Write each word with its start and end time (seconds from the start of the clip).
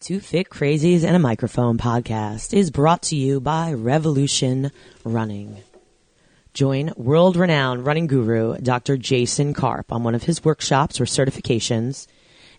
Two 0.00 0.18
Fit 0.18 0.48
Crazies 0.48 1.04
and 1.04 1.14
a 1.14 1.18
Microphone 1.18 1.76
podcast 1.76 2.54
is 2.54 2.70
brought 2.70 3.02
to 3.02 3.16
you 3.16 3.38
by 3.38 3.74
Revolution 3.74 4.72
Running. 5.04 5.58
Join 6.54 6.94
world 6.96 7.36
renowned 7.36 7.84
running 7.84 8.06
guru 8.06 8.56
Dr. 8.56 8.96
Jason 8.96 9.52
Karp 9.52 9.92
on 9.92 10.02
one 10.02 10.14
of 10.14 10.22
his 10.22 10.42
workshops 10.42 11.02
or 11.02 11.04
certifications 11.04 12.06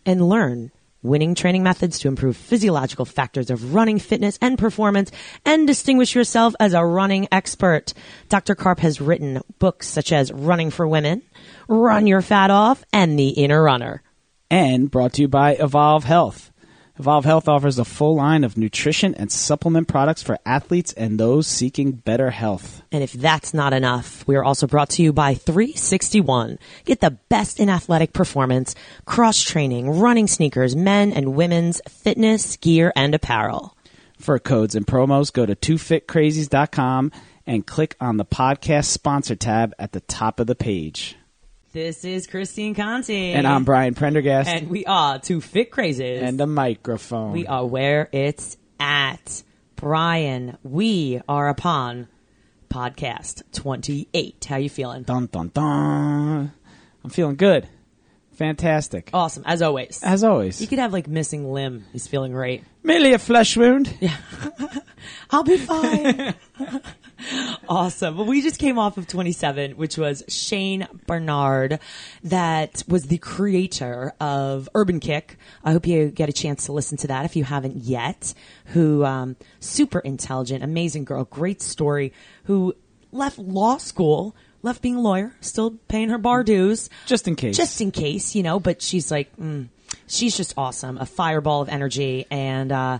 and 0.05 0.29
learn 0.29 0.69
winning 1.01 1.33
training 1.33 1.63
methods 1.63 1.97
to 2.01 2.07
improve 2.07 2.37
physiological 2.37 3.05
factors 3.05 3.49
of 3.49 3.73
running 3.73 3.97
fitness 3.97 4.37
and 4.39 4.59
performance 4.59 5.11
and 5.43 5.65
distinguish 5.65 6.13
yourself 6.13 6.53
as 6.59 6.75
a 6.75 6.85
running 6.85 7.27
expert. 7.31 7.91
Dr. 8.29 8.53
Karp 8.53 8.81
has 8.81 9.01
written 9.01 9.41
books 9.57 9.87
such 9.87 10.11
as 10.11 10.31
Running 10.31 10.69
for 10.69 10.87
Women, 10.87 11.23
Run 11.67 12.05
Your 12.05 12.21
Fat 12.21 12.51
Off, 12.51 12.85
and 12.93 13.17
The 13.17 13.29
Inner 13.29 13.63
Runner. 13.63 14.03
And 14.51 14.91
brought 14.91 15.13
to 15.13 15.23
you 15.23 15.27
by 15.27 15.53
Evolve 15.53 16.03
Health. 16.03 16.50
Evolve 17.01 17.25
Health 17.25 17.47
offers 17.47 17.79
a 17.79 17.83
full 17.83 18.15
line 18.15 18.43
of 18.43 18.59
nutrition 18.59 19.15
and 19.15 19.31
supplement 19.31 19.87
products 19.87 20.21
for 20.21 20.37
athletes 20.45 20.93
and 20.93 21.19
those 21.19 21.47
seeking 21.47 21.93
better 21.93 22.29
health. 22.29 22.83
And 22.91 23.01
if 23.01 23.11
that's 23.11 23.55
not 23.55 23.73
enough, 23.73 24.23
we 24.27 24.35
are 24.35 24.43
also 24.43 24.67
brought 24.67 24.91
to 24.91 25.01
you 25.01 25.11
by 25.11 25.33
361. 25.33 26.59
Get 26.85 26.99
the 26.99 27.17
best 27.27 27.59
in 27.59 27.71
athletic 27.71 28.13
performance, 28.13 28.75
cross 29.05 29.41
training, 29.41 29.89
running 29.89 30.27
sneakers, 30.27 30.75
men 30.75 31.11
and 31.11 31.33
women's 31.33 31.81
fitness, 31.89 32.55
gear, 32.57 32.93
and 32.95 33.15
apparel. 33.15 33.75
For 34.19 34.37
codes 34.37 34.75
and 34.75 34.85
promos, 34.85 35.33
go 35.33 35.47
to 35.47 35.55
twofitcrazies.com 35.55 37.11
and 37.47 37.65
click 37.65 37.95
on 37.99 38.17
the 38.17 38.25
podcast 38.25 38.85
sponsor 38.85 39.35
tab 39.35 39.73
at 39.79 39.93
the 39.93 40.01
top 40.01 40.39
of 40.39 40.45
the 40.45 40.53
page. 40.53 41.17
This 41.73 42.03
is 42.03 42.27
Christine 42.27 42.75
Conti. 42.75 43.31
And 43.31 43.47
I'm 43.47 43.63
Brian 43.63 43.93
Prendergast. 43.93 44.49
And 44.49 44.69
we 44.69 44.83
are 44.85 45.19
Two 45.19 45.39
Fit 45.39 45.71
Crazies. 45.71 46.21
And 46.21 46.41
a 46.41 46.45
microphone. 46.45 47.31
We 47.31 47.47
are 47.47 47.65
where 47.65 48.09
it's 48.11 48.57
at. 48.77 49.41
Brian, 49.77 50.57
we 50.63 51.21
are 51.29 51.47
upon 51.47 52.09
podcast 52.69 53.43
28. 53.53 54.45
How 54.49 54.57
you 54.57 54.69
feeling? 54.69 55.03
Dun, 55.03 55.27
dun, 55.27 55.47
dun. 55.53 56.51
I'm 57.05 57.09
feeling 57.09 57.37
good. 57.37 57.69
Fantastic. 58.33 59.09
Awesome, 59.13 59.43
as 59.45 59.61
always. 59.61 60.03
As 60.03 60.25
always. 60.25 60.59
You 60.59 60.67
could 60.67 60.79
have 60.79 60.91
like 60.91 61.07
missing 61.07 61.53
limb. 61.53 61.85
He's 61.93 62.05
feeling 62.05 62.33
great. 62.33 62.65
Merely 62.83 63.13
a 63.13 63.19
flesh 63.19 63.55
wound. 63.55 63.95
Yeah. 64.01 64.17
I'll 65.31 65.43
be 65.43 65.55
fine. 65.57 66.33
awesome. 67.69 68.17
Well, 68.17 68.25
we 68.25 68.41
just 68.41 68.59
came 68.59 68.77
off 68.79 68.97
of 68.97 69.07
27, 69.07 69.71
which 69.71 69.97
was 69.97 70.23
Shane 70.27 70.87
Barnard, 71.07 71.79
that 72.23 72.83
was 72.87 73.05
the 73.05 73.17
creator 73.17 74.13
of 74.19 74.69
Urban 74.75 74.99
Kick. 74.99 75.37
I 75.63 75.71
hope 75.71 75.87
you 75.87 76.09
get 76.09 76.29
a 76.29 76.33
chance 76.33 76.65
to 76.65 76.71
listen 76.71 76.97
to 76.99 77.07
that 77.07 77.25
if 77.25 77.35
you 77.35 77.43
haven't 77.43 77.77
yet. 77.77 78.33
Who, 78.67 79.03
um, 79.05 79.35
super 79.59 79.99
intelligent, 79.99 80.63
amazing 80.63 81.05
girl, 81.05 81.25
great 81.25 81.61
story, 81.61 82.13
who 82.45 82.75
left 83.11 83.37
law 83.37 83.77
school, 83.77 84.35
left 84.61 84.81
being 84.81 84.95
a 84.95 85.01
lawyer, 85.01 85.35
still 85.41 85.71
paying 85.87 86.09
her 86.09 86.17
bar 86.17 86.43
dues. 86.43 86.89
Just 87.05 87.27
in 87.27 87.35
case. 87.35 87.57
Just 87.57 87.81
in 87.81 87.91
case, 87.91 88.35
you 88.35 88.43
know, 88.43 88.59
but 88.59 88.81
she's 88.81 89.11
like, 89.11 89.35
mm, 89.37 89.67
she's 90.07 90.35
just 90.37 90.53
awesome, 90.57 90.97
a 90.97 91.05
fireball 91.05 91.61
of 91.61 91.69
energy. 91.69 92.25
And, 92.29 92.71
uh, 92.71 92.99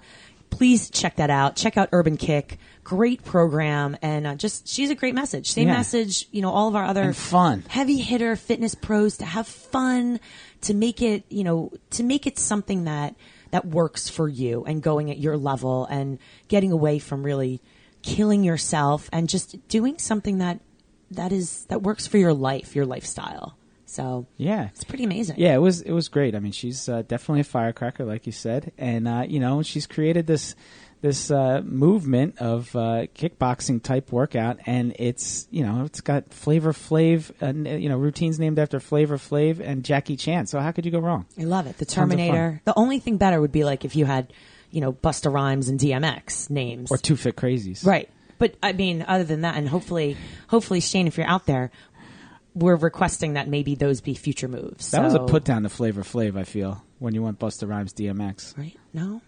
please 0.51 0.89
check 0.91 1.15
that 1.15 1.29
out. 1.31 1.55
Check 1.55 1.77
out 1.77 1.89
Urban 1.91 2.17
Kick. 2.17 2.59
Great 2.83 3.23
program. 3.23 3.95
And 4.01 4.25
uh, 4.27 4.35
just, 4.35 4.67
she's 4.67 4.89
a 4.89 4.95
great 4.95 5.13
message. 5.15 5.51
Same 5.51 5.67
Yeah. 5.67 5.75
message, 5.77 6.27
you 6.31 6.41
know, 6.41 6.49
all 6.49 6.67
of 6.67 6.75
our 6.75 6.83
other 6.85 7.03
And 7.03 7.15
fun. 7.15 7.63
heavy 7.67 7.97
hitter 7.97 8.35
fitness 8.35 8.75
pros 8.75 9.17
to 9.17 9.25
have 9.25 9.47
fun, 9.47 10.19
to 10.61 10.73
make 10.73 11.01
it, 11.01 11.23
you 11.29 11.43
know, 11.43 11.71
to 11.91 12.03
make 12.03 12.25
it 12.27 12.39
something 12.39 12.85
that, 12.85 13.15
that 13.51 13.65
works 13.65 14.09
for 14.09 14.27
you 14.27 14.63
and 14.65 14.81
going 14.81 15.11
at 15.11 15.19
your 15.19 15.37
level 15.37 15.85
and 15.85 16.17
getting 16.47 16.71
away 16.71 16.99
from 16.99 17.23
really 17.23 17.61
killing 18.01 18.43
yourself 18.43 19.09
and 19.13 19.29
just 19.29 19.67
doing 19.67 19.97
something 19.99 20.39
that, 20.39 20.59
that 21.11 21.31
is, 21.31 21.65
that 21.65 21.81
works 21.83 22.07
for 22.07 22.17
your 22.17 22.33
life, 22.33 22.75
your 22.75 22.85
lifestyle. 22.85 23.55
So 23.85 24.25
Yeah. 24.37 24.69
it's 24.69 24.85
pretty 24.85 25.03
amazing. 25.03 25.35
Yeah, 25.37 25.53
it 25.53 25.57
was 25.59 25.81
it 25.81 25.91
was 25.91 26.07
great. 26.07 26.33
I 26.33 26.39
mean, 26.39 26.53
she's 26.53 26.87
uh, 26.87 27.01
definitely 27.01 27.41
a 27.41 27.43
firecracker, 27.43 28.05
like 28.05 28.25
you 28.25 28.31
said, 28.31 28.71
and 28.77 29.05
uh, 29.05 29.25
you 29.27 29.41
know, 29.41 29.61
she's 29.63 29.85
created 29.85 30.27
this 30.27 30.55
this 31.01 31.31
uh, 31.31 31.61
movement 31.63 32.37
of 32.39 32.75
uh, 32.75 33.07
kickboxing 33.15 33.81
type 33.81 34.11
workout, 34.11 34.59
and 34.65 34.95
it's 34.99 35.47
you 35.49 35.63
know, 35.63 35.83
it's 35.85 36.01
got 36.01 36.33
Flavor 36.33 36.73
Flav, 36.73 37.31
uh, 37.41 37.77
you 37.77 37.89
know, 37.89 37.97
routines 37.97 38.39
named 38.39 38.59
after 38.59 38.79
Flavor 38.79 39.17
Flav 39.17 39.59
and 39.59 39.83
Jackie 39.83 40.15
Chan. 40.15 40.47
So 40.47 40.59
how 40.59 40.71
could 40.71 40.85
you 40.85 40.91
go 40.91 40.99
wrong? 40.99 41.25
I 41.39 41.43
love 41.43 41.65
it. 41.67 41.77
The 41.77 41.85
Tons 41.85 42.11
of 42.13 42.17
fun. 42.17 42.27
Terminator. 42.27 42.61
The 42.65 42.77
only 42.77 42.99
thing 42.99 43.17
better 43.17 43.41
would 43.41 43.51
be 43.51 43.63
like 43.63 43.83
if 43.83 43.95
you 43.95 44.05
had, 44.05 44.31
you 44.69 44.79
know, 44.81 44.93
Busta 44.93 45.33
Rhymes 45.33 45.69
and 45.69 45.79
DMX 45.79 46.49
names. 46.49 46.91
Or 46.91 46.97
two 46.97 47.15
fit 47.15 47.35
crazies, 47.35 47.85
Right. 47.85 48.09
But 48.37 48.55
I 48.63 48.73
mean, 48.73 49.05
other 49.07 49.23
than 49.23 49.41
that, 49.41 49.55
and 49.55 49.69
hopefully, 49.69 50.17
hopefully, 50.47 50.79
Shane, 50.79 51.05
if 51.05 51.15
you're 51.15 51.27
out 51.27 51.45
there, 51.45 51.69
we're 52.55 52.75
requesting 52.75 53.33
that 53.33 53.47
maybe 53.47 53.75
those 53.75 54.01
be 54.01 54.15
future 54.15 54.47
moves. 54.47 54.91
That 54.91 55.03
was 55.03 55.13
a 55.13 55.19
put 55.19 55.43
down 55.43 55.63
to 55.63 55.69
Flavor 55.69 56.01
Flav. 56.01 56.37
I 56.37 56.43
feel 56.43 56.83
when 56.97 57.13
you 57.13 57.21
went 57.21 57.39
Busta 57.39 57.69
Rhymes 57.69 57.93
DMX. 57.93 58.57
Right? 58.57 58.75
No. 58.93 59.21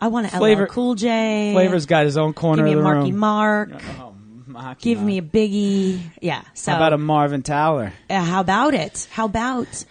I 0.00 0.08
want 0.08 0.28
to 0.30 0.36
Flavor- 0.36 0.64
LL 0.64 0.66
Cool 0.66 0.94
J. 0.94 1.52
Flavor's 1.54 1.86
got 1.86 2.04
his 2.04 2.16
own 2.16 2.32
corner 2.32 2.62
Give 2.62 2.66
me 2.66 2.72
of 2.72 2.78
a 2.78 2.82
the 2.82 2.84
Marky 2.94 3.10
room. 3.10 3.20
Mark. 3.20 3.70
Oh, 4.00 4.14
Marky 4.46 4.82
Give 4.82 4.98
Mark. 4.98 5.06
me 5.06 5.18
a 5.18 5.22
Biggie. 5.22 6.00
Yeah. 6.22 6.42
So 6.54 6.70
How 6.72 6.78
about 6.78 6.92
a 6.92 6.98
Marvin 6.98 7.42
Towler? 7.42 7.92
uh, 8.08 8.20
how 8.22 8.40
about 8.40 8.74
it? 8.74 9.08
How 9.10 9.26
about 9.26 9.84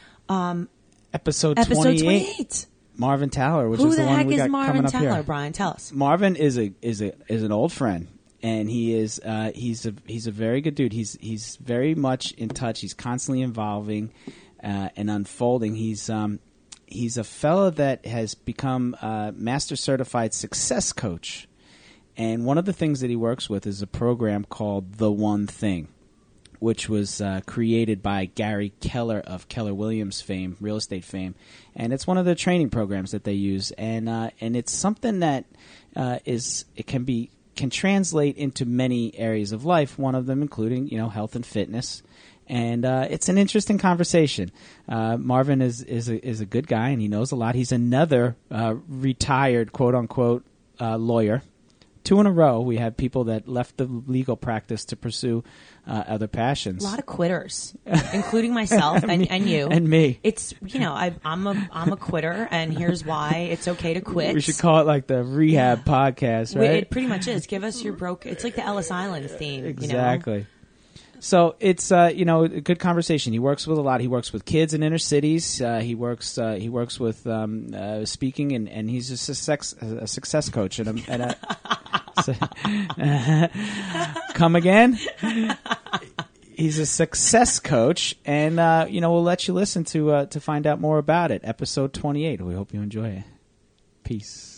Episode, 1.13 1.57
episode 1.57 1.83
28. 1.83 2.03
28? 2.03 2.65
Marvin 2.95 3.29
Towler, 3.29 3.69
which 3.69 3.79
Who 3.79 3.87
is 3.87 3.95
the 3.95 4.01
the 4.01 4.07
one 4.07 4.17
heck 4.17 4.27
we 4.27 4.33
is 4.35 4.41
got 4.41 4.49
Marvin 4.49 4.71
coming 4.73 4.85
up 4.85 4.91
Taylor? 4.91 5.13
here. 5.15 5.23
Brian, 5.23 5.53
tell 5.53 5.69
us. 5.69 5.91
Marvin 5.91 6.35
is 6.35 6.57
a 6.57 6.73
is 6.81 7.01
a 7.01 7.13
is 7.27 7.43
an 7.43 7.51
old 7.51 7.71
friend, 7.71 8.07
and 8.43 8.69
he 8.69 8.93
is 8.95 9.21
uh, 9.23 9.51
he's 9.55 9.85
a 9.85 9.93
he's 10.05 10.27
a 10.27 10.31
very 10.31 10.61
good 10.61 10.75
dude. 10.75 10.93
He's 10.93 11.17
he's 11.21 11.55
very 11.57 11.95
much 11.95 12.31
in 12.33 12.49
touch. 12.49 12.81
He's 12.81 12.93
constantly 12.93 13.41
involving 13.41 14.11
uh, 14.63 14.89
and 14.95 15.09
unfolding. 15.11 15.75
He's 15.75 16.09
um 16.09 16.39
he's 16.87 17.17
a 17.17 17.23
fellow 17.23 17.69
that 17.69 18.05
has 18.05 18.33
become 18.33 18.95
a 19.01 19.33
master 19.35 19.75
certified 19.75 20.33
success 20.33 20.91
coach, 20.91 21.47
and 22.15 22.45
one 22.45 22.57
of 22.57 22.65
the 22.65 22.73
things 22.73 23.01
that 23.01 23.09
he 23.09 23.15
works 23.15 23.49
with 23.49 23.67
is 23.67 23.81
a 23.81 23.87
program 23.87 24.45
called 24.45 24.95
The 24.95 25.11
One 25.11 25.45
Thing 25.45 25.89
which 26.59 26.89
was 26.89 27.21
uh, 27.21 27.41
created 27.45 28.01
by 28.01 28.25
Gary 28.25 28.73
Keller 28.79 29.19
of 29.19 29.47
Keller 29.47 29.73
Williams 29.73 30.21
fame, 30.21 30.57
real 30.59 30.77
estate 30.77 31.05
fame, 31.05 31.35
and 31.75 31.93
it's 31.93 32.07
one 32.07 32.17
of 32.17 32.25
the 32.25 32.35
training 32.35 32.69
programs 32.69 33.11
that 33.11 33.23
they 33.23 33.33
use, 33.33 33.71
and 33.71 34.09
uh, 34.09 34.31
and 34.41 34.55
it's 34.55 34.71
something 34.71 35.19
that 35.19 35.45
uh, 35.95 36.19
is 36.25 36.65
it 36.75 36.87
can 36.87 37.03
be 37.03 37.29
can 37.55 37.69
translate 37.69 38.37
into 38.37 38.65
many 38.65 39.17
areas 39.17 39.51
of 39.51 39.65
life. 39.65 39.97
One 39.97 40.15
of 40.15 40.25
them 40.25 40.41
including 40.41 40.87
you 40.87 40.97
know 40.97 41.09
health 41.09 41.35
and 41.35 41.45
fitness. 41.45 42.01
And 42.47 42.85
uh, 42.85 43.07
it's 43.09 43.29
an 43.29 43.37
interesting 43.37 43.77
conversation. 43.77 44.51
Uh, 44.87 45.17
Marvin 45.17 45.61
is 45.61 45.83
is 45.83 46.09
a, 46.09 46.25
is 46.25 46.39
a 46.41 46.45
good 46.45 46.67
guy, 46.67 46.89
and 46.89 47.01
he 47.01 47.07
knows 47.07 47.31
a 47.31 47.35
lot. 47.35 47.55
He's 47.55 47.71
another 47.71 48.35
uh, 48.49 48.75
retired 48.87 49.73
quote 49.73 49.95
unquote 49.95 50.45
uh, 50.79 50.97
lawyer 50.97 51.41
two 52.07 52.21
in 52.21 52.25
a 52.25 52.31
row 52.31 52.61
we 52.61 52.77
have 52.77 52.95
people 52.95 53.25
that 53.25 53.49
left 53.49 53.75
the 53.75 53.83
legal 53.83 54.37
practice 54.37 54.85
to 54.85 54.95
pursue 54.95 55.43
uh, 55.85 56.03
other 56.07 56.27
passions. 56.27 56.83
A 56.83 56.87
lot 56.87 56.99
of 56.99 57.05
quitters, 57.05 57.75
including 58.13 58.53
myself 58.53 59.03
and, 59.07 59.29
and 59.29 59.49
you 59.49 59.67
and 59.67 59.87
me. 59.87 60.19
It's 60.23 60.53
you 60.65 60.79
know 60.79 60.93
I, 60.93 61.13
I'm 61.25 61.45
a 61.45 61.69
I'm 61.71 61.91
a 61.91 61.97
quitter, 61.97 62.47
and 62.49 62.75
here's 62.77 63.03
why 63.05 63.49
it's 63.51 63.67
okay 63.67 63.93
to 63.93 64.01
quit. 64.01 64.33
we 64.33 64.41
should 64.41 64.57
call 64.57 64.79
it 64.79 64.87
like 64.87 65.07
the 65.07 65.21
rehab 65.23 65.83
podcast, 65.83 66.55
We- 66.55 66.61
right? 66.61 66.77
It 66.83 66.89
pretty 66.89 67.07
much 67.07 67.27
is. 67.27 67.45
Give 67.45 67.65
us 67.65 67.83
your 67.83 67.93
broke. 67.93 68.25
It's 68.25 68.43
like 68.45 68.55
the 68.55 68.63
Ellis 68.63 68.89
Island 68.89 69.29
theme. 69.29 69.75
You 69.79 69.87
know? 69.89 69.97
So 71.19 71.55
it's 71.59 71.91
uh, 71.91 72.11
you 72.13 72.25
know 72.25 72.43
a 72.43 72.61
good 72.61 72.79
conversation. 72.79 73.33
He 73.33 73.39
works 73.39 73.65
with 73.65 73.77
a 73.77 73.81
lot. 73.81 74.01
He 74.01 74.07
works 74.07 74.31
with 74.31 74.45
kids 74.45 74.73
in 74.73 74.83
inner 74.83 74.97
cities. 74.97 75.61
Uh, 75.61 75.79
he 75.79 75.95
works 75.95 76.37
uh, 76.37 76.53
he 76.53 76.69
works 76.69 76.99
with 76.99 77.25
um, 77.27 77.73
uh, 77.73 78.05
speaking 78.05 78.51
and, 78.51 78.69
and 78.69 78.89
he's 78.89 79.11
a 79.11 79.17
success 79.17 79.73
a 79.73 80.07
success 80.07 80.49
coach 80.49 80.79
and 80.79 80.99
a, 80.99 81.11
and 81.11 81.21
a 81.23 81.37
come 84.33 84.55
again. 84.55 84.97
He's 86.55 86.79
a 86.79 86.85
success 86.87 87.59
coach, 87.59 88.15
and 88.25 88.59
uh, 88.59 88.87
you 88.89 89.01
know 89.01 89.11
we'll 89.11 89.23
let 89.23 89.47
you 89.47 89.53
listen 89.53 89.83
to 89.85 90.11
uh, 90.11 90.25
to 90.27 90.39
find 90.39 90.65
out 90.65 90.81
more 90.81 90.97
about 90.97 91.31
it. 91.31 91.41
Episode 91.43 91.93
twenty 91.93 92.25
eight. 92.25 92.41
We 92.41 92.55
hope 92.55 92.73
you 92.73 92.81
enjoy 92.81 93.09
it. 93.09 93.23
Peace. 94.03 94.56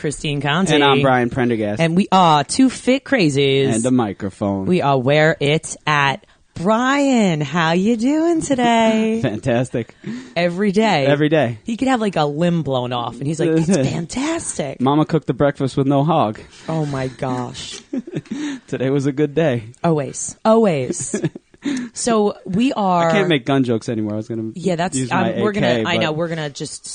Christine 0.00 0.40
Conti. 0.40 0.74
And 0.74 0.82
I'm 0.82 1.02
Brian 1.02 1.28
Prendergast. 1.28 1.78
And 1.80 1.94
we 1.94 2.08
are 2.10 2.42
two 2.42 2.70
fit 2.70 3.04
crazies. 3.04 3.74
And 3.74 3.84
a 3.84 3.90
microphone. 3.90 4.64
We 4.64 4.80
are 4.80 4.98
where 4.98 5.36
it's 5.40 5.76
at. 5.86 6.26
Brian, 6.54 7.40
how 7.40 7.72
you 7.72 7.96
doing 7.96 8.40
today? 8.40 9.20
Fantastic. 9.22 9.94
Every 10.34 10.72
day. 10.72 11.06
Every 11.06 11.28
day. 11.28 11.58
He 11.64 11.76
could 11.76 11.88
have 11.88 12.00
like 12.00 12.16
a 12.16 12.24
limb 12.24 12.62
blown 12.62 12.92
off 12.92 13.18
and 13.18 13.26
he's 13.26 13.40
like, 13.40 13.50
it's 13.50 13.68
fantastic. 13.90 14.80
Mama 14.80 15.04
cooked 15.04 15.26
the 15.26 15.34
breakfast 15.34 15.76
with 15.76 15.86
no 15.86 16.02
hog. 16.02 16.40
Oh 16.68 16.86
my 16.86 17.08
gosh. 17.08 17.80
Today 18.66 18.90
was 18.90 19.06
a 19.06 19.12
good 19.12 19.34
day. 19.34 19.72
Always. 19.84 20.36
Always. 20.44 21.22
so 21.92 22.36
we 22.44 22.72
are. 22.72 23.08
I 23.08 23.12
can't 23.12 23.28
make 23.28 23.44
gun 23.44 23.64
jokes 23.64 23.88
anymore. 23.88 24.14
I 24.14 24.16
was 24.16 24.28
gonna. 24.28 24.52
Yeah, 24.54 24.76
that's. 24.76 25.10
Um, 25.10 25.40
we're 25.40 25.50
AK, 25.50 25.54
gonna. 25.54 25.82
I 25.86 25.98
know 25.98 26.12
we're 26.12 26.28
gonna 26.28 26.50
just. 26.50 26.86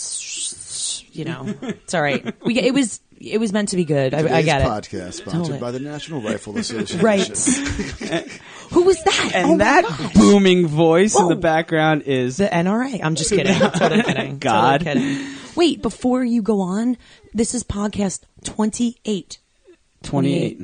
You 1.15 1.25
know, 1.25 1.45
it's 1.61 1.93
all 1.93 2.01
right. 2.01 2.35
We 2.43 2.59
it 2.59 2.73
was 2.73 2.99
it 3.19 3.39
was 3.39 3.53
meant 3.53 3.69
to 3.69 3.75
be 3.77 3.85
good. 3.85 4.13
I, 4.13 4.19
I 4.19 4.21
Today's 4.23 4.45
get 4.45 4.61
it. 4.61 4.65
podcast 4.65 5.13
sponsored 5.13 5.33
Totally. 5.43 5.59
by 5.59 5.71
the 5.71 5.79
National 5.79 6.21
Rifle 6.21 6.57
Association. 6.57 6.99
Right. 6.99 7.27
Who 8.71 8.83
was 8.83 9.01
that? 9.03 9.31
And 9.33 9.45
oh 9.45 9.51
my 9.51 9.57
that 9.63 9.83
gosh. 9.85 10.13
booming 10.13 10.67
voice 10.67 11.17
in 11.17 11.27
the 11.29 11.35
Whoa. 11.35 11.41
background 11.41 12.01
is 12.03 12.37
The 12.37 12.47
NRA. 12.47 12.99
I'm 13.03 13.15
just 13.15 13.29
kidding. 13.29 13.57
totally 13.59 14.03
kidding. 14.03 14.39
God. 14.39 14.81
Totally 14.81 15.15
kidding. 15.15 15.35
Wait, 15.55 15.81
before 15.81 16.23
you 16.25 16.41
go 16.41 16.59
on, 16.61 16.97
this 17.33 17.53
is 17.55 17.63
podcast 17.63 18.21
28. 18.43 19.39
28. 20.03 20.61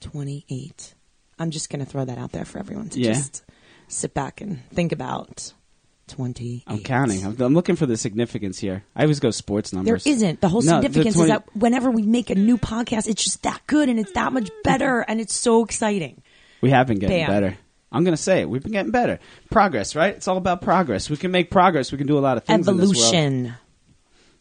28. 0.00 0.94
I'm 1.38 1.50
just 1.50 1.70
going 1.70 1.84
to 1.84 1.90
throw 1.90 2.04
that 2.04 2.18
out 2.18 2.32
there 2.32 2.44
for 2.44 2.58
everyone 2.58 2.88
to 2.90 3.00
Yeah. 3.00 3.12
just 3.12 3.44
sit 3.88 4.14
back 4.14 4.40
and 4.40 4.68
think 4.70 4.92
about 4.92 5.52
28. 6.08 6.64
I'm 6.66 6.80
counting. 6.80 7.24
I'm, 7.24 7.40
I'm 7.40 7.54
looking 7.54 7.76
for 7.76 7.86
the 7.86 7.96
significance 7.96 8.58
here. 8.58 8.84
I 8.94 9.02
always 9.02 9.20
go 9.20 9.30
sports 9.30 9.72
numbers. 9.72 10.06
isn't. 10.06 10.40
The 10.40 10.48
whole 10.48 10.62
No, 10.62 10.80
the 10.80 10.82
significance 10.88 11.16
20 11.16 11.30
is 11.30 11.36
that 11.36 11.56
whenever 11.56 11.90
we 11.90 12.02
make 12.02 12.30
a 12.30 12.34
new 12.34 12.58
podcast, 12.58 13.08
it's 13.08 13.24
just 13.24 13.42
that 13.42 13.60
good 13.66 13.88
and 13.88 13.98
it's 13.98 14.12
that 14.12 14.32
much 14.32 14.50
better 14.62 15.00
and 15.00 15.20
it's 15.20 15.34
so 15.34 15.64
exciting. 15.64 16.22
We 16.60 16.70
have 16.70 16.86
been 16.86 16.98
getting 16.98 17.20
Bam. 17.20 17.28
better. 17.28 17.58
I'm 17.92 18.04
going 18.04 18.16
to 18.16 18.22
say 18.22 18.40
it. 18.40 18.48
We've 18.48 18.62
been 18.62 18.72
getting 18.72 18.90
better. 18.90 19.20
Progress, 19.50 19.94
right? 19.94 20.14
It's 20.14 20.26
all 20.26 20.36
about 20.36 20.62
progress. 20.62 21.08
We 21.08 21.16
can 21.16 21.30
make 21.30 21.50
progress. 21.50 21.92
We 21.92 21.98
can 21.98 22.06
do 22.06 22.18
a 22.18 22.20
lot 22.20 22.36
of 22.36 22.44
things. 22.44 22.66
in 22.66 22.76
this 22.76 22.88
world. 22.88 22.96
Evolution. 23.14 23.54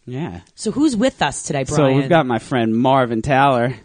Yeah. 0.05 0.41
So 0.55 0.71
who's 0.71 0.95
with 0.95 1.21
us 1.21 1.43
today, 1.43 1.63
So 1.65 1.93
we've 1.93 2.09
got 2.09 2.25
my 2.25 2.39
friend 2.39 2.75
Marvin 2.75 3.21
Taller. 3.21 3.75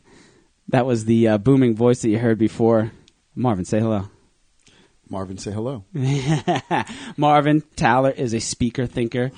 That 0.68 0.86
was 0.86 1.04
the 1.04 1.28
uh, 1.28 1.38
booming 1.38 1.76
voice 1.76 2.02
that 2.02 2.08
you 2.08 2.18
heard 2.18 2.38
before. 2.38 2.92
Marvin, 3.34 3.64
say 3.64 3.80
hello. 3.80 4.08
Marvin, 5.10 5.38
say 5.38 5.50
hello. 5.50 5.84
Marvin 7.16 7.62
Taller 7.76 8.10
is 8.10 8.34
a 8.34 8.40
speaker, 8.40 8.86
thinker, 8.86 9.30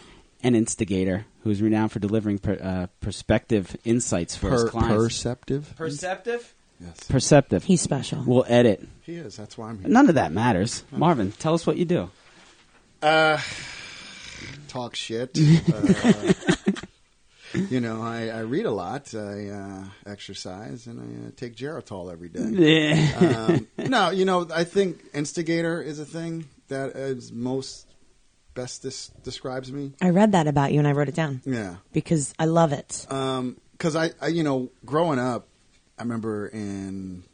and 0.42 0.56
instigator 0.56 1.26
who 1.42 1.50
is 1.50 1.62
renowned 1.62 1.92
for 1.92 1.98
delivering 2.00 2.38
per, 2.38 2.58
uh, 2.62 2.86
perspective 3.00 3.76
insights 3.84 4.36
for 4.36 4.50
his 4.50 4.64
Per- 4.64 4.68
clients. 4.70 5.04
perceptive. 5.04 5.74
Perceptive? 5.76 6.54
Yes, 6.80 7.04
Perceptive. 7.04 7.64
He's 7.64 7.80
special. 7.82 8.24
We'll 8.26 8.46
edit. 8.48 8.86
he 9.02 9.14
is. 9.16 9.36
That's 9.36 9.58
why 9.58 9.68
I'm 9.68 9.78
here. 9.80 9.88
None 9.88 10.08
of 10.08 10.14
that 10.14 10.32
matters. 10.32 10.82
Marvin, 10.90 11.30
tell 11.32 11.52
us 11.54 11.66
what 11.66 11.76
you 11.76 11.84
do. 11.84 12.10
Uh, 13.02 13.38
talk 14.68 14.96
shit. 14.96 15.36
uh, 15.38 16.32
you 17.70 17.80
know, 17.80 18.02
I, 18.02 18.28
I 18.28 18.40
read 18.40 18.66
a 18.66 18.70
lot. 18.70 19.14
I 19.14 19.48
uh, 19.48 19.84
exercise, 20.06 20.86
and 20.86 21.00
I 21.00 21.28
uh, 21.28 21.30
take 21.36 21.56
Geritol 21.56 22.12
every 22.12 22.28
day. 22.28 23.12
um, 23.14 23.66
no, 23.90 24.10
you 24.10 24.24
know, 24.24 24.46
I 24.54 24.64
think 24.64 25.00
instigator 25.14 25.82
is 25.82 25.98
a 25.98 26.04
thing 26.04 26.46
that 26.68 26.90
is 26.96 27.32
most 27.32 27.86
best 28.54 28.82
dis- 28.82 29.08
describes 29.22 29.72
me. 29.72 29.92
I 30.00 30.10
read 30.10 30.32
that 30.32 30.46
about 30.46 30.72
you 30.72 30.78
and 30.78 30.86
I 30.88 30.92
wrote 30.92 31.08
it 31.08 31.14
down 31.14 31.40
Yeah. 31.44 31.76
because 31.92 32.34
I 32.38 32.44
love 32.46 32.72
it. 32.72 33.06
because 33.08 33.96
I, 33.96 34.10
I, 34.20 34.28
you 34.28 34.42
know, 34.42 34.70
growing 34.84 35.18
up, 35.18 35.46
I 35.98 36.02
remember 36.02 36.46
in 36.48 37.24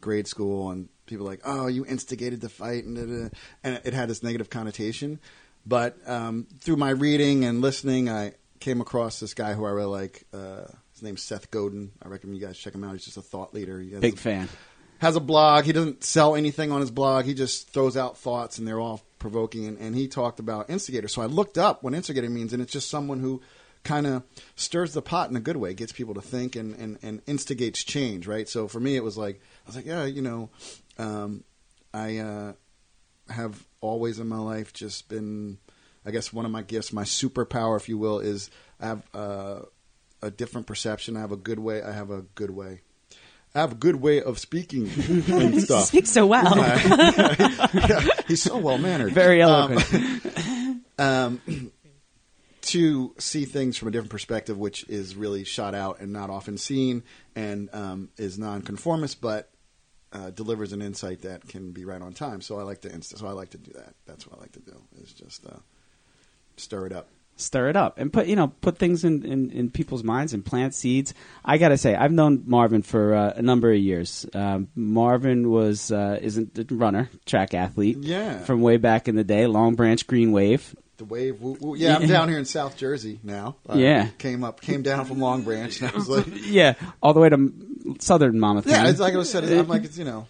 grade 0.00 0.26
school 0.26 0.70
and 0.70 0.88
people 1.06 1.24
were 1.24 1.30
like, 1.32 1.42
oh, 1.44 1.66
you 1.66 1.84
instigated 1.86 2.40
the 2.40 2.48
fight, 2.48 2.84
and, 2.84 2.96
da, 2.96 3.02
da, 3.04 3.22
da," 3.24 3.28
and 3.64 3.80
it 3.84 3.92
had 3.94 4.08
this 4.08 4.22
negative 4.22 4.50
connotation. 4.50 5.18
But 5.64 5.96
um, 6.06 6.46
through 6.60 6.76
my 6.76 6.90
reading 6.90 7.44
and 7.44 7.60
listening, 7.60 8.08
I 8.08 8.34
came 8.60 8.80
across 8.80 9.20
this 9.20 9.34
guy 9.34 9.54
who 9.54 9.64
I 9.64 9.70
really 9.70 9.86
like. 9.86 10.24
Uh, 10.32 10.64
his 10.92 11.02
name's 11.02 11.22
Seth 11.22 11.50
Godin. 11.50 11.92
I 12.02 12.08
recommend 12.08 12.38
you 12.40 12.46
guys 12.46 12.58
check 12.58 12.74
him 12.74 12.84
out. 12.84 12.92
He's 12.92 13.04
just 13.04 13.16
a 13.16 13.22
thought 13.22 13.52
leader. 13.54 13.78
He 13.80 13.90
Big 13.90 14.14
a- 14.14 14.16
fan. 14.16 14.48
has 14.98 15.14
a 15.16 15.20
blog. 15.20 15.64
He 15.64 15.72
doesn't 15.72 16.02
sell 16.04 16.34
anything 16.36 16.72
on 16.72 16.80
his 16.80 16.90
blog. 16.90 17.24
He 17.26 17.34
just 17.34 17.70
throws 17.70 17.96
out 17.96 18.16
thoughts, 18.16 18.58
and 18.58 18.66
they're 18.66 18.80
all 18.80 19.02
provoking. 19.18 19.66
And, 19.66 19.78
and 19.78 19.94
he 19.94 20.08
talked 20.08 20.40
about 20.40 20.70
instigator. 20.70 21.08
So 21.08 21.22
I 21.22 21.26
looked 21.26 21.58
up 21.58 21.82
what 21.82 21.92
instigator 21.94 22.30
means, 22.30 22.52
and 22.52 22.62
it's 22.62 22.72
just 22.72 22.88
someone 22.90 23.20
who 23.20 23.42
kind 23.84 24.06
of 24.06 24.22
stirs 24.56 24.94
the 24.94 25.02
pot 25.02 25.30
in 25.30 25.36
a 25.36 25.40
good 25.40 25.56
way, 25.56 25.74
gets 25.74 25.92
people 25.92 26.14
to 26.14 26.20
think, 26.22 26.56
and, 26.56 26.74
and, 26.76 26.98
and 27.02 27.22
instigates 27.26 27.84
change. 27.84 28.26
Right. 28.26 28.48
So 28.48 28.66
for 28.66 28.80
me, 28.80 28.96
it 28.96 29.04
was 29.04 29.18
like 29.18 29.36
I 29.66 29.68
was 29.68 29.76
like, 29.76 29.86
yeah, 29.86 30.04
you 30.06 30.22
know, 30.22 30.50
um, 30.98 31.44
I 31.92 32.18
uh, 32.18 32.52
have 33.28 33.66
always 33.80 34.18
in 34.18 34.28
my 34.28 34.38
life 34.38 34.72
just 34.72 35.08
been. 35.08 35.58
I 36.06 36.10
guess 36.12 36.32
one 36.32 36.44
of 36.44 36.52
my 36.52 36.62
gifts, 36.62 36.92
my 36.92 37.02
superpower, 37.02 37.76
if 37.76 37.88
you 37.88 37.98
will, 37.98 38.20
is 38.20 38.48
I 38.80 38.86
have 38.86 39.02
uh, 39.12 39.60
a 40.22 40.30
different 40.30 40.66
perception. 40.66 41.16
I 41.16 41.20
have 41.20 41.32
a 41.32 41.36
good 41.36 41.58
way. 41.58 41.82
I 41.82 41.92
have 41.92 42.10
a 42.10 42.22
good 42.22 42.50
way. 42.50 42.82
I 43.54 43.60
have 43.60 43.72
a 43.72 43.76
good 43.76 43.96
way 43.96 44.22
of 44.22 44.38
speaking 44.38 44.82
and 45.28 45.60
stuff. 45.62 45.86
Speaks 45.86 46.10
so 46.10 46.26
well. 46.26 46.56
Yeah, 46.56 48.06
he's 48.28 48.42
so 48.42 48.58
well 48.58 48.78
mannered. 48.78 49.12
Very 49.12 49.42
eloquent. 49.42 50.22
Um, 50.98 51.42
to 52.62 53.14
see 53.18 53.44
things 53.44 53.76
from 53.76 53.88
a 53.88 53.90
different 53.90 54.10
perspective, 54.10 54.56
which 54.56 54.88
is 54.88 55.14
really 55.14 55.44
shot 55.44 55.74
out 55.74 56.00
and 56.00 56.10
not 56.10 56.30
often 56.30 56.56
seen, 56.56 57.02
and 57.34 57.68
um, 57.74 58.08
is 58.16 58.38
nonconformist, 58.38 59.20
but 59.20 59.50
uh, 60.12 60.30
delivers 60.30 60.72
an 60.72 60.80
insight 60.80 61.22
that 61.22 61.46
can 61.48 61.72
be 61.72 61.84
right 61.84 62.00
on 62.00 62.14
time. 62.14 62.40
So 62.40 62.58
I 62.58 62.62
like 62.62 62.80
to 62.82 62.92
inst- 62.92 63.18
so 63.18 63.26
I 63.26 63.32
like 63.32 63.50
to 63.50 63.58
do 63.58 63.72
that. 63.74 63.94
That's 64.06 64.26
what 64.26 64.38
I 64.38 64.40
like 64.40 64.52
to 64.52 64.60
do. 64.60 64.80
Is 65.02 65.12
just 65.12 65.44
uh, 65.46 65.58
stir 66.56 66.86
it 66.86 66.92
up. 66.92 67.08
stir 67.36 67.68
it 67.68 67.76
up 67.76 67.98
and 67.98 68.10
put 68.12 68.26
you 68.26 68.34
know 68.36 68.48
put 68.62 68.78
things 68.78 69.04
in, 69.04 69.22
in, 69.24 69.50
in 69.50 69.70
people's 69.70 70.02
minds 70.02 70.32
and 70.32 70.44
plant 70.44 70.74
seeds. 70.74 71.12
I 71.44 71.58
gotta 71.58 71.76
say, 71.76 71.94
I've 71.94 72.12
known 72.12 72.44
Marvin 72.46 72.82
for 72.82 73.14
uh, 73.14 73.32
a 73.36 73.42
number 73.42 73.70
of 73.70 73.78
years. 73.78 74.24
Um, 74.34 74.68
Marvin 74.74 75.50
was 75.50 75.92
uh, 75.92 76.18
isn't 76.22 76.58
a 76.58 76.74
runner, 76.74 77.10
track 77.26 77.52
athlete, 77.54 77.98
Yeah. 78.00 78.38
from 78.44 78.60
way 78.62 78.76
back 78.78 79.06
in 79.08 79.16
the 79.16 79.24
day, 79.24 79.46
Long 79.46 79.74
Branch 79.74 80.06
Green 80.06 80.32
Wave. 80.32 80.74
The 80.98 81.04
wave, 81.04 81.42
woo, 81.42 81.58
woo. 81.60 81.76
yeah. 81.76 81.96
I'm 81.98 82.06
down 82.08 82.30
here 82.30 82.38
in 82.38 82.46
South 82.46 82.74
Jersey 82.78 83.20
now. 83.22 83.56
Uh, 83.68 83.74
Yeah. 83.76 84.08
came 84.16 84.42
up, 84.42 84.62
came 84.62 84.80
down 84.80 85.04
from 85.04 85.18
Long 85.20 85.42
Branch, 85.42 85.78
and 85.82 85.90
I 85.92 85.94
was 85.94 86.08
like, 86.08 86.24
Yeah, 86.46 86.72
all 87.02 87.12
the 87.12 87.20
way 87.20 87.28
to 87.28 87.52
southern 88.00 88.40
Monmouth. 88.40 88.66
Yeah, 88.66 88.88
it's 88.88 88.98
like 88.98 89.14
I 89.14 89.22
said. 89.24 89.44
I'm 89.44 89.68
like 89.68 89.84
it's 89.84 89.98
you 89.98 90.06
know, 90.06 90.26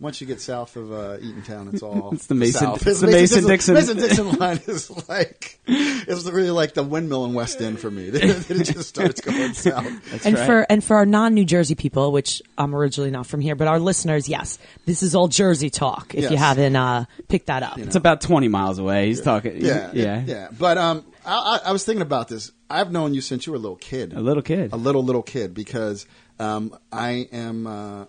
once 0.00 0.20
you 0.20 0.26
get 0.26 0.40
south 0.40 0.76
of 0.76 0.92
uh, 0.92 1.16
Eatontown, 1.18 1.72
it's 1.72 1.82
all 1.82 2.10
It's 2.14 2.26
the 2.26 2.34
Mason- 2.34 2.60
south. 2.60 2.86
it's 2.86 3.00
the 3.00 3.06
Mason-Dixon. 3.06 3.74
Mason 3.74 3.96
Dixon 3.96 4.32
line 4.32 4.60
is 4.66 4.90
like 5.08 5.60
it's 5.66 6.24
really 6.24 6.50
like 6.50 6.74
the 6.74 6.82
windmill 6.82 7.24
in 7.24 7.34
West 7.34 7.60
End 7.60 7.78
for 7.78 7.90
me. 7.90 8.08
it 8.12 8.64
just 8.64 8.88
starts 8.88 9.20
going 9.20 9.52
south. 9.54 9.84
That's 10.10 10.26
and 10.26 10.36
right. 10.36 10.46
for 10.46 10.66
and 10.68 10.82
for 10.84 10.96
our 10.96 11.06
non 11.06 11.34
New 11.34 11.44
Jersey 11.44 11.74
people, 11.74 12.12
which 12.12 12.42
I'm 12.58 12.74
originally 12.74 13.10
not 13.10 13.26
from 13.26 13.40
here, 13.40 13.54
but 13.54 13.68
our 13.68 13.78
listeners, 13.78 14.28
yes, 14.28 14.58
this 14.86 15.02
is 15.02 15.14
all 15.14 15.28
Jersey 15.28 15.70
talk. 15.70 16.14
If 16.14 16.30
you 16.30 16.36
haven't 16.36 16.76
uh, 16.76 17.04
picked 17.28 17.46
that 17.46 17.62
up, 17.62 17.78
it's 17.78 17.96
about 17.96 18.20
twenty 18.20 18.48
miles 18.48 18.78
away. 18.78 19.06
He's 19.06 19.20
talking. 19.20 19.56
Yeah, 19.64 19.90
yeah, 19.92 20.22
yeah. 20.26 20.48
But 20.58 20.76
um, 20.78 21.04
I, 21.24 21.60
I, 21.64 21.68
I 21.68 21.72
was 21.72 21.84
thinking 21.84 22.02
about 22.02 22.28
this. 22.28 22.50
I've 22.68 22.90
known 22.90 23.14
you 23.14 23.20
since 23.20 23.46
you 23.46 23.52
were 23.52 23.58
a 23.58 23.60
little 23.60 23.76
kid, 23.76 24.12
A 24.14 24.20
little 24.20 24.42
kid. 24.42 24.72
a 24.72 24.76
little 24.76 25.04
little 25.04 25.22
kid, 25.22 25.54
because 25.54 26.06
um, 26.40 26.76
I 26.92 27.28
am 27.32 27.66
uh, 27.66 28.06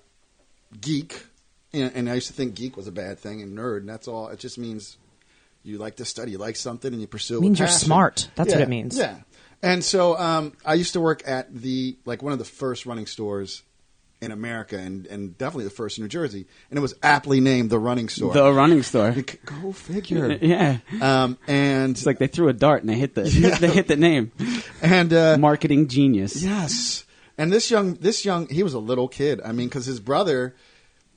geek, 0.82 1.24
and, 1.76 1.96
and 1.96 2.10
I 2.10 2.16
used 2.16 2.28
to 2.28 2.34
think 2.34 2.56
geek 2.56 2.76
was 2.78 2.88
a 2.88 2.92
bad 2.92 3.20
thing 3.20 3.42
and 3.42 3.58
nerd, 3.58 3.78
and 3.80 3.90
that's 3.90 4.08
all. 4.08 4.28
It 4.30 4.40
just 4.40 4.58
means 4.58 4.98
you 5.64 5.78
like 5.78 5.96
to 5.98 6.06
study, 6.06 6.32
you 6.32 6.38
like 6.38 6.56
something, 6.56 6.92
and 6.92 7.02
you 7.02 7.08
pursue. 7.08 7.38
it 7.38 7.42
means 7.42 7.60
you're 7.60 7.68
passion. 7.68 7.86
smart. 7.86 8.30
That's 8.36 8.52
what 8.54 8.62
it 8.62 8.70
means. 8.70 8.98
Yeah. 8.98 9.18
And 9.64 9.84
so 9.84 10.18
um, 10.18 10.54
I 10.66 10.76
used 10.76 10.94
to 10.94 11.02
work 11.02 11.24
at 11.28 11.54
the 11.54 11.98
like 12.06 12.22
one 12.22 12.34
of 12.34 12.40
the 12.40 12.46
first 12.46 12.86
running 12.86 13.06
stores 13.08 13.64
in 14.22 14.32
America, 14.32 14.78
and, 14.78 15.06
and 15.08 15.38
definitely 15.38 15.66
the 15.66 15.70
first 15.72 15.98
in 15.98 16.04
New 16.04 16.08
Jersey, 16.08 16.46
and 16.70 16.78
it 16.78 16.82
was 16.82 16.94
aptly 17.04 17.42
named 17.42 17.70
the 17.70 17.78
Running 17.80 18.08
Store. 18.10 18.34
the 18.34 18.52
running 18.54 18.82
store. 18.84 19.12
Bec- 19.12 19.40
Go 19.46 19.72
figure. 19.72 20.32
yeah, 20.42 20.78
Um, 21.02 21.38
and 21.48 21.92
it's 21.92 22.06
like 22.06 22.18
they 22.20 22.28
threw 22.28 22.48
a 22.48 22.54
dart 22.54 22.82
and 22.82 22.90
they 22.90 22.96
hit 22.96 23.14
the 23.16 23.24
they 23.60 23.70
hit 23.70 23.88
the 23.88 23.98
name. 23.98 24.32
and 24.82 25.12
uh, 25.14 25.38
Marketing 25.38 25.88
genius. 25.88 26.42
Yes. 26.44 27.04
And 27.38 27.52
this 27.52 27.70
young, 27.70 27.96
this 27.96 28.24
young, 28.24 28.48
he 28.48 28.64
was 28.64 28.74
a 28.74 28.80
little 28.80 29.08
kid. 29.10 29.42
I 29.44 29.52
mean, 29.52 29.68
because 29.68 29.86
his 29.86 30.00
brother, 30.00 30.56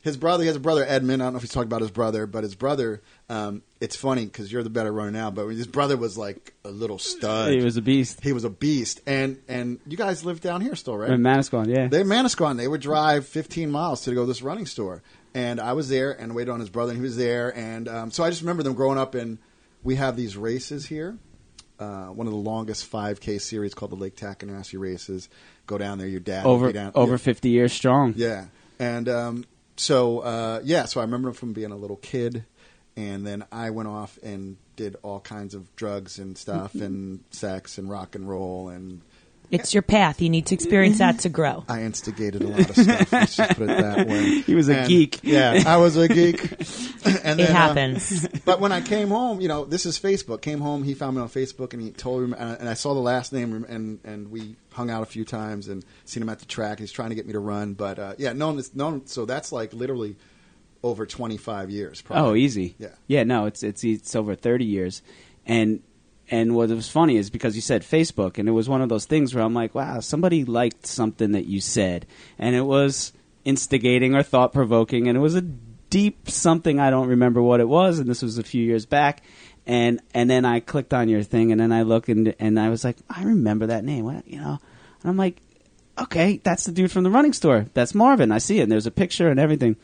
his 0.01 0.17
brother, 0.17 0.43
he 0.43 0.47
has 0.47 0.57
a 0.57 0.61
brother 0.61 0.85
Edmund. 0.87 1.23
I 1.23 1.27
don't 1.27 1.33
know 1.35 1.37
if 1.39 1.43
he's 1.43 1.53
talking 1.53 1.69
about 1.69 1.81
his 1.81 1.91
brother, 1.91 2.27
but 2.27 2.45
his 2.45 2.55
brother. 2.55 3.03
Um, 3.29 3.63
it's 3.81 3.97
funny 3.97 4.25
because 4.25 4.51
you're 4.51 4.63
the 4.63 4.71
better 4.71 4.93
runner 4.93 5.11
now, 5.11 5.31
but 5.31 5.49
his 5.49 5.67
brother 5.67 5.97
was 5.97 6.17
like 6.17 6.55
a 6.65 6.71
little 6.71 6.99
stud. 6.99 7.53
He 7.53 7.63
was 7.63 7.77
a 7.77 7.83
beast. 7.83 8.21
He 8.23 8.33
was 8.33 8.45
a 8.45 8.51
beast. 8.51 9.01
And 9.07 9.41
and 9.49 9.81
you 9.87 9.97
guys 9.97 10.25
live 10.25 10.41
down 10.41 10.61
here 10.61 10.77
still, 10.77 10.97
right? 10.97 11.11
In 11.11 11.21
Manasquan, 11.21 11.67
yeah. 11.69 11.89
They 11.89 12.03
Manasquan. 12.03 12.57
They 12.57 12.69
would 12.69 12.81
drive 12.81 13.27
15 13.27 13.71
miles 13.71 14.03
to 14.03 14.15
go 14.15 14.23
to 14.23 14.27
this 14.27 14.43
running 14.43 14.67
store, 14.67 15.03
and 15.35 15.61
I 15.61 15.73
was 15.73 15.89
there 15.89 16.13
and 16.13 16.35
waited 16.35 16.51
on 16.51 16.61
his 16.61 16.71
brother, 16.71 16.93
and 16.93 16.99
he 16.99 17.03
was 17.03 17.17
there, 17.17 17.57
and 17.57 17.89
um, 17.89 18.11
so 18.11 18.25
I 18.25 18.31
just 18.31 18.43
remember 18.43 18.63
them 18.63 18.75
growing 18.75 18.99
up, 18.99 19.15
and 19.15 19.39
we 19.83 19.97
have 19.97 20.17
these 20.17 20.37
races 20.37 20.87
here, 20.87 21.19
uh, 21.79 22.07
one 22.07 22.27
of 22.27 22.33
the 22.33 22.39
longest 22.39 22.91
5K 22.91 23.41
series 23.41 23.75
called 23.75 23.93
the 23.93 23.97
Lake 23.97 24.17
Takanassee 24.17 24.77
races. 24.77 25.29
Go 25.67 25.79
down 25.79 25.99
there, 25.99 26.09
your 26.09 26.21
dad 26.21 26.47
over 26.47 26.73
down 26.73 26.93
over 26.95 27.13
yeah. 27.13 27.17
fifty 27.19 27.51
years 27.51 27.73
strong. 27.75 28.15
Yeah, 28.17 28.47
and 28.79 29.09
um, 29.09 29.45
so 29.79 30.19
uh, 30.21 30.61
yeah, 30.65 30.85
so 30.85 31.01
I 31.01 31.05
remember 31.05 31.33
from 31.33 31.53
being 31.53 31.71
a 31.73 31.77
little 31.77 31.97
kid, 31.97 32.45
and 32.97 33.27
then 33.27 33.45
I 33.51 33.71
went 33.71 33.89
off 33.89 34.19
and 34.23 34.57
did 34.77 34.97
all 35.03 35.21
kinds 35.21 35.55
of 35.55 35.75
drugs 35.77 36.19
and 36.19 36.37
stuff, 36.37 36.75
and 36.75 37.21
sex 37.31 37.79
and 37.79 37.89
rock 37.89 38.15
and 38.15 38.29
roll, 38.29 38.69
and 38.69 39.01
It's 39.51 39.73
your 39.73 39.83
path. 39.83 40.21
You 40.21 40.29
need 40.29 40.47
to 40.47 40.55
experience 40.55 40.99
that 40.99 41.21
to 41.21 41.29
grow. 41.29 41.65
I 41.69 41.83
instigated 41.83 42.43
a 42.43 42.49
lot 42.49 42.69
of 42.71 42.77
stuff. 42.77 43.13
let's 43.13 43.37
just 43.37 43.57
put 43.57 43.71
it 43.71 43.79
that 43.79 44.07
way. 44.07 44.41
He 44.47 44.55
was 44.55 44.69
a 44.69 44.79
And- 44.81 44.89
geek. 44.89 45.21
Yeah, 45.23 45.63
I 45.67 45.79
was 45.79 45.97
a 45.97 46.07
geek. 46.09 46.43
and 47.05 47.17
It 47.17 47.25
then, 47.25 47.41
uh, 47.41 47.45
happens. 47.53 48.29
but 48.45 48.61
when 48.61 48.73
I 48.73 48.81
came 48.81 49.09
home, 49.09 49.41
you 49.41 49.49
know, 49.49 49.65
this 49.65 49.87
is 49.87 49.99
Facebook. 49.99 50.43
Came 50.43 50.61
home, 50.61 50.83
he 50.83 50.95
found 50.95 51.17
me 51.17 51.23
on 51.23 51.29
Facebook, 51.29 51.73
and 51.73 51.81
he 51.83 51.91
told 51.91 52.23
him, 52.25 52.33
and 52.35 52.43
I- 52.51 52.55
and 52.55 52.69
I 52.69 52.75
saw 52.75 52.93
the 52.95 53.01
last 53.01 53.33
name, 53.33 53.65
and 53.69 54.01
and 54.05 54.31
we 54.31 54.57
hung 54.73 54.91
out 54.91 55.03
a 55.03 55.07
few 55.07 55.25
times, 55.25 55.69
and 55.69 55.85
seen 56.05 56.23
him 56.23 56.29
at 56.29 56.41
the 56.41 56.47
track. 56.47 56.79
He's 56.79 56.93
trying 56.93 57.09
to 57.09 57.15
get 57.15 57.27
me 57.27 57.33
to 57.33 57.41
run, 57.41 57.75
but 57.75 57.99
uh, 57.99 58.15
yeah, 58.19 58.33
known 58.35 58.57
this 58.57 58.75
known. 58.75 59.07
So 59.07 59.25
that's 59.25 59.51
like 59.53 59.73
literally 59.73 60.17
over 60.83 61.07
twenty 61.07 61.37
five 61.39 61.71
years. 61.71 62.03
Probably. 62.03 62.31
Oh, 62.31 62.35
easy. 62.35 62.75
Yeah. 62.79 62.89
Yeah. 63.07 63.25
No, 63.25 63.47
it's 63.47 63.63
it's 63.63 63.83
it's 63.83 64.15
over 64.15 64.35
thirty 64.35 64.65
years, 64.67 65.03
and 65.47 65.81
and 66.31 66.55
what 66.55 66.69
was 66.71 66.89
funny 66.89 67.17
is 67.17 67.31
because 67.31 67.57
you 67.57 67.63
said 67.63 67.83
Facebook, 67.83 68.39
and 68.39 68.49
it 68.49 68.53
was 68.53 68.69
one 68.69 68.83
of 68.83 68.89
those 68.89 69.07
things 69.07 69.35
where 69.35 69.45
I'm 69.45 69.55
like, 69.55 69.75
wow, 69.75 70.01
somebody 70.01 70.45
liked 70.45 70.87
something 70.87 71.33
that 71.33 71.47
you 71.47 71.61
said, 71.61 72.07
and 72.39 72.55
it 72.55 72.63
was 72.63 73.13
instigating 73.45 74.15
or 74.15 74.23
thought 74.23 74.53
provoking, 74.53 75.09
and 75.09 75.17
it 75.17 75.21
was 75.21 75.35
a 75.35 75.43
deep 75.91 76.31
something. 76.31 76.79
I 76.81 76.91
don't 76.91 77.09
remember 77.09 77.43
what 77.43 77.61
it 77.61 77.69
was, 77.69 77.99
and 77.99 78.09
this 78.09 78.23
was 78.23 78.39
a 78.39 78.43
few 78.43 78.63
years 78.63 78.87
back. 78.87 79.23
And 79.67 80.01
and 80.15 80.31
then 80.31 80.45
I 80.45 80.61
clicked 80.61 80.95
on 80.95 81.09
your 81.09 81.23
thing, 81.23 81.53
and 81.53 81.61
then 81.61 81.73
I 81.73 81.83
looked 81.83 82.09
and 82.09 82.35
and 82.39 82.59
I 82.59 82.71
was 82.71 82.85
like, 82.85 82.97
I 83.09 83.25
remember 83.25 83.67
that 83.67 83.85
name. 83.85 84.05
What 84.05 84.27
you 84.27 84.41
know? 84.41 84.59
And 85.03 85.11
I'm 85.11 85.17
like, 85.17 85.43
okay, 85.99 86.41
that's 86.43 86.65
the 86.65 86.73
dude 86.73 86.91
from 86.91 87.05
the 87.05 87.11
running 87.11 87.33
store. 87.33 87.67
That's 87.75 87.95
Marvin. 87.95 88.33
I 88.33 88.39
see 88.39 88.61
it. 88.61 88.63
And 88.63 88.73
there's 88.73 88.87
a 88.87 88.91
picture 88.91 89.29
and 89.29 89.39
everything. 89.39 89.77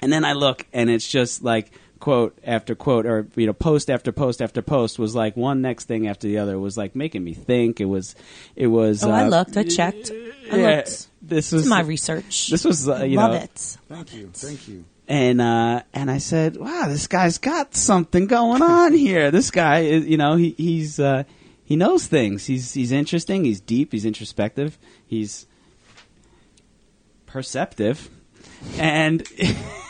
And 0.00 0.12
then 0.12 0.24
I 0.24 0.34
look, 0.34 0.66
and 0.72 0.88
it's 0.88 1.08
just 1.08 1.42
like 1.42 1.72
quote 2.00 2.38
after 2.44 2.74
quote, 2.74 3.06
or 3.06 3.26
you 3.36 3.46
know, 3.46 3.52
post 3.52 3.90
after 3.90 4.12
post 4.12 4.40
after 4.40 4.62
post 4.62 4.98
was 4.98 5.14
like 5.14 5.36
one 5.36 5.60
next 5.62 5.84
thing 5.84 6.08
after 6.08 6.26
the 6.26 6.38
other. 6.38 6.54
It 6.54 6.58
was 6.58 6.76
like 6.76 6.94
making 6.94 7.24
me 7.24 7.34
think. 7.34 7.80
It 7.80 7.86
was, 7.86 8.14
it 8.56 8.68
was. 8.68 9.04
Oh, 9.04 9.10
I 9.10 9.24
uh, 9.24 9.28
looked. 9.28 9.56
I 9.56 9.64
checked. 9.64 10.10
I 10.50 10.56
yeah, 10.56 10.76
looked. 10.76 11.08
This 11.20 11.50
This 11.50 11.52
was 11.52 11.66
my 11.66 11.80
research. 11.80 12.48
This 12.48 12.64
was 12.64 12.88
uh, 12.88 13.04
you 13.04 13.16
Love 13.16 13.32
know, 13.32 13.38
it. 13.38 13.76
Thank 13.88 14.14
you, 14.14 14.30
thank 14.32 14.68
you. 14.68 14.84
and 15.06 15.40
uh, 15.40 15.82
and 15.92 16.10
I 16.10 16.18
said, 16.18 16.56
"Wow, 16.56 16.86
this 16.88 17.06
guy's 17.06 17.38
got 17.38 17.74
something 17.74 18.26
going 18.26 18.62
on 18.62 18.92
here. 18.92 19.30
This 19.30 19.50
guy, 19.50 19.80
is, 19.80 20.06
you 20.06 20.16
know, 20.16 20.36
he, 20.36 20.50
he's 20.56 21.00
uh, 21.00 21.24
he 21.64 21.76
knows 21.76 22.06
things. 22.06 22.46
He's 22.46 22.72
he's 22.72 22.92
interesting. 22.92 23.44
He's 23.44 23.60
deep. 23.60 23.92
He's 23.92 24.04
introspective. 24.04 24.78
He's 25.06 25.46
perceptive, 27.26 28.08
and 28.78 29.26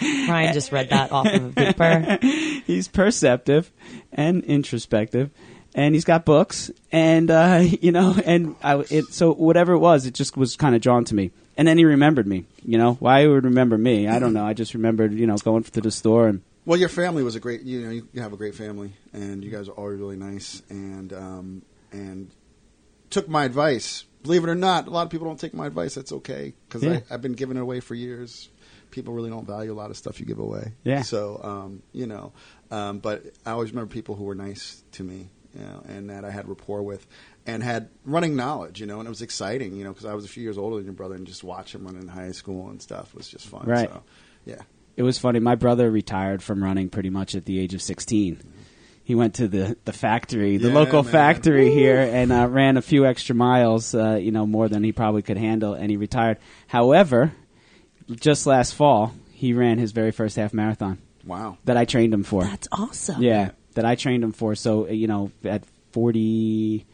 Ryan 0.00 0.52
just 0.54 0.72
read 0.72 0.90
that 0.90 1.12
off 1.12 1.26
of 1.26 1.44
a 1.56 1.72
paper. 1.72 2.18
he's 2.66 2.88
perceptive 2.88 3.70
and 4.12 4.44
introspective." 4.44 5.30
And 5.72 5.94
he's 5.94 6.04
got 6.04 6.24
books, 6.24 6.68
and 6.90 7.30
uh, 7.30 7.62
you 7.80 7.92
know, 7.92 8.16
and 8.24 8.56
I, 8.62 8.80
it, 8.90 9.04
so 9.12 9.32
whatever 9.32 9.72
it 9.74 9.78
was, 9.78 10.04
it 10.04 10.14
just 10.14 10.36
was 10.36 10.56
kind 10.56 10.74
of 10.74 10.80
drawn 10.80 11.04
to 11.04 11.14
me. 11.14 11.30
And 11.56 11.68
then 11.68 11.78
he 11.78 11.84
remembered 11.84 12.26
me. 12.26 12.46
You 12.64 12.76
know, 12.76 12.94
why 12.94 13.22
he 13.22 13.28
would 13.28 13.44
remember 13.44 13.78
me? 13.78 14.08
I 14.08 14.18
don't 14.18 14.32
know. 14.32 14.44
I 14.44 14.52
just 14.52 14.74
remembered, 14.74 15.12
you 15.12 15.26
know, 15.28 15.36
going 15.36 15.62
to 15.62 15.80
the 15.80 15.90
store 15.92 16.26
and 16.26 16.42
Well, 16.66 16.78
your 16.78 16.88
family 16.88 17.22
was 17.22 17.36
a 17.36 17.40
great. 17.40 17.62
You 17.62 17.80
know, 17.82 17.90
you 17.90 18.20
have 18.20 18.32
a 18.32 18.36
great 18.36 18.56
family, 18.56 18.94
and 19.12 19.44
you 19.44 19.50
guys 19.50 19.68
are 19.68 19.72
always 19.72 20.00
really 20.00 20.16
nice, 20.16 20.60
and 20.70 21.12
um, 21.12 21.62
and 21.92 22.32
took 23.10 23.28
my 23.28 23.44
advice. 23.44 24.04
Believe 24.24 24.42
it 24.42 24.50
or 24.50 24.54
not, 24.56 24.86
a 24.88 24.90
lot 24.90 25.02
of 25.04 25.10
people 25.10 25.28
don't 25.28 25.38
take 25.38 25.54
my 25.54 25.66
advice. 25.68 25.94
That's 25.94 26.12
okay 26.12 26.52
because 26.68 26.82
Yeah. 26.82 27.00
I've 27.10 27.22
been 27.22 27.32
giving 27.34 27.56
it 27.56 27.60
away 27.60 27.78
for 27.80 27.94
years. 27.94 28.48
People 28.90 29.14
really 29.14 29.30
don't 29.30 29.46
value 29.46 29.72
a 29.72 29.74
lot 29.74 29.90
of 29.90 29.96
stuff 29.96 30.20
you 30.20 30.26
give 30.26 30.38
away. 30.38 30.72
Yeah. 30.84 31.02
So 31.02 31.40
um, 31.42 31.82
you 31.92 32.06
know, 32.06 32.32
um, 32.70 32.98
but 32.98 33.24
I 33.46 33.52
always 33.52 33.70
remember 33.70 33.92
people 33.92 34.14
who 34.14 34.24
were 34.24 34.34
nice 34.34 34.82
to 34.92 35.02
me, 35.04 35.28
you 35.54 35.62
know, 35.62 35.82
and 35.88 36.10
that 36.10 36.24
I 36.24 36.30
had 36.30 36.48
rapport 36.48 36.82
with, 36.82 37.06
and 37.46 37.62
had 37.62 37.88
running 38.04 38.36
knowledge, 38.36 38.80
you 38.80 38.86
know, 38.86 38.98
and 38.98 39.06
it 39.06 39.10
was 39.10 39.22
exciting, 39.22 39.76
you 39.76 39.84
know, 39.84 39.90
because 39.92 40.06
I 40.06 40.14
was 40.14 40.24
a 40.24 40.28
few 40.28 40.42
years 40.42 40.58
older 40.58 40.76
than 40.76 40.84
your 40.84 40.94
brother, 40.94 41.14
and 41.14 41.26
just 41.26 41.42
watch 41.44 41.74
him 41.74 41.84
run 41.84 41.96
in 41.96 42.08
high 42.08 42.32
school 42.32 42.68
and 42.70 42.80
stuff 42.80 43.14
was 43.14 43.28
just 43.28 43.46
fun. 43.46 43.66
Right. 43.66 43.88
So, 43.88 44.02
yeah. 44.46 44.62
it 44.96 45.02
was 45.02 45.18
funny. 45.18 45.38
My 45.40 45.54
brother 45.54 45.90
retired 45.90 46.42
from 46.42 46.62
running 46.62 46.88
pretty 46.88 47.10
much 47.10 47.34
at 47.34 47.44
the 47.44 47.58
age 47.58 47.74
of 47.74 47.82
16. 47.82 48.40
He 49.02 49.14
went 49.16 49.34
to 49.34 49.48
the, 49.48 49.76
the 49.86 49.92
factory, 49.92 50.56
the 50.56 50.68
Yeah, 50.68 50.74
local 50.74 51.02
man. 51.02 51.10
factory 51.10 51.72
here, 51.72 51.98
and 52.00 52.30
uh, 52.30 52.46
ran 52.48 52.76
a 52.76 52.82
few 52.82 53.06
extra 53.06 53.34
miles, 53.34 53.92
uh, 53.92 54.14
you 54.14 54.30
know, 54.30 54.46
more 54.46 54.68
than 54.68 54.84
he 54.84 54.92
probably 54.92 55.22
could 55.22 55.36
handle, 55.38 55.74
and 55.74 55.90
he 55.90 55.96
retired. 55.96 56.38
However, 56.68 57.32
just 58.16 58.46
last 58.46 58.74
fall, 58.74 59.12
he 59.32 59.52
ran 59.52 59.78
his 59.78 59.92
very 59.92 60.10
first 60.10 60.36
half 60.36 60.52
marathon 60.52 60.98
Wow. 61.24 61.58
that 61.64 61.76
I 61.76 61.84
trained 61.84 62.12
him 62.14 62.22
for. 62.24 62.44
That's 62.44 62.68
awesome. 62.72 63.22
Yeah, 63.22 63.50
that 63.74 63.84
I 63.84 63.94
trained 63.94 64.24
him 64.24 64.32
for. 64.32 64.54
So 64.54 64.86
uh, 64.86 64.90
you 64.90 65.06
know, 65.06 65.30
at 65.44 65.64
forty 65.92 66.86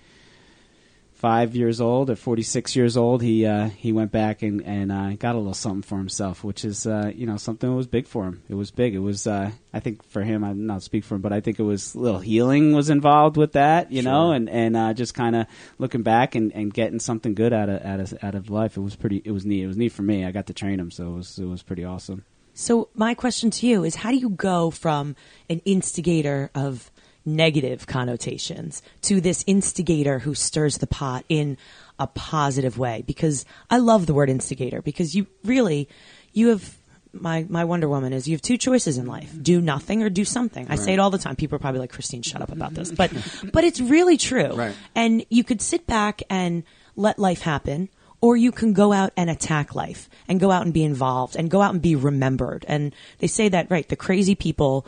five 1.26 1.56
years 1.56 1.80
old 1.80 2.08
or 2.08 2.14
forty 2.14 2.44
six 2.44 2.76
years 2.76 2.96
old, 2.96 3.20
he 3.20 3.44
uh, 3.44 3.68
he 3.70 3.90
went 3.90 4.12
back 4.12 4.42
and 4.42 4.62
and 4.64 4.92
uh, 4.92 5.10
got 5.14 5.34
a 5.34 5.38
little 5.38 5.54
something 5.54 5.82
for 5.82 5.98
himself, 5.98 6.44
which 6.44 6.64
is 6.64 6.86
uh, 6.86 7.10
you 7.12 7.26
know 7.26 7.36
something 7.36 7.68
that 7.68 7.74
was 7.74 7.88
big 7.88 8.06
for 8.06 8.22
him. 8.22 8.44
It 8.48 8.54
was 8.54 8.70
big. 8.70 8.94
It 8.94 9.00
was 9.00 9.26
uh, 9.26 9.50
I 9.74 9.80
think 9.80 10.04
for 10.04 10.22
him. 10.22 10.44
I'm 10.44 10.66
not 10.68 10.84
speak 10.84 11.02
for 11.02 11.16
him, 11.16 11.22
but 11.22 11.32
I 11.32 11.40
think 11.40 11.58
it 11.58 11.64
was 11.64 11.96
a 11.96 11.98
little 11.98 12.20
healing 12.20 12.74
was 12.74 12.90
involved 12.90 13.36
with 13.36 13.54
that. 13.54 13.90
You 13.90 14.02
know, 14.02 14.30
and 14.30 14.48
and 14.48 14.76
uh, 14.76 14.94
just 14.94 15.14
kind 15.14 15.34
of 15.34 15.48
looking 15.78 16.02
back 16.02 16.36
and, 16.36 16.52
and 16.52 16.72
getting 16.72 17.00
something 17.00 17.34
good 17.34 17.52
out 17.52 17.68
of 17.68 17.84
out 17.84 17.98
of 17.98 18.14
out 18.22 18.36
of 18.36 18.48
life. 18.48 18.76
It 18.76 18.82
was 18.82 18.94
pretty. 18.94 19.20
It 19.24 19.32
was 19.32 19.44
neat. 19.44 19.64
It 19.64 19.66
was 19.66 19.76
neat 19.76 19.90
for 19.90 20.02
me. 20.02 20.24
I 20.24 20.30
got 20.30 20.46
to 20.46 20.54
train 20.54 20.78
him, 20.78 20.92
so 20.92 21.08
it 21.08 21.16
was 21.16 21.38
it 21.40 21.46
was 21.46 21.64
pretty 21.64 21.84
awesome. 21.84 22.24
So 22.54 22.88
my 22.94 23.14
question 23.14 23.50
to 23.50 23.66
you 23.66 23.82
is 23.82 23.96
how 23.96 24.12
do 24.12 24.16
you 24.16 24.30
go 24.30 24.70
from 24.70 25.16
an 25.50 25.60
instigator 25.64 26.50
of 26.54 26.92
negative 27.26 27.86
connotations 27.86 28.82
to 29.02 29.20
this 29.20 29.44
instigator 29.46 30.20
who 30.20 30.34
stirs 30.34 30.78
the 30.78 30.86
pot 30.86 31.24
in 31.28 31.58
a 31.98 32.06
positive 32.06 32.78
way? 32.78 33.02
Because 33.06 33.44
I 33.70 33.78
love 33.78 34.06
the 34.06 34.14
word 34.14 34.30
instigator 34.30 34.80
because 34.80 35.14
you 35.14 35.26
really 35.44 35.88
you 36.32 36.48
have 36.48 36.76
my 37.12 37.46
my 37.48 37.64
Wonder 37.64 37.88
Woman 37.88 38.12
is 38.12 38.28
you 38.28 38.34
have 38.34 38.42
two 38.42 38.58
choices 38.58 38.98
in 38.98 39.06
life: 39.06 39.34
do 39.40 39.60
nothing 39.60 40.02
or 40.02 40.10
do 40.10 40.24
something. 40.24 40.66
I 40.68 40.76
say 40.76 40.92
it 40.92 40.98
all 40.98 41.10
the 41.10 41.18
time. 41.18 41.36
People 41.36 41.56
are 41.56 41.60
probably 41.60 41.80
like, 41.80 41.92
"Christine, 41.92 42.22
shut 42.22 42.42
up 42.42 42.52
about 42.52 42.74
this," 42.74 42.92
but 42.96 43.12
but 43.52 43.64
it's 43.64 43.80
really 43.80 44.16
true. 44.16 44.54
Right. 44.54 44.74
And 44.94 45.24
you 45.28 45.44
could 45.44 45.60
sit 45.60 45.86
back 45.86 46.22
and 46.30 46.62
let 46.94 47.18
life 47.18 47.42
happen, 47.42 47.88
or 48.20 48.36
you 48.36 48.52
can 48.52 48.72
go 48.72 48.92
out 48.92 49.12
and 49.16 49.30
attack 49.30 49.74
life 49.74 50.08
and 50.28 50.40
go 50.40 50.50
out 50.50 50.62
and 50.62 50.72
be 50.72 50.84
involved 50.84 51.36
and 51.36 51.50
go 51.50 51.62
out 51.62 51.72
and 51.72 51.82
be 51.82 51.94
remembered. 51.94 52.64
And 52.68 52.94
they 53.18 53.26
say 53.26 53.48
that, 53.48 53.70
right, 53.70 53.88
the 53.88 53.96
crazy 53.96 54.34
people 54.34 54.86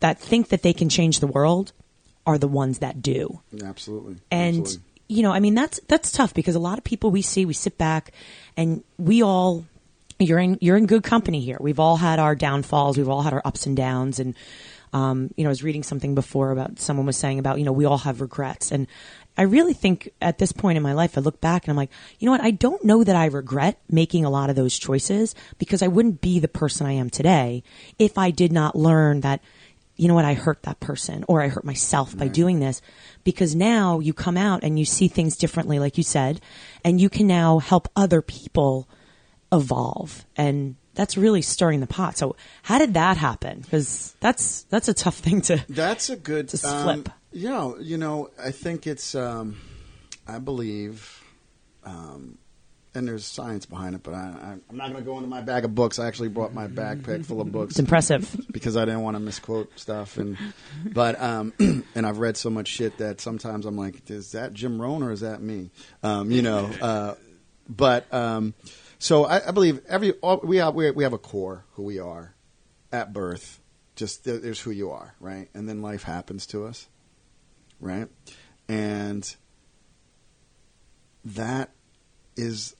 that 0.00 0.18
think 0.18 0.48
that 0.48 0.62
they 0.62 0.72
can 0.72 0.88
change 0.88 1.20
the 1.20 1.26
world 1.26 1.72
are 2.26 2.38
the 2.38 2.48
ones 2.48 2.78
that 2.80 3.00
do. 3.02 3.40
Absolutely. 3.64 4.16
And 4.30 4.60
Absolutely. 4.60 4.84
you 5.08 5.22
know, 5.22 5.32
I 5.32 5.40
mean 5.40 5.54
that's 5.54 5.80
that's 5.88 6.12
tough 6.12 6.34
because 6.34 6.54
a 6.54 6.60
lot 6.60 6.78
of 6.78 6.84
people 6.84 7.10
we 7.10 7.22
see, 7.22 7.46
we 7.46 7.54
sit 7.54 7.78
back 7.78 8.12
and 8.56 8.84
we 8.98 9.22
all 9.22 9.64
you're 10.18 10.38
in 10.38 10.58
you're 10.60 10.76
in 10.76 10.86
good 10.86 11.02
company 11.02 11.40
here. 11.40 11.56
We've 11.60 11.80
all 11.80 11.96
had 11.96 12.18
our 12.18 12.34
downfalls, 12.34 12.98
we've 12.98 13.08
all 13.08 13.22
had 13.22 13.32
our 13.32 13.42
ups 13.44 13.66
and 13.66 13.76
downs 13.76 14.18
and 14.18 14.34
um, 14.92 15.30
you 15.36 15.44
know, 15.44 15.50
I 15.50 15.52
was 15.52 15.62
reading 15.62 15.82
something 15.82 16.14
before 16.14 16.50
about 16.50 16.78
someone 16.78 17.06
was 17.06 17.16
saying 17.16 17.38
about, 17.38 17.58
you 17.58 17.64
know, 17.64 17.72
we 17.72 17.84
all 17.84 17.98
have 17.98 18.20
regrets. 18.20 18.72
And 18.72 18.86
I 19.36 19.42
really 19.42 19.74
think 19.74 20.10
at 20.20 20.38
this 20.38 20.52
point 20.52 20.76
in 20.76 20.82
my 20.82 20.94
life, 20.94 21.16
I 21.16 21.20
look 21.20 21.40
back 21.40 21.64
and 21.64 21.70
I'm 21.70 21.76
like, 21.76 21.90
you 22.18 22.26
know 22.26 22.32
what? 22.32 22.40
I 22.40 22.50
don't 22.50 22.84
know 22.84 23.04
that 23.04 23.14
I 23.14 23.26
regret 23.26 23.78
making 23.88 24.24
a 24.24 24.30
lot 24.30 24.50
of 24.50 24.56
those 24.56 24.78
choices 24.78 25.34
because 25.58 25.82
I 25.82 25.88
wouldn't 25.88 26.20
be 26.20 26.38
the 26.38 26.48
person 26.48 26.86
I 26.86 26.92
am 26.92 27.10
today 27.10 27.62
if 27.98 28.18
I 28.18 28.30
did 28.30 28.52
not 28.52 28.76
learn 28.76 29.20
that 29.20 29.40
you 29.98 30.08
know 30.08 30.14
what, 30.14 30.24
I 30.24 30.32
hurt 30.34 30.62
that 30.62 30.80
person 30.80 31.24
or 31.28 31.42
I 31.42 31.48
hurt 31.48 31.64
myself 31.64 32.16
by 32.16 32.28
doing 32.28 32.60
this 32.60 32.80
because 33.24 33.54
now 33.54 33.98
you 33.98 34.14
come 34.14 34.36
out 34.38 34.64
and 34.64 34.78
you 34.78 34.86
see 34.86 35.08
things 35.08 35.36
differently, 35.36 35.78
like 35.78 35.98
you 35.98 36.04
said, 36.04 36.40
and 36.84 37.00
you 37.00 37.10
can 37.10 37.26
now 37.26 37.58
help 37.58 37.88
other 37.94 38.22
people 38.22 38.88
evolve. 39.52 40.24
And 40.36 40.76
that's 40.94 41.18
really 41.18 41.42
stirring 41.42 41.80
the 41.80 41.86
pot. 41.86 42.16
So 42.16 42.36
how 42.62 42.78
did 42.78 42.94
that 42.94 43.16
happen? 43.18 43.60
Because 43.60 44.16
that's, 44.20 44.62
that's 44.70 44.88
a 44.88 44.94
tough 44.94 45.18
thing 45.18 45.42
to, 45.42 45.62
That's 45.68 46.08
a 46.08 46.16
good 46.16 46.50
um, 46.64 46.82
flip. 46.82 47.08
You 47.32 47.50
know, 47.50 47.76
you 47.78 47.98
know, 47.98 48.30
I 48.42 48.52
think 48.52 48.86
it's. 48.86 49.14
Um, 49.14 49.58
I 50.28 50.38
believe, 50.38 51.24
um, 51.84 52.36
and 52.98 53.08
there's 53.08 53.24
science 53.24 53.64
behind 53.64 53.94
it, 53.94 54.02
but 54.02 54.12
I, 54.14 54.18
I, 54.18 54.56
I'm 54.68 54.76
not 54.76 54.90
going 54.90 55.02
to 55.02 55.06
go 55.08 55.16
into 55.16 55.28
my 55.28 55.40
bag 55.40 55.64
of 55.64 55.74
books. 55.74 55.98
I 55.98 56.06
actually 56.06 56.28
brought 56.28 56.52
my 56.52 56.66
backpack 56.66 57.24
full 57.24 57.40
of 57.40 57.50
books 57.50 57.72
it's 57.72 57.78
impressive. 57.78 58.36
because 58.52 58.76
I 58.76 58.84
didn't 58.84 59.02
want 59.02 59.16
to 59.16 59.20
misquote 59.20 59.78
stuff, 59.78 60.18
and 60.18 60.36
but 60.92 61.20
um, 61.20 61.52
and 61.94 62.06
I've 62.06 62.18
read 62.18 62.36
so 62.36 62.50
much 62.50 62.68
shit 62.68 62.98
that 62.98 63.20
sometimes 63.20 63.64
I'm 63.64 63.76
like, 63.76 64.10
is 64.10 64.32
that 64.32 64.52
Jim 64.52 64.80
Rohn 64.82 65.02
or 65.02 65.12
is 65.12 65.20
that 65.20 65.40
me? 65.40 65.70
Um, 66.02 66.30
you 66.30 66.42
know, 66.42 66.70
uh, 66.82 67.14
but 67.68 68.12
um, 68.12 68.54
so 68.98 69.24
I, 69.24 69.48
I 69.48 69.50
believe 69.52 69.80
every 69.88 70.12
all, 70.12 70.40
we 70.42 70.58
have 70.58 70.74
we, 70.74 70.90
we 70.90 71.04
have 71.04 71.12
a 71.12 71.18
core 71.18 71.64
who 71.72 71.84
we 71.84 71.98
are 71.98 72.34
at 72.92 73.12
birth. 73.12 73.60
Just 73.96 74.24
there- 74.24 74.38
there's 74.38 74.60
who 74.60 74.70
you 74.70 74.90
are, 74.90 75.14
right? 75.20 75.48
And 75.54 75.68
then 75.68 75.82
life 75.82 76.02
happens 76.02 76.46
to 76.48 76.64
us, 76.66 76.88
right? 77.80 78.08
And 78.68 79.34
that 81.24 81.70
is 82.36 82.76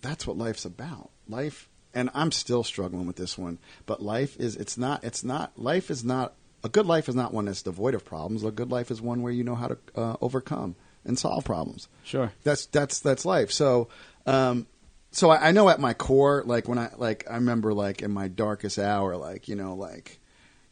that's 0.00 0.26
what 0.26 0.38
life's 0.38 0.64
about. 0.64 1.10
Life 1.28 1.68
and 1.94 2.10
I'm 2.14 2.32
still 2.32 2.62
struggling 2.62 3.06
with 3.06 3.16
this 3.16 3.36
one, 3.36 3.58
but 3.86 4.02
life 4.02 4.36
is 4.38 4.56
it's 4.56 4.78
not 4.78 5.04
it's 5.04 5.24
not 5.24 5.58
life 5.58 5.90
is 5.90 6.04
not 6.04 6.34
a 6.64 6.68
good 6.68 6.86
life 6.86 7.08
is 7.08 7.14
not 7.14 7.32
one 7.32 7.46
that's 7.46 7.62
devoid 7.62 7.94
of 7.94 8.04
problems. 8.04 8.44
A 8.44 8.50
good 8.50 8.70
life 8.70 8.90
is 8.90 9.00
one 9.00 9.22
where 9.22 9.32
you 9.32 9.44
know 9.44 9.54
how 9.54 9.68
to 9.68 9.78
uh, 9.94 10.16
overcome 10.20 10.76
and 11.04 11.18
solve 11.18 11.44
problems. 11.44 11.88
Sure. 12.04 12.32
That's 12.44 12.66
that's 12.66 13.00
that's 13.00 13.24
life. 13.24 13.50
So 13.50 13.88
um 14.26 14.66
so 15.10 15.30
I, 15.30 15.48
I 15.48 15.52
know 15.52 15.68
at 15.68 15.80
my 15.80 15.94
core, 15.94 16.42
like 16.44 16.68
when 16.68 16.78
I 16.78 16.90
like 16.96 17.24
I 17.30 17.34
remember 17.34 17.72
like 17.72 18.02
in 18.02 18.10
my 18.10 18.28
darkest 18.28 18.78
hour, 18.78 19.16
like, 19.16 19.48
you 19.48 19.56
know, 19.56 19.74
like 19.74 20.20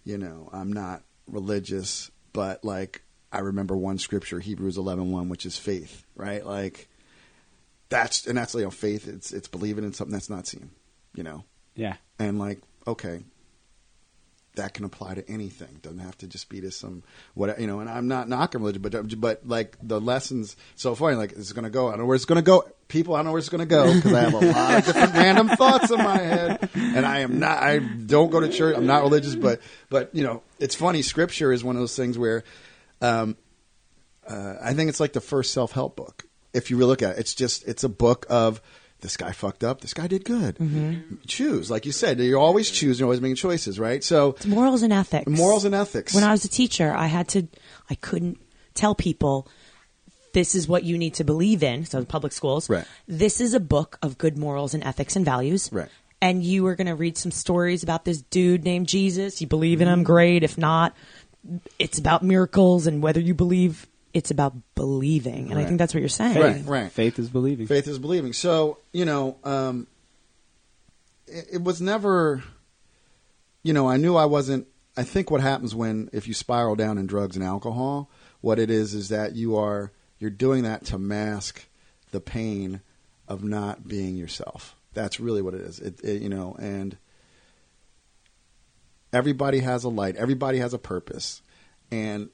you 0.04 0.18
know, 0.18 0.48
I'm 0.52 0.72
not 0.72 1.02
religious, 1.26 2.10
but 2.32 2.64
like 2.64 3.02
I 3.32 3.40
remember 3.40 3.76
one 3.76 3.98
scripture, 3.98 4.38
Hebrews 4.38 4.76
11:1, 4.76 5.28
which 5.28 5.46
is 5.46 5.56
faith, 5.56 6.04
right? 6.14 6.44
Like 6.44 6.88
that's 7.88 8.26
and 8.26 8.36
that's 8.38 8.54
you 8.54 8.62
know 8.62 8.70
faith. 8.70 9.06
It's 9.08 9.32
it's 9.32 9.48
believing 9.48 9.84
in 9.84 9.92
something 9.92 10.12
that's 10.12 10.30
not 10.30 10.46
seen, 10.46 10.70
you 11.14 11.22
know, 11.22 11.44
Yeah. 11.74 11.96
and 12.18 12.38
like 12.38 12.60
okay, 12.86 13.24
that 14.56 14.72
can 14.74 14.84
apply 14.84 15.14
to 15.14 15.28
anything. 15.30 15.78
Doesn't 15.82 15.98
have 15.98 16.16
to 16.18 16.26
just 16.26 16.48
be 16.48 16.60
to 16.62 16.70
some 16.70 17.02
what 17.34 17.60
you 17.60 17.66
know. 17.66 17.80
And 17.80 17.90
I'm 17.90 18.08
not 18.08 18.28
knocking 18.28 18.60
religion, 18.62 18.82
but 18.82 19.20
but 19.20 19.46
like 19.46 19.76
the 19.82 20.00
lessons 20.00 20.56
so 20.76 20.94
far, 20.94 21.14
Like 21.14 21.32
it's 21.32 21.52
going 21.52 21.64
to 21.64 21.70
go. 21.70 21.88
I 21.88 21.90
don't 21.92 22.00
know 22.00 22.06
where 22.06 22.16
it's 22.16 22.24
going 22.24 22.36
to 22.36 22.42
go. 22.42 22.64
People, 22.88 23.14
I 23.14 23.18
don't 23.18 23.26
know 23.26 23.32
where 23.32 23.40
it's 23.40 23.48
going 23.48 23.60
to 23.60 23.66
go 23.66 23.92
because 23.92 24.12
I 24.12 24.20
have 24.20 24.34
a 24.34 24.38
lot 24.38 24.78
of 24.78 24.84
different 24.86 25.14
random 25.14 25.48
thoughts 25.48 25.90
in 25.90 25.98
my 25.98 26.18
head, 26.18 26.70
and 26.74 27.04
I 27.04 27.18
am 27.20 27.40
not. 27.40 27.60
I 27.62 27.78
don't 27.80 28.30
go 28.30 28.38
to 28.40 28.48
church. 28.48 28.76
I'm 28.76 28.86
not 28.86 29.02
religious, 29.02 29.34
but 29.34 29.60
but 29.90 30.14
you 30.14 30.22
know, 30.22 30.42
it's 30.60 30.74
funny. 30.76 31.02
Scripture 31.02 31.52
is 31.52 31.62
one 31.64 31.76
of 31.76 31.80
those 31.82 31.94
things 31.96 32.16
where. 32.18 32.42
Um, 33.00 33.36
uh, 34.28 34.54
I 34.60 34.74
think 34.74 34.88
it's 34.88 34.98
like 34.98 35.12
the 35.12 35.20
first 35.20 35.52
self 35.52 35.70
help 35.70 35.94
book. 35.94 36.24
If 36.56 36.70
you 36.70 36.76
really 36.76 36.88
look 36.90 37.02
at 37.02 37.16
it, 37.16 37.20
it's 37.20 37.34
just 37.34 37.66
it's 37.68 37.84
a 37.84 37.88
book 37.88 38.26
of 38.28 38.60
this 39.02 39.16
guy 39.18 39.30
fucked 39.32 39.62
up, 39.62 39.82
this 39.82 39.92
guy 39.92 40.06
did 40.06 40.24
good. 40.24 40.56
Mm-hmm. 40.56 41.16
Choose, 41.26 41.70
like 41.70 41.84
you 41.84 41.92
said, 41.92 42.18
you're 42.18 42.40
always 42.40 42.70
choosing, 42.70 43.00
you're 43.02 43.06
always 43.08 43.20
making 43.20 43.36
choices, 43.36 43.78
right? 43.78 44.02
So 44.02 44.30
It's 44.30 44.46
morals 44.46 44.82
and 44.82 44.92
ethics. 44.92 45.26
morals 45.30 45.64
and 45.66 45.74
ethics. 45.74 46.14
When 46.14 46.24
I 46.24 46.30
was 46.32 46.44
a 46.46 46.48
teacher, 46.48 46.94
I 46.94 47.06
had 47.06 47.28
to, 47.28 47.46
I 47.90 47.94
couldn't 47.96 48.38
tell 48.74 48.94
people 48.94 49.48
this 50.32 50.54
is 50.54 50.66
what 50.66 50.82
you 50.84 50.96
need 50.96 51.14
to 51.14 51.24
believe 51.24 51.62
in. 51.62 51.84
So 51.84 51.98
in 51.98 52.06
public 52.06 52.32
schools, 52.32 52.70
Right. 52.70 52.86
this 53.06 53.40
is 53.40 53.52
a 53.52 53.60
book 53.60 53.98
of 54.02 54.16
good 54.16 54.38
morals 54.38 54.72
and 54.72 54.82
ethics 54.82 55.14
and 55.14 55.24
values. 55.26 55.68
Right. 55.70 55.88
And 56.22 56.42
you 56.42 56.62
were 56.62 56.74
going 56.74 56.86
to 56.86 56.94
read 56.94 57.18
some 57.18 57.30
stories 57.30 57.82
about 57.82 58.06
this 58.06 58.22
dude 58.22 58.64
named 58.64 58.88
Jesus. 58.88 59.42
You 59.42 59.46
believe 59.46 59.82
in 59.82 59.88
him, 59.88 60.04
great. 60.04 60.42
If 60.42 60.56
not, 60.56 60.96
it's 61.78 61.98
about 61.98 62.22
miracles 62.22 62.86
and 62.86 63.02
whether 63.02 63.20
you 63.20 63.34
believe. 63.34 63.86
It's 64.16 64.30
about 64.30 64.54
believing, 64.74 65.50
and 65.50 65.60
I 65.60 65.66
think 65.66 65.76
that's 65.76 65.92
what 65.92 66.00
you're 66.00 66.08
saying. 66.08 66.40
Right, 66.40 66.64
right. 66.64 66.90
Faith 66.90 67.18
is 67.18 67.28
believing. 67.28 67.66
Faith 67.66 67.86
is 67.86 67.98
believing. 67.98 68.32
So 68.32 68.78
you 68.90 69.04
know, 69.04 69.36
um, 69.44 69.86
it, 71.26 71.48
it 71.52 71.62
was 71.62 71.82
never. 71.82 72.42
You 73.62 73.74
know, 73.74 73.86
I 73.86 73.98
knew 73.98 74.16
I 74.16 74.24
wasn't. 74.24 74.68
I 74.96 75.02
think 75.02 75.30
what 75.30 75.42
happens 75.42 75.74
when 75.74 76.08
if 76.14 76.26
you 76.26 76.32
spiral 76.32 76.76
down 76.76 76.96
in 76.96 77.06
drugs 77.06 77.36
and 77.36 77.44
alcohol, 77.44 78.08
what 78.40 78.58
it 78.58 78.70
is 78.70 78.94
is 78.94 79.10
that 79.10 79.36
you 79.36 79.54
are 79.58 79.92
you're 80.18 80.30
doing 80.30 80.62
that 80.62 80.86
to 80.86 80.98
mask 80.98 81.66
the 82.10 82.20
pain 82.20 82.80
of 83.28 83.44
not 83.44 83.86
being 83.86 84.16
yourself. 84.16 84.76
That's 84.94 85.20
really 85.20 85.42
what 85.42 85.52
it 85.52 85.60
is. 85.60 85.78
It, 85.78 86.00
it, 86.02 86.22
you 86.22 86.30
know, 86.30 86.56
and 86.58 86.96
everybody 89.12 89.58
has 89.58 89.84
a 89.84 89.90
light. 89.90 90.16
Everybody 90.16 90.56
has 90.56 90.72
a 90.72 90.78
purpose, 90.78 91.42
and 91.90 92.30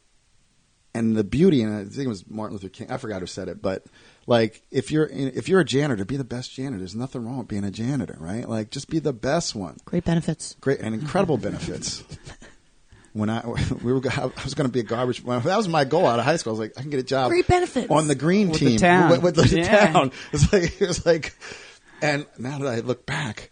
and 0.95 1.17
the 1.17 1.25
beauty, 1.25 1.63
and 1.63 1.75
I 1.75 1.85
think 1.85 2.05
it 2.05 2.09
was 2.09 2.29
Martin 2.29 2.57
Luther 2.57 2.69
King. 2.69 2.91
I 2.91 2.97
forgot 2.99 3.21
who 3.21 3.27
said 3.27 3.49
it, 3.49 3.63
but 3.63 3.85
like 4.27 4.63
if 4.71 4.91
you're 4.91 5.07
if 5.07 5.49
you're 5.49 5.61
a 5.61 5.65
janitor, 5.65 6.05
be 6.05 6.17
the 6.17 6.25
best 6.25 6.53
janitor. 6.53 6.79
There's 6.79 6.95
nothing 6.95 7.25
wrong 7.25 7.39
with 7.39 7.49
being 7.49 7.65
a 7.65 7.71
janitor, 7.71 8.17
right? 8.21 8.49
Like 8.49 8.71
just 8.71 8.89
be 8.89 8.99
the 8.99 9.13
best 9.13 9.55
one. 9.55 9.79
Great 9.85 10.05
benefits. 10.05 10.57
Great 10.61 10.81
and 10.81 10.95
incredible 10.95 11.37
benefits. 11.49 12.05
When 13.15 13.29
I 13.31 13.45
we 13.83 13.93
were 13.93 14.01
I 14.11 14.31
was 14.45 14.55
going 14.55 14.69
to 14.69 14.73
be 14.73 14.81
a 14.81 14.85
garbage. 14.85 15.23
That 15.25 15.45
was 15.57 15.69
my 15.69 15.85
goal 15.85 16.07
out 16.07 16.19
of 16.19 16.25
high 16.25 16.37
school. 16.37 16.53
I 16.53 16.55
was 16.55 16.61
like, 16.61 16.73
I 16.79 16.83
can 16.83 16.91
get 16.91 17.01
a 17.01 17.05
job. 17.05 17.31
Great 17.31 17.47
benefits. 17.47 17.91
on 17.91 18.09
the 18.09 18.15
green 18.15 18.49
With 18.51 18.61
the 18.61 18.67
team 18.71 18.79
town. 18.79 19.11
with, 19.11 19.23
with 19.23 19.35
the 19.37 19.57
Yeah. 19.61 19.93
town. 19.93 20.13
It's 20.33 20.53
like 20.53 20.81
it 20.81 20.89
was 20.89 21.05
like, 21.07 21.35
and 22.01 22.27
now 22.39 22.59
that 22.59 22.69
I 22.69 22.81
look 22.81 23.05
back, 23.07 23.51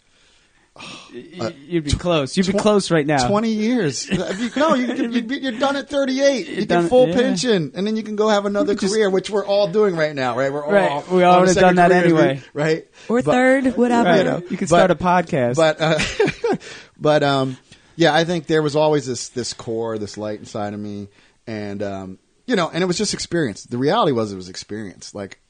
You'd 1.11 1.83
be 1.83 1.91
close. 1.91 2.37
You'd 2.37 2.47
be 2.47 2.53
tw- 2.53 2.57
close 2.59 2.91
right 2.91 3.05
now. 3.05 3.27
Twenty 3.27 3.49
years. 3.51 4.07
You- 4.09 4.49
no, 4.55 4.73
you, 4.75 4.93
you, 4.93 5.21
you're 5.21 5.59
done 5.59 5.75
at 5.75 5.89
38. 5.89 6.47
You 6.47 6.55
get 6.55 6.67
done- 6.69 6.87
full 6.89 7.09
yeah. 7.09 7.15
pension, 7.15 7.71
and 7.75 7.85
then 7.85 7.95
you 7.97 8.03
can 8.03 8.15
go 8.15 8.29
have 8.29 8.45
another 8.45 8.75
career, 8.75 9.09
which 9.09 9.29
we're 9.29 9.45
all 9.45 9.67
doing 9.67 9.95
right 9.97 10.15
now, 10.15 10.37
right? 10.37 10.51
We're 10.51 10.63
all 10.63 10.71
Right. 10.71 11.07
We 11.11 11.23
all 11.23 11.39
would 11.39 11.49
have 11.49 11.55
second 11.55 11.75
done 11.75 11.89
that 11.89 12.03
careers, 12.03 12.19
anyway. 12.21 12.43
right? 12.53 12.87
Or 13.09 13.21
But- 13.21 13.31
third, 13.31 13.65
whatever. 13.77 14.09
Right. 14.09 14.17
you 14.19 14.23
know, 14.23 14.37
You 14.49 14.57
could 14.57 14.69
but- 14.69 14.87
start 14.87 14.91
a 14.91 14.95
podcast. 14.95 15.55
But 15.57 15.81
uh, 15.81 16.55
but 16.99 17.23
um, 17.23 17.57
yeah, 17.97 18.15
I 18.15 18.23
think 18.23 18.47
there 18.47 18.61
was 18.61 18.75
always 18.77 19.05
this 19.05 19.27
this 19.29 19.53
core, 19.53 19.97
this 19.97 20.17
light 20.17 20.39
inside 20.39 20.73
of 20.73 20.79
me, 20.79 21.09
and 21.45 21.83
um, 21.83 22.19
you 22.47 22.55
know, 22.55 22.69
and 22.69 22.81
it 22.81 22.87
was 22.87 22.97
just 22.97 23.13
experience. 23.13 23.65
The 23.65 23.77
reality 23.77 24.13
was 24.13 24.31
it 24.31 24.37
was 24.37 24.47
experience. 24.49 25.13
Like 25.13 25.41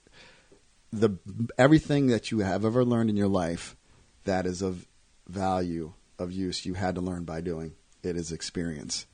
the 0.92 1.12
everything 1.60 2.08
that 2.08 2.32
you 2.32 2.40
have 2.40 2.66
ever 2.66 2.84
learned 2.84 3.10
in 3.12 3.16
your 3.18 3.28
life 3.30 3.78
that 4.26 4.46
is 4.46 4.62
of 4.62 4.86
value 5.32 5.94
of 6.20 6.32
use, 6.32 6.66
you 6.66 6.74
had 6.74 6.96
to 6.96 7.02
learn 7.02 7.24
by 7.24 7.42
doing. 7.42 7.74
It 8.04 8.16
is 8.16 8.32
experience, 8.32 9.06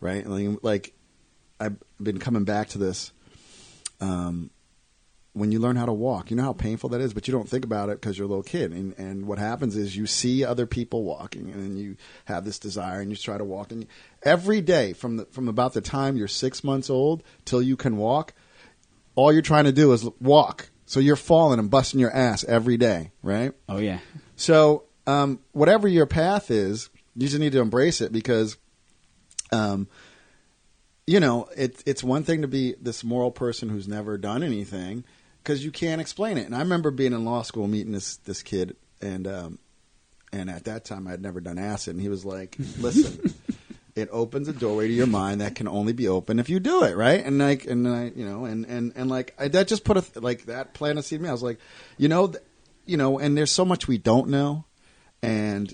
right? 0.00 0.26
Like, 0.26 0.58
like 0.62 0.94
I've 1.60 1.76
been 2.02 2.18
coming 2.18 2.44
back 2.44 2.68
to 2.70 2.78
this. 2.78 3.12
Um, 4.00 4.50
when 5.32 5.52
you 5.52 5.58
learn 5.58 5.76
how 5.76 5.84
to 5.84 5.92
walk, 5.92 6.30
you 6.30 6.36
know 6.36 6.44
how 6.44 6.54
painful 6.54 6.88
that 6.90 7.02
is, 7.02 7.12
but 7.12 7.28
you 7.28 7.32
don't 7.32 7.48
think 7.48 7.64
about 7.64 7.90
it 7.90 8.00
because 8.00 8.16
you're 8.16 8.24
a 8.24 8.28
little 8.28 8.42
kid. 8.42 8.72
And, 8.72 8.98
and 8.98 9.26
what 9.26 9.38
happens 9.38 9.76
is 9.76 9.94
you 9.94 10.06
see 10.06 10.42
other 10.42 10.64
people 10.64 11.04
walking, 11.04 11.50
and 11.50 11.78
you 11.78 11.96
have 12.24 12.46
this 12.46 12.58
desire, 12.58 13.02
and 13.02 13.10
you 13.10 13.16
try 13.18 13.36
to 13.36 13.44
walk. 13.44 13.70
And 13.70 13.86
every 14.22 14.62
day, 14.62 14.94
from 14.94 15.18
the, 15.18 15.26
from 15.26 15.48
about 15.48 15.74
the 15.74 15.82
time 15.82 16.16
you're 16.16 16.26
six 16.26 16.64
months 16.64 16.88
old 16.88 17.22
till 17.44 17.60
you 17.60 17.76
can 17.76 17.98
walk, 17.98 18.32
all 19.14 19.30
you're 19.30 19.42
trying 19.42 19.64
to 19.64 19.72
do 19.72 19.92
is 19.92 20.08
walk. 20.22 20.70
So 20.86 21.00
you're 21.00 21.16
falling 21.16 21.58
and 21.58 21.70
busting 21.70 22.00
your 22.00 22.12
ass 22.12 22.42
every 22.44 22.78
day, 22.78 23.10
right? 23.22 23.52
oh 23.68 23.78
yeah. 23.78 23.98
So, 24.36 24.84
um, 25.06 25.40
whatever 25.52 25.86
your 25.88 26.06
path 26.06 26.50
is, 26.50 26.90
you 27.14 27.28
just 27.28 27.38
need 27.38 27.52
to 27.52 27.60
embrace 27.60 28.00
it 28.00 28.12
because, 28.12 28.56
um, 29.52 29.88
you 31.06 31.20
know, 31.20 31.48
it, 31.56 31.82
it's 31.86 32.02
one 32.02 32.24
thing 32.24 32.42
to 32.42 32.48
be 32.48 32.74
this 32.80 33.04
moral 33.04 33.30
person 33.30 33.68
who's 33.68 33.88
never 33.88 34.18
done 34.18 34.42
anything 34.42 35.04
because 35.42 35.64
you 35.64 35.70
can't 35.70 36.00
explain 36.00 36.38
it. 36.38 36.46
And 36.46 36.54
I 36.54 36.58
remember 36.58 36.90
being 36.90 37.12
in 37.12 37.24
law 37.24 37.42
school 37.42 37.68
meeting 37.68 37.92
this 37.92 38.16
this 38.18 38.42
kid, 38.42 38.76
and 39.00 39.26
um, 39.28 39.58
and 40.32 40.50
at 40.50 40.64
that 40.64 40.84
time 40.84 41.06
I 41.06 41.12
had 41.12 41.22
never 41.22 41.40
done 41.40 41.58
acid, 41.58 41.94
and 41.94 42.02
he 42.02 42.08
was 42.08 42.24
like, 42.24 42.56
"Listen." 42.78 43.32
It 43.94 44.10
opens 44.12 44.46
a 44.46 44.52
doorway 44.52 44.88
to 44.88 44.92
your 44.92 45.06
mind 45.06 45.40
that 45.40 45.54
can 45.54 45.66
only 45.66 45.94
be 45.94 46.06
open 46.06 46.38
if 46.38 46.50
you 46.50 46.60
do 46.60 46.84
it, 46.84 46.98
right? 46.98 47.24
And 47.24 47.38
like, 47.38 47.64
and 47.64 47.88
I, 47.88 48.12
you 48.14 48.26
know, 48.26 48.44
and 48.44 48.66
and 48.66 48.92
and 48.94 49.08
like, 49.08 49.34
I, 49.38 49.48
that 49.48 49.68
just 49.68 49.84
put 49.84 49.96
a 49.96 50.20
like 50.20 50.44
that 50.46 50.74
planted 50.74 51.00
a 51.00 51.02
seed 51.02 51.20
in 51.20 51.22
me. 51.22 51.30
I 51.30 51.32
was 51.32 51.42
like, 51.42 51.58
you 51.96 52.08
know, 52.08 52.26
th- 52.26 52.44
you 52.84 52.98
know, 52.98 53.18
and 53.18 53.38
there's 53.38 53.50
so 53.50 53.64
much 53.64 53.88
we 53.88 53.96
don't 53.96 54.28
know, 54.28 54.66
and 55.22 55.72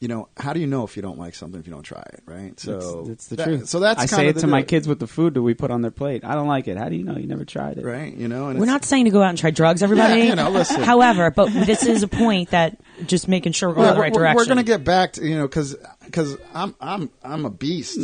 you 0.00 0.08
know, 0.08 0.28
how 0.36 0.52
do 0.52 0.60
you 0.60 0.66
know 0.66 0.84
if 0.84 0.96
you 0.96 1.02
don't 1.02 1.18
like 1.18 1.34
something 1.34 1.58
if 1.58 1.66
you 1.66 1.72
don't 1.72 1.82
try 1.84 2.02
it, 2.12 2.20
right? 2.26 2.60
So 2.60 2.76
it's, 2.76 3.08
that's 3.08 3.26
the 3.28 3.36
that- 3.36 3.44
truth. 3.44 3.68
So 3.68 3.80
that's 3.80 4.02
I 4.02 4.04
say 4.06 4.28
it 4.28 4.34
the 4.34 4.42
to 4.42 4.46
my 4.46 4.62
kids 4.62 4.86
with 4.86 4.98
the 4.98 5.06
food 5.06 5.32
that 5.32 5.40
we 5.40 5.54
put 5.54 5.70
on 5.70 5.80
their 5.80 5.90
plate. 5.92 6.24
I 6.24 6.34
don't 6.34 6.48
like 6.48 6.68
it. 6.68 6.76
How 6.76 6.90
do 6.90 6.96
you 6.96 7.04
know? 7.04 7.16
You 7.16 7.26
never 7.26 7.46
tried 7.46 7.78
it. 7.78 7.86
right? 7.86 8.12
You 8.14 8.28
know, 8.28 8.48
and 8.48 8.58
We're 8.58 8.66
not 8.66 8.84
saying 8.84 9.06
to 9.06 9.10
go 9.10 9.22
out 9.22 9.30
and 9.30 9.38
try 9.38 9.50
drugs, 9.50 9.82
everybody. 9.82 10.20
Yeah, 10.22 10.24
you 10.26 10.34
know, 10.36 10.50
listen. 10.50 10.82
However, 10.82 11.30
but 11.30 11.46
this 11.52 11.86
is 11.86 12.02
a 12.02 12.08
point 12.08 12.50
that 12.50 12.78
just 13.06 13.28
making 13.28 13.52
sure 13.52 13.70
we're 13.70 13.76
going 13.76 13.86
Yeah, 13.88 13.94
the 13.94 14.00
right 14.00 14.12
we're, 14.12 14.18
direction. 14.20 14.36
we're 14.36 14.44
going 14.46 14.58
to 14.58 14.62
get 14.64 14.84
back 14.84 15.12
to 15.14 15.26
you 15.26 15.36
know 15.38 15.46
because 15.48 15.74
because 16.04 16.36
I'm 16.52 16.74
I'm 16.82 17.08
I'm 17.22 17.46
a 17.46 17.50
beast. 17.50 17.98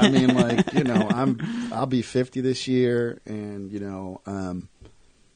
I 0.00 0.10
mean, 0.10 0.34
like 0.36 0.74
you 0.74 0.84
know, 0.84 1.08
I'm 1.08 1.40
I'll 1.72 1.86
be 1.86 2.02
50 2.02 2.42
this 2.42 2.68
year, 2.68 3.18
and 3.24 3.72
you 3.72 3.80
know, 3.80 4.20
um, 4.26 4.68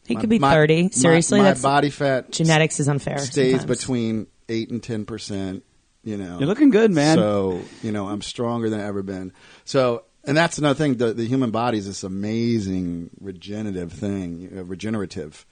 He 0.07 0.17
could 0.17 0.29
be 0.29 0.39
my- 0.39 0.53
thirty. 0.53 0.83
my- 0.83 0.89
Seriously, 0.91 1.39
my, 1.39 1.45
that's 1.45 1.63
body 1.63 1.89
fat 1.89 2.31
genetics 2.31 2.79
is 2.79 2.89
unfair. 2.89 3.19
stays 3.21 3.61
sometimes. 3.61 3.79
between 3.81 4.27
eight 4.51 4.71
and 4.71 4.83
ten 4.83 5.07
percent. 5.07 5.65
You 6.03 6.17
know, 6.17 6.39
You're 6.39 6.49
looking 6.49 6.71
good, 6.71 6.91
man. 6.91 7.17
So 7.17 7.61
you 7.83 7.93
know, 7.93 8.09
I'm 8.09 8.23
stronger 8.23 8.69
than 8.71 8.81
I've 8.81 8.87
ever 8.87 9.03
been. 9.03 9.33
So, 9.65 10.05
and 10.25 10.37
that's 10.37 10.57
another 10.59 10.75
thing. 10.75 10.97
The, 10.97 11.13
the 11.13 11.27
human 11.27 11.51
body 11.51 11.79
is 11.79 11.87
this 11.87 12.05
amazing 12.05 13.11
regenerative 13.21 13.93
thing, 13.93 14.51
uh, 14.57 14.65
regenerative 14.65 15.45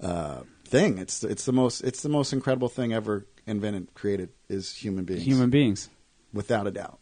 uh, 0.00 0.40
thing. 0.66 0.98
It's 0.98 1.24
it's 1.24 1.44
the 1.46 1.52
most 1.52 1.80
it's 1.82 2.02
the 2.02 2.08
most 2.10 2.32
incredible 2.34 2.68
thing 2.68 2.92
ever 2.92 3.26
invented, 3.46 3.94
created 3.94 4.30
is 4.48 4.74
human 4.74 5.04
beings, 5.04 5.22
Human 5.22 5.48
beings. 5.50 5.88
without 6.32 6.66
a 6.66 6.70
doubt. 6.70 6.98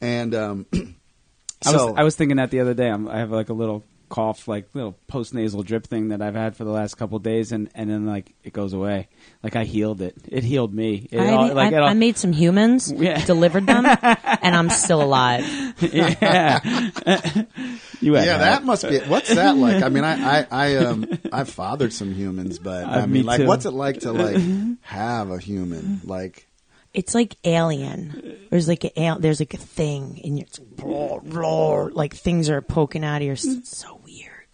And 0.00 0.34
um, 0.34 0.66
I 0.74 1.72
so 1.72 1.86
was 1.86 1.94
I 1.96 2.02
was 2.04 2.14
thinking 2.16 2.36
that 2.36 2.50
the 2.52 2.60
other 2.60 2.74
day. 2.74 2.88
I'm, 2.88 3.08
I 3.08 3.18
have 3.18 3.30
like 3.32 3.48
a 3.48 3.54
little 3.54 3.82
cough, 4.08 4.46
like 4.48 4.68
little 4.74 4.96
post 5.08 5.34
nasal 5.34 5.62
drip 5.62 5.86
thing 5.86 6.08
that 6.08 6.22
I've 6.22 6.34
had 6.34 6.56
for 6.56 6.64
the 6.64 6.70
last 6.70 6.94
couple 6.96 7.18
days, 7.18 7.52
and 7.52 7.68
and 7.74 7.90
then 7.90 8.06
like 8.06 8.34
it 8.44 8.52
goes 8.52 8.72
away. 8.72 9.08
Like 9.42 9.56
I 9.56 9.64
healed 9.64 10.00
it. 10.02 10.16
It 10.28 10.44
healed 10.44 10.72
me. 10.74 11.08
It 11.10 11.18
I, 11.20 11.30
all- 11.32 11.48
made- 11.48 11.54
like 11.54 11.72
I, 11.72 11.76
it 11.76 11.80
all- 11.82 11.88
I 11.88 11.94
made 11.94 12.16
some 12.16 12.32
humans, 12.32 12.92
Yeah. 12.96 13.24
delivered 13.24 13.66
them, 13.66 13.84
and 13.86 14.54
I'm 14.56 14.70
still 14.70 15.02
alive. 15.02 15.44
yeah. 15.92 16.60
you 18.00 18.14
had 18.14 18.24
Yeah, 18.26 18.38
help. 18.38 18.40
that 18.40 18.64
must 18.64 18.88
be. 18.88 18.98
What's 19.00 19.34
that 19.34 19.56
like? 19.56 19.82
I 19.82 19.88
mean, 19.88 20.04
I, 20.04 20.40
I, 20.40 20.46
I 20.50 20.76
um, 20.76 21.06
I've 21.32 21.48
fathered 21.48 21.92
some 21.92 22.12
humans, 22.12 22.58
but 22.58 22.84
Uh, 22.84 22.88
I 22.88 23.06
me 23.06 23.14
mean, 23.18 23.26
like, 23.26 23.40
too. 23.40 23.46
what's 23.46 23.64
it 23.66 23.72
like 23.72 24.00
to 24.00 24.12
like 24.12 24.40
have 24.82 25.30
a 25.30 25.38
human? 25.38 26.00
Like, 26.04 26.46
It's 26.94 27.14
like 27.14 27.36
alien. 27.44 28.36
There's 28.50 28.68
like 28.68 28.84
a 28.84 29.16
there's 29.18 29.40
like 29.40 29.54
a 29.54 29.58
thing 29.58 30.18
in 30.18 30.36
your 30.36 30.46
it's 30.46 30.58
blah, 30.58 31.18
blah, 31.18 31.88
like 31.92 32.14
things 32.14 32.48
are 32.48 32.62
poking 32.62 33.04
out 33.04 33.16
of 33.22 33.26
your. 33.26 33.32
s- 33.34 33.44
It's 33.44 33.76
so 33.76 33.95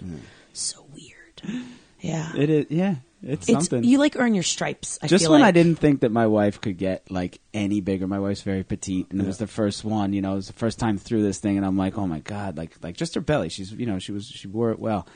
weird, 0.03 0.23
so 0.53 0.85
weird. 0.93 1.65
Yeah, 2.01 2.33
It 2.37 2.51
is. 2.51 2.67
Yeah, 2.69 2.97
it's, 3.23 3.49
it's 3.49 3.69
something. 3.69 3.85
you 3.85 3.99
like 3.99 4.17
earn 4.17 4.35
your 4.35 4.43
stripes. 4.43 4.99
I 5.03 5.07
Just 5.07 5.25
feel 5.25 5.33
when 5.33 5.43
like. 5.43 5.49
I 5.49 5.53
didn't 5.53 5.77
think 5.77 6.01
that 6.01 6.11
my 6.11 6.27
wife 6.27 6.61
could 6.61 6.77
get 6.79 7.11
like 7.11 7.41
any 7.55 7.81
bigger, 7.81 8.09
my 8.09 8.19
wife's 8.19 8.43
very 8.43 8.65
petite, 8.65 9.07
and 9.11 9.21
it 9.21 9.27
was 9.27 9.38
the 9.38 9.47
first 9.47 9.85
one. 9.85 10.12
You 10.12 10.21
know, 10.21 10.33
it 10.33 10.37
was 10.37 10.49
the 10.49 10.53
first 10.53 10.79
time 10.81 10.99
through 10.99 11.23
this 11.23 11.38
thing, 11.38 11.57
and 11.57 11.65
I'm 11.65 11.77
like, 11.77 11.97
oh 11.97 12.07
my 12.09 12.19
god, 12.19 12.57
like 12.57 12.75
like 12.83 12.97
just 12.97 13.15
her 13.15 13.21
belly. 13.21 13.49
She's 13.51 13.73
you 13.73 13.87
know 13.87 13.99
she 14.01 14.11
was 14.11 14.27
she 14.27 14.49
wore 14.49 14.73
it 14.73 14.81
well, 14.81 15.07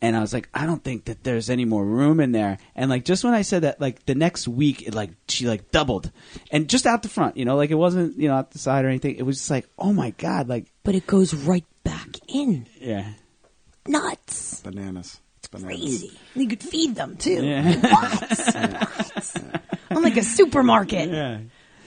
and 0.00 0.16
I 0.16 0.20
was 0.20 0.32
like, 0.32 0.48
I 0.54 0.64
don't 0.64 0.82
think 0.82 1.04
that 1.06 1.24
there's 1.24 1.50
any 1.50 1.66
more 1.66 1.84
room 1.84 2.20
in 2.20 2.32
there. 2.32 2.56
And 2.74 2.88
like 2.88 3.04
just 3.04 3.22
when 3.22 3.34
I 3.34 3.42
said 3.42 3.62
that, 3.64 3.78
like 3.82 4.06
the 4.06 4.14
next 4.14 4.48
week, 4.48 4.80
it 4.88 4.94
like 4.94 5.10
she 5.28 5.46
like 5.46 5.70
doubled, 5.70 6.10
and 6.50 6.70
just 6.70 6.86
out 6.86 7.02
the 7.02 7.10
front, 7.10 7.36
you 7.36 7.44
know, 7.44 7.56
like 7.56 7.70
it 7.70 7.74
wasn't 7.74 8.18
you 8.18 8.28
know 8.28 8.36
out 8.36 8.52
the 8.52 8.58
side 8.58 8.86
or 8.86 8.88
anything. 8.88 9.16
It 9.16 9.24
was 9.24 9.36
just 9.36 9.50
like, 9.50 9.68
oh 9.78 9.92
my 9.92 10.10
god, 10.12 10.48
like 10.48 10.72
but 10.84 10.94
it 10.94 11.06
goes 11.06 11.34
right 11.34 11.66
back 11.84 12.08
in. 12.28 12.66
yeah. 12.80 13.12
Nuts. 13.90 14.60
bananas. 14.60 15.20
It's 15.38 15.48
bananas. 15.48 15.78
Crazy. 15.78 16.18
You 16.34 16.48
could 16.48 16.62
feed 16.62 16.94
them 16.94 17.16
too. 17.16 17.44
Yeah. 17.44 17.76
What? 17.80 19.36
I'm 19.90 20.02
like 20.02 20.16
a 20.16 20.22
supermarket. 20.22 21.10
Yeah. 21.10 21.38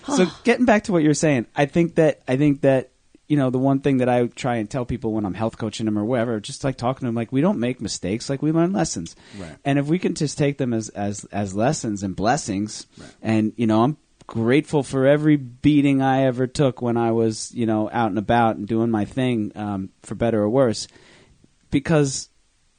So 0.07 0.27
getting 0.43 0.65
back 0.65 0.83
to 0.85 0.91
what 0.91 1.03
you're 1.03 1.13
saying, 1.13 1.47
I 1.55 1.65
think 1.65 1.95
that 1.95 2.21
I 2.27 2.35
think 2.35 2.61
that 2.61 2.89
you 3.29 3.37
know 3.37 3.49
the 3.49 3.57
one 3.59 3.79
thing 3.79 3.97
that 3.97 4.09
I 4.09 4.27
try 4.27 4.57
and 4.57 4.69
tell 4.69 4.85
people 4.85 5.13
when 5.13 5.25
I'm 5.25 5.33
health 5.33 5.57
coaching 5.57 5.85
them 5.85 5.97
or 5.97 6.03
whatever, 6.03 6.39
just 6.41 6.63
like 6.65 6.75
talking 6.75 6.99
to 7.01 7.05
them, 7.05 7.15
like 7.15 7.31
we 7.31 7.39
don't 7.39 7.59
make 7.59 7.79
mistakes, 7.79 8.29
like 8.29 8.41
we 8.41 8.51
learn 8.51 8.73
lessons, 8.73 9.15
Right. 9.39 9.55
and 9.63 9.79
if 9.79 9.85
we 9.87 9.97
can 9.99 10.13
just 10.15 10.37
take 10.37 10.57
them 10.57 10.73
as 10.73 10.89
as 10.89 11.23
as 11.31 11.55
lessons 11.55 12.03
and 12.03 12.13
blessings, 12.15 12.85
Right. 12.99 13.09
and 13.21 13.53
you 13.55 13.65
know 13.65 13.83
I'm 13.83 13.97
grateful 14.27 14.83
for 14.83 15.05
every 15.07 15.37
beating 15.37 16.01
I 16.01 16.23
ever 16.23 16.47
took 16.47 16.81
when 16.81 16.97
I 16.97 17.11
was 17.11 17.53
you 17.53 17.65
know 17.65 17.89
out 17.93 18.09
and 18.09 18.17
about 18.19 18.57
and 18.57 18.67
doing 18.67 18.91
my 18.91 19.05
thing, 19.05 19.53
um, 19.55 19.89
for 20.01 20.15
better 20.15 20.41
or 20.41 20.49
worse, 20.49 20.89
because 21.73 22.29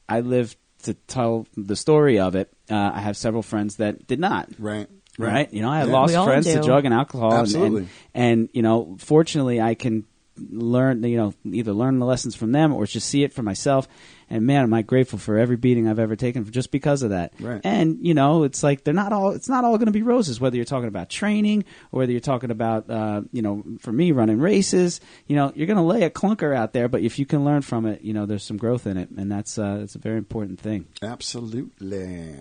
I 0.09 0.21
lived 0.21 0.57
to 0.83 0.93
tell 0.93 1.45
the 1.55 1.75
story 1.75 2.19
of 2.19 2.33
it. 2.35 2.51
Uh, 2.69 2.91
I 2.95 2.99
have 3.01 3.15
several 3.17 3.43
friends 3.43 3.75
that 3.77 4.07
did 4.07 4.19
not 4.19 4.49
Right. 4.59 4.87
right? 5.19 5.51
You 5.53 5.61
know, 5.61 5.69
I 5.69 5.85
Yeah. 5.85 5.91
lost 5.93 6.11
We 6.11 6.15
all 6.15 6.25
friends 6.25 6.45
to 6.47 6.61
drug 6.61 6.85
and 6.85 6.93
alcohol, 6.93 7.31
and- 7.31 7.39
Absolutely. 7.41 7.87
And, 8.13 8.39
and 8.39 8.49
you 8.53 8.61
know, 8.63 8.95
fortunately, 8.99 9.61
I 9.61 9.75
can 9.75 10.05
learn, 10.51 11.03
you 11.03 11.17
know, 11.17 11.33
either 11.45 11.71
learn 11.73 11.99
the 11.99 12.05
lessons 12.05 12.35
from 12.35 12.51
them 12.51 12.73
or 12.73 12.85
just 12.85 13.07
see 13.07 13.23
it 13.23 13.33
for 13.33 13.41
myself. 13.43 13.87
And 14.29 14.45
man, 14.45 14.63
am 14.63 14.73
I 14.73 14.81
grateful 14.81 15.19
for 15.19 15.37
every 15.37 15.55
beating 15.55 15.87
I've 15.87 15.99
ever 15.99 16.15
taken 16.15 16.49
just 16.51 16.71
because 16.71 17.03
of 17.03 17.11
that. 17.11 17.33
Right. 17.39 17.61
And 17.63 17.99
you 18.01 18.13
know, 18.13 18.43
it's 18.43 18.63
like 18.63 18.83
they're 18.83 18.93
not 18.93 19.13
all. 19.13 19.31
It's 19.31 19.49
not 19.49 19.63
all 19.63 19.77
going 19.77 19.87
to 19.87 19.91
be 19.91 20.01
roses. 20.01 20.39
Whether 20.39 20.55
you're 20.55 20.65
talking 20.65 20.87
about 20.87 21.09
training 21.09 21.65
or 21.91 21.99
whether 21.99 22.11
you're 22.11 22.21
talking 22.21 22.51
about, 22.51 22.89
uh, 22.89 23.21
you 23.31 23.41
know, 23.41 23.63
for 23.79 23.91
me 23.91 24.11
running 24.11 24.39
races. 24.39 24.99
You 25.27 25.35
know, 25.35 25.51
you're 25.55 25.67
going 25.67 25.77
to 25.77 25.83
lay 25.83 26.03
a 26.03 26.09
clunker 26.09 26.55
out 26.55 26.73
there, 26.73 26.87
but 26.87 27.01
if 27.01 27.19
you 27.19 27.25
can 27.25 27.45
learn 27.45 27.61
from 27.61 27.85
it, 27.85 28.01
you 28.01 28.13
know, 28.13 28.25
there's 28.25 28.43
some 28.43 28.57
growth 28.57 28.87
in 28.87 28.97
it, 28.97 29.09
and 29.11 29.31
that's 29.31 29.57
uh, 29.57 29.77
that's 29.77 29.95
a 29.95 29.99
very 29.99 30.17
important 30.17 30.59
thing. 30.59 30.87
Absolutely. 31.01 32.35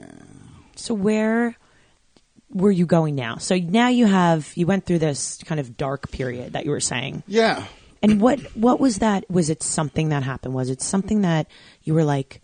So 0.77 0.95
where 0.95 1.57
were 2.51 2.73
you 2.73 2.87
going 2.87 3.15
now? 3.15 3.37
So 3.37 3.57
now 3.57 3.89
you 3.89 4.07
have 4.07 4.51
you 4.55 4.67
went 4.67 4.87
through 4.87 5.01
this 5.01 5.39
kind 5.45 5.61
of 5.61 5.77
dark 5.77 6.11
period 6.11 6.55
that 6.55 6.65
you 6.65 6.71
were 6.71 6.81
saying. 6.81 7.23
Yeah. 7.27 7.67
And 8.05 8.21
what 8.21 8.39
what 8.55 8.81
was 8.81 8.99
that? 8.99 9.25
Was 9.31 9.49
it 9.49 9.63
something 9.63 10.11
that 10.11 10.23
happened? 10.23 10.53
Was 10.55 10.69
it 10.69 10.83
something 10.83 11.23
that 11.23 11.47
you 11.83 11.95
were 11.95 12.05
like 12.05 12.43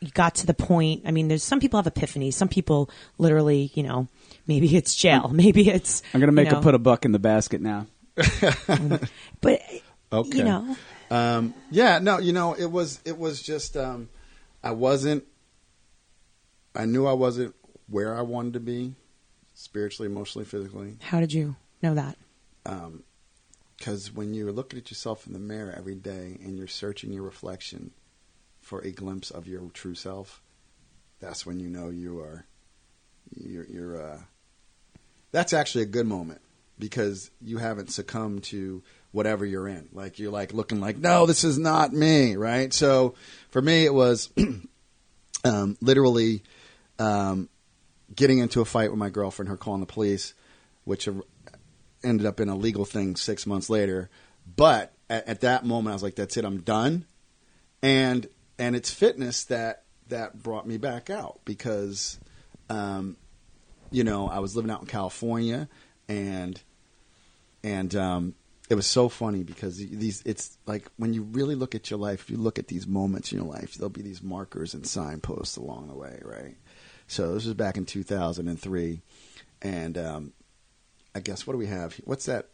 you 0.00 0.10
got 0.10 0.34
to 0.36 0.46
the 0.46 0.52
point? 0.52 1.02
I 1.06 1.10
mean, 1.10 1.28
there's 1.28 1.42
some 1.42 1.58
people 1.58 1.80
have 1.82 1.92
epiphanies. 1.92 2.34
Some 2.34 2.48
people 2.48 2.90
literally, 3.16 3.70
you 3.74 3.82
know, 3.82 4.08
maybe 4.46 4.76
it's 4.76 4.94
jail, 4.94 5.28
maybe 5.32 5.70
it's 5.70 6.02
I'm 6.12 6.20
going 6.20 6.28
to 6.28 6.32
make 6.32 6.48
you 6.48 6.52
know, 6.52 6.58
a 6.58 6.62
put 6.62 6.74
a 6.74 6.78
buck 6.78 7.06
in 7.06 7.12
the 7.12 7.18
basket 7.18 7.60
now. 7.62 7.86
But 9.40 9.62
Okay. 10.12 10.38
you 10.38 10.44
know, 10.44 10.76
Um, 11.10 11.54
yeah, 11.70 11.98
no, 11.98 12.18
you 12.18 12.32
know, 12.32 12.52
it 12.54 12.70
was 12.70 13.00
it 13.04 13.18
was 13.18 13.42
just 13.42 13.76
um, 13.76 14.08
I 14.62 14.72
wasn't. 14.72 15.24
I 16.74 16.84
knew 16.86 17.06
I 17.06 17.12
wasn't 17.14 17.54
where 17.88 18.16
I 18.16 18.22
wanted 18.22 18.52
to 18.54 18.60
be, 18.60 18.94
spiritually, 19.54 20.10
emotionally, 20.10 20.44
physically. 20.44 20.96
how 21.00 21.20
did 21.20 21.32
you 21.32 21.56
know 21.82 21.94
that? 21.94 22.16
Because 23.76 24.12
when 24.12 24.34
you're 24.34 24.52
looking 24.52 24.78
at 24.78 24.90
yourself 24.90 25.26
in 25.26 25.32
the 25.32 25.38
mirror 25.38 25.74
every 25.76 25.96
day 25.96 26.38
and 26.42 26.56
you're 26.56 26.66
searching 26.66 27.12
your 27.12 27.24
reflection 27.24 27.90
for 28.60 28.80
a 28.80 28.90
glimpse 28.90 29.30
of 29.30 29.48
your 29.48 29.62
true 29.72 29.94
self, 29.94 30.42
that's 31.20 31.44
when 31.44 31.60
you 31.60 31.68
know 31.68 31.90
you 31.90 32.20
are. 32.20 32.46
You're. 33.34 33.66
you're 33.66 34.02
uh, 34.02 34.18
that's 35.32 35.52
actually 35.52 35.82
a 35.82 35.86
good 35.86 36.06
moment 36.06 36.40
because 36.78 37.30
you 37.42 37.58
haven't 37.58 37.90
succumbed 37.90 38.44
to 38.44 38.82
whatever 39.12 39.44
you're 39.44 39.68
in. 39.68 39.88
Like 39.92 40.18
you're 40.18 40.30
like 40.30 40.52
looking 40.52 40.80
like, 40.80 40.98
no, 40.98 41.26
this 41.26 41.44
is 41.44 41.58
not 41.58 41.92
me, 41.92 42.36
right? 42.36 42.72
So 42.72 43.14
for 43.50 43.60
me, 43.60 43.84
it 43.84 43.94
was 43.94 44.30
um, 45.44 45.76
literally 45.80 46.42
um, 46.98 47.48
getting 48.14 48.38
into 48.38 48.60
a 48.60 48.64
fight 48.64 48.90
with 48.90 48.98
my 48.98 49.10
girlfriend, 49.10 49.48
her 49.48 49.56
calling 49.56 49.80
the 49.80 49.86
police, 49.86 50.34
which 50.84 51.08
ended 52.04 52.26
up 52.26 52.40
in 52.40 52.48
a 52.48 52.56
legal 52.56 52.84
thing 52.84 53.16
six 53.16 53.46
months 53.46 53.70
later. 53.70 54.10
But 54.56 54.92
at, 55.08 55.26
at 55.28 55.40
that 55.40 55.64
moment, 55.64 55.92
I 55.92 55.94
was 55.94 56.02
like, 56.02 56.16
that's 56.16 56.36
it, 56.36 56.44
I'm 56.44 56.60
done. 56.60 57.06
And 57.82 58.26
and 58.58 58.76
it's 58.76 58.90
fitness 58.90 59.44
that 59.44 59.84
that 60.08 60.42
brought 60.42 60.66
me 60.66 60.76
back 60.76 61.10
out 61.10 61.40
because, 61.44 62.18
um, 62.68 63.16
you 63.90 64.04
know, 64.04 64.28
I 64.28 64.38
was 64.38 64.54
living 64.54 64.70
out 64.70 64.80
in 64.80 64.86
California 64.86 65.68
and 66.08 66.60
and 67.62 67.94
um, 67.96 68.34
it 68.68 68.74
was 68.74 68.86
so 68.86 69.08
funny 69.08 69.42
because 69.42 69.78
these 69.78 70.22
it's 70.24 70.56
like 70.66 70.88
when 70.96 71.12
you 71.12 71.22
really 71.22 71.54
look 71.54 71.74
at 71.74 71.90
your 71.90 71.98
life 71.98 72.22
if 72.22 72.30
you 72.30 72.36
look 72.36 72.58
at 72.58 72.68
these 72.68 72.86
moments 72.86 73.32
in 73.32 73.38
your 73.38 73.46
life 73.46 73.74
there'll 73.74 73.90
be 73.90 74.02
these 74.02 74.22
markers 74.22 74.74
and 74.74 74.86
signposts 74.86 75.56
along 75.56 75.88
the 75.88 75.94
way 75.94 76.20
right 76.24 76.56
so 77.06 77.34
this 77.34 77.44
was 77.44 77.54
back 77.54 77.76
in 77.76 77.84
2003 77.84 79.00
and 79.62 79.98
um, 79.98 80.32
i 81.14 81.20
guess 81.20 81.46
what 81.46 81.52
do 81.54 81.58
we 81.58 81.66
have 81.66 81.94
what's 82.04 82.26
that 82.26 82.48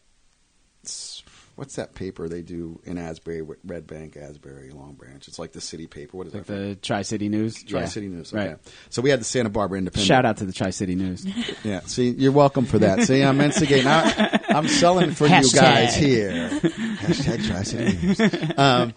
what's 1.56 1.76
that 1.76 1.94
paper 1.94 2.26
they 2.28 2.40
do 2.40 2.80
in 2.84 2.96
asbury 2.96 3.42
red 3.64 3.86
bank 3.86 4.16
asbury 4.16 4.70
long 4.70 4.94
branch 4.94 5.28
it's 5.28 5.38
like 5.38 5.52
the 5.52 5.60
city 5.60 5.86
paper 5.86 6.16
what 6.16 6.26
is 6.26 6.32
Like 6.34 6.46
that 6.46 6.54
the 6.54 6.74
Tri 6.76 7.02
City 7.02 7.28
News. 7.28 7.62
tri 7.62 7.80
Yeah. 7.80 7.86
city 7.86 8.08
news 8.08 8.32
okay. 8.32 8.48
Right. 8.50 8.58
so 8.88 9.02
we 9.02 9.10
had 9.10 9.20
the 9.20 9.24
santa 9.24 9.50
barbara 9.50 9.76
independent 9.78 10.06
Shout 10.06 10.24
out 10.24 10.38
to 10.38 10.46
the 10.46 10.52
Tri 10.52 10.70
City 10.70 10.94
News. 10.94 11.26
yeah, 11.64 11.80
see, 11.80 12.10
you're 12.10 12.32
welcome 12.32 12.64
for 12.64 12.78
that. 12.78 13.02
See, 13.02 13.22
I'm 13.22 13.40
instigating. 13.42 13.86
I, 13.86 14.40
I'm 14.48 14.68
selling 14.68 15.10
for 15.12 15.26
you 15.26 15.50
guys 15.52 15.94
here. 15.94 16.48
Hashtag 16.50 17.46
Tri 17.46 17.62
City 17.62 18.06
News. 18.06 18.58
Um, 18.58 18.94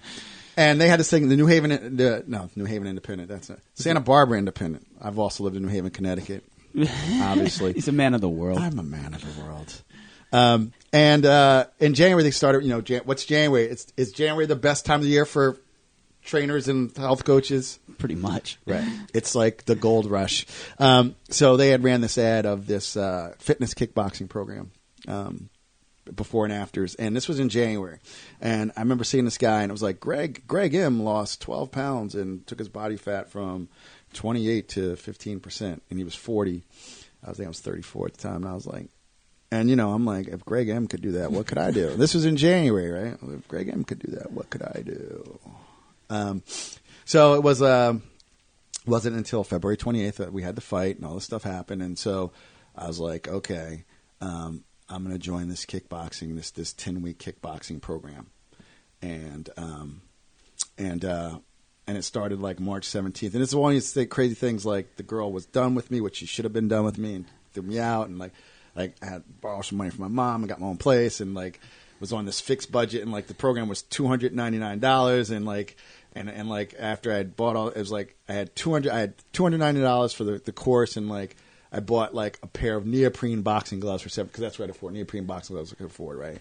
and 0.56 0.80
they 0.80 0.88
had 0.88 1.00
this 1.00 1.10
thing, 1.10 1.28
the 1.30 1.36
New 1.36 1.48
Haven, 1.48 1.72
the, 1.98 2.24
no, 2.28 2.50
New 2.56 2.66
Haven 2.66 2.88
Independent. 2.88 3.28
That's 3.28 3.50
it. 3.50 3.60
Santa 3.74 4.00
Barbara 4.02 4.38
Independent. 4.38 4.88
I've 5.02 5.18
also 5.20 5.44
lived 5.44 5.56
in 5.58 5.64
New 5.64 5.70
Haven, 5.70 5.90
Connecticut. 5.92 6.44
Obviously, 7.22 7.74
He's 7.74 7.88
a 7.88 7.92
man 7.92 8.14
of 8.14 8.22
the 8.22 8.30
world. 8.30 8.60
I'm 8.60 8.80
a 8.80 8.84
man 8.84 9.14
of 9.14 9.22
the 9.22 9.42
world. 9.42 9.82
Um, 10.32 10.74
and 10.92 11.26
uh, 11.26 11.68
in 11.80 11.94
January 11.94 12.24
they 12.24 12.32
started. 12.32 12.64
You 12.64 12.70
know, 12.70 12.82
Jan- 12.82 13.04
what's 13.06 13.26
January? 13.26 13.66
It's 13.66 13.88
is 13.96 14.12
January 14.12 14.48
the 14.48 14.56
best 14.56 14.86
time 14.86 15.00
of 15.00 15.04
the 15.04 15.12
year 15.12 15.26
for 15.26 15.58
trainers 16.24 16.68
and 16.68 16.96
health 16.98 17.24
coaches? 17.24 17.80
Pretty 18.00 18.16
much. 18.16 18.58
Right. 18.66 18.88
It's 19.14 19.36
like 19.36 19.66
the 19.66 19.76
gold 19.76 20.10
rush. 20.10 20.46
Um, 20.80 21.16
so 21.30 21.58
they 21.58 21.70
had 21.70 21.84
ran 21.84 22.02
this 22.02 22.18
ad 22.18 22.46
of 22.46 22.66
this 22.66 22.98
uh, 22.98 23.36
fitness 23.38 23.74
kickboxing 23.76 24.28
program 24.28 24.72
um, 25.08 25.50
before 26.16 26.46
and 26.46 26.54
afters, 26.54 26.96
and 26.96 27.16
this 27.16 27.28
was 27.28 27.40
in 27.40 27.50
January. 27.50 28.00
And 28.42 28.72
I 28.76 28.82
remember 28.82 29.04
seeing 29.04 29.26
this 29.26 29.38
guy, 29.38 29.62
and 29.62 29.70
it 29.70 29.74
was 29.74 29.84
like 29.84 30.00
Greg. 30.00 30.44
Greg 30.48 30.74
M 30.74 31.04
lost 31.04 31.42
12 31.42 31.72
pounds 31.72 32.16
and 32.16 32.46
took 32.48 32.60
his 32.60 32.70
body 32.70 32.98
fat 32.98 33.30
from 33.30 33.70
28 34.14 34.70
to 34.70 34.96
15 34.96 35.40
percent, 35.40 35.84
and 35.90 36.00
he 36.00 36.06
was 36.06 36.16
40. 36.16 36.64
I 37.26 37.30
was 37.30 37.40
I 37.40 37.48
was 37.48 37.60
34 37.60 38.08
at 38.08 38.14
the 38.14 38.22
time, 38.22 38.36
and 38.38 38.48
I 38.48 38.54
was 38.54 38.68
like. 38.68 38.90
And 39.52 39.70
you 39.70 39.76
know, 39.76 39.94
I'm 39.94 40.04
like, 40.04 40.30
if 40.30 40.44
Greg 40.44 40.68
M 40.68 40.88
could 40.88 41.04
do 41.04 41.12
that, 41.12 41.32
what 41.32 41.46
could 41.46 41.60
I 41.60 41.70
do? 41.70 41.96
this 41.96 42.16
was 42.16 42.26
in 42.26 42.38
January, 42.38 42.90
right? 42.90 43.20
If 43.22 43.48
Greg 43.48 43.70
M 43.70 43.84
could 43.84 44.00
do 44.00 44.14
that, 44.14 44.32
what 44.32 44.50
could 44.50 44.64
I 44.64 44.82
do? 44.84 45.40
Um, 46.10 46.42
so 47.06 47.36
it 47.36 47.44
was. 47.44 47.62
Um, 47.62 48.02
wasn't 48.86 49.16
until 49.16 49.44
February 49.44 49.78
28th 49.78 50.16
that 50.16 50.34
we 50.34 50.42
had 50.42 50.56
the 50.56 50.62
fight 50.62 50.98
and 50.98 51.06
all 51.06 51.16
this 51.16 51.24
stuff 51.24 51.44
happened. 51.44 51.82
And 51.82 51.98
so 51.98 52.32
I 52.76 52.88
was 52.88 53.00
like, 53.00 53.28
okay, 53.28 53.86
um, 54.22 54.64
I'm 54.90 55.04
going 55.04 55.16
to 55.16 55.20
join 55.20 55.48
this 55.48 55.66
kickboxing, 55.66 56.36
this 56.36 56.52
this 56.52 56.74
10 56.74 57.02
week 57.02 57.20
kickboxing 57.20 57.82
program. 57.82 58.28
And 59.02 59.50
um, 59.58 60.02
and 60.78 61.04
uh, 61.04 61.40
and 61.88 61.98
it 61.98 62.04
started 62.04 62.40
like 62.40 62.60
March 62.60 62.88
17th. 62.88 63.34
And 63.34 63.44
it's 63.44 63.54
one 63.54 63.72
of 63.72 63.76
these 63.76 63.94
th- 63.94 64.10
crazy 64.10 64.36
things 64.36 64.66
like 64.66 64.96
the 64.96 65.04
girl 65.04 65.32
was 65.32 65.46
done 65.46 65.76
with 65.76 65.92
me, 65.92 66.02
which 66.02 66.18
she 66.18 66.26
should 66.26 66.46
have 66.46 66.54
been 66.54 66.68
done 66.68 66.86
with 66.86 66.98
me, 66.98 67.16
and 67.16 67.26
threw 67.54 67.64
me 67.64 67.80
out. 67.80 68.08
And 68.08 68.18
like, 68.18 68.34
like 68.76 68.96
I 69.02 69.06
had 69.06 69.24
borrowed 69.42 69.66
some 69.66 69.78
money 69.78 69.90
from 69.90 70.02
my 70.02 70.08
mom 70.08 70.42
and 70.42 70.50
got 70.50 70.62
my 70.62 70.68
own 70.68 70.78
place, 70.78 71.20
and 71.20 71.34
like 71.34 71.60
was 72.00 72.14
on 72.14 72.26
this 72.26 72.42
fixed 72.42 72.72
budget, 72.72 73.02
and 73.02 73.12
like 73.12 73.28
the 73.28 73.34
program 73.34 73.68
was 73.68 73.82
two 73.82 74.08
hundred 74.08 74.34
ninety 74.34 74.58
nine 74.58 74.80
dollars, 74.80 75.30
and 75.30 75.46
like. 75.46 75.78
And, 76.16 76.30
and 76.30 76.48
like 76.48 76.76
after 76.78 77.12
I 77.12 77.16
had 77.16 77.36
bought 77.36 77.56
all, 77.56 77.70
it 77.70 77.80
was 77.80 77.92
like 77.92 78.16
I 78.30 78.34
had 78.34 78.56
two 78.56 78.72
hundred. 78.72 78.92
I 78.92 79.00
had 79.00 79.16
two 79.32 79.42
hundred 79.42 79.58
ninety 79.58 79.82
dollars 79.82 80.14
for 80.14 80.24
the, 80.24 80.38
the 80.38 80.52
course, 80.52 80.96
and 80.96 81.10
like 81.10 81.36
I 81.72 81.80
bought 81.80 82.14
like 82.14 82.38
a 82.44 82.48
pair 82.48 82.78
of 82.78 82.86
neoprene 82.86 83.42
boxing 83.42 83.80
gloves 83.80 84.04
for 84.04 84.10
seven 84.10 84.28
because 84.28 84.42
that's 84.42 84.60
what 84.60 84.66
I 84.66 84.68
could 84.68 84.76
afford. 84.76 84.94
Neoprene 84.94 85.26
boxing 85.26 85.56
gloves 85.56 85.74
I 85.74 85.76
could 85.76 85.88
afford, 85.88 86.20
right? 86.20 86.38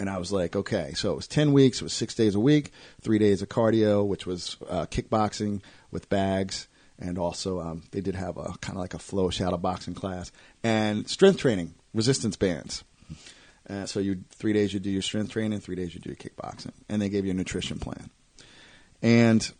And 0.00 0.08
I 0.08 0.16
was 0.16 0.32
like, 0.32 0.56
okay, 0.56 0.92
so 0.96 1.12
it 1.12 1.16
was 1.16 1.28
ten 1.28 1.52
weeks. 1.52 1.80
It 1.80 1.84
was 1.84 1.92
six 1.92 2.14
days 2.14 2.34
a 2.34 2.40
week, 2.40 2.72
three 3.02 3.18
days 3.18 3.42
of 3.42 3.50
cardio, 3.50 4.04
which 4.04 4.26
was 4.26 4.56
uh, 4.68 4.86
kickboxing 4.86 5.60
with 5.90 6.08
bags, 6.08 6.68
and 6.98 7.18
also 7.18 7.60
um, 7.60 7.82
they 7.90 8.00
did 8.00 8.14
have 8.14 8.38
a 8.38 8.54
kind 8.62 8.76
of 8.76 8.80
like 8.80 8.94
a 8.94 8.98
flow 8.98 9.28
shadow 9.28 9.58
boxing 9.58 9.94
class 9.94 10.32
and 10.64 11.08
strength 11.08 11.38
training, 11.38 11.74
resistance 11.92 12.36
bands. 12.36 12.82
Uh, 13.68 13.84
so 13.84 14.00
you 14.00 14.24
three 14.30 14.54
days 14.54 14.72
you 14.72 14.80
do 14.80 14.90
your 14.90 15.02
strength 15.02 15.30
training, 15.32 15.60
three 15.60 15.76
days 15.76 15.94
you 15.94 16.00
do 16.00 16.08
your 16.08 16.16
kickboxing, 16.16 16.72
and 16.88 17.00
they 17.00 17.10
gave 17.10 17.26
you 17.26 17.32
a 17.32 17.34
nutrition 17.34 17.78
plan. 17.78 18.08
And 19.02 19.52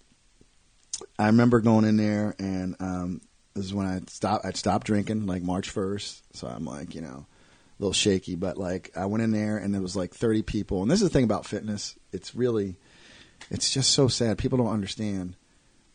I 1.18 1.26
remember 1.26 1.60
going 1.60 1.84
in 1.84 1.98
there, 1.98 2.34
and 2.38 2.76
um, 2.80 3.20
this 3.54 3.66
is 3.66 3.74
when 3.74 3.86
I 3.86 4.00
stopped. 4.08 4.46
I'd 4.46 4.56
stopped 4.56 4.86
drinking, 4.86 5.26
like 5.26 5.42
March 5.42 5.68
first. 5.68 6.24
So 6.34 6.46
I'm 6.46 6.64
like, 6.64 6.94
you 6.94 7.02
know, 7.02 7.26
little 7.80 7.92
shaky, 7.92 8.36
but 8.36 8.56
like 8.56 8.90
I 8.96 9.06
went 9.06 9.24
in 9.24 9.32
there, 9.32 9.56
and 9.56 9.74
there 9.74 9.82
was 9.82 9.96
like 9.96 10.14
30 10.14 10.42
people. 10.42 10.82
And 10.82 10.90
this 10.90 11.02
is 11.02 11.08
the 11.08 11.12
thing 11.12 11.24
about 11.24 11.46
fitness; 11.46 11.96
it's 12.12 12.34
really, 12.34 12.76
it's 13.50 13.70
just 13.70 13.90
so 13.90 14.08
sad. 14.08 14.38
People 14.38 14.58
don't 14.58 14.68
understand 14.68 15.34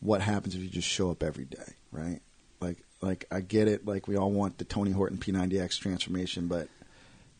what 0.00 0.20
happens 0.20 0.54
if 0.54 0.62
you 0.62 0.68
just 0.68 0.88
show 0.88 1.10
up 1.10 1.22
every 1.22 1.44
day, 1.44 1.74
right? 1.90 2.20
Like, 2.60 2.78
like 3.00 3.26
I 3.30 3.40
get 3.40 3.68
it. 3.68 3.86
Like 3.86 4.08
we 4.08 4.16
all 4.16 4.30
want 4.30 4.58
the 4.58 4.64
Tony 4.64 4.90
Horton 4.90 5.18
P90X 5.18 5.80
transformation, 5.80 6.48
but 6.48 6.68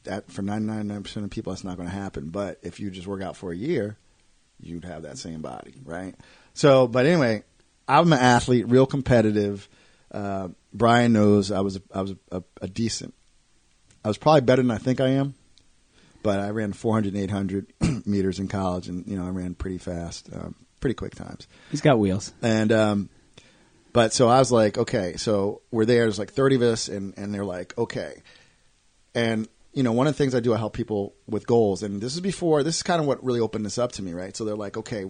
that 0.05 0.31
for 0.31 0.43
99% 0.43 1.17
of 1.25 1.31
people, 1.31 1.53
that's 1.53 1.65
not 1.65 1.77
going 1.77 1.89
to 1.89 1.95
happen. 1.95 2.31
But 2.31 2.59
if 2.63 2.81
you 2.81 2.91
just 2.91 3.07
work 3.07 3.23
out 3.23 3.37
for 3.37 3.53
a 3.53 3.57
year, 3.57 3.97
you'd 4.61 4.85
have 4.85 5.03
that 5.03 5.19
same 5.19 5.43
body, 5.43 5.75
right? 5.85 6.15
So, 6.55 6.87
but 6.87 7.07
anyway, 7.07 7.43
I'm 7.87 8.13
an 8.13 8.19
athlete, 8.19 8.69
real 8.69 8.87
competitive. 8.87 9.69
Uh, 10.11 10.49
Brian 10.73 11.13
knows 11.13 11.51
I 11.51 11.61
was 11.61 11.77
a, 11.77 11.83
I 11.93 12.01
was 12.03 12.15
a, 12.31 12.43
a, 12.63 12.69
decent. 12.69 13.15
I 14.07 14.09
was 14.09 14.19
probably 14.19 14.43
better 14.43 14.63
than 14.63 14.71
I 14.71 14.79
think 14.79 15.01
I 15.01 15.09
am, 15.09 15.35
but 16.23 16.39
I 16.39 16.51
ran 16.51 16.73
400 16.73 17.13
and 17.13 17.25
800 17.25 17.67
meters 18.07 18.39
in 18.39 18.47
college, 18.47 18.87
and 18.87 19.05
you 19.05 19.19
know 19.19 19.27
I 19.27 19.31
ran 19.31 19.57
pretty 19.57 19.79
fast, 19.79 20.31
um, 20.33 20.55
pretty 20.79 20.95
quick 20.95 21.17
times. 21.17 21.49
He's 21.73 21.81
got 21.81 21.99
wheels, 21.99 22.33
and 22.41 22.71
um, 22.71 23.09
but 23.93 24.13
so 24.13 24.29
I 24.29 24.39
was 24.39 24.53
like, 24.53 24.79
okay, 24.79 25.17
so 25.17 25.61
we're 25.73 25.87
there. 25.87 26.05
There's 26.05 26.21
like 26.21 26.33
30 26.33 26.55
of 26.55 26.63
us, 26.63 26.87
and 26.87 27.15
and 27.17 27.35
they're 27.35 27.45
like, 27.45 27.77
okay, 27.77 28.23
and 29.13 29.49
you 29.73 29.83
know, 29.83 29.91
one 29.91 30.07
of 30.07 30.15
the 30.15 30.19
things 30.19 30.37
I 30.37 30.41
do, 30.41 30.55
I 30.55 30.59
help 30.59 30.75
people 30.75 31.17
with 31.27 31.45
goals, 31.45 31.83
and 31.83 32.01
this 32.01 32.15
is 32.15 32.21
before. 32.21 32.63
This 32.63 32.77
is 32.77 32.83
kind 32.85 33.01
of 33.01 33.09
what 33.09 33.25
really 33.25 33.41
opened 33.41 33.67
this 33.67 33.77
up 33.77 33.91
to 33.93 34.03
me, 34.03 34.13
right? 34.13 34.37
So 34.37 34.45
they're 34.45 34.55
like, 34.55 34.77
okay, 34.77 35.07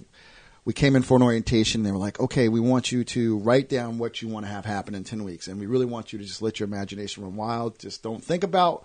we 0.66 0.72
came 0.72 0.96
in 0.96 1.02
for 1.02 1.16
an 1.16 1.22
orientation. 1.22 1.84
They 1.84 1.92
were 1.92 1.96
like, 1.96 2.18
okay, 2.18 2.48
we 2.48 2.58
want 2.58 2.90
you 2.90 3.04
to 3.04 3.38
write 3.38 3.68
down 3.68 3.98
what 3.98 4.20
you 4.20 4.26
want 4.26 4.46
to 4.46 4.52
have 4.52 4.64
happen 4.64 4.96
in 4.96 5.04
10 5.04 5.22
weeks. 5.22 5.46
And 5.46 5.60
we 5.60 5.66
really 5.66 5.86
want 5.86 6.12
you 6.12 6.18
to 6.18 6.24
just 6.24 6.42
let 6.42 6.58
your 6.58 6.66
imagination 6.66 7.22
run 7.22 7.36
wild. 7.36 7.78
Just 7.78 8.02
don't 8.02 8.22
think 8.22 8.42
about 8.42 8.84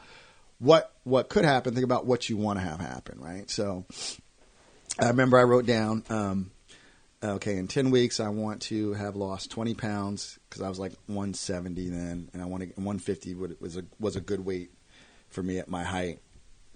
what, 0.60 0.94
what 1.06 1.28
could 1.28 1.44
happen. 1.44 1.74
Think 1.74 1.84
about 1.84 2.06
what 2.06 2.30
you 2.30 2.38
want 2.38 2.60
to 2.60 2.64
have 2.64 2.80
happen, 2.80 3.20
right? 3.20 3.50
So 3.50 3.84
I 5.00 5.08
remember 5.08 5.40
I 5.40 5.44
wrote 5.44 5.66
down, 5.66 6.04
um, 6.12 6.52
okay, 7.24 7.58
in 7.58 7.68
10 7.68 7.90
weeks, 7.90 8.20
I 8.20 8.30
want 8.30 8.62
to 8.64 8.94
have 8.94 9.16
lost 9.16 9.50
20 9.50 9.74
pounds 9.74 10.38
because 10.48 10.62
I 10.62 10.70
was 10.70 10.78
like 10.78 10.92
170 11.08 11.90
then. 11.90 12.30
And 12.32 12.44
I 12.44 12.46
want 12.46 12.62
to, 12.62 12.70
150 12.76 13.34
was 13.60 13.76
a, 13.76 13.84
was 14.00 14.16
a 14.16 14.22
good 14.22 14.46
weight 14.46 14.70
for 15.30 15.42
me 15.42 15.58
at 15.58 15.68
my 15.68 15.84
height, 15.84 16.20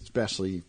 especially 0.02 0.64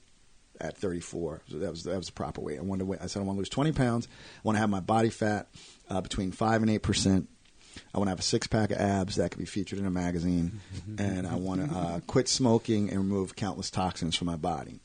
at 0.60 0.76
34. 0.76 1.42
So 1.48 1.58
that 1.58 1.70
was 1.70 1.84
that 1.84 1.96
was 1.96 2.06
the 2.06 2.12
proper 2.12 2.40
weight. 2.40 2.58
I 2.58 2.62
wanted 2.62 2.86
to 2.86 3.02
I 3.02 3.06
said 3.06 3.20
I 3.20 3.24
want 3.24 3.36
to 3.36 3.40
lose 3.40 3.48
20 3.48 3.72
pounds. 3.72 4.08
I 4.36 4.40
want 4.42 4.56
to 4.56 4.60
have 4.60 4.70
my 4.70 4.80
body 4.80 5.10
fat 5.10 5.48
uh, 5.88 6.00
between 6.00 6.32
five 6.32 6.62
and 6.62 6.70
eight 6.70 6.82
percent. 6.82 7.28
I 7.94 7.98
want 7.98 8.08
to 8.08 8.10
have 8.10 8.20
a 8.20 8.22
six 8.22 8.46
pack 8.46 8.70
of 8.70 8.78
abs 8.78 9.16
that 9.16 9.30
could 9.30 9.38
be 9.38 9.44
featured 9.44 9.78
in 9.78 9.84
a 9.84 9.90
magazine, 9.90 10.60
and 10.98 11.26
I 11.26 11.34
want 11.34 11.68
to 11.68 11.76
uh, 11.76 12.00
quit 12.06 12.26
smoking 12.26 12.88
and 12.88 12.98
remove 12.98 13.36
countless 13.36 13.70
toxins 13.70 14.16
from 14.16 14.26
my 14.26 14.36
body. 14.36 14.80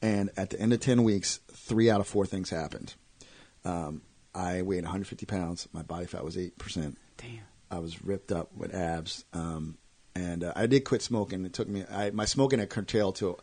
And 0.00 0.30
at 0.38 0.48
the 0.48 0.58
end 0.58 0.72
of 0.72 0.80
10 0.80 1.02
weeks, 1.02 1.40
three 1.52 1.90
out 1.90 2.00
of 2.00 2.06
four 2.06 2.24
things 2.24 2.48
happened. 2.48 2.94
Um, 3.64 4.00
I 4.34 4.62
weighed 4.62 4.84
150 4.84 5.26
pounds. 5.26 5.68
My 5.72 5.82
body 5.82 6.06
fat 6.06 6.24
was 6.24 6.38
eight 6.38 6.56
percent. 6.56 6.96
Damn. 7.18 7.40
I 7.70 7.78
was 7.78 8.02
ripped 8.02 8.32
up 8.32 8.54
with 8.56 8.74
abs. 8.74 9.24
Um, 9.32 9.76
and 10.14 10.44
uh, 10.44 10.52
I 10.56 10.66
did 10.66 10.84
quit 10.84 11.02
smoking. 11.02 11.44
It 11.44 11.52
took 11.52 11.68
me 11.68 11.84
I, 11.90 12.10
my 12.10 12.24
smoking 12.24 12.58
had 12.58 12.70
curtailed 12.70 13.16
to 13.16 13.36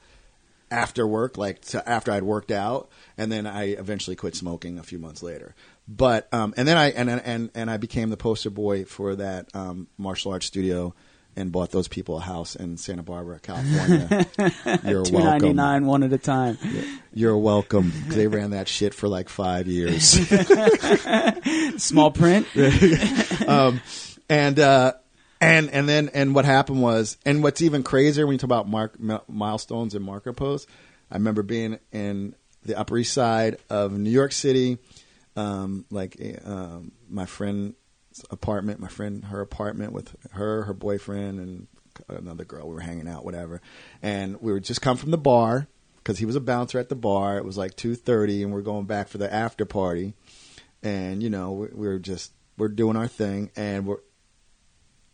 after 0.70 1.08
work, 1.08 1.38
like 1.38 1.62
to 1.62 1.88
after 1.88 2.12
I'd 2.12 2.24
worked 2.24 2.52
out, 2.52 2.90
and 3.18 3.32
then 3.32 3.48
I 3.48 3.70
eventually 3.70 4.16
quit 4.16 4.36
smoking 4.36 4.80
a 4.80 4.84
few 4.84 5.00
months 5.00 5.24
later. 5.24 5.56
But 5.88 6.28
um, 6.34 6.54
and 6.58 6.68
then 6.68 6.78
I 6.78 6.92
and 6.92 7.10
and 7.10 7.50
and 7.56 7.70
I 7.72 7.78
became 7.78 8.10
the 8.10 8.18
poster 8.18 8.50
boy 8.50 8.86
for 8.86 9.16
that 9.16 9.50
um, 9.54 9.88
martial 9.98 10.32
arts 10.32 10.46
studio. 10.46 10.94
And 11.36 11.52
bought 11.52 11.70
those 11.70 11.88
people 11.88 12.18
a 12.18 12.22
house 12.22 12.56
in 12.56 12.78
Santa 12.78 13.04
Barbara, 13.04 13.40
California. 13.40 14.26
You're 14.84 15.06
Two 15.06 15.20
ninety 15.20 15.54
nine, 15.54 15.86
one 15.86 16.02
at 16.02 16.12
a 16.12 16.18
time. 16.18 16.58
You're 17.14 17.38
welcome. 17.38 17.94
They 18.08 18.26
ran 18.26 18.50
that 18.52 18.68
shit 18.68 18.96
for 18.96 19.08
like 19.08 19.30
five 19.30 19.68
years. 19.68 20.04
Small 21.78 22.10
print. 22.10 22.48
um, 23.48 23.82
and 24.28 24.60
uh, 24.60 24.94
and 25.40 25.70
and 25.70 25.88
then 25.88 26.10
and 26.14 26.34
what 26.34 26.46
happened 26.46 26.82
was, 26.82 27.18
and 27.26 27.44
what's 27.44 27.62
even 27.62 27.84
crazier 27.84 28.26
when 28.26 28.34
you 28.34 28.40
talk 28.40 28.48
about 28.48 28.68
mark, 28.68 28.98
milestones 29.28 29.96
and 29.96 30.04
marker 30.04 30.34
posts, 30.34 30.68
I 31.12 31.16
remember 31.16 31.44
being 31.44 31.80
in 31.92 32.36
the 32.64 32.78
Upper 32.78 32.98
East 32.98 33.14
Side 33.14 33.58
of 33.70 33.94
New 33.94 34.10
York 34.10 34.32
City, 34.32 34.78
um, 35.36 35.86
like 35.90 36.18
um, 36.46 36.92
my 37.10 37.26
friend's 37.26 37.76
apartment, 38.30 38.80
my 38.80 38.88
friend 38.88 39.26
her 39.26 39.42
apartment 39.42 39.94
with 39.94 40.16
her, 40.32 40.64
her 40.64 40.74
boyfriend, 40.74 41.40
and 41.40 41.68
another 42.10 42.46
girl. 42.46 42.68
We 42.68 42.76
were 42.76 42.82
hanging 42.82 43.08
out, 43.08 43.24
whatever, 43.24 43.62
and 44.02 44.42
we 44.42 44.52
were 44.52 44.60
just 44.60 44.82
come 44.82 44.98
from 44.98 45.12
the 45.12 45.18
bar 45.18 45.68
because 45.98 46.20
he 46.20 46.26
was 46.26 46.36
a 46.36 46.42
bouncer 46.42 46.80
at 46.80 46.90
the 46.90 46.96
bar. 46.96 47.38
It 47.38 47.46
was 47.46 47.58
like 47.58 47.76
two 47.76 47.96
thirty, 47.96 48.44
and 48.44 48.52
we're 48.52 48.62
going 48.62 48.86
back 48.86 49.08
for 49.08 49.18
the 49.18 49.32
after 49.32 49.66
party, 49.66 50.14
and 50.82 51.22
you 51.22 51.30
know 51.30 51.52
we, 51.52 51.68
we 51.68 51.88
were 51.88 52.00
just 52.00 52.32
we're 52.58 52.70
doing 52.70 52.98
our 52.98 53.08
thing, 53.08 53.52
and 53.56 53.86
we're 53.86 54.00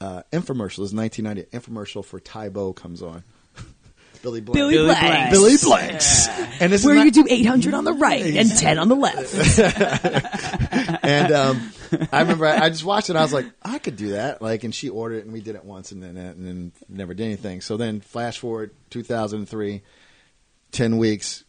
uh, 0.04 0.24
infomercial 0.34 0.84
is 0.84 0.94
1990. 0.94 1.44
Infomercial 1.58 2.04
for 2.04 2.20
Tae 2.20 2.50
Bo 2.50 2.74
comes 2.74 3.02
on. 3.02 3.24
Billy 4.22 4.42
Blanks. 4.42 4.58
Billy 4.58 4.76
Billy 4.76 4.86
Blanks. 4.86 5.32
Blanks. 5.32 5.32
Billy 5.32 5.58
Blanks. 5.58 6.28
And 6.60 6.74
this 6.74 6.84
Where 6.84 6.96
is 6.96 6.98
not, 6.98 7.06
you 7.06 7.12
do 7.12 7.26
800 7.30 7.74
on 7.74 7.86
the 7.86 7.94
right 7.94 8.26
and 8.26 8.50
10 8.58 8.80
on 8.80 8.90
the 8.90 8.96
left. 8.96 9.34
and 11.04 11.32
um, 11.32 11.72
I 12.12 12.20
remember 12.22 12.48
I, 12.48 12.66
I 12.66 12.70
just 12.70 12.84
watched 12.84 13.10
it. 13.10 13.14
and 13.14 13.20
I 13.20 13.22
was 13.22 13.32
like, 13.32 13.46
I 13.62 13.80
could 13.80 13.96
do 13.96 14.10
that. 14.10 14.42
Like, 14.42 14.66
and 14.66 14.76
she 14.76 14.90
ordered 14.90 15.20
it, 15.20 15.24
and 15.24 15.32
we 15.32 15.40
did 15.40 15.56
it 15.56 15.64
once, 15.64 15.94
and 15.94 16.04
then 16.04 16.18
and 16.18 16.46
then 16.46 16.72
never 16.90 17.14
did 17.14 17.24
anything. 17.24 17.62
So 17.62 17.78
then, 17.78 18.02
flash 18.02 18.40
forward 18.40 18.72
2003, 18.90 19.82
10 20.74 20.98
weeks, 20.98 21.46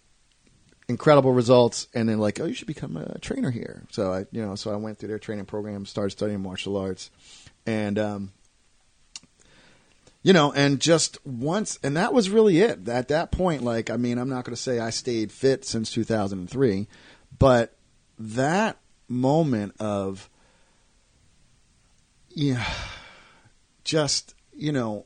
incredible 0.88 1.32
results, 1.32 1.88
and 1.92 2.08
then 2.08 2.18
like, 2.18 2.38
oh, 2.38 2.44
you 2.44 2.54
should 2.54 2.68
become 2.68 2.96
a 2.96 3.18
trainer 3.18 3.50
here. 3.50 3.84
So 3.90 4.12
I, 4.12 4.26
you 4.30 4.46
know, 4.46 4.54
so 4.54 4.72
I 4.72 4.76
went 4.76 4.98
through 4.98 5.08
their 5.08 5.18
training 5.18 5.46
program, 5.46 5.86
started 5.86 6.10
studying 6.10 6.40
martial 6.40 6.76
arts, 6.76 7.10
and 7.66 7.98
um, 7.98 8.32
you 10.24 10.32
know, 10.32 10.52
and 10.52 10.80
just 10.80 11.18
once, 11.24 11.78
and 11.84 11.96
that 11.96 12.12
was 12.12 12.30
really 12.30 12.58
it. 12.60 12.88
At 12.88 13.08
that 13.08 13.30
point, 13.30 13.62
like, 13.62 13.90
I 13.90 13.96
mean, 13.96 14.18
I'm 14.18 14.28
not 14.30 14.44
going 14.44 14.56
to 14.56 14.60
say 14.60 14.80
I 14.80 14.90
stayed 14.90 15.30
fit 15.30 15.64
since 15.64 15.92
2003, 15.92 16.88
but 17.38 17.76
that 18.18 18.78
moment 19.06 19.74
of, 19.78 20.28
yeah, 22.30 22.64
just, 23.84 24.34
you 24.52 24.72
know, 24.72 25.04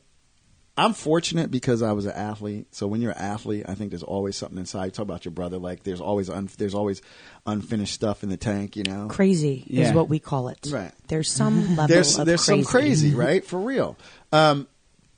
I'm 0.77 0.93
fortunate 0.93 1.51
because 1.51 1.83
I 1.83 1.91
was 1.91 2.07
an 2.07 2.13
athlete. 2.13 2.69
So 2.73 2.87
when 2.87 3.03
you're 3.03 3.11
an 3.11 3.19
athlete, 3.19 3.65
I 3.69 3.75
think 3.75 3.91
there's 3.91 4.05
always 4.05 4.37
something 4.37 4.59
inside. 4.59 4.85
You 4.85 4.91
talk 4.93 5.03
about 5.03 5.25
your 5.25 5.33
brother, 5.33 5.59
like 5.59 5.83
there's 5.83 6.01
always 6.01 6.31
un- 6.31 6.49
there's 6.59 6.75
always 6.75 7.03
unfinished 7.47 7.93
stuff 7.93 8.23
in 8.23 8.29
the 8.29 8.37
tank, 8.37 8.77
you 8.77 8.85
know. 8.85 9.09
Crazy 9.09 9.65
Yeah. 9.67 9.89
is 9.89 9.93
what 9.93 10.09
we 10.09 10.21
call 10.21 10.47
it. 10.49 10.69
Right. 10.71 10.93
There's 11.09 11.29
some 11.33 11.71
level 11.77 11.89
there's 11.89 12.17
of 12.17 12.27
there's 12.27 12.45
crazy. 12.45 12.63
some 12.63 12.71
crazy, 12.71 13.15
right? 13.17 13.45
For 13.45 13.59
real. 13.59 13.99
Um, 14.33 14.69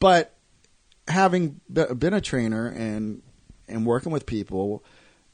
but 0.00 0.34
having 1.06 1.60
been 1.72 2.14
a 2.14 2.20
trainer 2.20 2.66
and 2.66 3.22
and 3.68 3.86
working 3.86 4.10
with 4.10 4.26
people, 4.26 4.82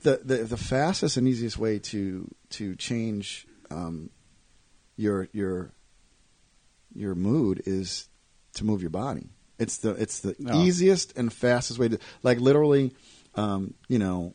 the, 0.02 0.20
the 0.22 0.36
the 0.44 0.56
fastest 0.58 1.16
and 1.16 1.26
easiest 1.26 1.56
way 1.58 1.78
to 1.78 2.28
to 2.50 2.74
change 2.76 3.46
um, 3.70 4.10
your 4.96 5.28
your 5.32 5.72
your 6.94 7.14
mood 7.14 7.62
is 7.66 8.08
to 8.54 8.64
move 8.64 8.82
your 8.82 8.90
body. 8.90 9.30
It's 9.58 9.78
the 9.78 9.90
it's 9.92 10.20
the 10.20 10.36
Oh. 10.46 10.62
easiest 10.62 11.16
and 11.16 11.32
fastest 11.32 11.78
way 11.78 11.88
to 11.88 11.98
like 12.22 12.38
literally, 12.40 12.92
um, 13.34 13.72
you 13.88 13.98
know. 13.98 14.34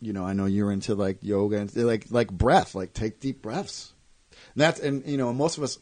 you 0.00 0.12
know, 0.12 0.24
I 0.26 0.34
know 0.34 0.44
you're 0.44 0.70
into 0.70 0.94
like 0.94 1.18
yoga 1.22 1.56
and 1.58 1.74
like 1.76 2.06
like 2.10 2.30
breath, 2.30 2.74
like 2.74 2.92
take 2.92 3.20
deep 3.20 3.40
breaths. 3.40 3.94
And 4.54 4.60
that's 4.62 4.80
and 4.80 5.06
you 5.06 5.16
know, 5.16 5.32
most 5.32 5.56
of 5.56 5.64
us 5.64 5.78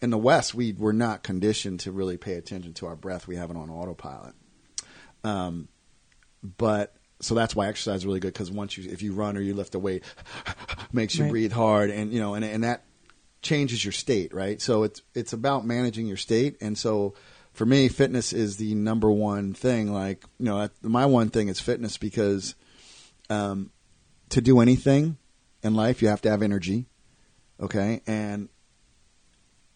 in 0.00 0.10
the 0.10 0.18
West, 0.18 0.54
we 0.54 0.72
we're 0.72 0.92
not 0.92 1.22
conditioned 1.22 1.80
to 1.80 1.92
really 1.92 2.16
pay 2.16 2.34
attention 2.34 2.74
to 2.74 2.86
our 2.86 2.96
breath. 2.96 3.26
We 3.26 3.36
have 3.36 3.50
it 3.50 3.56
on 3.56 3.70
autopilot. 3.70 4.34
Um, 5.24 5.68
but 6.42 6.94
so 7.20 7.34
that's 7.34 7.56
why 7.56 7.66
exercise 7.66 7.96
is 8.00 8.06
really 8.06 8.20
good 8.20 8.32
because 8.32 8.50
once 8.50 8.76
you 8.78 8.90
if 8.90 9.02
you 9.02 9.12
run 9.12 9.36
or 9.36 9.40
you 9.40 9.54
lift 9.54 9.74
a 9.74 9.78
weight, 9.78 10.04
makes 10.92 11.16
you 11.16 11.24
Right. 11.24 11.30
breathe 11.30 11.52
hard, 11.52 11.90
and 11.90 12.12
you 12.12 12.20
know, 12.20 12.34
and 12.34 12.44
and 12.44 12.64
that 12.64 12.84
changes 13.42 13.84
your 13.84 13.92
state, 13.92 14.32
right? 14.32 14.60
So 14.60 14.84
it's 14.84 15.02
it's 15.14 15.32
about 15.32 15.66
managing 15.66 16.06
your 16.06 16.16
state, 16.16 16.56
and 16.60 16.78
so 16.78 17.14
for 17.52 17.66
me, 17.66 17.88
fitness 17.88 18.32
is 18.32 18.56
the 18.56 18.74
number 18.76 19.10
one 19.10 19.52
thing. 19.52 19.92
Like 19.92 20.24
you 20.38 20.44
know, 20.46 20.68
my 20.82 21.06
one 21.06 21.30
thing 21.30 21.48
is 21.48 21.58
fitness 21.58 21.96
because 21.98 22.54
um, 23.30 23.70
to 24.28 24.40
do 24.40 24.60
anything 24.60 25.16
in 25.62 25.74
life, 25.74 26.02
you 26.02 26.08
have 26.08 26.22
to 26.22 26.30
have 26.30 26.42
energy. 26.42 26.86
Okay, 27.60 28.02
and 28.06 28.48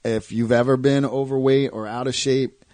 if 0.04 0.32
you've 0.32 0.52
ever 0.52 0.76
been 0.76 1.04
overweight 1.04 1.70
or 1.72 1.86
out 1.86 2.06
of 2.06 2.14
shape, 2.14 2.64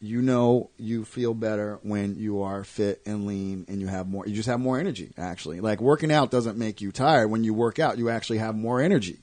you 0.00 0.22
know 0.22 0.70
you 0.78 1.04
feel 1.04 1.34
better 1.34 1.78
when 1.82 2.14
you 2.14 2.42
are 2.42 2.64
fit 2.64 3.02
and 3.04 3.26
lean 3.26 3.66
and 3.68 3.80
you 3.82 3.86
have 3.86 4.08
more 4.08 4.26
you 4.26 4.34
just 4.34 4.48
have 4.48 4.60
more 4.60 4.78
energy 4.78 5.12
actually. 5.18 5.60
Like 5.60 5.80
working 5.80 6.10
out 6.10 6.30
doesn't 6.30 6.56
make 6.56 6.80
you 6.80 6.90
tired. 6.90 7.28
When 7.28 7.44
you 7.44 7.52
work 7.52 7.78
out 7.78 7.98
you 7.98 8.08
actually 8.08 8.38
have 8.38 8.54
more 8.54 8.80
energy 8.80 9.18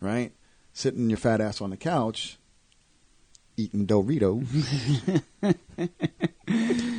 right? 0.00 0.32
Sitting 0.72 1.10
your 1.10 1.18
fat 1.18 1.40
ass 1.40 1.60
on 1.60 1.70
the 1.70 1.76
couch 1.76 2.38
eating 3.56 3.86
Doritos 3.86 4.46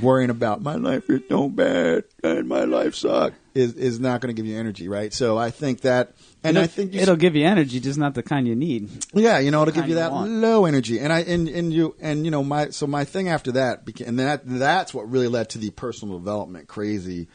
worrying 0.01 0.29
about 0.29 0.61
my 0.61 0.75
life 0.75 1.09
is 1.09 1.21
so 1.29 1.49
bad 1.49 2.03
and 2.23 2.47
my 2.47 2.63
life 2.63 2.95
sucks 2.95 3.35
is 3.53 3.73
is 3.73 3.99
not 3.99 4.21
going 4.21 4.33
to 4.33 4.39
give 4.39 4.49
you 4.49 4.57
energy 4.57 4.87
right 4.87 5.13
so 5.13 5.37
I 5.37 5.51
think 5.51 5.81
that 5.81 6.13
and 6.43 6.57
it'll, 6.57 6.63
I 6.63 6.67
think 6.67 6.93
you 6.93 7.01
it'll 7.01 7.15
give 7.15 7.35
you 7.35 7.45
energy, 7.45 7.79
just 7.79 7.99
not 7.99 8.15
the 8.15 8.23
kind 8.23 8.47
you 8.47 8.55
need. 8.55 8.89
yeah, 9.13 9.37
you 9.37 9.51
know, 9.51 9.61
it'll 9.61 9.73
give 9.73 9.85
you 9.85 9.91
you 9.91 9.95
that 9.95 10.11
want. 10.11 10.31
low 10.31 10.65
energy, 10.65 10.99
and 10.99 11.13
I 11.13 11.19
and 11.19 11.47
and 11.47 11.71
you 11.71 11.95
and 12.01 12.25
you 12.25 12.31
know 12.31 12.43
my 12.43 12.69
so 12.69 12.87
my 12.87 13.05
thing 13.05 13.29
after 13.29 13.51
that 13.53 13.85
became 13.85 14.07
and 14.07 14.19
that 14.19 14.41
that's 14.45 14.91
what 14.93 15.09
really 15.09 15.27
led 15.27 15.49
to 15.51 15.59
the 15.59 15.69
personal 15.69 16.17
development 16.17 16.67
crazy. 16.67 17.27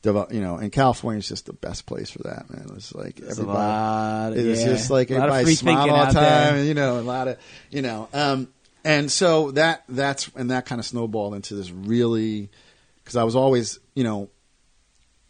Develop, 0.00 0.32
you 0.32 0.40
know, 0.40 0.54
and 0.54 0.70
California 0.70 1.18
is 1.18 1.28
just 1.28 1.46
the 1.46 1.52
best 1.52 1.84
place 1.84 2.08
for 2.08 2.22
that, 2.22 2.48
man. 2.48 2.70
It's 2.76 2.94
like 2.94 3.16
There's 3.16 3.32
everybody. 3.32 3.58
lot. 3.58 4.32
It's 4.32 4.60
yeah, 4.60 4.66
just 4.68 4.90
like 4.90 5.10
everybody 5.10 5.54
smile 5.56 5.90
all 5.90 6.06
the 6.06 6.12
time, 6.12 6.54
and, 6.54 6.68
you 6.68 6.74
know, 6.74 7.00
a 7.00 7.02
lot 7.02 7.26
of, 7.26 7.36
you 7.68 7.82
know, 7.82 8.08
um, 8.12 8.46
and 8.88 9.12
so 9.12 9.50
that 9.52 9.84
that's 9.88 10.28
and 10.34 10.50
that 10.50 10.66
kind 10.66 10.78
of 10.78 10.86
snowballed 10.86 11.34
into 11.34 11.54
this 11.54 11.70
really 11.70 12.50
because 13.04 13.16
I 13.16 13.24
was 13.24 13.36
always, 13.36 13.78
you 13.94 14.04
know, 14.04 14.30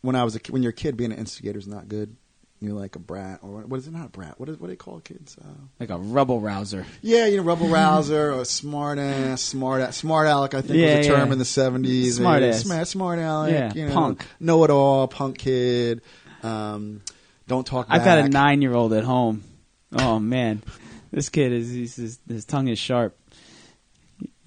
when 0.02 0.16
I 0.16 0.24
was 0.24 0.36
a, 0.36 0.40
when 0.50 0.62
you're 0.62 0.70
a 0.70 0.74
kid, 0.74 0.96
being 0.96 1.12
an 1.12 1.18
instigator 1.18 1.58
is 1.58 1.66
not 1.68 1.88
good. 1.88 2.16
You're 2.60 2.74
like 2.74 2.96
a 2.96 2.98
brat, 2.98 3.38
or 3.42 3.60
what 3.62 3.78
is 3.78 3.86
it? 3.86 3.92
Not 3.92 4.06
a 4.06 4.08
brat. 4.08 4.40
What 4.40 4.48
is 4.48 4.58
what 4.58 4.66
do 4.66 4.72
they 4.72 4.76
call 4.76 4.98
kids? 4.98 5.36
Uh, 5.40 5.44
Like 5.78 5.90
a 5.90 5.96
rubble 5.96 6.40
rouser. 6.40 6.84
yeah, 7.02 7.26
you 7.26 7.36
know, 7.36 7.44
rebel 7.44 7.68
rouser 7.68 8.32
or 8.32 8.44
smart 8.44 8.98
ass, 8.98 9.42
smart 9.42 9.80
ass, 9.80 9.96
smart 9.96 10.26
aleck. 10.26 10.54
I 10.54 10.62
think 10.62 10.74
Yeah, 10.78 10.98
was 10.98 11.06
a 11.06 11.10
term 11.10 11.26
yeah. 11.28 11.32
in 11.34 11.38
the 11.38 11.44
seventies. 11.44 12.16
Smart 12.16 12.42
ass. 12.42 12.62
smart, 12.62 12.88
smart 12.88 13.18
aleck. 13.20 13.52
Yeah, 13.52 13.72
you 13.74 13.86
know, 13.88 13.94
punk. 13.94 14.26
know 14.40 14.64
it 14.64 14.70
all, 14.70 15.06
punk 15.06 15.38
kid. 15.38 16.00
Um, 16.42 17.00
don't 17.46 17.66
talk. 17.66 17.86
I've 17.90 18.04
got 18.04 18.18
a 18.18 18.28
nine 18.28 18.60
year 18.62 18.74
old 18.74 18.92
at 18.92 19.04
home. 19.04 19.44
Oh 19.92 20.18
man, 20.18 20.62
this 21.12 21.28
kid 21.28 21.52
is 21.52 21.70
he's, 21.70 21.96
his, 21.96 22.18
his 22.28 22.44
tongue 22.44 22.68
is 22.68 22.78
sharp. 22.78 23.16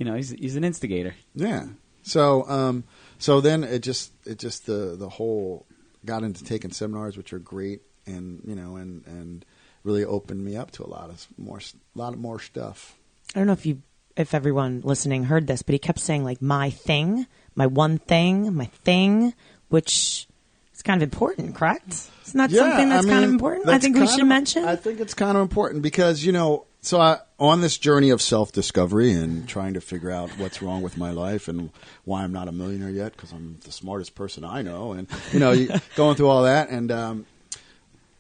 You 0.02 0.06
know, 0.06 0.16
he's 0.16 0.32
he's 0.32 0.56
an 0.56 0.64
instigator. 0.64 1.14
Yeah. 1.36 1.68
So, 2.02 2.50
um, 2.50 2.86
so 3.20 3.40
then 3.40 3.64
it 3.64 3.84
just 3.84 4.12
it 4.26 4.40
just 4.40 4.66
the 4.66 4.96
the 4.98 5.10
whole 5.10 5.68
got 6.04 6.24
into 6.24 6.44
taking 6.44 6.72
seminars, 6.72 7.18
which 7.18 7.34
are 7.34 7.38
great, 7.38 7.82
and 8.08 8.42
you 8.44 8.56
know, 8.56 8.78
and 8.78 9.06
and 9.06 9.46
really 9.84 10.04
opened 10.04 10.44
me 10.44 10.58
up 10.58 10.72
to 10.72 10.84
a 10.84 10.90
lot 10.90 11.12
of 11.12 11.28
more 11.38 11.60
a 11.60 12.00
lot 12.00 12.14
of 12.14 12.20
more 12.20 12.40
stuff. 12.40 12.96
I 13.36 13.40
don't 13.42 13.46
know 13.46 13.54
if 13.54 13.68
you, 13.68 13.84
if 14.18 14.34
everyone 14.34 14.82
listening 14.84 15.26
heard 15.26 15.46
this, 15.46 15.62
but 15.62 15.74
he 15.74 15.78
kept 15.78 16.00
saying 16.00 16.24
like 16.24 16.42
my 16.42 16.72
thing, 16.72 17.28
my 17.54 17.68
one 17.68 18.00
thing, 18.00 18.56
my 18.56 18.66
thing, 18.66 19.36
which 19.70 20.28
is 20.74 20.82
kind 20.82 21.00
of 21.00 21.04
important, 21.04 21.54
correct? 21.54 22.10
It's 22.22 22.34
not 22.34 22.50
something 22.50 22.90
that's 22.90 23.06
I 23.06 23.10
kind 23.10 23.24
of 23.24 23.30
important. 23.30 23.70
I 23.70 23.78
think 23.78 23.98
we 23.98 24.08
should 24.08 24.22
of- 24.22 24.28
mention. 24.28 24.66
I 24.66 24.78
think 24.78 25.00
it's 25.00 25.14
kind 25.14 25.38
of 25.38 25.44
important 25.44 25.84
because 25.84 26.26
you 26.26 26.32
know, 26.32 26.66
so 26.82 27.00
I, 27.00 27.20
on 27.40 27.62
this 27.62 27.78
journey 27.78 28.10
of 28.10 28.22
self 28.22 28.52
discovery 28.52 29.12
and 29.12 29.48
trying 29.48 29.76
to 29.76 29.82
figure 29.82 30.12
out 30.12 30.30
what's 30.32 30.62
wrong 30.62 30.82
with 30.82 30.98
my 30.98 31.12
life 31.12 31.48
and 31.48 31.72
why 32.06 32.24
I'm 32.24 32.34
not 32.34 32.48
a 32.48 32.52
millionaire 32.52 32.90
yet 32.90 33.14
because 33.14 33.32
I'm 33.32 33.60
the 33.64 33.72
smartest 33.72 34.16
person 34.16 34.44
I 34.44 34.62
know, 34.62 34.94
and 34.94 35.08
you 35.32 35.40
know, 35.40 35.56
going 35.96 36.16
through 36.16 36.30
all 36.30 36.44
that 36.44 36.70
and. 36.70 36.92
Um, 36.92 37.26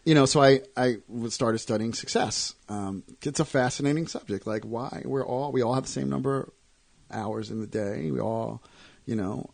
you 0.03 0.15
know, 0.15 0.25
so 0.25 0.41
I 0.41 0.61
I 0.75 0.97
started 1.29 1.59
studying 1.59 1.93
success. 1.93 2.55
Um, 2.69 3.03
it's 3.21 3.39
a 3.39 3.45
fascinating 3.45 4.07
subject. 4.07 4.47
Like, 4.47 4.63
why 4.63 5.03
we're 5.05 5.23
all 5.23 5.51
we 5.51 5.61
all 5.61 5.75
have 5.75 5.83
the 5.83 5.91
same 5.91 6.09
number 6.09 6.39
of 6.39 6.51
hours 7.11 7.51
in 7.51 7.59
the 7.59 7.67
day. 7.67 8.09
We 8.09 8.19
all, 8.19 8.63
you 9.05 9.15
know, 9.15 9.51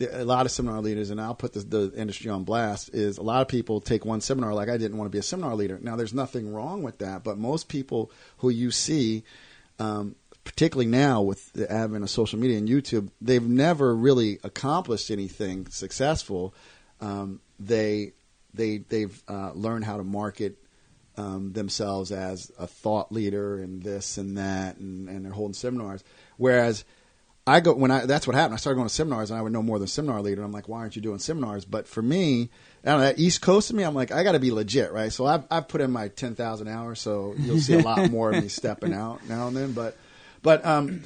a 0.00 0.24
lot 0.24 0.46
of 0.46 0.52
seminar 0.52 0.80
leaders, 0.80 1.10
and 1.10 1.20
I'll 1.20 1.34
put 1.34 1.52
the, 1.52 1.60
the 1.60 1.92
industry 1.96 2.30
on 2.30 2.44
blast, 2.44 2.90
is 2.94 3.18
a 3.18 3.22
lot 3.22 3.42
of 3.42 3.48
people 3.48 3.80
take 3.80 4.04
one 4.04 4.20
seminar 4.20 4.54
like 4.54 4.68
I 4.68 4.76
didn't 4.76 4.96
want 4.96 5.10
to 5.10 5.12
be 5.12 5.18
a 5.18 5.22
seminar 5.22 5.54
leader. 5.54 5.78
Now, 5.82 5.96
there's 5.96 6.14
nothing 6.14 6.52
wrong 6.52 6.82
with 6.82 6.98
that, 6.98 7.24
but 7.24 7.38
most 7.38 7.68
people 7.68 8.10
who 8.38 8.50
you 8.50 8.70
see, 8.70 9.24
um, 9.78 10.14
particularly 10.44 10.90
now 10.90 11.22
with 11.22 11.52
the 11.52 11.70
advent 11.70 12.04
of 12.04 12.10
social 12.10 12.38
media 12.38 12.58
and 12.58 12.68
YouTube, 12.68 13.10
they've 13.20 13.46
never 13.46 13.94
really 13.94 14.38
accomplished 14.44 15.10
anything 15.10 15.66
successful. 15.66 16.54
Um, 17.00 17.40
they 17.58 18.12
they 18.54 18.78
they've 18.78 19.22
uh, 19.28 19.52
learned 19.52 19.84
how 19.84 19.96
to 19.96 20.04
market 20.04 20.56
um, 21.16 21.52
themselves 21.52 22.12
as 22.12 22.50
a 22.58 22.66
thought 22.66 23.10
leader 23.12 23.60
and 23.60 23.82
this 23.82 24.18
and 24.18 24.38
that, 24.38 24.76
and, 24.76 25.08
and 25.08 25.24
they're 25.24 25.32
holding 25.32 25.54
seminars. 25.54 26.04
Whereas 26.36 26.84
I 27.48 27.60
go 27.60 27.72
when 27.74 27.90
I 27.90 28.06
that's 28.06 28.26
what 28.26 28.36
happened. 28.36 28.54
I 28.54 28.56
started 28.58 28.76
going 28.76 28.88
to 28.88 28.94
seminars, 28.94 29.30
and 29.30 29.38
I 29.38 29.42
would 29.42 29.52
know 29.52 29.62
more 29.62 29.78
than 29.78 29.88
seminar 29.88 30.20
leader. 30.22 30.42
I'm 30.42 30.52
like, 30.52 30.68
why 30.68 30.78
aren't 30.78 30.96
you 30.96 31.02
doing 31.02 31.18
seminars? 31.18 31.64
But 31.64 31.88
for 31.88 32.02
me, 32.02 32.50
I 32.84 32.90
don't 32.90 32.98
know, 33.00 33.04
that 33.06 33.18
East 33.18 33.40
Coast 33.42 33.70
of 33.70 33.76
me, 33.76 33.82
I'm 33.82 33.94
like, 33.94 34.12
I 34.12 34.22
got 34.22 34.32
to 34.32 34.38
be 34.40 34.50
legit, 34.52 34.92
right? 34.92 35.12
So 35.12 35.26
I've 35.26 35.44
I've 35.50 35.68
put 35.68 35.80
in 35.80 35.90
my 35.90 36.08
ten 36.08 36.34
thousand 36.34 36.68
hours, 36.68 37.00
so 37.00 37.34
you'll 37.38 37.58
see 37.60 37.74
a 37.74 37.78
lot 37.82 38.10
more 38.10 38.32
of 38.32 38.42
me 38.42 38.48
stepping 38.48 38.92
out 38.92 39.26
now 39.28 39.48
and 39.48 39.56
then. 39.56 39.72
But 39.72 39.96
but 40.42 40.64
um, 40.64 41.02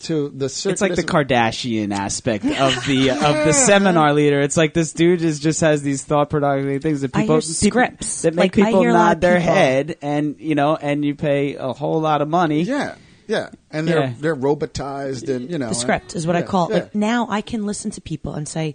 to 0.00 0.28
the 0.30 0.46
It's 0.46 0.80
like 0.80 0.94
the 0.96 1.02
Kardashian 1.02 1.92
aspect 1.94 2.44
of 2.44 2.84
the 2.86 3.10
of 3.10 3.18
the 3.46 3.52
seminar 3.52 4.12
leader. 4.14 4.40
It's 4.40 4.56
like 4.56 4.72
this 4.74 4.92
dude 4.92 5.22
is 5.22 5.38
just 5.40 5.60
has 5.60 5.82
these 5.82 6.02
thought 6.04 6.30
productive 6.30 6.82
things 6.82 7.02
that 7.02 7.14
I 7.14 7.20
people, 7.22 7.36
hear 7.36 7.42
people- 7.42 7.54
scripts. 7.70 8.22
that 8.22 8.34
make 8.34 8.56
Like, 8.56 8.66
people 8.66 8.80
hear 8.80 8.90
a 8.90 8.94
lot 8.94 8.98
nod 9.04 9.12
of 9.16 9.20
their 9.20 9.38
people- 9.38 9.54
head, 9.54 9.96
and 10.02 10.36
you 10.40 10.54
know, 10.54 10.74
and 10.76 11.04
you 11.04 11.14
pay 11.14 11.54
a 11.56 11.72
whole 11.72 12.00
lot 12.00 12.22
of 12.22 12.28
money. 12.28 12.62
Yeah, 12.62 12.94
yeah, 13.28 13.50
and 13.70 13.86
they're 13.86 14.00
Yeah. 14.00 14.14
they're 14.18 14.36
robotized 14.36 15.28
and 15.28 15.48
you 15.50 15.58
know 15.58 15.68
the 15.68 15.74
script 15.74 16.16
is 16.16 16.26
what 16.26 16.34
I 16.34 16.42
call 16.42 16.68
it. 16.68 16.74
yeah. 16.74 16.82
Like 16.82 16.94
now 16.94 17.28
I 17.30 17.42
can 17.42 17.64
listen 17.64 17.92
to 17.92 18.00
people 18.00 18.34
and 18.34 18.48
say, 18.48 18.74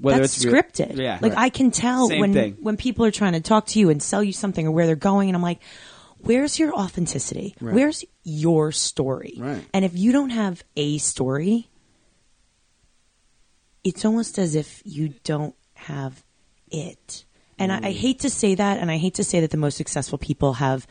Whether 0.00 0.20
that's 0.20 0.36
it's 0.36 0.44
real- 0.44 0.54
scripted. 0.54 0.96
Yeah. 0.96 1.18
Like 1.20 1.32
Right. 1.32 1.44
I 1.46 1.48
can 1.48 1.70
tell 1.70 2.08
Same 2.08 2.20
when 2.20 2.32
thing. 2.32 2.56
when 2.60 2.76
people 2.76 3.04
are 3.04 3.10
trying 3.10 3.32
to 3.32 3.40
talk 3.40 3.66
to 3.68 3.80
you 3.80 3.90
and 3.90 4.02
sell 4.02 4.22
you 4.22 4.32
something 4.32 4.66
or 4.66 4.70
where 4.70 4.86
they're 4.86 4.96
going, 4.96 5.28
and 5.28 5.36
I'm 5.36 5.42
like, 5.42 5.60
where's 6.18 6.58
your 6.58 6.74
authenticity? 6.74 7.56
Right. 7.60 7.74
Where's 7.74 8.04
your 8.22 8.70
story? 8.70 9.34
Right. 9.38 9.64
And 9.72 9.84
if 9.84 9.96
you 9.96 10.12
don't 10.12 10.30
have 10.30 10.62
a 10.76 10.98
story, 10.98 11.68
it's 13.82 14.04
almost 14.04 14.38
as 14.38 14.54
if 14.54 14.82
you 14.84 15.14
don't 15.24 15.54
have 15.74 16.22
it. 16.70 17.24
And 17.58 17.72
I, 17.72 17.76
I 17.76 17.80
mm. 17.92 17.96
hate 17.96 18.20
to 18.20 18.30
say 18.30 18.54
that, 18.54 18.78
and 18.78 18.90
I 18.90 18.98
hate 18.98 19.14
to 19.14 19.24
say 19.24 19.40
that 19.40 19.50
the 19.50 19.56
most 19.56 19.76
successful 19.76 20.18
people 20.18 20.54
have 20.54 20.86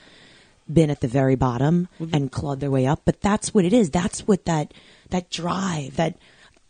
been 0.71 0.89
at 0.89 0.99
the 1.01 1.07
very 1.07 1.35
bottom 1.35 1.87
and 2.11 2.31
clawed 2.31 2.59
their 2.59 2.71
way 2.71 2.85
up, 2.87 3.01
but 3.05 3.21
that's 3.21 3.53
what 3.53 3.65
it 3.65 3.73
is. 3.73 3.89
That's 3.91 4.27
what 4.27 4.45
that 4.45 4.73
that 5.11 5.29
drive, 5.29 5.95
that 5.97 6.17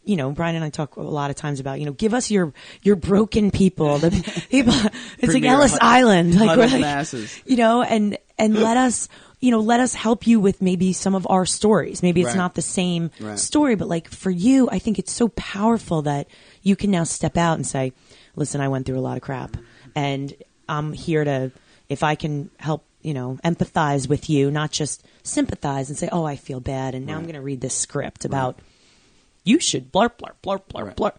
you 0.04 0.16
know, 0.16 0.30
Brian 0.32 0.56
and 0.56 0.64
I 0.64 0.70
talk 0.70 0.98
a 0.98 1.02
lot 1.02 1.32
of 1.32 1.36
times 1.36 1.60
about, 1.60 1.80
you 1.80 1.86
know, 1.88 1.92
give 1.94 2.14
us 2.14 2.30
your 2.30 2.54
your 2.84 2.96
broken 2.96 3.50
people, 3.52 3.98
the 4.00 4.12
people. 4.52 4.74
It's 5.20 5.34
like 5.34 5.44
Ellis 5.44 5.78
Island, 5.82 6.36
like, 6.40 6.58
we're 6.58 6.68
like 6.68 6.82
masses. 6.82 7.42
you 7.46 7.56
know, 7.58 7.82
and 7.82 8.18
and 8.38 8.54
let 8.54 8.76
us, 8.78 9.08
you 9.40 9.50
know, 9.50 9.62
let 9.62 9.80
us 9.80 9.96
help 9.96 10.28
you 10.28 10.40
with 10.40 10.62
maybe 10.62 10.92
some 10.94 11.16
of 11.16 11.26
our 11.30 11.46
stories. 11.46 12.04
Maybe 12.04 12.22
it's 12.22 12.28
Right. 12.32 12.38
not 12.38 12.54
the 12.56 12.62
same 12.62 13.10
Right. 13.20 13.40
story, 13.40 13.76
but 13.76 13.88
like 13.88 14.10
for 14.10 14.30
you, 14.30 14.70
I 14.70 14.78
think 14.78 15.00
it's 15.00 15.12
so 15.12 15.30
powerful 15.30 16.02
that 16.04 16.28
you 16.62 16.76
can 16.76 16.92
now 16.92 17.04
step 17.06 17.36
out 17.38 17.54
and 17.56 17.66
say, 17.66 17.94
"Listen, 18.36 18.60
I 18.62 18.68
went 18.68 18.86
through 18.86 19.00
a 19.00 19.02
lot 19.02 19.16
of 19.18 19.24
crap, 19.24 19.56
and 19.96 20.34
I'm 20.70 20.92
here 20.94 21.24
to, 21.24 21.52
if 21.90 22.04
I 22.04 22.14
can 22.16 22.52
help." 22.60 22.84
You 23.06 23.14
know, 23.14 23.38
empathize 23.44 24.10
with 24.10 24.30
you, 24.30 24.50
not 24.50 24.72
just 24.72 25.06
sympathize 25.24 25.90
and 25.90 25.98
say, 25.98 26.10
"Oh, 26.12 26.24
I 26.26 26.36
feel 26.36 26.60
bad," 26.60 26.96
and 26.96 27.06
now 27.06 27.18
I'm 27.18 27.24
going 27.24 27.36
to 27.36 27.42
read 27.42 27.62
this 27.62 27.76
script 27.76 28.26
about 28.26 28.58
you 29.44 29.60
should 29.60 29.92
blurp 29.92 30.18
blurp 30.18 30.34
blurp 30.44 30.64
blurp 30.74 30.86
Right. 30.88 30.96
blurp. 30.98 31.16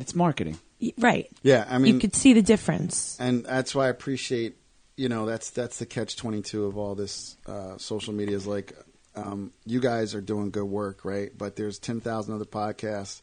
It's 0.00 0.14
marketing. 0.16 0.58
Right. 0.98 1.30
Yeah, 1.42 1.64
I 1.68 1.78
mean, 1.78 1.94
you 1.94 2.00
could 2.00 2.14
see 2.14 2.32
the 2.32 2.42
difference. 2.42 3.16
and 3.20 3.44
that's 3.44 3.74
why 3.74 3.86
I 3.86 3.88
appreciate. 3.88 4.56
You 4.96 5.08
know, 5.08 5.26
that's 5.26 5.50
that's 5.50 5.78
the 5.78 5.86
catch 5.86 6.16
twenty 6.16 6.42
two 6.42 6.64
of 6.66 6.76
all 6.76 6.96
this 6.96 7.36
uh, 7.46 7.78
social 7.78 8.12
media 8.12 8.34
is 8.36 8.46
like, 8.48 8.76
um, 9.14 9.52
you 9.64 9.78
guys 9.80 10.16
are 10.16 10.20
doing 10.20 10.50
good 10.50 10.64
work, 10.64 11.04
right? 11.04 11.30
But 11.36 11.54
there's 11.54 11.78
ten 11.78 12.00
thousand 12.00 12.34
other 12.34 12.44
podcasts, 12.44 13.22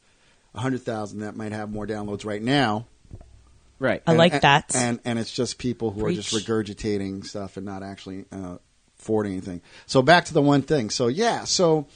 hundred 0.56 0.84
thousand 0.84 1.20
that 1.20 1.36
might 1.36 1.52
have 1.52 1.70
more 1.70 1.86
downloads 1.86 2.24
right 2.24 2.42
now. 2.42 2.86
Right. 3.80 4.02
I 4.08 4.12
And- 4.12 4.18
like 4.18 4.34
and, 4.34 4.42
that. 4.42 4.76
And 4.76 5.00
and 5.06 5.20
it's 5.20 5.32
just 5.32 5.58
people 5.58 5.92
who 5.92 6.06
are 6.06 6.12
just 6.14 6.34
regurgitating 6.34 7.26
stuff 7.26 7.58
and 7.58 7.66
not 7.66 7.84
actually 7.84 8.26
uh, 8.32 8.58
forwarding 8.98 9.34
anything. 9.34 9.62
So 9.86 10.02
back 10.02 10.26
to 10.26 10.34
the 10.34 10.42
one 10.42 10.62
thing. 10.62 10.90
So 10.90 11.08
yeah. 11.08 11.44
So 11.44 11.88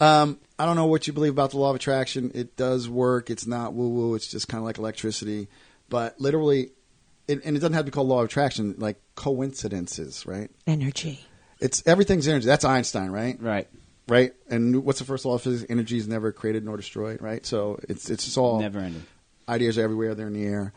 um, 0.00 0.38
I 0.58 0.66
don't 0.66 0.76
know 0.76 0.86
what 0.86 1.06
you 1.06 1.12
believe 1.12 1.32
about 1.32 1.50
the 1.50 1.58
law 1.58 1.70
of 1.70 1.76
attraction. 1.76 2.30
It 2.34 2.56
does 2.56 2.88
work. 2.88 3.30
It's 3.30 3.46
not 3.46 3.74
woo 3.74 3.88
woo. 3.88 4.14
It's 4.14 4.26
just 4.28 4.48
kind 4.48 4.58
of 4.60 4.64
like 4.64 4.78
electricity. 4.78 5.48
But 5.88 6.20
literally, 6.20 6.70
it, 7.26 7.44
and 7.44 7.56
it 7.56 7.60
doesn't 7.60 7.72
have 7.74 7.84
to 7.84 7.90
be 7.90 7.94
called 7.94 8.08
law 8.08 8.20
of 8.20 8.26
attraction. 8.26 8.74
Like 8.78 9.00
coincidences, 9.14 10.26
right? 10.26 10.50
Energy. 10.66 11.20
It's 11.60 11.82
everything's 11.86 12.28
energy. 12.28 12.46
That's 12.46 12.64
Einstein, 12.64 13.10
right? 13.10 13.40
right. 13.40 13.68
Right. 14.06 14.32
And 14.48 14.84
what's 14.84 15.00
the 15.00 15.04
first 15.04 15.24
law 15.24 15.34
of 15.34 15.42
physics? 15.42 15.70
Energy 15.70 15.98
is 15.98 16.08
never 16.08 16.32
created 16.32 16.64
nor 16.64 16.76
destroyed, 16.76 17.20
right? 17.20 17.44
So 17.44 17.78
it's 17.88 18.08
it's 18.10 18.24
just 18.24 18.38
all 18.38 18.60
Never 18.60 18.78
ending. 18.78 19.04
Ideas 19.48 19.78
are 19.78 19.82
everywhere 19.82 20.14
they're 20.14 20.26
in 20.26 20.34
the 20.34 20.44
air. 20.44 20.72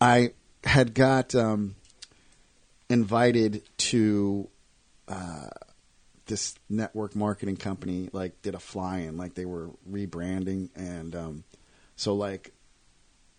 I 0.00 0.32
had 0.64 0.94
got 0.94 1.34
um, 1.34 1.74
invited 2.88 3.62
to 3.78 4.48
uh, 5.08 5.48
this 6.26 6.54
network 6.68 7.16
marketing 7.16 7.56
company 7.56 8.08
like 8.12 8.40
did 8.42 8.54
a 8.54 8.60
fly-in 8.60 9.16
like 9.16 9.34
they 9.34 9.44
were 9.44 9.70
rebranding 9.90 10.68
and 10.76 11.16
um, 11.16 11.44
so 11.96 12.14
like 12.14 12.52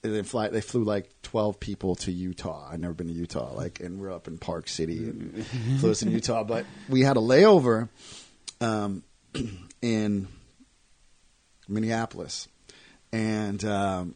they 0.01 0.23
fly 0.23 0.49
they 0.49 0.61
flew 0.61 0.83
like 0.83 1.09
12 1.21 1.59
people 1.59 1.95
to 1.95 2.11
utah. 2.11 2.69
I'd 2.71 2.81
never 2.81 2.93
been 2.93 3.07
to 3.07 3.13
utah 3.13 3.53
like 3.53 3.79
and 3.79 3.99
we're 3.99 4.11
up 4.11 4.27
in 4.27 4.37
park 4.37 4.67
city 4.67 4.97
and 4.97 5.45
flew 5.79 5.91
us 5.91 6.01
in 6.01 6.11
utah 6.11 6.43
but 6.43 6.65
we 6.89 7.01
had 7.01 7.17
a 7.17 7.21
layover 7.21 7.87
um, 8.59 9.03
in 9.81 10.27
minneapolis. 11.67 12.47
And 13.11 13.63
um, 13.65 14.15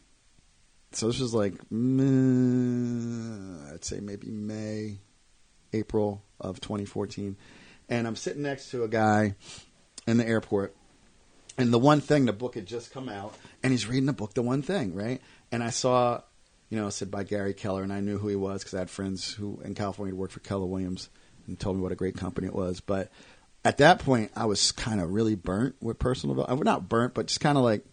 so 0.96 1.08
this 1.08 1.20
was 1.20 1.34
like 1.34 1.54
mm, 1.68 3.72
I'd 3.72 3.84
say 3.84 4.00
maybe 4.00 4.30
May, 4.30 4.98
April 5.72 6.22
of 6.40 6.60
2014, 6.60 7.36
and 7.88 8.06
I'm 8.06 8.16
sitting 8.16 8.42
next 8.42 8.70
to 8.70 8.84
a 8.84 8.88
guy 8.88 9.34
in 10.06 10.16
the 10.16 10.26
airport, 10.26 10.74
and 11.58 11.72
the 11.72 11.78
one 11.78 12.00
thing 12.00 12.24
the 12.24 12.32
book 12.32 12.54
had 12.54 12.66
just 12.66 12.92
come 12.92 13.10
out, 13.10 13.34
and 13.62 13.72
he's 13.72 13.86
reading 13.86 14.06
the 14.06 14.14
book, 14.14 14.32
the 14.32 14.42
one 14.42 14.62
thing, 14.62 14.94
right? 14.94 15.20
And 15.52 15.62
I 15.62 15.70
saw, 15.70 16.22
you 16.70 16.78
know, 16.78 16.86
it 16.86 16.92
said 16.92 17.10
by 17.10 17.24
Gary 17.24 17.52
Keller, 17.52 17.82
and 17.82 17.92
I 17.92 18.00
knew 18.00 18.16
who 18.16 18.28
he 18.28 18.36
was 18.36 18.62
because 18.62 18.74
I 18.74 18.78
had 18.78 18.90
friends 18.90 19.34
who 19.34 19.60
in 19.64 19.74
California 19.74 20.14
worked 20.14 20.32
for 20.32 20.40
Keller 20.40 20.66
Williams 20.66 21.10
and 21.46 21.60
told 21.60 21.76
me 21.76 21.82
what 21.82 21.92
a 21.92 21.96
great 21.96 22.16
company 22.16 22.46
it 22.46 22.54
was, 22.54 22.80
but. 22.80 23.10
At 23.64 23.78
that 23.78 23.98
point, 23.98 24.30
I 24.36 24.44
was 24.44 24.70
kind 24.70 25.00
of 25.00 25.10
really 25.10 25.34
burnt 25.34 25.74
with 25.82 25.98
personal. 25.98 26.36
development. 26.36 26.66
Not 26.66 26.88
burnt, 26.88 27.14
but 27.14 27.26
just 27.26 27.40
kind 27.40 27.58
of 27.58 27.64
like 27.64 27.84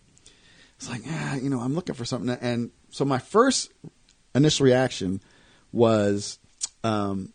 it's 0.78 0.90
like, 0.90 1.06
yeah, 1.06 1.36
you 1.36 1.50
know, 1.50 1.60
I'm 1.60 1.74
looking 1.74 1.96
for 1.96 2.06
something. 2.06 2.38
And 2.42 2.72
so 2.94 3.06
my 3.06 3.18
first 3.18 3.72
initial 4.36 4.68
reaction 4.68 5.20
was, 5.72 6.38
um, 6.84 7.34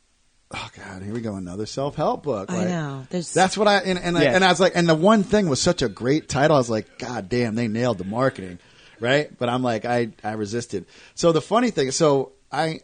oh 0.52 0.68
God, 0.76 1.02
here 1.02 1.12
we 1.12 1.20
go, 1.20 1.34
another 1.34 1.66
self 1.66 1.96
help 1.96 2.22
book. 2.22 2.52
I 2.52 2.64
know. 2.66 3.06
There's 3.10 3.34
That's 3.34 3.58
what 3.58 3.66
I 3.66 3.78
and, 3.78 3.98
and, 3.98 4.16
I 4.16 4.22
and 4.22 4.44
I 4.44 4.50
was 4.50 4.60
like, 4.60 4.74
and 4.76 4.88
the 4.88 4.94
one 4.94 5.24
thing 5.24 5.48
was 5.48 5.60
such 5.60 5.82
a 5.82 5.88
great 5.88 6.28
title. 6.28 6.54
I 6.54 6.60
was 6.60 6.70
like, 6.70 6.98
God 6.98 7.28
damn, 7.28 7.56
they 7.56 7.66
nailed 7.66 7.98
the 7.98 8.04
marketing, 8.04 8.60
right? 9.00 9.36
But 9.36 9.48
I'm 9.48 9.64
like, 9.64 9.84
I 9.84 10.10
I 10.22 10.34
resisted. 10.34 10.86
So 11.16 11.32
the 11.32 11.42
funny 11.42 11.70
thing, 11.70 11.90
so 11.90 12.32
I. 12.52 12.80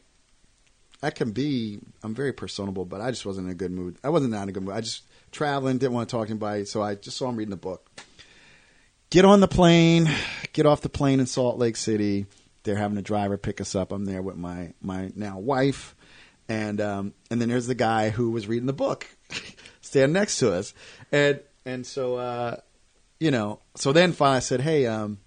I 1.03 1.11
can 1.11 1.33
be. 1.33 1.81
I'm 2.03 2.15
very 2.15 2.33
personable, 2.33 2.87
but 2.87 3.03
I 3.03 3.11
just 3.11 3.27
wasn't 3.27 3.49
in 3.49 3.53
a 3.53 3.55
good 3.55 3.71
mood. 3.71 3.99
I 4.03 4.09
wasn't 4.09 4.33
in 4.33 4.49
a 4.49 4.53
good 4.53 4.63
mood. 4.63 4.75
I 4.75 4.81
just 4.81 5.03
traveling, 5.33 5.77
didn't 5.77 5.93
want 5.93 6.09
to 6.09 6.17
talk 6.17 6.29
to 6.29 6.31
anybody, 6.31 6.65
so 6.65 6.81
I 6.81 6.95
just 6.95 7.19
saw 7.19 7.29
him 7.29 7.37
reading 7.37 7.51
the 7.51 7.57
book 7.59 7.91
get 9.11 9.25
on 9.25 9.39
the 9.39 9.47
plane, 9.47 10.11
get 10.53 10.67
off 10.67 10.81
the 10.81 10.89
plane 10.89 11.21
in 11.21 11.27
Salt 11.27 11.59
Lake 11.59 11.77
City. 11.77 12.27
They're 12.65 12.77
having 12.77 12.99
a 12.99 13.03
driver 13.03 13.39
pick 13.39 13.61
us 13.61 13.75
up. 13.75 13.93
I'm 13.93 14.05
there 14.05 14.23
with 14.23 14.37
my 14.37 14.73
my 14.83 15.13
now 15.15 15.39
wife, 15.39 15.95
and 16.49 16.81
um, 16.81 17.15
and 17.31 17.41
then 17.41 17.49
there's 17.49 17.67
the 17.67 17.75
guy 17.75 18.11
who 18.11 18.31
was 18.31 18.47
reading 18.47 18.67
the 18.67 18.73
book, 18.73 19.07
standing 19.81 20.15
next 20.15 20.39
to 20.39 20.53
us, 20.53 20.75
and 21.13 21.41
and 21.65 21.87
so 21.87 22.17
uh, 22.17 22.57
you 23.21 23.31
know, 23.31 23.61
so 23.75 23.93
then 23.93 24.13
finally 24.13 24.39
I 24.39 24.41
said, 24.41 24.61
hey, 24.61 24.87
um, 24.87 25.19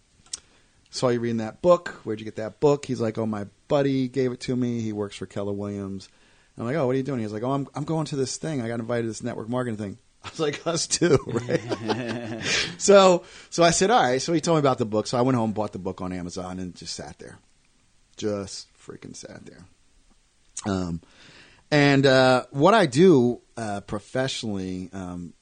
saw 0.89 1.09
you 1.09 1.19
reading 1.19 1.37
that 1.37 1.61
book. 1.61 1.99
Where'd 2.03 2.19
you 2.19 2.25
get 2.25 2.35
that 2.35 2.59
book? 2.59 2.85
He's 2.85 3.01
like, 3.01 3.17
oh, 3.17 3.25
my 3.25 3.45
buddy 3.67 4.07
gave 4.07 4.31
it 4.31 4.39
to 4.41 4.55
me. 4.55 4.81
He 4.81 4.93
works 4.93 5.15
for 5.15 5.25
Keller 5.25 5.53
Williams. 5.53 6.09
I'm 6.57 6.65
like, 6.65 6.75
oh, 6.75 6.87
what 6.87 6.93
are 6.93 6.97
you 6.97 7.03
doing? 7.03 7.19
He's 7.19 7.33
like, 7.33 7.43
oh, 7.43 7.51
I'm 7.51 7.67
I'm 7.75 7.83
going 7.83 8.05
to 8.05 8.15
this 8.15 8.37
thing. 8.37 8.61
I 8.61 8.67
got 8.67 8.79
invited 8.79 9.03
to 9.03 9.07
this 9.09 9.23
network 9.23 9.47
marketing 9.47 9.77
thing. 9.77 9.97
I 10.23 10.29
was 10.29 10.39
like, 10.39 10.65
us 10.67 10.87
too, 10.87 11.17
right? 11.27 12.41
so 12.77 13.23
so 13.49 13.63
I 13.63 13.71
said, 13.71 13.91
all 13.91 14.01
right. 14.01 14.21
So 14.21 14.33
he 14.33 14.41
told 14.41 14.57
me 14.57 14.59
about 14.59 14.77
the 14.77 14.85
book. 14.85 15.07
So 15.07 15.17
I 15.17 15.21
went 15.21 15.37
home, 15.37 15.51
bought 15.51 15.73
the 15.73 15.79
book 15.79 16.01
on 16.01 16.11
Amazon, 16.11 16.59
and 16.59 16.75
just 16.75 16.95
sat 16.95 17.17
there, 17.19 17.39
just 18.17 18.67
freaking 18.77 19.15
sat 19.15 19.45
there. 19.45 19.65
Um, 20.65 21.01
and 21.69 22.05
uh, 22.05 22.45
what 22.51 22.73
I 22.73 22.85
do 22.85 23.41
uh, 23.57 23.81
professionally, 23.81 24.89
um, 24.93 25.33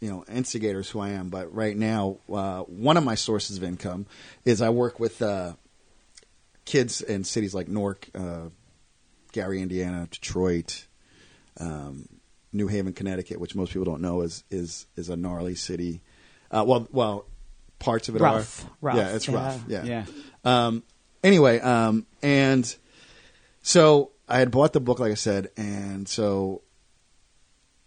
you 0.00 0.10
know, 0.10 0.24
instigators 0.28 0.88
who 0.90 1.00
I 1.00 1.10
am. 1.10 1.28
But 1.28 1.54
right 1.54 1.76
now, 1.76 2.18
uh, 2.32 2.60
one 2.62 2.96
of 2.96 3.04
my 3.04 3.14
sources 3.14 3.56
of 3.56 3.64
income 3.64 4.06
is 4.44 4.62
I 4.62 4.70
work 4.70 4.98
with 5.00 5.20
uh, 5.22 5.54
kids 6.64 7.00
in 7.00 7.24
cities 7.24 7.54
like 7.54 7.68
Newark, 7.68 8.08
uh, 8.14 8.48
Gary, 9.32 9.60
Indiana, 9.60 10.08
Detroit, 10.10 10.86
um, 11.58 12.08
New 12.56 12.68
Haven, 12.68 12.92
Connecticut, 12.92 13.38
which 13.40 13.54
most 13.54 13.72
people 13.72 13.84
don't 13.84 14.00
know 14.00 14.22
is 14.22 14.44
is 14.50 14.86
is 14.96 15.08
a 15.08 15.16
gnarly 15.16 15.54
city. 15.54 16.00
Uh, 16.50 16.64
well, 16.66 16.88
well, 16.92 17.26
parts 17.78 18.08
of 18.08 18.16
it 18.16 18.20
Rough, 18.22 18.64
are 18.64 18.70
rough, 18.80 18.96
Yeah, 18.96 19.14
it's 19.14 19.28
yeah. 19.28 19.34
rough. 19.34 19.64
Yeah. 19.68 19.84
Yeah. 19.84 20.04
Um, 20.44 20.82
anyway, 21.24 21.60
um, 21.60 22.06
and 22.22 22.74
so 23.62 24.12
I 24.28 24.38
had 24.38 24.50
bought 24.50 24.72
the 24.72 24.80
book, 24.80 24.98
like 25.00 25.12
I 25.12 25.16
said, 25.16 25.50
and 25.56 26.08
so 26.08 26.62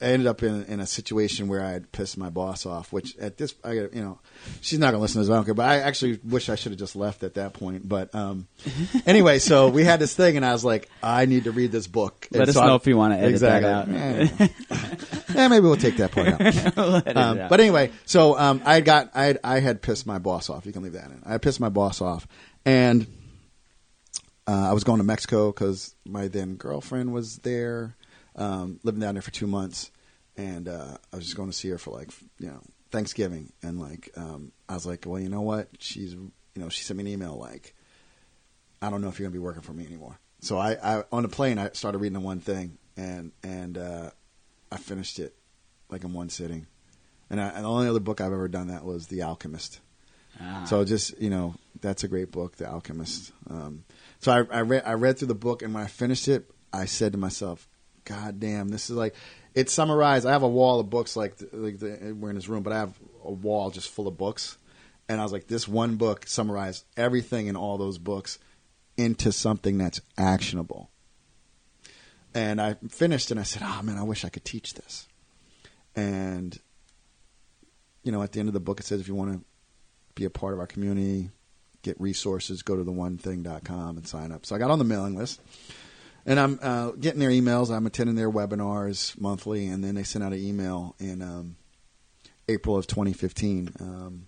I 0.02 0.06
ended 0.06 0.28
up 0.28 0.44
in, 0.44 0.64
in 0.66 0.80
a 0.80 0.86
situation 0.88 1.48
where 1.50 1.62
I 1.62 1.72
had 1.72 1.92
pissed 1.92 2.18
my 2.18 2.30
boss 2.30 2.66
off. 2.66 2.94
Which 2.94 3.18
at 3.18 3.38
this, 3.38 3.54
I 3.64 3.74
you 3.74 3.90
know, 3.96 4.20
she's 4.62 4.80
not 4.80 4.92
gonna 4.92 5.02
listen 5.02 5.22
to 5.22 5.28
this. 5.28 5.32
I 5.32 5.36
don't 5.36 5.46
care. 5.46 5.54
But 5.54 5.66
I 5.68 5.80
actually 5.80 6.20
wish 6.24 6.48
I 6.50 6.56
should 6.56 6.72
have 6.72 6.80
just 6.80 6.96
left 6.96 7.24
at 7.24 7.34
that 7.34 7.54
point. 7.54 7.88
But 7.88 8.14
um, 8.16 8.48
anyway, 9.06 9.40
so 9.40 9.68
we 9.70 9.84
had 9.84 10.00
this 10.00 10.16
thing, 10.16 10.38
and 10.38 10.46
I 10.46 10.54
was 10.54 10.64
like, 10.64 10.88
I 11.04 11.26
need 11.26 11.44
to 11.46 11.52
read 11.52 11.72
this 11.72 11.88
book. 11.88 12.28
Let 12.32 12.42
And 12.42 12.50
us 12.50 12.56
so 12.56 12.66
know 12.66 12.74
I- 12.74 12.76
if 12.78 12.88
you 12.88 12.96
wanna 12.98 13.18
edit 13.18 13.40
that 13.42 13.64
exactly. 13.64 13.98
out. 13.98 14.30
Yeah, 14.40 14.48
yeah, 15.36 15.48
maybe 15.50 15.64
we'll 15.64 15.76
take 15.76 15.98
that 15.98 16.12
part 16.12 16.28
out. 16.30 17.08
Um, 17.20 17.40
out. 17.40 17.50
but 17.50 17.60
anyway, 17.60 17.92
so 18.06 18.38
um, 18.40 18.62
I 18.66 18.82
got 18.82 19.12
I 19.14 19.26
had, 19.26 19.40
I 19.44 19.60
had 19.60 19.82
pissed 19.82 20.06
my 20.08 20.18
boss 20.20 20.50
off. 20.50 20.66
You 20.66 20.72
can 20.74 20.84
leave 20.84 20.94
that 20.94 21.06
in. 21.12 21.22
I 21.26 21.38
pissed 21.40 21.60
my 21.60 21.70
boss 21.70 22.02
off, 22.02 22.28
and 22.66 23.06
uh, 24.48 24.70
I 24.70 24.74
was 24.74 24.84
going 24.84 24.98
to 25.00 25.04
Mexico 25.04 25.52
because 25.52 25.94
my 26.06 26.28
then 26.28 26.56
girlfriend 26.56 27.14
was 27.14 27.38
there, 27.40 27.96
um, 28.36 28.80
living 28.84 29.02
down 29.02 29.16
there 29.16 29.22
for 29.22 29.32
two 29.32 29.48
months, 29.48 29.92
and 30.38 30.68
uh, 30.68 30.98
I 31.12 31.16
was 31.16 31.26
just 31.26 31.38
going 31.38 31.50
to 31.50 31.56
see 31.56 31.70
her 31.70 31.78
for 31.78 31.92
like 31.92 32.10
you 32.40 32.48
know 32.48 32.62
Thanksgiving, 32.92 33.52
and 33.62 33.80
like 33.80 34.10
um, 34.16 34.52
I 34.68 34.74
was 34.74 34.86
like, 34.86 35.06
well, 35.06 35.20
you 35.20 35.30
know 35.30 35.42
what? 35.42 35.70
She's 35.80 36.14
you 36.14 36.32
know 36.56 36.70
she 36.70 36.84
sent 36.84 36.98
me 36.98 37.04
an 37.04 37.08
email 37.08 37.36
like, 37.36 37.76
I 38.82 38.90
don't 38.90 39.02
know 39.02 39.10
if 39.10 39.20
you're 39.20 39.26
going 39.26 39.34
to 39.34 39.40
be 39.40 39.44
working 39.44 39.62
for 39.62 39.74
me 39.74 39.86
anymore. 39.86 40.20
So 40.42 40.58
I, 40.58 40.78
I 40.82 41.04
on 41.12 41.24
the 41.24 41.30
plane 41.30 41.58
I 41.58 41.70
started 41.74 41.98
reading 41.98 42.14
the 42.14 42.26
one 42.26 42.40
thing, 42.40 42.78
and 42.96 43.32
and 43.44 43.78
uh, 43.78 44.12
I 44.72 44.78
finished 44.78 45.20
it 45.20 45.36
like 45.90 46.04
in 46.04 46.14
one 46.14 46.30
sitting. 46.30 46.68
And, 47.32 47.40
I, 47.40 47.50
and 47.50 47.64
the 47.64 47.70
only 47.70 47.88
other 47.88 48.00
book 48.00 48.22
I've 48.22 48.34
ever 48.34 48.48
done 48.48 48.68
that 48.68 48.84
was 48.84 49.08
The 49.08 49.22
Alchemist. 49.22 49.82
Ah. 50.42 50.64
So 50.66 50.84
just 50.84 51.20
you 51.22 51.30
know, 51.30 51.56
that's 51.82 52.04
a 52.04 52.08
great 52.08 52.32
book, 52.32 52.56
The 52.56 52.68
Alchemist. 52.68 53.32
Um, 53.50 53.84
so 54.20 54.32
I, 54.32 54.58
I 54.58 54.62
read 54.62 54.84
I 54.86 54.94
read 54.94 55.18
through 55.18 55.28
the 55.28 55.36
book, 55.36 55.62
and 55.62 55.74
when 55.74 55.84
I 55.84 55.88
finished 55.88 56.28
it, 56.28 56.50
I 56.72 56.86
said 56.86 57.12
to 57.14 57.18
myself, 57.18 57.68
"God 58.06 58.40
damn, 58.40 58.70
this 58.70 58.90
is 58.90 58.96
like." 58.96 59.16
It 59.56 59.70
summarized. 59.70 60.28
I 60.28 60.32
have 60.32 60.44
a 60.44 60.48
wall 60.48 60.80
of 60.80 60.92
books, 60.92 61.16
like 61.16 61.38
the, 61.38 61.50
like 61.52 61.80
the, 61.80 62.16
we're 62.18 62.30
in 62.30 62.36
this 62.36 62.48
room, 62.48 62.62
but 62.62 62.72
I 62.72 62.78
have 62.78 62.94
a 63.24 63.32
wall 63.32 63.72
just 63.72 63.90
full 63.90 64.08
of 64.08 64.16
books, 64.16 64.58
and 65.10 65.20
I 65.20 65.24
was 65.24 65.32
like, 65.32 65.48
this 65.48 65.68
one 65.68 65.96
book 65.96 66.28
summarized 66.28 66.86
everything 66.96 67.48
in 67.48 67.56
all 67.56 67.78
those 67.78 67.98
books 67.98 68.38
into 68.96 69.32
something 69.32 69.78
that's 69.78 70.02
actionable. 70.18 70.92
And 72.36 72.62
I 72.62 72.76
finished, 72.90 73.32
and 73.32 73.40
I 73.40 73.44
said, 73.44 73.64
"Oh 73.66 73.82
man, 73.82 73.98
I 73.98 74.04
wish 74.04 74.24
I 74.24 74.30
could 74.30 74.46
teach 74.46 74.76
this." 74.76 75.08
And 75.96 76.58
you 78.04 78.12
know, 78.12 78.22
at 78.22 78.32
the 78.32 78.40
end 78.40 78.50
of 78.50 78.54
the 78.54 78.60
book, 78.60 78.80
it 78.80 78.86
says 78.86 79.02
if 79.02 79.08
you 79.08 79.16
want 79.16 79.34
to 79.34 79.46
be 80.16 80.26
a 80.26 80.30
part 80.30 80.54
of 80.54 80.60
our 80.60 80.68
community, 80.68 81.32
get 81.82 82.00
resources, 82.00 82.62
go 82.62 82.76
to 82.76 82.84
the 82.84 82.92
onething.com 82.92 83.98
and 83.98 84.08
sign 84.08 84.32
up. 84.32 84.46
So 84.46 84.56
I 84.56 84.60
got 84.60 84.72
on 84.72 84.80
the 84.80 84.86
mailing 84.86 85.16
list. 85.16 85.42
And 86.30 86.40
I'm 86.40 86.60
uh, 86.62 86.92
getting 86.92 87.20
their 87.20 87.32
emails. 87.32 87.76
I'm 87.76 87.88
attending 87.88 88.16
their 88.16 88.30
webinars 88.30 89.20
monthly, 89.20 89.66
and 89.66 89.84
then 89.84 89.96
they 89.96 90.04
sent 90.04 90.24
out 90.24 90.32
an 90.32 90.38
email 90.38 90.96
in 91.00 91.24
um, 91.24 91.56
April 92.48 92.78
of 92.78 92.86
2015. 92.86 93.72
Um, 93.80 94.28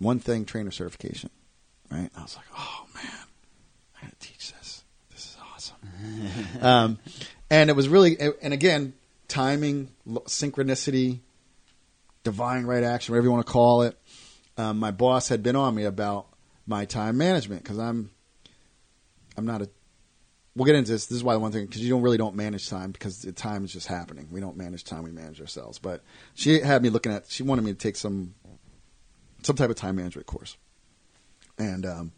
one 0.00 0.18
thing 0.18 0.44
trainer 0.44 0.72
certification, 0.72 1.30
right? 1.92 2.10
I 2.16 2.22
was 2.22 2.36
like, 2.36 2.46
oh 2.56 2.86
man, 2.92 3.26
I 3.96 4.06
got 4.06 4.18
to 4.18 4.26
teach 4.26 4.52
this. 4.52 4.82
This 5.12 5.26
is 5.26 5.36
awesome. 5.54 5.76
um, 6.60 6.98
and 7.48 7.70
it 7.70 7.76
was 7.76 7.88
really, 7.88 8.18
and 8.42 8.52
again, 8.52 8.94
timing, 9.28 9.92
synchronicity, 10.08 11.20
divine 12.24 12.64
right 12.64 12.82
action, 12.82 13.12
whatever 13.12 13.28
you 13.28 13.32
want 13.32 13.46
to 13.46 13.52
call 13.52 13.82
it. 13.82 13.96
Um, 14.56 14.80
my 14.80 14.90
boss 14.90 15.28
had 15.28 15.44
been 15.44 15.54
on 15.54 15.76
me 15.76 15.84
about 15.84 16.26
my 16.66 16.84
time 16.84 17.16
management 17.16 17.62
because 17.62 17.78
I'm, 17.78 18.10
I'm 19.36 19.46
not 19.46 19.62
a. 19.62 19.70
We'll 20.54 20.64
get 20.64 20.74
into 20.74 20.90
this. 20.90 21.06
This 21.06 21.16
is 21.16 21.24
why 21.24 21.34
the 21.34 21.38
one 21.38 21.52
thing 21.52 21.66
because 21.66 21.82
you 21.82 21.90
don't 21.90 22.02
really 22.02 22.16
don't 22.16 22.34
manage 22.34 22.68
time 22.68 22.90
because 22.90 23.24
time 23.36 23.64
is 23.64 23.72
just 23.72 23.86
happening. 23.86 24.28
We 24.30 24.40
don't 24.40 24.56
manage 24.56 24.84
time; 24.84 25.02
we 25.04 25.12
manage 25.12 25.40
ourselves. 25.40 25.78
But 25.78 26.02
she 26.34 26.60
had 26.60 26.82
me 26.82 26.90
looking 26.90 27.12
at. 27.12 27.30
She 27.30 27.42
wanted 27.42 27.62
me 27.62 27.72
to 27.72 27.78
take 27.78 27.96
some, 27.96 28.34
some 29.42 29.54
type 29.54 29.70
of 29.70 29.76
time 29.76 29.96
management 29.96 30.26
course, 30.26 30.56
and 31.58 31.86
um, 31.86 32.12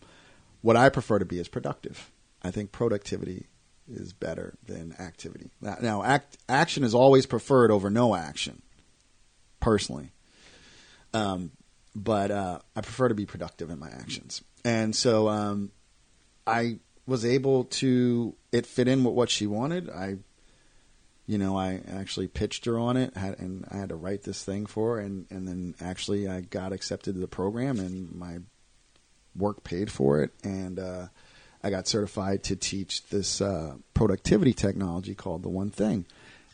what 0.63 0.77
I 0.77 0.89
prefer 0.89 1.19
to 1.19 1.25
be 1.25 1.39
is 1.39 1.49
productive. 1.49 2.11
I 2.43 2.51
think 2.51 2.73
productivity 2.73 3.47
is 3.89 4.13
better 4.13 4.55
than 4.65 4.95
activity. 4.99 5.51
Now, 5.61 5.77
now 5.81 6.03
act, 6.03 6.39
action 6.49 6.85
is 6.85 6.95
always 6.95 7.27
preferred 7.27 7.71
over 7.71 7.91
no 7.91 8.15
action, 8.15 8.63
personally. 9.59 10.13
Um, 11.13 11.51
but 11.95 12.31
uh, 12.31 12.61
I 12.77 12.81
prefer 12.81 13.09
to 13.09 13.15
be 13.15 13.27
productive 13.27 13.71
in 13.71 13.79
my 13.79 13.91
actions, 13.91 14.43
and 14.65 14.95
so 14.95 15.29
um, 15.29 15.73
I 16.47 16.79
was 17.11 17.25
able 17.25 17.65
to. 17.65 18.37
It 18.53 18.67
fit 18.67 18.87
in 18.87 19.03
with 19.03 19.15
what 19.15 19.31
she 19.31 19.47
wanted. 19.47 19.91
I, 19.91 20.19
you 21.27 21.39
know, 21.39 21.59
I 21.59 21.81
actually 21.89 22.29
pitched 22.29 22.65
her 22.67 22.79
on 22.79 22.97
it, 22.97 23.17
had, 23.17 23.39
and 23.41 23.67
I 23.69 23.79
had 23.79 23.89
to 23.89 23.97
write 23.97 24.23
this 24.23 24.45
thing 24.45 24.65
for 24.65 24.97
her, 24.97 25.01
and 25.01 25.27
and 25.29 25.47
then 25.47 25.75
actually 25.81 26.29
I 26.29 26.41
got 26.41 26.73
accepted 26.73 27.15
to 27.15 27.21
the 27.21 27.27
program, 27.27 27.81
and 27.81 28.15
my 28.15 28.39
work 29.35 29.65
paid 29.65 29.91
for 29.91 30.23
it, 30.23 30.31
and 30.45 30.79
uh, 30.79 31.09
I 31.65 31.71
got 31.71 31.89
certified 31.89 32.45
to 32.45 32.57
teach 32.57 33.05
this 33.09 33.41
uh, 33.41 33.75
productivity 33.93 34.53
technology 34.53 35.17
called 35.17 35.43
the 35.43 35.49
One 35.49 35.71
Thing, 35.71 36.07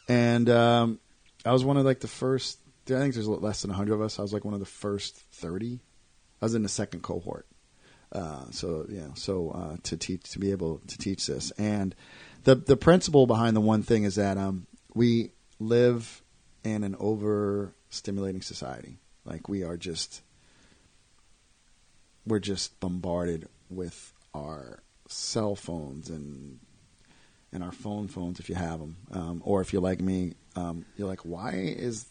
and 0.09 0.49
um, 0.49 1.01
I 1.45 1.53
was 1.53 1.65
one 1.65 1.77
of 1.77 1.85
like 1.85 2.01
the 2.01 2.09
first. 2.09 2.59
I 2.87 2.99
think 2.99 3.13
there's 3.13 3.29
less 3.29 3.61
than 3.61 3.73
hundred 3.73 3.95
of 3.95 4.01
us. 4.01 4.19
I 4.19 4.23
was 4.23 4.33
like 4.33 4.47
one 4.47 4.55
of 4.55 4.61
the 4.61 4.67
first 4.67 5.17
thirty. 5.17 5.81
I 6.41 6.47
was 6.47 6.55
in 6.55 6.63
the 6.63 6.69
second 6.71 7.03
cohort. 7.03 7.47
Uh, 8.13 8.45
so 8.51 8.87
yeah, 8.89 9.09
so 9.15 9.51
uh, 9.51 9.77
to 9.83 9.97
teach 9.97 10.31
to 10.31 10.39
be 10.39 10.51
able 10.51 10.81
to 10.87 10.99
teach 10.99 11.27
this, 11.27 11.51
and 11.53 11.95
the 12.45 12.55
the 12.55 12.77
principle 12.77 13.27
behind 13.27 13.57
the 13.57 13.61
one 13.61 13.83
thing 13.83 14.05
is 14.05 14.15
that 14.15 14.39
um, 14.39 14.67
we 14.95 15.33
live 15.59 16.23
in 16.65 16.85
an 16.85 16.95
overstimulating 16.97 18.43
society. 18.43 18.99
Like 19.25 19.49
we 19.49 19.65
are 19.65 19.77
just 19.77 20.23
we're 22.27 22.39
just 22.39 22.79
bombarded 22.81 23.49
with 23.71 24.13
our 24.35 24.83
cell 25.09 25.57
phones 25.57 26.09
and 26.09 26.59
and 27.53 27.63
our 27.63 27.73
phone 27.73 28.09
phones 28.09 28.41
if 28.41 28.49
you 28.49 28.55
have 28.55 28.81
them, 28.81 28.97
um, 29.13 29.43
or 29.45 29.61
if 29.61 29.73
you're 29.73 29.83
like 29.83 30.01
me, 30.01 30.35
um, 30.57 30.85
you're 30.97 31.09
like, 31.09 31.21
why 31.21 31.53
is 31.53 32.07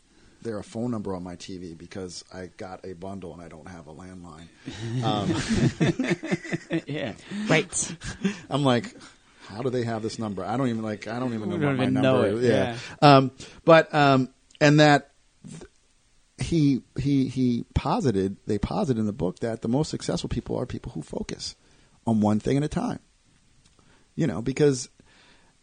there 0.46 0.58
a 0.58 0.64
phone 0.64 0.92
number 0.92 1.14
on 1.14 1.24
my 1.24 1.36
TV? 1.36 1.78
Because 1.78 2.24
I 2.34 2.50
got 2.58 2.86
a 2.86 2.94
bundle 2.94 3.34
and 3.34 3.42
I 3.42 3.50
don't 3.50 3.68
have 3.68 3.88
a 3.88 3.94
landline. 3.94 4.48
Um, 5.04 6.82
yeah. 6.88 7.14
Right. 7.50 7.96
I'm 8.50 8.64
like, 8.64 8.96
how 9.48 9.62
do 9.62 9.70
they 9.70 9.84
have 9.84 10.02
this 10.02 10.18
number? 10.18 10.44
I 10.44 10.58
don't 10.58 10.70
even 10.70 10.84
like. 10.84 11.08
I 11.08 11.20
don't 11.20 11.34
even 11.34 11.50
know 11.50 11.60
don't 11.60 11.78
my 11.78 11.84
even 11.84 11.94
number 11.96 12.10
know 12.10 12.38
is. 12.38 12.44
it, 12.44 12.48
Yeah. 12.48 12.78
Um, 13.02 13.32
but 13.66 13.94
um, 13.94 14.30
and 14.62 14.80
that 14.80 15.12
th- 15.48 15.64
he 16.38 16.82
he 16.98 17.28
he 17.28 17.66
posited 17.74 18.38
they 18.48 18.58
posited 18.58 19.00
in 19.00 19.06
the 19.06 19.14
book 19.14 19.40
that 19.40 19.62
the 19.62 19.68
most 19.68 19.90
successful 19.90 20.30
people 20.30 20.58
are 20.58 20.66
people 20.66 20.92
who 20.94 21.02
focus 21.02 21.56
on 22.08 22.22
one 22.22 22.40
thing 22.40 22.58
at 22.58 22.64
a 22.64 22.68
time. 22.68 23.00
You 24.16 24.28
know, 24.28 24.42
because 24.42 24.90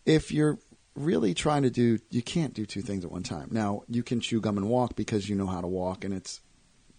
if 0.04 0.30
you're 0.30 0.58
really 0.94 1.34
trying 1.34 1.62
to 1.62 1.70
do, 1.70 1.98
you 2.10 2.22
can't 2.22 2.54
do 2.54 2.66
two 2.66 2.82
things 2.82 3.04
at 3.04 3.10
one 3.10 3.22
time. 3.22 3.48
Now 3.50 3.82
you 3.88 4.02
can 4.02 4.20
chew 4.20 4.40
gum 4.40 4.58
and 4.58 4.68
walk 4.68 4.96
because 4.96 5.28
you 5.28 5.34
know 5.34 5.46
how 5.46 5.60
to 5.60 5.66
walk, 5.66 6.04
and 6.04 6.12
it's 6.12 6.40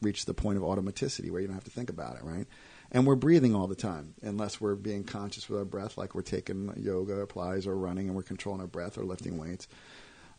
reached 0.02 0.26
the 0.28 0.34
point 0.34 0.58
of 0.58 0.64
automaticity 0.64 1.32
where 1.32 1.42
you 1.42 1.48
don't 1.48 1.56
have 1.56 1.64
to 1.64 1.72
think 1.72 1.90
about 1.90 2.16
it, 2.18 2.24
right? 2.24 2.48
And 2.92 3.08
we're 3.08 3.16
breathing 3.16 3.56
all 3.56 3.68
the 3.68 3.76
time, 3.76 4.14
unless 4.22 4.62
we're 4.62 4.76
being 4.76 5.04
conscious 5.04 5.50
with 5.50 5.58
our 5.58 5.66
breath, 5.66 5.98
like 5.98 6.14
we're 6.14 6.22
taking 6.22 6.72
yoga 6.78 7.22
applies 7.22 7.66
or 7.66 7.76
running, 7.76 8.08
and 8.08 8.16
we're 8.16 8.24
controlling 8.24 8.62
our 8.62 8.68
breath 8.68 8.98
or 8.98 9.04
lifting 9.04 9.38
weights. 9.38 9.68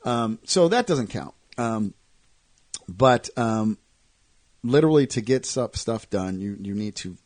Um, 0.05 0.39
so 0.45 0.69
that 0.69 0.87
doesn't 0.87 1.09
count. 1.09 1.35
Um, 1.59 1.95
but 2.89 3.29
um, 3.37 3.79
literally, 4.63 5.07
to 5.09 5.21
get 5.21 5.47
stuff 5.47 6.11
done, 6.11 6.41
you 6.41 6.57
you 6.61 6.75
need 6.75 6.95
to 6.97 7.17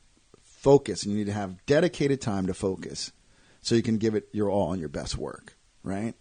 focus, 0.42 1.02
and 1.02 1.12
you 1.12 1.18
need 1.18 1.26
to 1.26 1.32
have 1.32 1.64
dedicated 1.66 2.20
time 2.20 2.46
to 2.46 2.54
focus, 2.54 3.12
so 3.60 3.74
you 3.74 3.82
can 3.82 3.98
give 3.98 4.14
it 4.14 4.28
your 4.32 4.48
all 4.50 4.72
and 4.72 4.80
your 4.80 4.88
best 4.88 5.18
work, 5.18 5.57
right? 5.82 6.14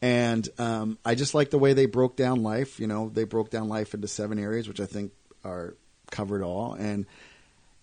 And 0.00 0.48
um, 0.58 0.98
I 1.04 1.14
just 1.14 1.34
like 1.34 1.50
the 1.50 1.58
way 1.58 1.72
they 1.72 1.86
broke 1.86 2.16
down 2.16 2.42
life. 2.42 2.78
You 2.78 2.86
know, 2.86 3.08
they 3.08 3.24
broke 3.24 3.50
down 3.50 3.68
life 3.68 3.94
into 3.94 4.08
seven 4.08 4.38
areas, 4.38 4.68
which 4.68 4.80
I 4.80 4.86
think 4.86 5.12
are 5.44 5.76
covered 6.10 6.42
all. 6.42 6.74
And 6.74 7.06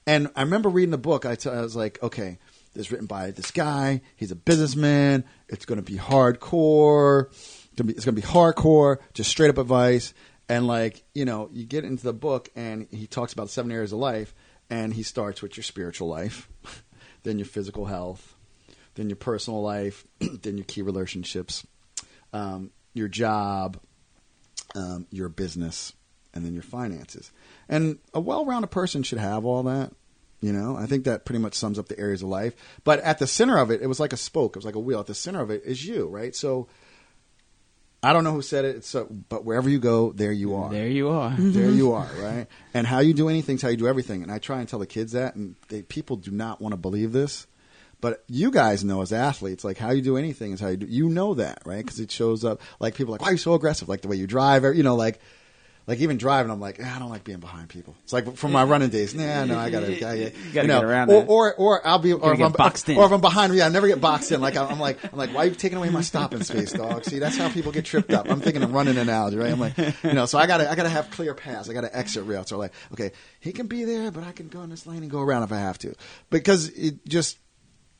and 0.07 0.29
I 0.35 0.41
remember 0.41 0.69
reading 0.69 0.91
the 0.91 0.97
book. 0.97 1.25
I, 1.25 1.35
t- 1.35 1.49
I 1.49 1.61
was 1.61 1.75
like, 1.75 2.01
okay, 2.03 2.37
this 2.73 2.87
is 2.87 2.91
written 2.91 3.07
by 3.07 3.31
this 3.31 3.51
guy. 3.51 4.01
He's 4.15 4.31
a 4.31 4.35
businessman. 4.35 5.25
It's 5.49 5.65
going 5.65 5.83
to 5.83 5.91
be 5.91 5.97
hardcore. 5.97 7.31
It's 7.77 8.05
going 8.05 8.15
to 8.15 8.21
be 8.21 8.21
hardcore, 8.21 8.99
just 9.13 9.29
straight 9.29 9.49
up 9.49 9.57
advice. 9.57 10.13
And 10.47 10.67
like, 10.67 11.03
you 11.13 11.25
know, 11.25 11.49
you 11.51 11.65
get 11.65 11.85
into 11.85 12.03
the 12.03 12.13
book 12.13 12.49
and 12.55 12.87
he 12.91 13.07
talks 13.07 13.33
about 13.33 13.49
seven 13.49 13.71
areas 13.71 13.91
of 13.91 13.99
life 13.99 14.35
and 14.69 14.93
he 14.93 15.03
starts 15.03 15.41
with 15.41 15.57
your 15.57 15.63
spiritual 15.63 16.07
life, 16.07 16.49
then 17.23 17.39
your 17.39 17.47
physical 17.47 17.85
health, 17.85 18.34
then 18.95 19.09
your 19.09 19.15
personal 19.17 19.61
life, 19.61 20.05
then 20.19 20.57
your 20.57 20.65
key 20.65 20.81
relationships, 20.81 21.65
um, 22.33 22.71
your 22.93 23.07
job, 23.07 23.79
um, 24.75 25.07
your 25.11 25.29
business, 25.29 25.93
and 26.33 26.45
then 26.45 26.53
your 26.53 26.63
finances. 26.63 27.31
And 27.69 27.99
a 28.13 28.19
well-rounded 28.19 28.71
person 28.71 29.03
should 29.03 29.19
have 29.19 29.45
all 29.45 29.63
that. 29.63 29.91
You 30.41 30.51
know, 30.51 30.75
I 30.75 30.85
think 30.85 31.05
that 31.05 31.25
pretty 31.25 31.39
much 31.39 31.55
sums 31.55 31.79
up 31.79 31.87
the 31.87 31.97
areas 31.97 32.21
of 32.21 32.29
life. 32.29 32.55
But 32.83 32.99
at 32.99 33.19
the 33.19 33.25
center 33.25 33.57
of 33.57 33.71
it, 33.71 33.81
it 33.81 33.87
was 33.87 33.99
like 33.99 34.13
a 34.13 34.17
spoke. 34.17 34.55
It 34.55 34.59
was 34.59 34.65
like 34.65 34.75
a 34.75 34.79
wheel. 34.79 34.99
At 34.99 35.07
the 35.07 35.15
center 35.15 35.41
of 35.41 35.49
it 35.49 35.63
is 35.65 35.83
you, 35.85 36.07
right? 36.07 36.35
So 36.35 36.67
I 38.03 38.13
don't 38.13 38.23
know 38.23 38.33
who 38.33 38.43
said 38.43 38.65
it, 38.65 38.85
so, 38.85 39.07
but 39.29 39.45
wherever 39.45 39.67
you 39.67 39.79
go, 39.79 40.11
there 40.11 40.31
you 40.31 40.53
are 40.53 40.69
There 40.69 40.87
you 40.87 41.09
are. 41.09 41.33
there 41.39 41.71
you 41.71 41.91
are, 41.93 42.07
right? 42.19 42.45
And 42.73 42.85
how 42.85 42.99
you 42.99 43.15
do 43.15 43.29
anything 43.29 43.55
is 43.55 43.63
how 43.63 43.69
you 43.69 43.77
do 43.77 43.87
everything. 43.87 44.21
And 44.21 44.31
I 44.31 44.37
try 44.37 44.59
and 44.59 44.69
tell 44.69 44.77
the 44.77 44.85
kids 44.85 45.13
that, 45.13 45.35
and 45.35 45.55
they, 45.69 45.81
people 45.81 46.15
do 46.15 46.29
not 46.29 46.61
want 46.61 46.73
to 46.73 46.77
believe 46.77 47.11
this. 47.13 47.47
But 48.01 48.23
you 48.27 48.51
guys 48.51 48.83
know 48.83 49.01
as 49.01 49.11
athletes, 49.13 49.63
like 49.63 49.77
how 49.77 49.91
you 49.91 50.01
do 50.01 50.17
anything 50.17 50.51
is 50.51 50.59
how 50.59 50.67
you 50.67 50.77
do. 50.77 50.85
You 50.85 51.09
know 51.09 51.33
that, 51.35 51.61
right? 51.65 51.83
Because 51.83 51.99
it 51.99 52.11
shows 52.11 52.43
up. 52.43 52.61
Like 52.79 52.95
people 52.95 53.13
are 53.13 53.15
like, 53.15 53.21
why 53.21 53.29
are 53.29 53.33
you 53.33 53.37
so 53.37 53.53
aggressive? 53.53 53.89
Like 53.89 54.01
the 54.01 54.07
way 54.07 54.15
you 54.17 54.27
drive, 54.27 54.63
or, 54.63 54.73
you 54.73 54.83
know, 54.83 54.95
like. 54.95 55.19
Like 55.87 55.99
even 55.99 56.17
driving, 56.17 56.51
I'm 56.51 56.59
like, 56.59 56.79
"Ah, 56.83 56.95
I 56.95 56.97
don't 56.97 57.11
like 57.11 57.23
being 57.23 57.39
behind 57.39 57.69
people. 57.69 57.95
It's 58.05 58.11
like 58.11 58.37
from 58.37 58.51
my 58.51 58.63
running 58.63 58.89
days. 58.89 59.13
Nah, 59.13 59.45
no, 59.45 59.55
I 59.55 59.69
gotta, 59.69 59.95
gotta 59.99 60.17
You 60.17 60.31
gotta 60.51 60.67
know, 60.67 60.79
get 60.79 60.83
around 60.83 61.11
or, 61.11 61.23
or 61.25 61.53
or 61.53 61.87
I'll 61.87 61.99
be, 61.99 62.11
or 62.11 62.33
if, 62.33 62.41
I'm, 62.41 62.53
boxed 62.53 62.89
in. 62.89 62.97
or 62.97 63.05
if 63.05 63.11
I'm 63.11 63.21
behind, 63.21 63.53
yeah, 63.53 63.67
I 63.67 63.69
never 63.69 63.87
get 63.87 64.01
boxed 64.01 64.31
in. 64.31 64.41
Like 64.41 64.57
I'm, 64.57 64.67
I'm 64.67 64.79
like, 64.79 64.97
I'm 65.03 65.15
like, 65.15 65.29
why 65.29 65.43
are 65.43 65.45
you 65.45 65.53
taking 65.53 65.77
away 65.77 65.91
my 65.91 66.01
stopping 66.01 66.41
space, 66.41 66.73
dog? 66.73 67.05
See, 67.05 67.19
that's 67.19 67.37
how 67.37 67.49
people 67.49 67.71
get 67.71 67.85
tripped 67.85 68.11
up. 68.11 68.31
I'm 68.31 68.41
thinking 68.41 68.63
of 68.63 68.73
running 68.73 68.97
analogy, 68.97 69.37
right? 69.37 69.51
I'm 69.51 69.59
like, 69.59 69.77
you 70.03 70.13
know, 70.13 70.25
so 70.25 70.39
I 70.39 70.47
gotta, 70.47 70.71
I 70.71 70.73
gotta 70.73 70.89
have 70.89 71.11
clear 71.11 71.35
paths. 71.35 71.69
I 71.69 71.73
gotta 71.73 71.95
exit 71.95 72.23
routes. 72.25 72.51
Or 72.51 72.57
like, 72.57 72.73
okay, 72.93 73.11
he 73.39 73.51
can 73.51 73.67
be 73.67 73.83
there, 73.83 74.09
but 74.09 74.23
I 74.23 74.31
can 74.31 74.47
go 74.47 74.63
in 74.63 74.71
this 74.71 74.87
lane 74.87 75.03
and 75.03 75.11
go 75.11 75.21
around 75.21 75.43
if 75.43 75.51
I 75.51 75.59
have 75.59 75.77
to, 75.79 75.93
because 76.31 76.69
it 76.69 77.05
just, 77.05 77.37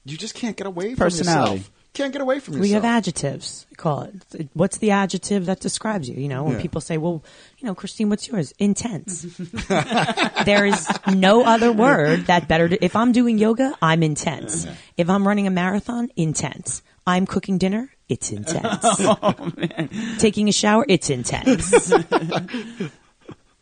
you 0.05 0.17
just 0.17 0.35
can't 0.35 0.55
get 0.55 0.67
away 0.67 0.89
from 0.89 0.97
Personality. 0.97 1.51
yourself. 1.57 1.71
can't 1.93 2.11
get 2.13 2.21
away 2.21 2.39
from 2.39 2.53
yourself. 2.55 2.61
We 2.61 2.71
have 2.71 2.85
adjectives. 2.85 3.65
Call 3.77 4.03
it. 4.33 4.49
What's 4.53 4.77
the 4.79 4.91
adjective 4.91 5.45
that 5.47 5.59
describes 5.61 6.07
you? 6.09 6.15
You 6.15 6.27
know, 6.29 6.43
when 6.43 6.53
Yeah. 6.55 6.61
people 6.61 6.81
say, 6.81 6.97
"Well, 6.97 7.23
you 7.57 7.65
know, 7.67 7.73
Christine, 7.75 8.09
what's 8.09 8.27
yours?" 8.27 8.53
Intense. 8.59 9.21
there 10.45 10.65
is 10.65 10.87
no 11.07 11.43
other 11.43 11.71
word 11.71 12.25
that 12.27 12.47
better. 12.47 12.69
If 12.81 12.95
I'm 12.95 13.11
doing 13.11 13.37
yoga, 13.37 13.73
I'm 13.81 14.03
intense. 14.03 14.67
If 14.97 15.09
I'm 15.09 15.27
running 15.27 15.47
a 15.47 15.51
marathon, 15.51 16.09
intense. 16.15 16.81
I'm 17.07 17.25
cooking 17.25 17.57
dinner. 17.57 17.91
It's 18.09 18.31
intense. 18.31 18.83
Oh, 18.99 19.51
Taking 20.19 20.49
a 20.49 20.51
shower. 20.51 20.85
It's 20.87 21.09
intense. 21.09 21.71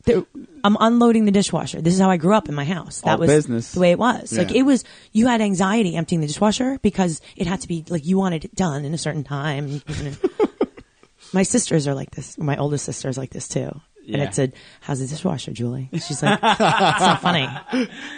There- 0.05 0.23
I'm 0.65 0.75
unloading 0.79 1.25
the 1.25 1.31
dishwasher. 1.31 1.81
This 1.81 1.93
is 1.93 1.99
how 1.99 2.09
I 2.09 2.17
grew 2.17 2.33
up 2.33 2.47
in 2.49 2.55
my 2.55 2.65
house. 2.65 3.01
That 3.01 3.13
All 3.13 3.17
was 3.19 3.29
business. 3.29 3.71
the 3.73 3.79
way 3.79 3.91
it 3.91 3.99
was. 3.99 4.37
Like 4.37 4.51
it 4.51 4.63
was, 4.63 4.83
you 5.11 5.27
had 5.27 5.41
anxiety 5.41 5.95
emptying 5.95 6.21
the 6.21 6.27
dishwasher 6.27 6.79
because 6.81 7.21
it 7.35 7.47
had 7.47 7.61
to 7.61 7.67
be 7.67 7.83
like 7.89 8.05
you 8.05 8.17
wanted 8.17 8.45
it 8.45 8.55
done 8.55 8.85
in 8.85 8.93
a 8.93 8.97
certain 8.97 9.23
time. 9.23 9.81
my 11.33 11.43
sisters 11.43 11.87
are 11.87 11.93
like 11.95 12.11
this. 12.11 12.37
My 12.37 12.57
oldest 12.57 12.85
sister 12.85 13.09
is 13.09 13.17
like 13.17 13.31
this 13.31 13.47
too. 13.47 13.81
And 14.05 14.17
Yeah. 14.17 14.23
it 14.25 14.35
said, 14.35 14.53
"How's 14.81 14.99
the 14.99 15.07
dishwasher, 15.07 15.51
Julie?" 15.51 15.89
She's 15.93 16.21
like, 16.21 16.41
"That's 16.59 16.59
not 16.59 17.21
funny." 17.21 17.47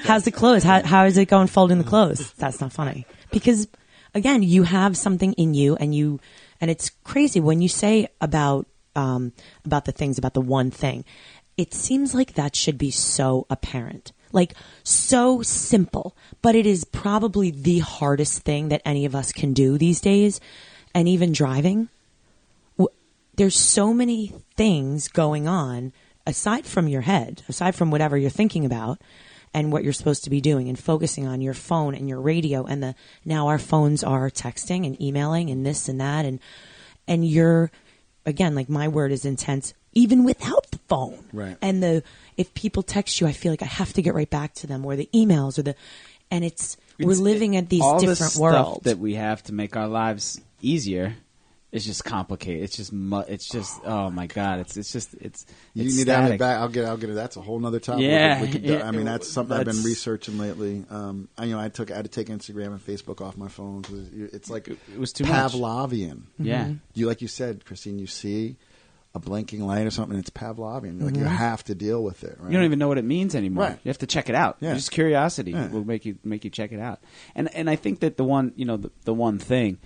How's 0.03 0.23
the 0.23 0.31
clothes? 0.31 0.63
How 0.63 0.81
how 0.83 1.05
is 1.05 1.15
it 1.17 1.25
going 1.27 1.47
folding 1.47 1.77
the 1.77 1.83
clothes? 1.83 2.31
That's 2.37 2.59
not 2.59 2.73
funny 2.73 3.05
because 3.31 3.67
again, 4.15 4.41
you 4.41 4.63
have 4.63 4.97
something 4.97 5.33
in 5.33 5.53
you, 5.53 5.75
and 5.75 5.93
you, 5.93 6.19
and 6.59 6.71
it's 6.71 6.89
crazy 7.03 7.39
when 7.39 7.61
you 7.61 7.69
say 7.69 8.07
about 8.19 8.65
um, 8.95 9.31
about 9.63 9.85
the 9.85 9.91
things 9.91 10.17
about 10.17 10.33
the 10.33 10.41
one 10.41 10.71
thing. 10.71 11.05
It 11.57 11.73
seems 11.73 12.13
like 12.13 12.33
that 12.33 12.55
should 12.55 12.77
be 12.77 12.91
so 12.91 13.45
apparent, 13.49 14.11
like 14.31 14.53
so 14.83 15.41
simple, 15.41 16.15
but 16.41 16.55
it 16.55 16.65
is 16.65 16.83
probably 16.83 17.51
the 17.51 17.79
hardest 17.79 18.41
thing 18.41 18.69
that 18.69 18.81
any 18.83 19.05
of 19.05 19.15
us 19.15 19.31
can 19.31 19.53
do 19.53 19.77
these 19.77 20.01
days, 20.01 20.41
and 20.93 21.07
even 21.07 21.31
driving. 21.31 21.89
There's 23.35 23.55
so 23.55 23.93
many 23.93 24.33
things 24.55 25.09
going 25.09 25.47
on 25.47 25.91
aside 26.25 26.65
from 26.65 26.87
your 26.87 27.01
head, 27.01 27.43
aside 27.49 27.75
from 27.75 27.91
whatever 27.91 28.17
you're 28.17 28.29
thinking 28.29 28.65
about 28.65 28.99
and 29.53 29.71
what 29.71 29.83
you're 29.83 29.93
supposed 29.93 30.23
to 30.25 30.29
be 30.29 30.41
doing 30.41 30.67
and 30.69 30.77
focusing 30.77 31.27
on 31.27 31.41
your 31.41 31.53
phone 31.53 31.95
and 31.95 32.09
your 32.09 32.19
radio 32.19 32.65
and 32.65 32.83
the 32.83 32.95
now 33.23 33.47
our 33.47 33.57
phones 33.57 34.03
are 34.03 34.29
texting 34.29 34.85
and 34.85 35.01
emailing 35.01 35.49
and 35.49 35.65
this 35.65 35.87
and 35.87 36.01
that 36.01 36.25
and 36.25 36.39
and 37.07 37.25
you're 37.25 37.71
again 38.25 38.53
like 38.53 38.67
my 38.67 38.87
word 38.87 39.13
is 39.13 39.23
intense 39.23 39.73
even 39.93 40.25
without 40.25 40.64
phone. 40.87 41.23
Right. 41.33 41.57
And 41.61 41.81
the 41.81 42.03
if 42.37 42.53
people 42.53 42.83
text 42.83 43.19
you 43.21 43.27
I 43.27 43.31
feel 43.31 43.51
like 43.51 43.61
I 43.61 43.65
have 43.67 43.93
to 43.93 44.01
get 44.01 44.13
right 44.13 44.29
back 44.29 44.53
to 44.55 44.67
them 44.67 44.85
or 44.85 44.95
the 44.95 45.09
emails 45.13 45.57
or 45.57 45.63
the 45.63 45.75
and 46.31 46.43
it's, 46.43 46.75
we're 46.99 47.11
It's- 47.11 47.19
living 47.19 47.55
at 47.55 47.69
these 47.69 47.81
all 47.81 47.99
the 47.99 48.07
different 48.07 48.31
stuff 48.33 48.41
worlds. 48.41 48.83
that 48.85 48.97
we 48.99 49.13
have 49.15 49.43
to 49.43 49.53
make 49.53 49.75
our 49.75 49.87
lives 49.87 50.41
easier. 50.61 51.15
It's 51.71 51.83
just 51.85 52.05
complicated. 52.05 52.63
It's 52.63 52.77
just 52.77 52.93
mu- 52.93 53.25
it's 53.27 53.49
just 53.49 53.81
oh 53.83 54.09
my 54.09 54.27
god. 54.27 54.59
It's 54.61 54.77
it's 54.77 54.93
just 54.93 55.13
it's 55.15 55.45
You 55.73 55.83
it's 55.83 55.97
need 55.97 56.05
to 56.05 56.15
have 56.15 56.31
it 56.31 56.39
back. 56.39 56.57
I'll 56.59 56.69
get. 56.69 56.85
I'll 56.85 56.95
get 56.95 57.09
it. 57.09 57.15
That's 57.15 57.35
a 57.35 57.41
whole 57.41 57.59
nother 57.59 57.81
topic. 57.81 58.03
Yeah, 58.05 58.41
we 58.41 58.47
could, 58.47 58.63
yeah. 58.63 58.87
I 58.87 58.91
mean, 58.91 59.03
that's 59.03 59.29
something 59.29 59.57
I've 59.57 59.65
been 59.65 59.83
researching 59.83 60.37
lately. 60.37 60.85
Um, 60.89 61.27
I, 61.37 61.43
you 61.45 61.53
know, 61.53 61.59
I 61.59 61.67
took. 61.67 61.91
I 61.91 61.97
had 61.97 62.05
to 62.05 62.11
take 62.11 62.27
Instagram 62.29 62.67
and 62.67 62.79
Facebook 62.79 63.19
off 63.19 63.35
my 63.35 63.49
phone 63.49 63.83
it's 64.31 64.49
like 64.49 64.69
It 64.69 64.77
was 64.97 65.11
too 65.11 65.25
much. 65.25 65.51
Pavlovian. 65.51 66.21
Yeah. 66.39 66.69
You 66.93 67.07
like 67.07 67.21
you 67.21 67.27
said, 67.27 67.65
Christine. 67.65 67.99
You 67.99 68.07
see 68.07 68.55
a 69.15 69.19
blinking 69.19 69.65
light 69.65 69.87
or 69.87 69.91
something. 69.91 70.19
It's 70.19 70.29
Pavlovian. 70.29 71.01
Like 71.01 71.15
you 71.15 71.23
have 71.23 71.63
to 71.65 71.73
deal 71.75 72.03
with 72.03 72.23
it. 72.23 72.37
Right? 72.39 72.51
You 72.51 72.57
don't 72.57 72.65
even 72.65 72.79
know 72.79 72.87
what 72.89 72.97
it 72.97 73.05
means 73.05 73.33
anymore. 73.33 73.63
Right. 73.63 73.79
You 73.83 73.89
have 73.89 73.97
to 73.99 74.07
check 74.07 74.27
it 74.29 74.35
out. 74.35 74.57
Yeah. 74.59 74.73
Just 74.73 74.91
curiosity 74.91 75.51
Yeah. 75.51 75.67
will 75.69 75.85
make 75.85 76.05
you 76.05 76.17
make 76.23 76.43
you 76.43 76.49
check 76.51 76.71
it 76.73 76.79
out. 76.79 76.99
And 77.33 77.47
and 77.55 77.69
I 77.69 77.75
think 77.77 78.01
that 78.01 78.17
the 78.17 78.23
one 78.25 78.51
you 78.55 78.65
know 78.65 78.77
the, 78.77 78.91
the 79.05 79.13
one 79.13 79.39
thing 79.39 79.77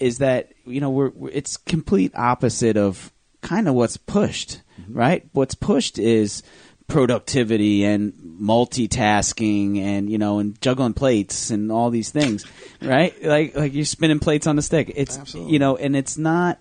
is 0.00 0.18
that 0.18 0.52
you 0.66 0.80
know 0.80 0.90
we're, 0.90 1.10
we're 1.10 1.30
it's 1.30 1.56
complete 1.56 2.12
opposite 2.16 2.76
of 2.76 3.12
kind 3.40 3.68
of 3.68 3.74
what's 3.74 3.96
pushed, 3.96 4.60
Mm-hmm. 4.80 4.98
right? 4.98 5.24
What's 5.32 5.54
pushed 5.54 6.00
is 6.00 6.42
productivity 6.88 7.84
and 7.84 8.12
multitasking 8.40 9.78
and 9.78 10.10
you 10.10 10.18
know 10.18 10.38
and 10.38 10.60
juggling 10.60 10.92
plates 10.94 11.50
and 11.50 11.70
all 11.72 11.90
these 11.90 12.10
things, 12.10 12.44
right? 12.82 13.14
Like 13.22 13.54
like 13.56 13.72
you're 13.74 13.84
spinning 13.84 14.18
plates 14.18 14.46
on 14.46 14.56
the 14.56 14.62
stick. 14.62 14.92
It's 14.94 15.18
Absolutely. 15.18 15.52
you 15.52 15.58
know 15.58 15.76
and 15.76 15.94
it's 15.96 16.18
not 16.18 16.60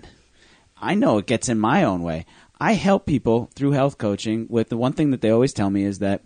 I 0.83 0.95
know 0.95 1.17
it 1.17 1.25
gets 1.25 1.49
in 1.49 1.59
my 1.59 1.83
own 1.83 2.03
way. 2.03 2.25
I 2.59 2.73
help 2.73 3.05
people 3.05 3.49
through 3.55 3.71
health 3.71 3.97
coaching 3.97 4.47
with 4.49 4.69
the 4.69 4.77
one 4.77 4.93
thing 4.93 5.11
that 5.11 5.21
they 5.21 5.29
always 5.29 5.53
tell 5.53 5.69
me 5.69 5.83
is 5.83 5.99
that 5.99 6.21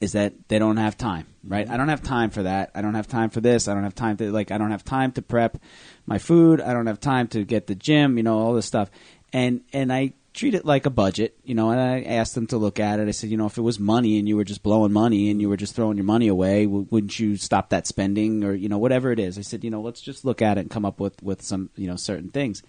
is 0.00 0.12
that 0.12 0.48
they 0.48 0.58
don't 0.58 0.78
have 0.78 0.96
time, 0.98 1.26
right? 1.44 1.68
I 1.70 1.76
don't 1.76 1.88
have 1.88 2.02
time 2.02 2.30
for 2.30 2.42
that. 2.42 2.70
I 2.74 2.82
don't 2.82 2.94
have 2.94 3.06
time 3.06 3.30
for 3.30 3.40
this. 3.40 3.68
I 3.68 3.74
don't 3.74 3.84
have 3.84 3.94
time 3.94 4.16
to 4.16 4.32
like 4.32 4.50
I 4.50 4.58
don't 4.58 4.72
have 4.72 4.84
time 4.84 5.12
to 5.12 5.22
prep 5.22 5.58
my 6.06 6.18
food. 6.18 6.60
I 6.60 6.72
don't 6.72 6.86
have 6.86 7.00
time 7.00 7.28
to 7.28 7.44
get 7.44 7.66
to 7.66 7.74
the 7.74 7.78
gym, 7.78 8.16
you 8.16 8.22
know, 8.22 8.38
all 8.38 8.54
this 8.54 8.66
stuff. 8.66 8.90
And 9.32 9.62
and 9.72 9.92
I 9.92 10.14
treat 10.34 10.54
it 10.54 10.66
like 10.66 10.84
a 10.84 10.90
budget, 10.90 11.34
you 11.44 11.54
know, 11.54 11.70
and 11.70 11.80
I 11.80 12.02
asked 12.02 12.34
them 12.34 12.46
to 12.48 12.58
look 12.58 12.78
at 12.78 13.00
it. 13.00 13.08
I 13.08 13.12
said, 13.12 13.30
you 13.30 13.38
know, 13.38 13.46
if 13.46 13.56
it 13.56 13.62
was 13.62 13.80
money 13.80 14.18
and 14.18 14.28
you 14.28 14.36
were 14.36 14.44
just 14.44 14.62
blowing 14.62 14.92
money 14.92 15.30
and 15.30 15.40
you 15.40 15.48
were 15.48 15.56
just 15.56 15.74
throwing 15.74 15.96
your 15.96 16.04
money 16.04 16.28
away, 16.28 16.66
w- 16.66 16.86
wouldn't 16.90 17.18
you 17.18 17.36
stop 17.36 17.70
that 17.70 17.86
spending 17.86 18.44
or, 18.44 18.52
you 18.52 18.68
know, 18.68 18.76
whatever 18.76 19.10
it 19.12 19.18
is? 19.18 19.38
I 19.38 19.42
said, 19.42 19.64
you 19.64 19.70
know, 19.70 19.80
let's 19.80 20.02
just 20.02 20.26
look 20.26 20.42
at 20.42 20.58
it 20.58 20.60
and 20.60 20.70
come 20.70 20.84
up 20.84 21.00
with 21.00 21.22
with 21.22 21.42
some, 21.42 21.70
you 21.76 21.86
know, 21.86 21.96
certain 21.96 22.28
things. 22.28 22.62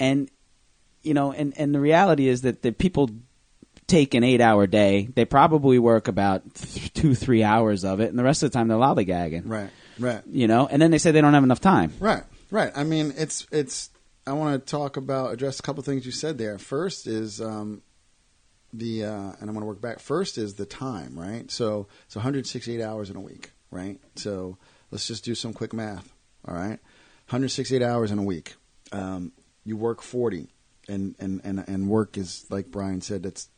And 0.00 0.30
you 1.04 1.14
know, 1.14 1.32
and, 1.32 1.52
and 1.56 1.74
the 1.74 1.80
reality 1.80 2.28
is 2.28 2.42
that 2.42 2.62
the 2.62 2.72
people 2.72 3.10
take 3.86 4.14
an 4.14 4.24
eight 4.24 4.40
hour 4.40 4.66
day, 4.66 5.08
they 5.14 5.24
probably 5.24 5.78
work 5.78 6.08
about 6.08 6.54
th- 6.54 6.92
two, 6.94 7.14
three 7.14 7.42
hours 7.42 7.84
of 7.84 8.00
it, 8.00 8.10
and 8.10 8.18
the 8.18 8.24
rest 8.24 8.42
of 8.42 8.50
the 8.50 8.58
time 8.58 8.68
they're 8.68 8.78
lollygagging. 8.78 9.42
Right. 9.44 9.70
Right. 9.98 10.22
You 10.26 10.48
know, 10.48 10.66
and 10.66 10.80
then 10.80 10.90
they 10.90 10.98
say 10.98 11.10
they 11.10 11.20
don't 11.20 11.34
have 11.34 11.44
enough 11.44 11.60
time. 11.60 11.92
Right, 12.00 12.24
right. 12.50 12.72
I 12.74 12.84
mean, 12.84 13.14
it's 13.16 13.46
it's. 13.52 13.90
I 14.26 14.32
want 14.32 14.64
to 14.64 14.70
talk 14.70 14.96
about 14.96 15.32
address 15.32 15.60
a 15.60 15.62
couple 15.62 15.82
things 15.82 16.06
you 16.06 16.12
said 16.12 16.38
there. 16.38 16.58
First 16.58 17.06
is 17.06 17.42
um, 17.42 17.82
the, 18.72 19.04
uh, 19.04 19.32
and 19.38 19.50
I 19.50 19.52
want 19.52 19.60
to 19.60 19.66
work 19.66 19.82
back. 19.82 19.98
First 19.98 20.38
is 20.38 20.54
the 20.54 20.64
time, 20.64 21.18
right? 21.18 21.50
So 21.50 21.88
it's 22.06 22.16
168 22.16 22.80
hours 22.80 23.10
in 23.10 23.16
a 23.16 23.20
week, 23.20 23.50
right? 23.70 24.00
So 24.16 24.56
let's 24.90 25.06
just 25.06 25.24
do 25.24 25.34
some 25.34 25.52
quick 25.52 25.74
math. 25.74 26.10
All 26.48 26.54
right, 26.54 26.80
168 27.28 27.82
hours 27.82 28.10
in 28.10 28.18
a 28.18 28.22
week. 28.22 28.54
Um, 28.92 29.32
you 29.64 29.76
work 29.76 30.02
40, 30.02 30.48
and 30.88 31.14
and 31.18 31.40
and 31.44 31.64
and 31.66 31.88
work 31.88 32.16
is 32.16 32.46
like 32.50 32.70
Brian 32.70 33.00
said. 33.00 33.22
That's 33.22 33.48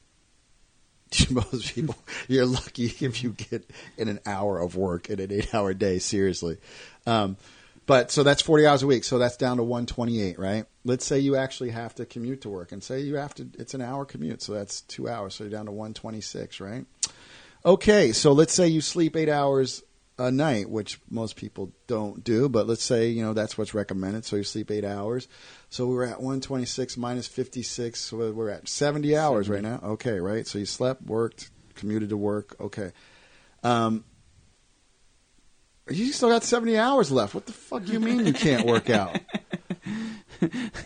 most 1.31 1.74
people. 1.74 1.97
You're 2.29 2.47
lucky 2.47 2.87
if 3.01 3.22
you 3.22 3.31
get 3.31 3.70
in 3.97 4.09
an 4.09 4.20
hour 4.27 4.59
of 4.59 4.77
work 4.77 5.09
in 5.09 5.20
an 5.20 5.33
eight-hour 5.33 5.74
day. 5.74 5.99
Seriously. 5.99 6.59
Um, 7.07 7.37
but 7.87 8.11
so 8.11 8.24
that's 8.24 8.43
40 8.43 8.66
hours 8.66 8.83
a 8.83 8.87
week. 8.87 9.05
So 9.05 9.18
that's 9.18 9.37
down 9.37 9.59
to 9.59 9.62
128, 9.62 10.39
right? 10.39 10.66
Let's 10.85 11.07
say 11.07 11.20
you 11.20 11.37
actually 11.37 11.70
have 11.70 11.95
to 11.97 12.05
commute 12.05 12.41
to 12.43 12.49
work 12.49 12.72
and 12.72 12.83
say 12.83 13.01
you 13.01 13.14
have 13.14 13.35
to, 13.37 13.49
it's 13.59 13.74
an 13.74 13.81
hour 13.81 14.05
commute. 14.05 14.43
So 14.43 14.53
that's 14.53 14.81
two 14.83 15.09
hours. 15.09 15.37
So 15.37 15.45
you're 15.45 15.53
down 15.53 15.66
to 15.66 15.72
126, 15.72 16.61
right? 16.61 16.85
Okay. 17.64 18.12
So 18.12 18.33
let's 18.33 18.53
say 18.53 18.66
you 18.66 18.81
sleep 18.81 19.16
eight 19.16 19.29
hours 19.29 19.85
a 20.18 20.30
night, 20.30 20.70
which 20.70 20.98
most 21.10 21.36
people 21.36 21.72
don't 21.86 22.24
do, 22.24 22.48
but 22.48 22.66
let's 22.66 22.82
say, 22.82 23.08
you 23.08 23.22
know, 23.22 23.34
that's 23.34 23.58
what's 23.58 23.74
recommended. 23.74 24.24
So 24.24 24.36
you 24.36 24.44
sleep 24.44 24.70
eight 24.70 24.84
hours. 24.84 25.28
So 25.68 25.86
we 25.86 25.94
were 25.94 26.04
at 26.04 26.18
126 26.20 26.96
minus 26.96 27.26
56. 27.26 28.00
So 28.00 28.32
we're 28.32 28.48
at 28.50 28.66
70 28.68 29.14
hours 29.16 29.48
right 29.50 29.62
now. 29.62 29.80
Okay. 29.82 30.18
Right. 30.18 30.46
So 30.46 30.58
you 30.58 30.64
slept, 30.66 31.02
worked, 31.02 31.50
commuted 31.74 32.08
to 32.10 32.16
work. 32.16 32.56
Okay. 32.60 32.92
Um, 33.62 34.04
you 35.90 36.12
still 36.12 36.30
got 36.30 36.42
70 36.44 36.78
hours 36.78 37.12
left. 37.12 37.34
What 37.34 37.46
the 37.46 37.52
fuck 37.52 37.84
do 37.84 37.92
you 37.92 38.00
mean 38.00 38.24
you 38.26 38.32
can't 38.32 38.66
work 38.66 38.88
out? 38.90 39.18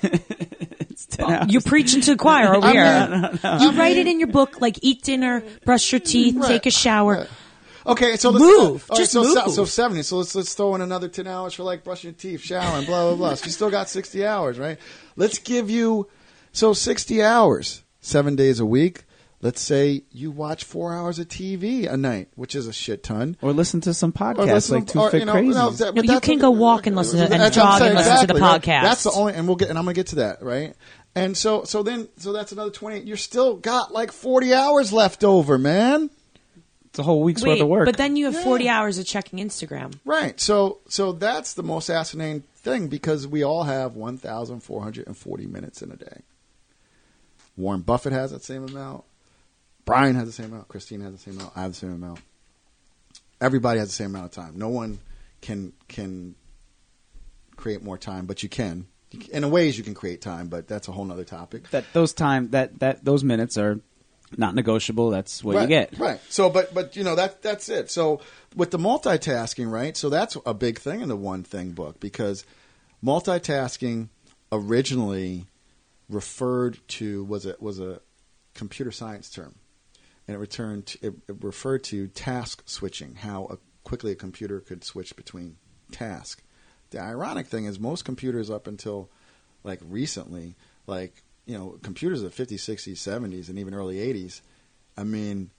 It's 0.02 1.06
10 1.06 1.30
hours. 1.30 1.46
You're 1.52 1.62
preaching 1.62 2.00
to 2.02 2.10
the 2.12 2.16
choir 2.18 2.54
over 2.56 2.66
I 2.66 2.72
here. 2.72 3.20
mean- 3.20 3.60
You 3.62 3.78
write 3.78 3.96
it 3.96 4.06
in 4.06 4.18
your 4.18 4.28
book, 4.28 4.60
like 4.60 4.78
eat 4.82 5.02
dinner, 5.02 5.42
brush 5.64 5.92
your 5.92 6.00
teeth, 6.00 6.36
Right, 6.36 6.48
take 6.48 6.66
a 6.66 6.70
shower. 6.70 7.14
right. 7.14 7.28
Okay, 7.91 8.16
so 8.16 8.30
let's 8.30 8.43
Move. 8.43 8.86
all 8.91 8.97
right, 8.97 8.99
Just 9.03 9.12
so, 9.12 9.22
move. 9.22 9.53
so 9.55 9.64
seventy. 9.64 10.03
So 10.03 10.18
let's 10.18 10.34
let's 10.34 10.55
throw 10.55 10.74
in 10.74 10.80
another 10.80 11.09
ten 11.09 11.26
hours 11.26 11.55
for 11.55 11.62
like 11.62 11.84
brushing 11.84 12.11
your 12.11 12.18
teeth, 12.18 12.41
showering, 12.41 12.86
blah 12.86 13.09
blah 13.09 13.16
blah. 13.16 13.34
So 13.34 13.47
you 13.47 13.51
still 13.53 13.70
got 13.70 13.88
sixty 13.88 14.24
hours, 14.26 14.59
right? 14.59 14.78
Let's 15.16 15.38
give 15.38 15.70
you 15.70 16.09
so 16.53 16.72
sixty 16.72 17.22
hours, 17.22 17.82
seven 18.01 18.36
days 18.36 18.61
a 18.61 18.66
week. 18.66 19.05
Let's 19.43 19.62
say 19.62 20.03
you 20.12 20.30
watch 20.30 20.64
four 20.64 20.93
hours 20.95 21.18
of 21.18 21.26
TV 21.28 21.91
a 21.91 21.97
night, 21.97 22.28
which 22.34 22.55
is 22.55 22.66
a 22.66 22.74
shit 22.74 23.03
ton. 23.03 23.38
or 23.41 23.55
listen 23.55 23.80
to 23.82 23.95
some 23.95 24.12
podcasts 24.12 24.47
listen 24.53 24.74
like 24.80 24.86
Two 24.88 25.01
or, 25.01 25.11
Fit 25.11 25.20
you 25.20 25.24
know, 25.24 25.32
Crazy. 25.32 25.49
no, 25.59 25.70
that- 25.70 25.97
you 25.97 26.03
that's 26.03 26.26
can 26.26 26.38
go 26.38 26.51
walk 26.51 26.86
and 26.86 26.95
listen 26.95 27.18
to- 27.20 27.24
and 27.32 27.41
That's 27.41 27.57
what 27.57 27.64
I'm 27.64 27.72
jog 27.78 27.80
and 27.80 27.80
saying, 27.80 27.97
listen 27.97 28.20
to 28.20 28.26
the 28.26 28.32
exactly, 28.34 28.41
right? 28.43 28.62
podcast. 28.62 28.82
That's 28.82 29.03
the 29.05 29.11
only, 29.12 29.32
and 29.32 29.47
we'll 29.47 29.57
get, 29.57 29.70
and 29.70 29.78
I'm 29.78 29.84
gonna 29.86 29.95
get 29.95 30.09
to 30.09 30.16
that, 30.16 30.43
right? 30.43 30.74
And 31.14 31.34
so, 31.38 31.64
so 31.64 31.82
then, 31.82 32.09
so 32.18 32.34
that's 32.34 32.53
another 32.53 32.70
twenty. 32.70 33.01
You're 33.01 33.16
still 33.16 33.57
got 33.57 33.95
like 33.95 34.12
forty 34.12 34.53
hours 34.53 34.93
left 34.93 35.24
over, 35.24 35.57
man. 35.57 36.11
It's 36.91 36.99
a 36.99 37.03
whole 37.03 37.22
week's 37.22 37.43
Wait, 37.43 37.53
worth 37.53 37.61
of 37.62 37.68
work. 37.68 37.86
but 37.86 37.97
then 37.97 38.16
you 38.16 38.26
have 38.26 38.34
Yeah. 38.34 38.45
40 38.45 38.68
hours 38.68 38.99
of 38.99 39.07
checking 39.07 39.38
Instagram. 39.38 39.95
Right. 40.05 40.38
So 40.41 40.78
so 40.88 41.12
that's 41.12 41.55
the 41.55 41.62
most 41.62 41.88
asinine 41.88 42.43
thing 42.57 42.88
because 42.88 43.26
we 43.26 43.43
all 43.43 43.62
have 43.64 43.95
1,440 43.97 45.47
minutes 45.47 45.82
in 45.82 45.91
a 45.93 45.97
day. 45.97 46.22
Warren 47.57 47.80
Buffett 47.82 48.12
has 48.12 48.30
that 48.32 48.43
same 48.43 48.64
amount. 48.64 49.05
Brian 49.84 50.14
has 50.16 50.26
the 50.26 50.32
same 50.32 50.47
amount. 50.53 50.68
Christine 50.68 51.01
has 51.01 51.12
the 51.12 51.18
same 51.18 51.38
amount. 51.38 51.53
I 51.57 51.62
have 51.62 51.72
the 51.72 51.76
same 51.78 51.93
amount. 51.93 52.20
Everybody 53.41 53.78
has 53.78 53.88
the 53.88 53.95
same 53.95 54.11
amount 54.11 54.26
of 54.26 54.32
time. 54.32 54.59
No 54.59 54.68
one 54.68 54.99
can 55.41 55.72
can 55.88 56.34
create 57.57 57.82
more 57.82 57.99
time, 57.99 58.26
but 58.26 58.43
you 58.43 58.49
can. 58.49 58.86
In 59.32 59.43
a 59.43 59.49
ways, 59.49 59.76
you 59.76 59.82
can 59.82 59.95
create 59.95 60.20
time, 60.22 60.49
but 60.49 60.68
that's 60.68 60.86
a 60.86 60.93
whole 60.93 61.05
nother 61.05 61.24
topic. 61.24 61.68
That 61.70 61.84
those 61.93 62.12
time 62.12 62.51
that 62.51 62.78
that 62.80 63.05
those 63.05 63.24
minutes 63.24 63.57
are 63.59 63.80
not 64.36 64.54
negotiable. 64.54 65.10
That's 65.10 65.42
what 65.42 65.56
right, 65.56 65.62
you 65.62 65.68
get. 65.68 65.98
Right. 65.98 66.20
So, 66.28 66.50
but 66.50 66.72
but 66.72 66.96
you 66.96 67.04
know 67.04 67.14
that 67.16 67.42
that's 67.42 67.68
it. 67.68 67.90
So 67.90 68.20
with 68.54 68.70
the 68.70 68.78
multitasking, 68.78 69.70
right? 69.70 69.96
So 69.96 70.08
that's 70.08 70.36
a 70.46 70.54
big 70.54 70.78
thing 70.78 71.00
in 71.00 71.08
the 71.08 71.16
one 71.16 71.42
thing 71.42 71.70
book 71.70 72.00
because 72.00 72.44
multitasking 73.04 74.08
originally 74.52 75.46
referred 76.08 76.78
to 76.88 77.24
was 77.24 77.46
it 77.46 77.60
was 77.62 77.80
a 77.80 78.00
computer 78.54 78.90
science 78.90 79.30
term, 79.30 79.54
and 80.26 80.34
it 80.34 80.38
returned 80.38 80.86
to, 80.86 81.06
it, 81.06 81.14
it 81.28 81.36
referred 81.42 81.84
to 81.84 82.08
task 82.08 82.62
switching, 82.66 83.14
how 83.16 83.46
a, 83.46 83.58
quickly 83.84 84.12
a 84.12 84.16
computer 84.16 84.60
could 84.60 84.84
switch 84.84 85.14
between 85.16 85.56
tasks. 85.92 86.42
The 86.90 87.00
ironic 87.00 87.46
thing 87.46 87.66
is 87.66 87.78
most 87.78 88.04
computers 88.04 88.50
up 88.50 88.66
until 88.66 89.10
like 89.62 89.80
recently, 89.82 90.56
like 90.86 91.22
you 91.47 91.57
know, 91.57 91.78
computers 91.82 92.22
of 92.22 92.34
the 92.34 92.47
50s, 92.47 92.59
60s, 92.59 92.93
70s, 92.93 93.49
and 93.49 93.59
even 93.59 93.74
early 93.74 93.97
80s, 93.97 94.41
I 94.97 95.05
mean, 95.05 95.51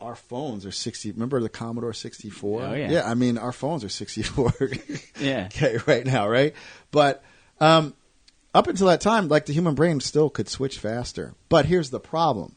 our 0.00 0.14
phones 0.14 0.64
are 0.66 0.72
60. 0.72 1.12
Remember 1.12 1.40
the 1.40 1.48
Commodore 1.48 1.92
64? 1.92 2.62
Oh, 2.62 2.74
yeah. 2.74 2.90
Yeah, 2.90 3.10
I 3.10 3.14
mean, 3.14 3.38
our 3.38 3.52
phones 3.52 3.84
are 3.84 3.88
64. 3.88 4.52
Yeah. 5.20 5.48
okay, 5.52 5.78
right 5.86 6.06
now, 6.06 6.28
right? 6.28 6.54
But 6.90 7.22
um, 7.60 7.94
up 8.54 8.68
until 8.68 8.86
that 8.86 9.00
time, 9.02 9.28
like 9.28 9.46
the 9.46 9.52
human 9.52 9.74
brain 9.74 10.00
still 10.00 10.30
could 10.30 10.48
switch 10.48 10.78
faster. 10.78 11.34
But 11.48 11.66
here's 11.66 11.90
the 11.90 12.00
problem 12.00 12.56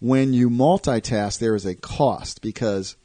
when 0.00 0.32
you 0.32 0.50
multitask, 0.50 1.38
there 1.38 1.54
is 1.54 1.64
a 1.64 1.76
cost 1.76 2.42
because, 2.42 2.96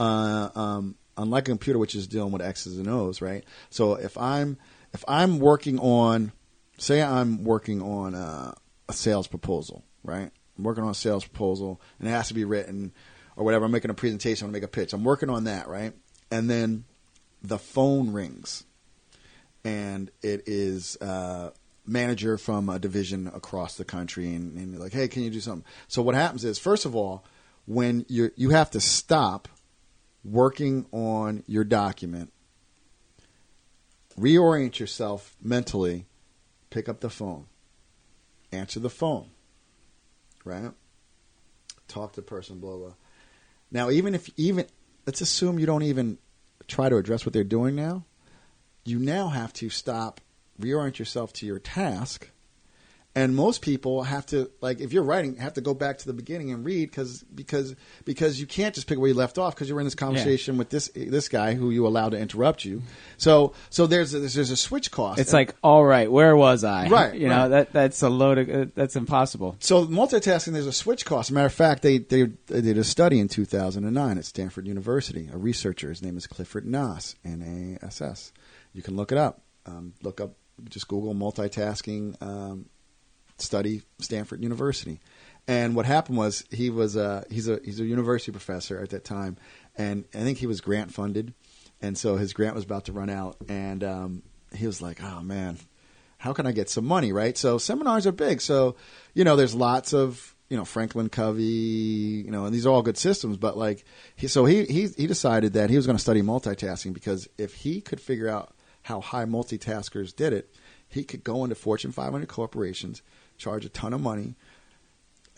uh, 0.00 0.48
um, 0.56 0.96
unlike 1.16 1.44
a 1.46 1.52
computer, 1.52 1.78
which 1.78 1.94
is 1.94 2.08
dealing 2.08 2.32
with 2.32 2.42
X's 2.42 2.76
and 2.76 2.88
O's, 2.88 3.22
right? 3.22 3.44
So 3.70 3.94
if 3.94 4.18
I'm 4.18 4.58
if 4.92 5.04
I'm 5.06 5.38
working 5.38 5.78
on, 5.78 6.32
say, 6.80 7.02
I'm 7.02 7.44
working 7.44 7.82
on 7.82 8.14
a, 8.14 8.54
a 8.88 8.92
sales 8.92 9.26
proposal, 9.26 9.84
right? 10.02 10.30
I'm 10.58 10.64
working 10.64 10.84
on 10.84 10.90
a 10.90 10.94
sales 10.94 11.24
proposal, 11.24 11.80
and 11.98 12.08
it 12.08 12.12
has 12.12 12.28
to 12.28 12.34
be 12.34 12.44
written 12.44 12.92
or 13.36 13.44
whatever. 13.44 13.64
I'm 13.64 13.70
making 13.70 13.90
a 13.90 13.94
presentation. 13.94 14.46
I'm 14.46 14.52
going 14.52 14.60
to 14.60 14.66
make 14.66 14.70
a 14.70 14.80
pitch. 14.80 14.92
I'm 14.92 15.04
working 15.04 15.30
on 15.30 15.44
that, 15.44 15.68
right? 15.68 15.92
And 16.30 16.48
then 16.48 16.84
the 17.42 17.58
phone 17.58 18.12
rings, 18.12 18.64
and 19.64 20.10
it 20.22 20.44
is. 20.46 20.96
Uh, 21.00 21.50
manager 21.86 22.38
from 22.38 22.68
a 22.68 22.78
division 22.78 23.26
across 23.26 23.76
the 23.76 23.84
country 23.84 24.32
and, 24.34 24.56
and 24.56 24.78
like, 24.78 24.92
hey, 24.92 25.08
can 25.08 25.22
you 25.22 25.30
do 25.30 25.40
something? 25.40 25.64
So 25.88 26.02
what 26.02 26.14
happens 26.14 26.44
is, 26.44 26.58
first 26.58 26.84
of 26.84 26.94
all, 26.94 27.24
when 27.66 28.06
you 28.08 28.30
you 28.36 28.50
have 28.50 28.70
to 28.72 28.80
stop 28.80 29.48
working 30.24 30.86
on 30.92 31.42
your 31.46 31.64
document, 31.64 32.32
reorient 34.18 34.78
yourself 34.78 35.36
mentally, 35.42 36.06
pick 36.70 36.88
up 36.88 37.00
the 37.00 37.10
phone, 37.10 37.46
answer 38.52 38.80
the 38.80 38.90
phone, 38.90 39.30
right? 40.44 40.72
Talk 41.88 42.12
to 42.14 42.22
person, 42.22 42.60
blah 42.60 42.76
blah. 42.76 42.94
Now, 43.70 43.90
even 43.90 44.14
if 44.14 44.30
even 44.36 44.66
let's 45.06 45.20
assume 45.20 45.58
you 45.58 45.66
don't 45.66 45.82
even 45.82 46.18
try 46.66 46.88
to 46.88 46.96
address 46.96 47.26
what 47.26 47.32
they're 47.32 47.44
doing 47.44 47.74
now, 47.74 48.04
you 48.84 48.98
now 48.98 49.28
have 49.28 49.52
to 49.54 49.68
stop 49.70 50.20
reorient 50.60 50.98
yourself 50.98 51.32
to 51.34 51.46
your 51.46 51.58
task. 51.58 52.30
And 53.12 53.34
most 53.34 53.60
people 53.60 54.04
have 54.04 54.24
to 54.26 54.50
like 54.60 54.80
if 54.80 54.92
you're 54.92 55.02
writing 55.02 55.36
have 55.36 55.54
to 55.54 55.60
go 55.60 55.74
back 55.74 55.98
to 55.98 56.06
the 56.06 56.12
beginning 56.12 56.52
and 56.52 56.64
read 56.64 56.90
because 56.90 57.24
because 57.24 57.74
because 58.04 58.38
you 58.38 58.46
can't 58.46 58.72
just 58.72 58.86
pick 58.86 59.00
where 59.00 59.08
you 59.08 59.14
left 59.14 59.36
off 59.36 59.54
because 59.54 59.68
you're 59.68 59.80
in 59.80 59.86
this 59.86 59.96
conversation 59.96 60.56
with 60.56 60.70
this 60.70 60.90
this 60.94 61.28
guy 61.28 61.54
who 61.54 61.70
you 61.70 61.88
allowed 61.88 62.10
to 62.10 62.18
interrupt 62.18 62.64
you. 62.64 62.82
So 63.16 63.54
so 63.68 63.88
there's 63.88 64.14
a, 64.14 64.20
there's 64.20 64.50
a 64.50 64.56
switch 64.56 64.92
cost. 64.92 65.18
It's 65.18 65.32
like, 65.32 65.56
all 65.62 65.84
right, 65.84 66.10
where 66.10 66.36
was 66.36 66.62
I? 66.62 66.88
Right, 66.88 67.14
You 67.20 67.28
know 67.28 67.42
right. 67.42 67.48
that 67.48 67.72
that's 67.72 68.00
a 68.02 68.08
load 68.08 68.38
of 68.38 68.48
uh, 68.48 68.70
that's 68.76 68.94
impossible. 68.94 69.56
So 69.58 69.86
multitasking, 69.86 70.52
there's 70.52 70.66
a 70.66 70.72
switch 70.72 71.04
cost. 71.04 71.28
As 71.28 71.30
a 71.30 71.34
matter 71.34 71.46
of 71.46 71.52
fact, 71.52 71.82
they, 71.82 71.98
they, 71.98 72.24
they 72.46 72.60
did 72.60 72.78
a 72.78 72.84
study 72.84 73.18
in 73.18 73.28
2009 73.28 74.18
at 74.18 74.24
Stanford 74.24 74.66
University. 74.66 75.28
A 75.32 75.36
researcher, 75.36 75.88
his 75.88 76.02
name 76.02 76.16
is 76.16 76.26
Clifford 76.26 76.66
Nass, 76.66 77.16
N-A-S-S. 77.24 78.32
You 78.72 78.82
can 78.82 78.96
look 78.96 79.12
it 79.12 79.18
up. 79.18 79.42
Um, 79.66 79.94
look 80.02 80.20
up, 80.20 80.34
just 80.68 80.88
Google 80.88 81.14
multitasking 81.14 82.20
um, 82.22 82.66
study 83.42 83.82
Stanford 83.98 84.42
University. 84.42 85.00
And 85.48 85.74
what 85.74 85.86
happened 85.86 86.18
was 86.18 86.44
he 86.50 86.70
was 86.70 86.96
a, 86.96 87.24
he's 87.30 87.48
a 87.48 87.60
he's 87.64 87.80
a 87.80 87.84
university 87.84 88.30
professor 88.30 88.80
at 88.80 88.90
that 88.90 89.04
time, 89.04 89.36
and 89.76 90.04
I 90.14 90.18
think 90.18 90.38
he 90.38 90.46
was 90.46 90.60
grant 90.60 90.92
funded, 90.92 91.34
and 91.80 91.96
so 91.96 92.16
his 92.16 92.32
grant 92.32 92.54
was 92.54 92.64
about 92.64 92.84
to 92.84 92.92
run 92.92 93.10
out, 93.10 93.36
and 93.48 93.82
um, 93.82 94.22
he 94.54 94.66
was 94.66 94.82
like, 94.82 95.02
"Oh 95.02 95.22
man, 95.22 95.58
how 96.20 96.34
can 96.34 96.46
I 96.46 96.52
get 96.52 96.68
some 96.68 96.84
money, 96.84 97.12
right? 97.12 97.36
So 97.36 97.56
seminars 97.56 98.06
are 98.06 98.12
big. 98.12 98.42
So, 98.42 98.76
you 99.14 99.24
know, 99.24 99.36
there's 99.36 99.54
lots 99.54 99.94
of, 99.94 100.34
you 100.50 100.56
know, 100.56 100.66
Franklin 100.66 101.08
Covey, 101.08 101.42
you 101.42 102.30
know, 102.30 102.44
and 102.44 102.54
these 102.54 102.66
are 102.66 102.68
all 102.70 102.82
good 102.82 102.98
systems, 102.98 103.38
but 103.38 103.56
like 103.56 103.84
he 104.16 104.28
so 104.28 104.44
he 104.44 104.66
he 104.66 104.88
he 104.88 105.06
decided 105.06 105.54
that 105.54 105.70
he 105.70 105.76
was 105.76 105.86
going 105.86 105.96
to 105.96 106.02
study 106.02 106.20
multitasking 106.20 106.92
because 106.92 107.26
if 107.38 107.54
he 107.54 107.80
could 107.80 108.02
figure 108.02 108.28
out 108.28 108.54
how 108.82 109.00
high 109.00 109.24
multitaskers 109.24 110.14
did 110.14 110.32
it, 110.32 110.54
he 110.88 111.04
could 111.04 111.22
go 111.22 111.44
into 111.44 111.54
Fortune 111.54 111.92
500 111.92 112.28
corporations, 112.28 113.02
charge 113.38 113.64
a 113.64 113.68
ton 113.68 113.92
of 113.92 114.00
money 114.00 114.34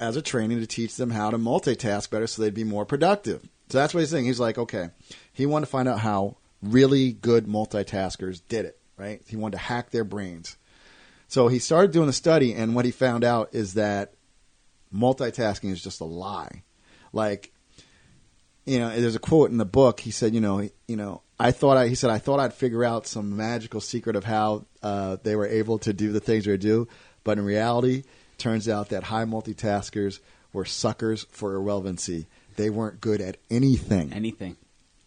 as 0.00 0.16
a 0.16 0.22
training 0.22 0.60
to 0.60 0.66
teach 0.66 0.96
them 0.96 1.10
how 1.10 1.30
to 1.30 1.38
multitask 1.38 2.10
better 2.10 2.26
so 2.26 2.42
they'd 2.42 2.54
be 2.54 2.64
more 2.64 2.84
productive. 2.84 3.48
So 3.68 3.78
that's 3.78 3.94
what 3.94 4.00
he's 4.00 4.10
saying. 4.10 4.24
He's 4.24 4.40
like, 4.40 4.58
okay, 4.58 4.90
he 5.32 5.46
wanted 5.46 5.66
to 5.66 5.72
find 5.72 5.88
out 5.88 6.00
how 6.00 6.36
really 6.62 7.12
good 7.12 7.46
multitaskers 7.46 8.42
did 8.48 8.64
it, 8.64 8.78
right? 8.96 9.22
He 9.26 9.36
wanted 9.36 9.58
to 9.58 9.62
hack 9.62 9.90
their 9.90 10.04
brains. 10.04 10.56
So 11.28 11.48
he 11.48 11.58
started 11.58 11.92
doing 11.92 12.06
the 12.06 12.12
study, 12.12 12.52
and 12.52 12.74
what 12.74 12.84
he 12.84 12.90
found 12.90 13.24
out 13.24 13.50
is 13.52 13.74
that 13.74 14.12
multitasking 14.94 15.70
is 15.70 15.82
just 15.82 16.00
a 16.00 16.04
lie. 16.04 16.62
Like, 17.12 17.52
you 18.66 18.78
know, 18.78 18.90
there's 19.00 19.16
a 19.16 19.20
quote 19.20 19.50
in 19.50 19.56
the 19.56 19.64
book. 19.64 20.00
He 20.00 20.10
said, 20.10 20.34
you 20.34 20.40
know, 20.40 20.68
you 20.86 20.96
know, 20.96 21.22
I 21.42 21.50
thought 21.50 21.76
I, 21.76 21.88
he 21.88 21.94
said, 21.94 22.10
I 22.10 22.18
thought 22.18 22.38
I'd 22.40 22.54
figure 22.54 22.84
out 22.84 23.06
some 23.06 23.36
magical 23.36 23.80
secret 23.80 24.14
of 24.16 24.24
how 24.24 24.64
uh, 24.82 25.16
they 25.22 25.34
were 25.34 25.46
able 25.46 25.78
to 25.80 25.92
do 25.92 26.12
the 26.12 26.20
things 26.20 26.44
they 26.44 26.56
do, 26.56 26.86
but 27.24 27.36
in 27.38 27.44
reality, 27.44 28.04
turns 28.38 28.68
out 28.68 28.90
that 28.90 29.04
high 29.04 29.24
multitaskers 29.24 30.20
were 30.52 30.64
suckers 30.64 31.26
for 31.30 31.54
irrelevancy. 31.54 32.26
They 32.56 32.70
weren't 32.70 33.00
good 33.00 33.20
at 33.20 33.38
anything, 33.50 34.12
Anything. 34.12 34.56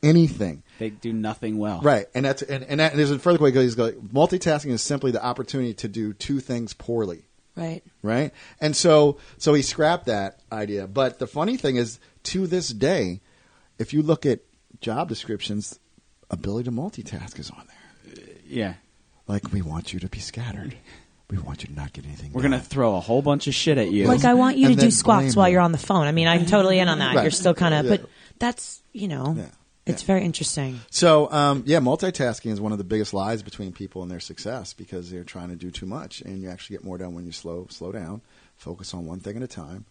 anything. 0.04 0.64
They 0.80 0.90
do 0.90 1.14
nothing 1.14 1.58
well. 1.58 1.80
Right, 1.82 2.08
and 2.14 2.26
that's 2.26 2.42
and, 2.42 2.64
and, 2.66 2.80
that, 2.80 2.92
and 2.92 3.00
there's 3.00 3.12
a 3.12 3.20
further 3.20 3.40
way. 3.42 3.52
He's 3.52 3.78
like, 3.78 3.96
multitasking 3.96 4.72
is 4.72 4.82
simply 4.82 5.12
the 5.12 5.24
opportunity 5.24 5.74
to 5.76 5.88
do 5.88 6.14
two 6.14 6.40
things 6.40 6.74
poorly. 6.74 7.24
Right. 7.56 7.82
Right, 8.02 8.34
and 8.60 8.76
so 8.76 9.20
so 9.38 9.54
he 9.54 9.62
scrapped 9.62 10.08
that 10.08 10.42
idea. 10.52 10.88
But 10.88 11.20
the 11.20 11.28
funny 11.28 11.56
thing 11.56 11.78
is, 11.78 12.00
to 12.24 12.46
this 12.48 12.70
day, 12.70 13.22
if 13.80 13.94
you 13.94 14.02
look 14.02 14.26
at 14.26 14.40
job 14.82 15.08
descriptions, 15.08 15.80
ability 16.30 16.65
to 16.65 16.71
multitask 16.71 17.39
is 17.39 17.49
on 17.51 17.67
there. 17.67 18.26
Yeah. 18.47 18.73
Like 19.28 19.51
we 19.51 19.61
want 19.61 19.93
you 19.93 19.99
to 19.99 20.07
be 20.09 20.19
scattered. 20.19 20.76
We 21.28 21.39
want 21.39 21.63
you 21.63 21.69
to 21.69 21.73
not 21.73 21.91
get 21.91 22.05
anything. 22.05 22.34
We're 22.34 22.43
done. 22.43 22.51
gonna 22.51 22.61
throw 22.61 22.97
a 22.97 22.99
whole 22.99 23.23
bunch 23.23 23.47
of 23.47 23.55
shit 23.55 23.80
at 23.80 23.89
you. 23.89 24.05
Like 24.05 24.26
I 24.26 24.36
want 24.36 24.57
you 24.57 24.67
And 24.67 24.76
to 24.78 24.82
do 24.86 24.91
squats 24.91 25.36
while 25.36 25.47
you. 25.47 25.53
you're 25.53 25.61
on 25.61 25.71
the 25.71 25.80
phone. 25.80 26.05
I 26.05 26.11
mean, 26.11 26.28
I'm 26.28 26.45
totally 26.45 26.78
in 26.78 26.88
on 26.88 26.99
that. 26.99 27.15
Right. 27.15 27.23
You're 27.23 27.32
still 27.32 27.55
kind 27.55 27.73
of, 27.73 27.86
Yeah. 27.86 27.97
but 27.97 28.09
that's 28.38 28.84
you 28.93 29.07
know, 29.07 29.34
Yeah. 29.36 29.47
it's 29.88 30.03
very 30.03 30.23
interesting. 30.23 30.82
So, 30.91 31.32
um, 31.32 31.63
yeah, 31.65 31.80
multitasking 31.80 32.51
is 32.51 32.61
one 32.61 32.73
of 32.73 32.78
the 32.78 32.84
biggest 32.84 33.11
lies 33.11 33.41
between 33.41 33.71
people 33.71 34.03
and 34.03 34.11
their 34.11 34.19
success 34.19 34.73
because 34.76 35.09
they're 35.09 35.23
trying 35.23 35.49
to 35.49 35.55
do 35.55 35.71
too 35.71 35.88
much, 35.88 36.21
and 36.21 36.39
you 36.39 36.47
actually 36.47 36.76
get 36.78 36.86
more 36.86 36.99
done 36.99 37.15
when 37.15 37.26
you 37.26 37.32
slow 37.32 37.65
slow 37.71 37.91
down, 37.91 38.21
focus 38.55 38.93
on 38.93 39.07
one 39.07 39.19
thing 39.19 39.36
at 39.36 39.41
a 39.41 39.47
time, 39.47 39.86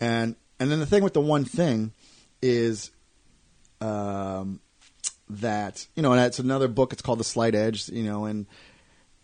and 0.00 0.36
and 0.60 0.70
then 0.70 0.78
the 0.78 0.86
thing 0.86 1.02
with 1.02 1.14
the 1.14 1.20
one 1.20 1.44
thing 1.44 1.90
is, 2.40 2.92
um, 3.80 4.60
that 5.30 5.86
you 5.94 6.02
know, 6.02 6.12
and 6.12 6.20
it's 6.20 6.38
another 6.38 6.68
book. 6.68 6.92
It's 6.92 7.02
called 7.02 7.20
The 7.20 7.24
Slight 7.24 7.54
Edge, 7.54 7.88
you 7.88 8.04
know, 8.04 8.24
and 8.24 8.46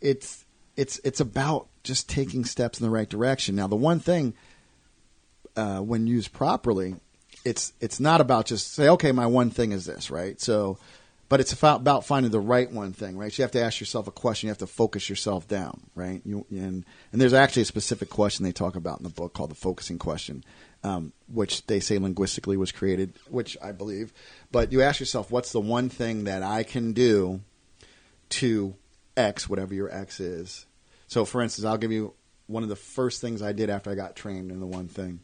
it's 0.01 0.45
it's 0.77 1.01
it's 1.05 1.21
about 1.21 1.69
just 1.83 2.09
taking 2.09 2.45
steps 2.45 2.81
in 2.81 2.85
the 2.85 2.91
right 2.91 3.09
direction. 3.09 3.57
Now, 3.57 3.67
the 3.67 3.77
one 3.77 4.01
thing 4.01 4.35
uh, 5.57 5.79
when 5.79 6.07
used 6.07 6.33
properly, 6.33 6.97
it's 7.45 7.73
it's 7.81 8.01
not 8.01 8.21
about 8.21 8.47
just 8.47 8.73
say, 8.73 8.89
okay, 8.89 9.13
my 9.13 9.27
one 9.27 9.51
thing 9.51 9.73
is 9.73 9.85
this, 9.85 10.11
right? 10.11 10.41
So, 10.41 10.79
but 11.29 11.41
it's 11.41 11.53
about, 11.53 12.05
finding 12.05 12.31
the 12.31 12.41
right 12.41 12.71
one 12.71 12.93
thing, 12.93 13.17
right? 13.17 13.33
So 13.33 13.43
you 13.43 13.45
have 13.45 13.53
to 13.53 13.63
ask 13.63 13.81
yourself 13.81 14.07
a 14.07 14.13
question. 14.13 14.47
You 14.47 14.51
have 14.51 14.59
to 14.59 14.67
focus 14.67 15.09
yourself 15.09 15.49
down, 15.49 15.83
right? 15.95 16.21
You, 16.25 16.47
and 16.51 16.85
and 17.13 17.21
there's 17.21 17.33
actually 17.33 17.63
a 17.63 17.67
specific 17.67 18.11
question 18.11 18.45
they 18.45 18.53
talk 18.53 18.77
about 18.77 18.99
in 18.99 19.05
the 19.05 19.11
book 19.11 19.33
called 19.33 19.51
the 19.51 19.57
focusing 19.57 19.99
question, 19.99 20.45
um, 20.85 21.13
which 21.27 21.67
they 21.67 21.81
say 21.81 21.99
linguistically 21.99 22.57
was 22.57 22.71
created, 22.71 23.15
which 23.29 23.57
I 23.61 23.73
believe. 23.73 24.13
But 24.53 24.71
you 24.71 24.83
ask 24.83 25.01
yourself, 25.01 25.33
what's 25.33 25.51
the 25.51 25.61
one 25.61 25.89
thing 25.89 26.25
that 26.25 26.45
I 26.45 26.63
can 26.63 26.93
do 26.93 27.41
to 28.31 28.75
X, 29.17 29.49
whatever 29.49 29.75
your 29.75 29.93
X 29.93 30.21
is. 30.21 30.67
So, 31.07 31.25
for 31.25 31.41
instance, 31.41 31.65
I'll 31.65 31.79
give 31.79 31.93
you 31.93 32.15
one 32.47 32.63
of 32.63 32.69
the 32.69 32.77
first 32.77 33.21
things 33.21 33.43
I 33.43 33.53
did 33.53 33.71
after 33.71 33.91
I 33.91 33.95
got 33.95 34.17
trained 34.17 34.51
in 34.51 34.61
the 34.61 34.67
one 34.67 34.89
thing 34.89 35.21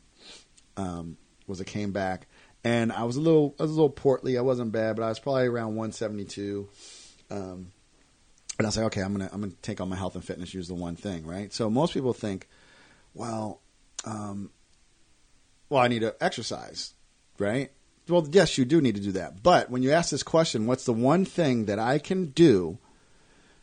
um, 0.77 1.17
was 1.47 1.61
I 1.61 1.65
came 1.65 1.93
back 1.93 2.27
and 2.65 2.93
I 2.93 3.05
was 3.05 3.17
a 3.17 3.21
little 3.21 3.55
I 3.59 3.65
was 3.65 3.73
a 3.73 3.75
little 3.75 3.91
portly. 3.91 4.39
I 4.39 4.43
wasn't 4.43 4.73
bad, 4.73 4.97
but 4.97 5.05
I 5.05 5.09
was 5.09 5.19
probably 5.19 5.47
around 5.47 5.77
172. 5.77 6.69
Um, 7.31 7.73
And 8.59 8.67
I 8.67 8.69
was 8.69 8.77
like, 8.77 8.87
okay, 8.87 9.01
I'm 9.01 9.13
gonna 9.13 9.31
I'm 9.33 9.41
gonna 9.41 9.53
take 9.63 9.81
on 9.81 9.89
my 9.89 9.97
health 9.97 10.15
and 10.15 10.25
fitness. 10.25 10.55
Use 10.55 10.69
the 10.69 10.75
one 10.75 10.97
thing, 10.97 11.27
right? 11.27 11.53
So 11.53 11.69
most 11.69 11.95
people 11.95 12.13
think, 12.13 12.49
well, 13.15 13.61
um, 14.05 14.51
well, 15.71 15.83
I 15.83 15.89
need 15.89 16.01
to 16.01 16.15
exercise, 16.21 16.93
right? 17.39 17.71
Well, 18.09 18.27
yes, 18.31 18.59
you 18.59 18.65
do 18.65 18.81
need 18.81 18.97
to 18.97 19.01
do 19.01 19.13
that. 19.13 19.43
But 19.43 19.71
when 19.71 19.83
you 19.83 19.93
ask 19.93 20.11
this 20.11 20.25
question, 20.25 20.67
what's 20.67 20.85
the 20.85 20.93
one 20.93 21.25
thing 21.25 21.67
that 21.67 21.79
I 21.79 21.99
can 21.99 22.27
do 22.27 22.79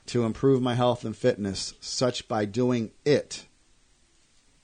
to 0.07 0.23
improve 0.23 0.61
my 0.61 0.73
health 0.73 1.03
and 1.03 1.15
fitness, 1.15 1.73
such 1.81 2.27
by 2.29 2.45
doing 2.45 2.91
it, 3.05 3.45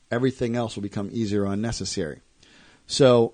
everything 0.09 0.55
else 0.55 0.75
will 0.75 0.83
become 0.83 1.09
easier 1.11 1.43
or 1.43 1.53
unnecessary. 1.53 2.21
So, 2.87 3.33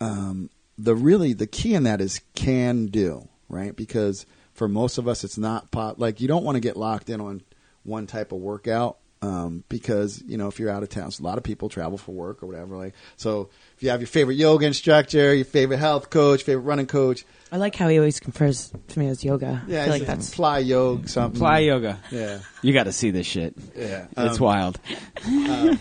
um, 0.00 0.48
the 0.78 0.94
really 0.94 1.32
the 1.32 1.46
key 1.46 1.74
in 1.74 1.84
that 1.84 2.00
is 2.00 2.20
can 2.34 2.86
do, 2.86 3.28
right? 3.48 3.74
Because 3.74 4.26
for 4.52 4.68
most 4.68 4.98
of 4.98 5.08
us, 5.08 5.24
it's 5.24 5.38
not 5.38 5.70
pot. 5.70 5.98
Like 5.98 6.20
you 6.20 6.28
don't 6.28 6.44
want 6.44 6.56
to 6.56 6.60
get 6.60 6.76
locked 6.76 7.10
in 7.10 7.20
on 7.20 7.42
one 7.82 8.06
type 8.06 8.32
of 8.32 8.38
workout 8.38 8.98
um, 9.24 9.64
because 9.68 10.22
you 10.26 10.36
know 10.36 10.48
if 10.48 10.58
you're 10.58 10.70
out 10.70 10.82
of 10.82 10.88
town, 10.88 11.10
so 11.10 11.22
a 11.22 11.26
lot 11.26 11.38
of 11.38 11.44
people 11.44 11.68
travel 11.68 11.96
for 11.98 12.12
work 12.12 12.42
or 12.42 12.46
whatever. 12.46 12.76
Like 12.76 12.94
so, 13.16 13.48
if 13.76 13.82
you 13.82 13.90
have 13.90 14.00
your 14.00 14.06
favorite 14.08 14.34
yoga 14.36 14.66
instructor, 14.66 15.34
your 15.34 15.44
favorite 15.44 15.78
health 15.78 16.10
coach, 16.10 16.42
favorite 16.42 16.62
running 16.64 16.86
coach, 16.86 17.24
I 17.52 17.56
like 17.56 17.74
how 17.76 17.88
he 17.88 17.98
always 17.98 18.20
confers 18.20 18.72
to 18.88 18.98
me 18.98 19.08
as 19.08 19.24
yoga. 19.24 19.62
yeah, 19.66 19.80
I 19.82 19.84
feel 19.84 19.92
like 19.94 20.06
that's 20.06 20.34
fly 20.34 20.58
yoga 20.58 21.08
something. 21.08 21.38
Fly 21.38 21.60
yoga. 21.60 21.98
Yeah, 22.10 22.40
You 22.62 22.72
got 22.72 22.84
to 22.84 22.92
see 22.92 23.10
this 23.10 23.26
shit. 23.26 23.54
yeah. 23.76 24.06
It's 24.16 24.38
Um, 24.40 24.44
wild. 24.44 24.80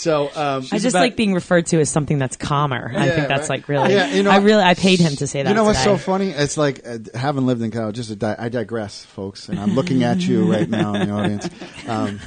So 0.00 0.30
um, 0.34 0.64
I 0.72 0.78
just 0.78 0.86
about- 0.86 1.00
like 1.00 1.16
being 1.16 1.34
referred 1.34 1.66
to 1.66 1.80
as 1.80 1.90
something 1.90 2.16
that's 2.16 2.34
calmer. 2.34 2.90
I 2.96 3.10
think 3.10 3.28
that's 3.28 3.50
right. 3.50 3.58
like 3.58 3.68
really. 3.68 3.92
Yeah, 3.92 4.14
you 4.14 4.22
know- 4.22 4.30
I 4.30 4.38
really 4.38 4.62
I 4.62 4.72
paid 4.72 4.98
him 4.98 5.14
to 5.16 5.26
say 5.26 5.42
that. 5.42 5.48
You 5.50 5.54
know 5.54 5.64
what's 5.64 5.78
today. 5.80 5.90
so 5.90 5.98
funny? 5.98 6.30
It's 6.30 6.56
like 6.56 6.80
uh, 6.86 6.98
having 7.14 7.44
lived 7.44 7.60
in 7.60 7.70
college. 7.70 7.96
Just 7.96 8.10
a 8.10 8.16
di- 8.16 8.36
I 8.38 8.48
digress, 8.48 9.04
folks, 9.04 9.50
and 9.50 9.60
I'm 9.60 9.74
looking 9.74 10.02
at 10.02 10.20
you 10.26 10.50
right 10.50 10.66
now 10.68 10.94
in 10.94 11.06
the 11.06 11.14
audience, 11.14 11.50
um, 11.86 12.18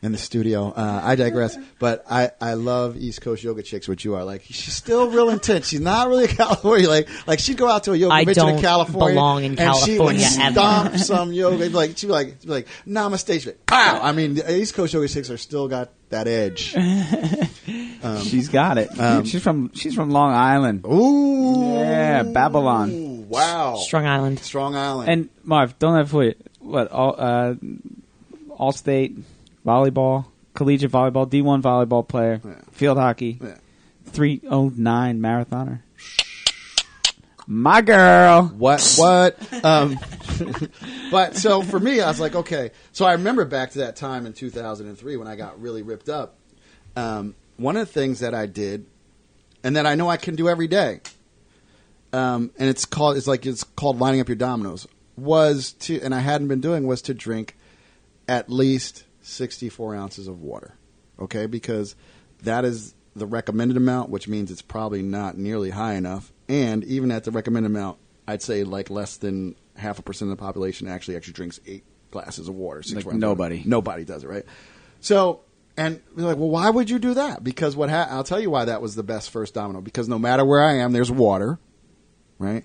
in 0.00 0.12
the 0.12 0.18
studio. 0.18 0.70
Uh, 0.70 1.00
I 1.02 1.16
digress, 1.16 1.56
but 1.78 2.04
I, 2.10 2.30
I 2.40 2.54
love 2.54 2.96
East 2.96 3.20
Coast 3.20 3.42
yoga 3.42 3.62
chicks, 3.62 3.88
which 3.88 4.04
you 4.04 4.14
are. 4.14 4.24
Like 4.24 4.42
she's 4.44 4.74
still 4.74 5.10
real 5.10 5.30
intense. 5.30 5.68
She's 5.68 5.80
not 5.80 6.08
really 6.08 6.24
a 6.24 6.28
California. 6.42 6.88
Like 6.88 7.08
like 7.26 7.38
she'd 7.40 7.56
go 7.56 7.68
out 7.68 7.84
to 7.84 7.92
a 7.92 7.96
yoga 7.96 8.14
I 8.14 8.20
convention 8.24 8.48
in 8.48 8.54
don't 8.54 8.62
California, 8.62 9.14
belong 9.14 9.44
in 9.44 9.58
and 9.58 9.76
she 9.76 9.98
like 9.98 10.18
stomp 10.18 10.96
some 10.96 11.32
yoga. 11.32 11.68
Like 11.70 11.98
she 11.98 12.06
would 12.06 12.12
like 12.12 12.28
she'd 12.40 12.46
be 12.46 12.52
like 12.52 12.68
namaste. 12.86 13.32
She'd 13.32 13.44
be 13.44 13.50
like, 13.50 13.66
Pow! 13.66 14.00
I 14.02 14.12
mean, 14.12 14.34
the 14.34 14.56
East 14.56 14.74
Coast 14.74 14.94
yoga 14.94 15.08
chicks 15.08 15.30
are 15.30 15.36
still 15.36 15.68
got 15.68 15.90
that 16.10 16.26
edge. 16.28 16.72
she's 18.24 18.48
got 18.48 18.78
it. 18.78 19.26
she's 19.26 19.42
from 19.42 19.72
she's 19.74 19.94
from 19.94 20.10
Long 20.10 20.32
Island. 20.32 20.84
Ooh, 20.86 21.74
Yeah, 21.74 22.22
Babylon. 22.22 23.28
Wow, 23.28 23.76
Strong 23.76 24.06
Island. 24.06 24.38
Strong 24.38 24.74
Island. 24.76 25.10
And 25.10 25.28
Marv, 25.44 25.78
don't 25.78 25.96
have 25.96 26.10
for 26.10 26.32
what 26.60 26.90
all 26.90 27.14
uh, 27.18 27.54
all 28.56 28.72
state 28.72 29.18
volleyball, 29.68 30.24
collegiate 30.54 30.90
volleyball, 30.90 31.28
D 31.28 31.42
one 31.42 31.62
volleyball 31.62 32.06
player, 32.06 32.40
Yeah. 32.44 32.54
field 32.72 32.96
hockey, 32.98 33.38
Yeah. 33.42 33.58
three 34.06 34.40
oh 34.50 34.72
nine 34.74 35.20
marathoner. 35.20 35.80
My 37.46 37.80
girl. 37.80 38.44
What? 38.56 38.94
What? 38.98 39.64
um, 39.64 39.98
but 41.10 41.34
so 41.36 41.62
for 41.62 41.80
me, 41.80 42.00
I 42.00 42.08
was 42.08 42.20
like, 42.20 42.34
okay. 42.34 42.70
So 42.92 43.06
I 43.06 43.12
remember 43.12 43.44
back 43.46 43.70
to 43.72 43.78
that 43.78 43.96
time 43.96 44.26
in 44.26 44.32
2003 44.34 45.16
when 45.16 45.26
I 45.26 45.34
got 45.36 45.60
really 45.60 45.82
ripped 45.82 46.08
up. 46.10 46.34
Um, 46.96 47.34
one 47.56 47.76
of 47.76 47.86
the 47.86 47.92
things 47.92 48.20
that 48.20 48.34
I 48.34 48.46
did, 48.46 48.86
and 49.64 49.76
that 49.76 49.86
I 49.86 49.94
know 49.94 50.08
I 50.10 50.16
can 50.18 50.36
do 50.36 50.48
every 50.48 50.68
day, 50.68 51.00
um, 52.12 52.50
and 52.58 52.68
it's 52.68 52.84
called 52.84 53.16
it's 53.16 53.26
like 53.26 53.46
it's 53.46 53.64
called 53.64 53.98
lining 53.98 54.20
up 54.20 54.28
your 54.28 54.36
dominoes. 54.36 54.86
Was 55.16 55.72
to 55.80 56.00
and 56.00 56.14
I 56.14 56.20
hadn't 56.20 56.48
been 56.48 56.60
doing 56.60 56.86
was 56.86 57.02
to 57.02 57.14
drink 57.14 57.56
at 58.28 58.50
least 58.50 59.04
64 59.28 59.94
ounces 59.94 60.28
of 60.28 60.40
water. 60.40 60.74
Okay, 61.20 61.46
because 61.46 61.96
that 62.42 62.64
is 62.64 62.94
the 63.16 63.26
recommended 63.26 63.76
amount, 63.76 64.10
which 64.10 64.28
means 64.28 64.50
it's 64.50 64.62
probably 64.62 65.02
not 65.02 65.36
nearly 65.36 65.70
high 65.70 65.94
enough. 65.94 66.32
And 66.48 66.84
even 66.84 67.10
at 67.10 67.24
the 67.24 67.30
recommended 67.30 67.70
amount, 67.70 67.98
I'd 68.26 68.42
say 68.42 68.62
like 68.64 68.90
less 68.90 69.16
than 69.16 69.56
half 69.76 69.98
a 69.98 70.02
percent 70.02 70.30
of 70.30 70.36
the 70.36 70.40
population 70.42 70.86
actually 70.88 71.16
actually 71.16 71.32
drinks 71.34 71.60
eight 71.66 71.84
glasses 72.10 72.48
of 72.48 72.54
water. 72.54 72.82
Six 72.82 73.04
Like 73.04 73.16
nobody. 73.16 73.56
water. 73.58 73.68
nobody 73.68 74.04
does 74.04 74.22
it, 74.24 74.28
right? 74.28 74.44
So, 75.00 75.40
and 75.76 76.00
they're 76.16 76.26
like, 76.26 76.36
well, 76.36 76.48
why 76.50 76.70
would 76.70 76.88
you 76.90 76.98
do 76.98 77.14
that? 77.14 77.42
Because 77.44 77.76
what 77.76 77.90
ha- 77.90 78.08
I'll 78.10 78.24
tell 78.24 78.40
you 78.40 78.50
why 78.50 78.64
that 78.66 78.80
was 78.82 78.94
the 78.94 79.02
best 79.02 79.30
first 79.30 79.54
domino. 79.54 79.80
Because 79.80 80.08
no 80.08 80.18
matter 80.18 80.44
where 80.44 80.62
I 80.62 80.74
am, 80.78 80.92
there's 80.92 81.10
water, 81.10 81.58
right? 82.38 82.64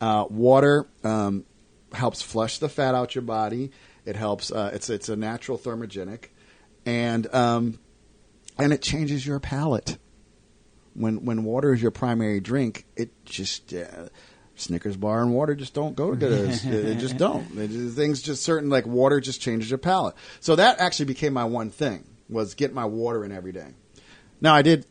Uh, 0.00 0.26
water 0.28 0.86
um, 1.04 1.44
helps 1.92 2.22
flush 2.22 2.58
the 2.58 2.68
fat 2.68 2.94
out 2.94 3.14
your 3.14 3.22
body. 3.22 3.70
It 4.04 4.16
helps. 4.16 4.50
Uh, 4.50 4.70
it's 4.74 4.90
it's 4.90 5.08
a 5.08 5.16
natural 5.16 5.58
thermogenic, 5.58 6.26
and 6.84 7.32
um, 7.34 7.78
and 8.58 8.72
it 8.72 8.82
changes 8.82 9.26
your 9.26 9.40
palate. 9.40 9.98
When 10.94 11.24
when 11.24 11.44
water 11.44 11.72
is 11.72 11.80
your 11.80 11.90
primary 11.90 12.40
drink, 12.40 12.84
it 12.96 13.10
just 13.24 13.72
uh, 13.72 14.08
Snickers 14.54 14.96
bar 14.96 15.22
and 15.22 15.32
water 15.32 15.54
just 15.54 15.72
don't 15.74 15.96
go 15.96 16.10
together. 16.10 16.46
It 16.64 16.98
just 16.98 17.16
don't. 17.16 17.48
Just- 17.56 17.96
things 17.96 18.22
just 18.22 18.42
certain 18.42 18.68
like 18.68 18.86
water 18.86 19.20
just 19.20 19.40
changes 19.40 19.70
your 19.70 19.78
palate. 19.78 20.14
So 20.40 20.56
that 20.56 20.78
actually 20.78 21.06
became 21.06 21.32
my 21.32 21.44
one 21.44 21.70
thing 21.70 22.04
was 22.28 22.54
get 22.54 22.72
my 22.74 22.84
water 22.84 23.24
in 23.24 23.32
every 23.32 23.52
day. 23.52 23.68
Now 24.40 24.54
I 24.54 24.62
did 24.62 24.86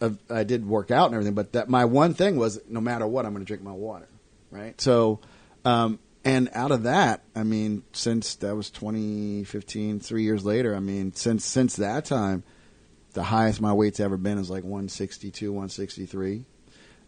uh, 0.00 0.10
I 0.28 0.44
did 0.44 0.66
work 0.66 0.90
out 0.90 1.06
and 1.06 1.14
everything, 1.14 1.34
but 1.34 1.52
that 1.52 1.68
my 1.68 1.84
one 1.84 2.14
thing 2.14 2.36
was 2.36 2.60
no 2.68 2.80
matter 2.80 3.06
what, 3.06 3.24
I'm 3.24 3.32
going 3.32 3.44
to 3.44 3.46
drink 3.46 3.62
my 3.62 3.72
water, 3.72 4.08
right? 4.50 4.78
So, 4.80 5.20
um, 5.64 5.98
and 6.24 6.50
out 6.52 6.70
of 6.70 6.82
that, 6.84 7.22
I 7.34 7.44
mean, 7.44 7.82
since 7.92 8.34
that 8.36 8.54
was 8.56 8.70
2015, 8.70 10.00
three 10.00 10.24
years 10.24 10.44
later, 10.44 10.74
I 10.74 10.80
mean, 10.80 11.12
since 11.14 11.44
since 11.44 11.76
that 11.76 12.04
time, 12.04 12.42
the 13.12 13.22
highest 13.22 13.60
my 13.60 13.72
weight's 13.72 14.00
ever 14.00 14.16
been 14.16 14.38
is 14.38 14.50
like 14.50 14.64
162, 14.64 15.50
163. 15.52 16.44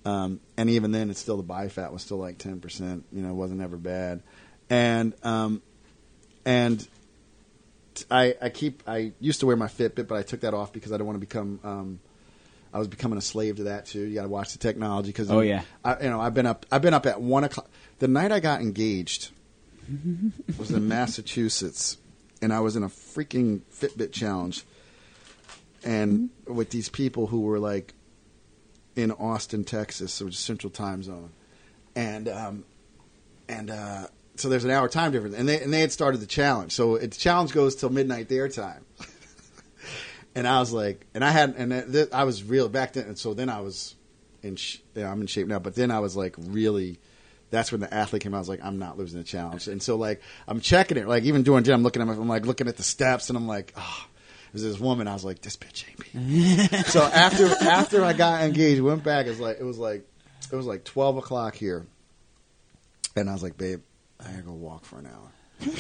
Um, 0.05 0.41
and 0.57 0.71
even 0.71 0.93
then, 0.93 1.11
it's 1.11 1.21
still 1.21 1.37
the 1.37 1.43
body 1.43 1.69
fat 1.69 1.93
was 1.93 2.03
still 2.03 2.17
like 2.17 2.39
10 2.39 2.61
percent. 2.61 3.05
You 3.13 3.23
know, 3.23 3.35
wasn't 3.35 3.61
ever 3.61 3.77
bad, 3.77 4.23
and 4.71 5.15
um, 5.23 5.61
and 6.45 6.87
I, 8.11 8.35
I 8.41 8.49
keep 8.49 8.83
I 8.87 9.13
used 9.21 9.41
to 9.41 9.47
wear 9.47 9.57
my 9.57 9.67
Fitbit, 9.67 10.09
but 10.09 10.17
I 10.17 10.23
took 10.23 10.41
that 10.41 10.55
off 10.55 10.73
because 10.73 10.93
I 10.93 10.97
don't 10.97 11.07
want 11.07 11.17
to 11.17 11.27
become 11.27 11.61
um, 11.65 12.01
I 12.73 12.79
was 12.79 12.89
becoming 12.89 13.19
a 13.19 13.23
slave 13.23 13.57
to 13.57 13.65
that 13.65 13.87
too. 13.87 14.01
You 14.01 14.15
got 14.15 14.23
to 14.23 14.29
watch 14.29 14.53
the 14.53 14.59
technology 14.59 15.09
because 15.09 15.31
Oh, 15.31 15.41
yeah. 15.41 15.63
I, 15.85 16.03
you 16.03 16.11
know 16.11 16.21
I've 16.21 16.35
been 16.35 16.47
up 16.47 16.67
I've 16.71 16.83
been 16.83 16.95
up 16.95 17.07
at 17.07 17.21
one 17.21 17.45
o'clock. 17.45 17.69
The 17.99 18.09
night 18.09 18.33
I 18.33 18.41
got 18.41 18.61
engaged 18.61 19.31
was 20.59 20.71
in 20.71 20.87
Massachusetts, 20.89 21.97
and 22.41 22.53
I 22.53 22.61
was 22.61 22.77
in 22.77 22.83
a 22.83 22.89
freaking 22.89 23.61
Fitbit 23.73 24.13
challenge, 24.13 24.65
and 25.85 26.31
with 26.47 26.71
these 26.71 26.89
people 26.89 27.27
who 27.27 27.41
were 27.41 27.59
like 27.59 27.95
in 28.97 29.11
Austin, 29.13 29.65
Texas, 29.65 30.13
so 30.13 30.27
it's 30.29 30.39
Central 30.39 30.71
Time 30.71 31.03
Zone, 31.03 31.31
and 31.97 32.29
um, 32.29 32.65
and 33.49 33.71
uh, 33.71 34.07
so 34.37 34.49
there's 34.49 34.65
an 34.65 34.71
hour 34.71 34.89
time 34.89 35.13
difference, 35.13 35.35
and 35.37 35.49
they 35.49 35.61
and 35.61 35.73
they 35.73 35.81
had 35.81 35.93
started 35.93 36.19
the 36.19 36.27
challenge. 36.27 36.73
So 36.73 36.95
it, 36.97 37.11
the 37.13 37.19
challenge 37.19 37.53
goes 37.53 37.75
till 37.75 37.91
midnight 37.91 38.29
their 38.29 38.49
time, 38.49 38.85
and 40.35 40.47
I 40.47 40.61
was 40.61 40.73
like, 40.73 41.07
and 41.15 41.25
I 41.25 41.31
had, 41.31 41.55
and 41.57 41.93
th- 41.93 42.09
I 42.13 42.25
was 42.25 42.45
real 42.45 42.69
back 42.69 42.95
then, 42.95 43.07
and 43.07 43.19
so 43.19 43.35
then 43.35 43.49
I 43.49 43.61
was 43.61 43.95
in, 44.43 44.57
sh- 44.57 44.79
yeah, 44.95 45.11
I'm 45.11 45.21
in 45.21 45.27
shape 45.27 45.47
now, 45.47 45.59
but 45.59 45.75
then 45.75 45.91
I 45.91 46.01
was 46.01 46.17
like 46.17 46.35
really. 46.39 46.99
That's 47.51 47.73
when 47.73 47.81
the 47.81 47.93
athlete 47.93 48.23
came 48.23 48.33
out. 48.33 48.37
I 48.37 48.41
was 48.41 48.49
like, 48.49 48.65
I'm 48.65 48.79
not 48.79 48.97
losing 48.97 49.19
the 49.19 49.25
challenge, 49.25 49.67
and 49.67 49.83
so 49.83 49.97
like 49.97 50.23
I'm 50.47 50.61
checking 50.61 50.97
it, 50.97 51.09
like 51.09 51.25
even 51.25 51.43
doing 51.43 51.65
gym, 51.65 51.75
I'm 51.75 51.83
looking 51.83 52.01
at, 52.01 52.07
my, 52.07 52.15
I'm 52.15 52.29
like 52.29 52.47
looking 52.47 52.69
at 52.69 52.77
the 52.77 52.85
steps, 52.85 53.29
and 53.29 53.37
I'm 53.37 53.49
like, 53.49 53.73
ah, 53.77 54.07
oh. 54.07 54.11
There's 54.53 54.65
this 54.65 54.81
woman. 54.81 55.07
I 55.07 55.13
was 55.13 55.25
like, 55.25 55.41
this 55.43 55.57
bitch 55.57 55.85
ain't 55.89 56.15
me. 56.15 56.83
so 56.85 57.03
after 57.03 57.47
after 57.47 58.05
I 58.05 58.13
got 58.13 58.43
engaged, 58.43 58.81
went 58.81 59.05
back. 59.05 59.27
It 59.27 59.31
was 59.31 59.41
like 59.41 59.61
it 59.61 59.65
was 59.65 59.79
like 59.79 60.05
it 60.51 60.57
was 60.57 60.67
like 60.67 60.85
twelve 60.85 61.17
o'clock 61.17 61.55
here, 61.55 61.87
and 63.15 63.31
I 63.31 63.33
was 63.33 63.43
like, 63.43 63.57
babe, 63.57 63.81
I 64.19 64.31
gotta 64.31 64.43
go 64.43 64.53
walk 64.53 64.85
for 64.85 64.99
an 64.99 65.07
hour. 65.07 65.33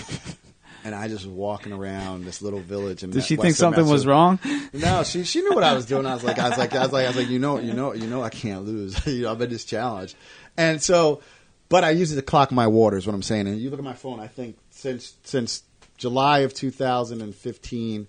and 0.85 0.95
I 0.95 1.09
just 1.09 1.25
was 1.25 1.35
walking 1.35 1.73
around 1.73 2.25
this 2.25 2.43
little 2.43 2.61
village. 2.61 3.03
And 3.03 3.13
Did 3.13 3.25
she 3.25 3.37
think 3.37 3.55
something 3.55 3.87
was 3.87 4.07
wrong? 4.07 4.39
No, 4.73 5.03
she 5.03 5.25
she 5.25 5.41
knew 5.41 5.55
what 5.55 5.65
I 5.65 5.75
was 5.75 5.87
doing. 5.87 6.07
I 6.07 6.15
was 6.15 6.25
like, 6.25 6.39
I 6.39 6.49
was 6.49 6.59
like, 6.59 6.75
I 6.75 6.83
was 6.83 6.93
like, 6.93 7.05
I 7.05 7.09
was 7.09 7.17
like, 7.17 7.29
you 7.29 7.39
know, 7.39 7.59
you 7.59 7.73
know, 7.73 7.93
you 7.95 8.07
know, 8.07 8.23
I 8.23 8.31
can't 8.31 8.65
lose. 8.65 9.07
you 9.07 9.23
know, 9.23 9.33
I'm 9.33 9.43
in 9.43 9.51
this 9.51 9.65
challenge, 9.65 10.15
and 10.57 10.83
so, 10.83 11.23
but 11.69 11.85
I 11.85 11.91
use 11.91 12.13
it 12.13 12.17
to 12.17 12.23
clock 12.23 12.53
my 12.53 12.67
water. 12.67 12.97
Is 12.97 13.07
what 13.07 13.15
I'm 13.15 13.23
saying. 13.23 13.49
And 13.49 13.59
you 13.59 13.71
look 13.71 13.79
at 13.79 13.85
my 13.85 13.95
phone. 13.95 14.21
I 14.21 14.27
think 14.27 14.57
since 14.71 15.17
since 15.25 15.63
July 15.97 16.41
of 16.41 16.55
2015, 16.55 18.07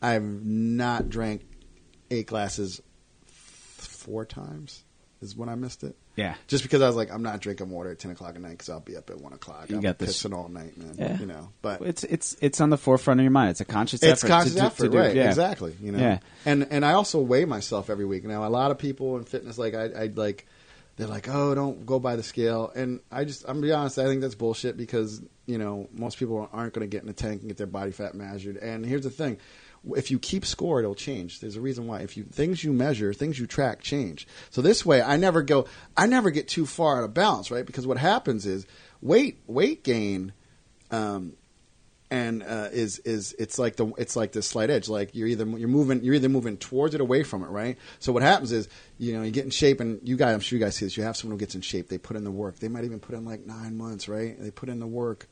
I've 0.00 0.22
not 0.22 1.08
drank 1.08 1.42
eight 2.10 2.26
glasses 2.26 2.80
four 3.26 4.24
times. 4.24 4.84
Is 5.20 5.36
when 5.36 5.48
I 5.48 5.54
missed 5.54 5.84
it. 5.84 5.96
Yeah. 6.16 6.34
Just 6.46 6.62
because 6.62 6.80
I 6.80 6.86
was 6.86 6.94
like, 6.96 7.12
I'm 7.12 7.22
not 7.22 7.40
drinking 7.40 7.70
water 7.70 7.90
at 7.90 7.98
ten 7.98 8.10
o'clock 8.12 8.36
at 8.36 8.40
night 8.40 8.50
because 8.52 8.68
I'll 8.68 8.80
be 8.80 8.96
up 8.96 9.10
at 9.10 9.18
one 9.20 9.32
o'clock. 9.32 9.68
You 9.70 9.76
I'm 9.76 9.82
got 9.82 9.98
this. 9.98 10.22
pissing 10.22 10.32
all 10.36 10.48
night, 10.48 10.76
man. 10.78 10.94
Yeah. 10.98 11.18
You 11.18 11.26
know, 11.26 11.50
but 11.62 11.80
It's 11.82 12.04
it's 12.04 12.36
it's 12.40 12.60
on 12.60 12.70
the 12.70 12.78
forefront 12.78 13.20
of 13.20 13.24
your 13.24 13.30
mind. 13.32 13.50
It's 13.50 13.60
a 13.60 13.64
conscious 13.64 14.02
it's 14.02 14.22
effort. 14.22 14.28
conscious 14.32 14.54
to, 14.54 14.60
do- 14.60 14.66
effort, 14.66 14.82
to 14.84 14.88
do, 14.90 14.98
right? 14.98 15.14
Yeah. 15.16 15.28
Exactly. 15.28 15.74
You 15.80 15.92
know, 15.92 15.98
Yeah. 15.98 16.18
and 16.46 16.66
and 16.70 16.84
I 16.84 16.92
also 16.92 17.20
weigh 17.20 17.44
myself 17.46 17.90
every 17.90 18.04
week. 18.04 18.24
Now, 18.24 18.46
a 18.46 18.48
lot 18.48 18.70
of 18.70 18.78
people 18.78 19.16
in 19.16 19.24
fitness, 19.24 19.58
like 19.58 19.74
I, 19.74 19.84
I 19.86 20.06
like, 20.14 20.46
they're 20.96 21.08
like, 21.08 21.28
oh, 21.28 21.54
don't 21.56 21.84
go 21.84 21.98
by 21.98 22.14
the 22.14 22.22
scale. 22.22 22.70
And 22.76 23.00
I 23.10 23.24
just, 23.24 23.42
I'm 23.48 23.56
gonna 23.56 23.66
be 23.66 23.72
honest, 23.72 23.98
I 23.98 24.04
think 24.04 24.20
that's 24.20 24.36
bullshit 24.36 24.76
because 24.76 25.20
you 25.46 25.58
know 25.58 25.88
most 25.92 26.18
people 26.18 26.48
aren't 26.52 26.72
going 26.74 26.88
to 26.88 26.96
get 26.96 27.02
in 27.02 27.08
a 27.08 27.12
tank 27.12 27.40
and 27.40 27.50
get 27.50 27.56
their 27.56 27.66
body 27.66 27.90
fat 27.90 28.14
measured. 28.14 28.56
And 28.58 28.86
here's 28.86 29.02
the 29.02 29.10
thing. 29.10 29.38
If 29.96 30.10
you 30.10 30.18
keep 30.18 30.44
score, 30.46 30.80
it'll 30.80 30.94
change. 30.94 31.40
There's 31.40 31.56
a 31.56 31.60
reason 31.60 31.86
why. 31.86 32.00
If 32.00 32.16
you 32.16 32.24
things 32.24 32.64
you 32.64 32.72
measure, 32.72 33.12
things 33.12 33.38
you 33.38 33.46
track 33.46 33.80
change. 33.82 34.26
So 34.50 34.62
this 34.62 34.84
way, 34.84 35.02
I 35.02 35.16
never 35.16 35.42
go. 35.42 35.66
I 35.96 36.06
never 36.06 36.30
get 36.30 36.48
too 36.48 36.66
far 36.66 36.98
out 36.98 37.04
of 37.04 37.14
balance, 37.14 37.50
right? 37.50 37.66
Because 37.66 37.86
what 37.86 37.98
happens 37.98 38.46
is 38.46 38.66
weight 39.02 39.40
weight 39.46 39.84
gain 39.84 40.32
um, 40.90 41.34
and 42.10 42.42
uh, 42.42 42.68
is 42.72 42.98
is 43.00 43.34
it's 43.38 43.58
like 43.58 43.76
the 43.76 43.86
it's 43.98 44.14
like 44.14 44.32
this 44.32 44.46
slight 44.46 44.70
edge. 44.70 44.88
Like 44.88 45.14
you're 45.14 45.26
either 45.26 45.44
you're 45.44 45.68
moving 45.68 46.04
you're 46.04 46.14
either 46.14 46.28
moving 46.28 46.56
towards 46.56 46.94
it, 46.94 47.00
away 47.00 47.22
from 47.24 47.42
it, 47.42 47.48
right? 47.48 47.76
So 47.98 48.12
what 48.12 48.22
happens 48.22 48.52
is 48.52 48.68
you 48.98 49.14
know 49.14 49.22
you 49.22 49.30
get 49.30 49.44
in 49.44 49.50
shape, 49.50 49.80
and 49.80 50.00
you 50.06 50.16
guys, 50.16 50.34
I'm 50.34 50.40
sure 50.40 50.58
you 50.58 50.64
guys 50.64 50.76
see 50.76 50.86
this. 50.86 50.96
You 50.96 51.02
have 51.02 51.16
someone 51.16 51.36
who 51.36 51.40
gets 51.40 51.54
in 51.54 51.60
shape. 51.60 51.88
They 51.88 51.98
put 51.98 52.16
in 52.16 52.24
the 52.24 52.30
work. 52.30 52.60
They 52.60 52.68
might 52.68 52.84
even 52.84 53.00
put 53.00 53.14
in 53.14 53.24
like 53.24 53.46
nine 53.46 53.76
months, 53.76 54.08
right? 54.08 54.36
They 54.38 54.50
put 54.50 54.68
in 54.68 54.78
the 54.78 54.86
work, 54.86 55.28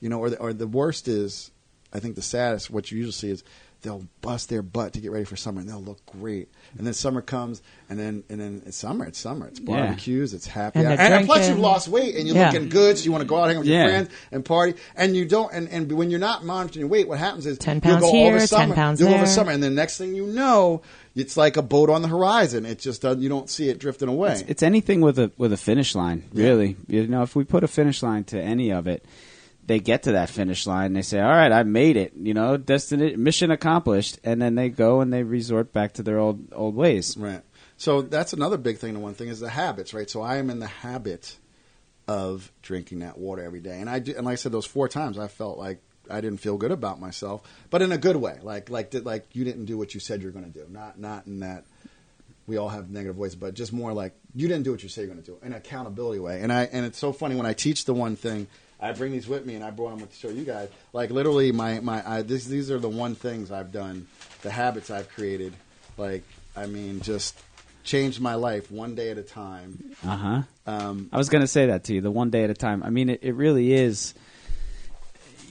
you 0.00 0.08
know. 0.08 0.20
Or 0.20 0.30
the, 0.30 0.38
or 0.38 0.52
the 0.52 0.68
worst 0.68 1.08
is, 1.08 1.50
I 1.92 1.98
think 2.00 2.14
the 2.14 2.22
saddest. 2.22 2.70
What 2.70 2.92
you 2.92 2.98
usually 2.98 3.12
see 3.12 3.30
is 3.30 3.42
they'll 3.82 4.04
bust 4.20 4.48
their 4.48 4.62
butt 4.62 4.92
to 4.92 5.00
get 5.00 5.10
ready 5.10 5.24
for 5.24 5.36
summer, 5.36 5.60
and 5.60 5.68
they'll 5.68 5.82
look 5.82 6.04
great. 6.06 6.48
And 6.76 6.86
then 6.86 6.94
summer 6.94 7.22
comes, 7.22 7.62
and 7.88 7.98
then 7.98 8.24
and 8.28 8.40
then 8.40 8.62
it's 8.66 8.76
summer. 8.76 9.06
It's 9.06 9.18
summer. 9.18 9.46
It's 9.48 9.60
Yeah. 9.60 9.66
barbecues. 9.66 10.34
It's 10.34 10.46
happy. 10.46 10.78
And 10.78 10.88
hour. 10.88 10.96
they're 10.96 11.16
And, 11.18 11.26
plus, 11.26 11.48
you've 11.48 11.58
lost 11.58 11.88
weight, 11.88 12.16
and 12.16 12.26
you're 12.26 12.36
Yeah. 12.36 12.50
looking 12.50 12.68
good, 12.68 12.98
so 12.98 13.04
you 13.04 13.12
want 13.12 13.22
to 13.22 13.28
go 13.28 13.36
out 13.36 13.48
hang 13.48 13.58
with 13.58 13.66
Yeah. 13.66 13.82
your 13.82 13.88
friends 13.90 14.10
and 14.32 14.44
party. 14.44 14.74
And 14.96 15.16
you 15.16 15.24
don't. 15.24 15.52
And, 15.52 15.68
and 15.68 15.90
when 15.92 16.10
you're 16.10 16.20
not 16.20 16.44
monitoring 16.44 16.80
your 16.80 16.88
weight, 16.88 17.08
what 17.08 17.18
happens 17.18 17.46
is 17.46 17.58
10 17.58 17.76
you'll 17.76 17.92
pounds 17.92 18.02
go 18.04 18.12
here, 18.12 18.28
over 18.28 18.38
10 18.38 18.48
summer, 18.48 18.74
pounds 18.74 19.00
you'll 19.00 19.10
go 19.10 19.16
over 19.16 19.26
summer, 19.26 19.50
and 19.52 19.62
the 19.62 19.70
next 19.70 19.96
thing 19.98 20.14
you 20.14 20.26
know, 20.26 20.82
it's 21.16 21.36
like 21.36 21.56
a 21.56 21.62
boat 21.62 21.90
on 21.90 22.02
the 22.02 22.08
horizon. 22.08 22.64
It 22.66 22.78
just 22.78 23.02
doesn't. 23.02 23.22
You 23.22 23.28
don't 23.28 23.50
see 23.50 23.68
it 23.68 23.78
drifting 23.78 24.08
away. 24.08 24.32
It's, 24.32 24.42
it's 24.42 24.62
anything 24.62 25.00
with 25.00 25.18
a 25.18 25.30
with 25.38 25.52
a 25.52 25.56
finish 25.56 25.94
line, 25.94 26.24
really. 26.32 26.76
You 26.86 27.06
know, 27.06 27.22
if 27.22 27.34
we 27.34 27.44
put 27.44 27.64
a 27.64 27.68
finish 27.68 28.02
line 28.02 28.24
to 28.24 28.40
any 28.40 28.70
of 28.72 28.86
it, 28.86 29.04
they 29.70 29.78
get 29.78 30.02
to 30.02 30.12
that 30.12 30.28
finish 30.28 30.66
line 30.66 30.86
and 30.86 30.96
they 30.96 31.02
say, 31.02 31.20
"All 31.20 31.30
right, 31.30 31.52
I 31.52 31.62
made 31.62 31.96
it." 31.96 32.12
You 32.16 32.34
know, 32.34 32.56
destiny 32.56 33.14
mission 33.14 33.52
accomplished, 33.52 34.18
and 34.24 34.42
then 34.42 34.56
they 34.56 34.68
go 34.68 35.00
and 35.00 35.12
they 35.12 35.22
resort 35.22 35.72
back 35.72 35.92
to 35.94 36.02
their 36.02 36.18
old 36.18 36.52
old 36.52 36.74
ways. 36.74 37.16
Right. 37.16 37.42
So 37.76 38.02
that's 38.02 38.32
another 38.32 38.56
big 38.58 38.78
thing. 38.78 38.94
The 38.94 39.00
one 39.00 39.14
thing 39.14 39.28
is 39.28 39.38
the 39.38 39.48
habits, 39.48 39.94
right? 39.94 40.10
So 40.10 40.22
I 40.22 40.38
am 40.38 40.50
in 40.50 40.58
the 40.58 40.66
habit 40.66 41.36
of 42.08 42.50
drinking 42.62 42.98
that 42.98 43.16
water 43.16 43.44
every 43.44 43.60
day, 43.60 43.78
and 43.80 43.88
I 43.88 44.00
do, 44.00 44.12
and 44.16 44.26
like 44.26 44.32
I 44.32 44.36
said, 44.36 44.50
those 44.50 44.66
four 44.66 44.88
times 44.88 45.18
I 45.18 45.28
felt 45.28 45.56
like 45.56 45.80
I 46.10 46.20
didn't 46.20 46.40
feel 46.40 46.56
good 46.56 46.72
about 46.72 46.98
myself, 46.98 47.42
but 47.70 47.80
in 47.80 47.92
a 47.92 47.98
good 47.98 48.16
way. 48.16 48.40
Like 48.42 48.70
like 48.70 48.90
did- 48.90 49.06
like 49.06 49.28
you 49.32 49.44
didn't 49.44 49.66
do 49.66 49.78
what 49.78 49.94
you 49.94 50.00
said 50.00 50.20
you're 50.20 50.32
going 50.32 50.50
to 50.52 50.58
do. 50.58 50.66
Not 50.68 50.98
not 50.98 51.28
in 51.28 51.40
that 51.40 51.64
we 52.48 52.56
all 52.56 52.70
have 52.70 52.90
negative 52.90 53.14
voice, 53.14 53.36
but 53.36 53.54
just 53.54 53.72
more 53.72 53.92
like 53.92 54.14
you 54.34 54.48
didn't 54.48 54.64
do 54.64 54.72
what 54.72 54.82
you 54.82 54.88
say 54.88 55.02
you're 55.02 55.12
going 55.12 55.22
to 55.22 55.30
do 55.30 55.38
in 55.42 55.52
an 55.52 55.58
accountability 55.58 56.18
way. 56.18 56.40
And 56.42 56.52
I 56.52 56.64
and 56.64 56.84
it's 56.84 56.98
so 56.98 57.12
funny 57.12 57.36
when 57.36 57.46
I 57.46 57.52
teach 57.52 57.84
the 57.84 57.94
one 57.94 58.16
thing. 58.16 58.48
I 58.80 58.92
bring 58.92 59.12
these 59.12 59.28
with 59.28 59.44
me, 59.46 59.54
and 59.56 59.64
I 59.64 59.70
brought 59.70 59.90
them 59.90 60.00
with 60.00 60.10
to 60.12 60.16
show 60.16 60.28
you 60.30 60.44
guys. 60.44 60.68
Like 60.92 61.10
literally, 61.10 61.52
my 61.52 61.80
my 61.80 62.02
I, 62.08 62.22
this, 62.22 62.44
these 62.46 62.70
are 62.70 62.78
the 62.78 62.88
one 62.88 63.14
things 63.14 63.50
I've 63.50 63.72
done, 63.72 64.06
the 64.42 64.50
habits 64.50 64.90
I've 64.90 65.08
created. 65.10 65.52
Like 65.98 66.22
I 66.56 66.66
mean, 66.66 67.00
just 67.00 67.38
changed 67.84 68.20
my 68.20 68.34
life 68.34 68.70
one 68.70 68.94
day 68.94 69.10
at 69.10 69.18
a 69.18 69.22
time. 69.22 69.94
Uh 70.04 70.16
huh. 70.16 70.42
Um, 70.66 71.08
I 71.12 71.18
was 71.18 71.28
going 71.28 71.42
to 71.42 71.48
say 71.48 71.66
that 71.66 71.84
to 71.84 71.94
you, 71.94 72.00
the 72.00 72.10
one 72.10 72.30
day 72.30 72.44
at 72.44 72.50
a 72.50 72.54
time. 72.54 72.82
I 72.82 72.90
mean, 72.90 73.08
it, 73.10 73.20
it 73.22 73.32
really 73.34 73.72
is. 73.72 74.14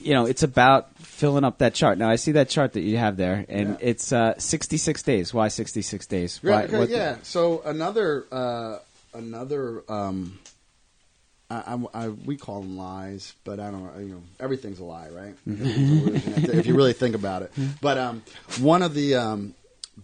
You 0.02 0.14
know, 0.14 0.24
it's 0.24 0.42
about 0.42 0.96
filling 0.98 1.44
up 1.44 1.58
that 1.58 1.74
chart. 1.74 1.98
Now, 1.98 2.08
I 2.08 2.16
see 2.16 2.32
that 2.32 2.48
chart 2.48 2.72
that 2.72 2.80
you 2.80 2.96
have 2.96 3.18
there, 3.18 3.44
and 3.50 3.70
Yeah. 3.70 3.76
it's 3.80 4.12
uh, 4.14 4.32
66 4.38 5.02
days. 5.02 5.34
Why 5.34 5.48
66 5.48 6.06
days? 6.06 6.40
Yeah, 6.42 6.50
Why, 6.50 6.62
okay, 6.64 6.78
what 6.78 6.88
the- 6.88 6.96
yeah. 6.96 7.16
So 7.22 7.60
another 7.66 8.24
uh, 8.32 8.78
another 9.12 9.82
um, 9.92 10.38
I, 11.50 11.76
I, 11.94 12.04
I, 12.04 12.08
we 12.08 12.36
call 12.36 12.60
them 12.60 12.76
lies, 12.76 13.34
but 13.44 13.58
I 13.60 13.70
don't. 13.70 13.90
You 14.00 14.14
know, 14.14 14.22
everything's 14.38 14.78
a 14.78 14.84
lie, 14.84 15.08
right? 15.08 15.34
Everything's 15.48 16.48
if- 16.48 16.66
you 16.66 16.74
really 16.76 16.92
think 16.92 17.14
about 17.14 17.42
it. 17.42 17.52
But 17.80 17.98
um, 17.98 18.22
one 18.60 18.82
of 18.82 18.94
the 18.94 19.16
um, 19.16 19.54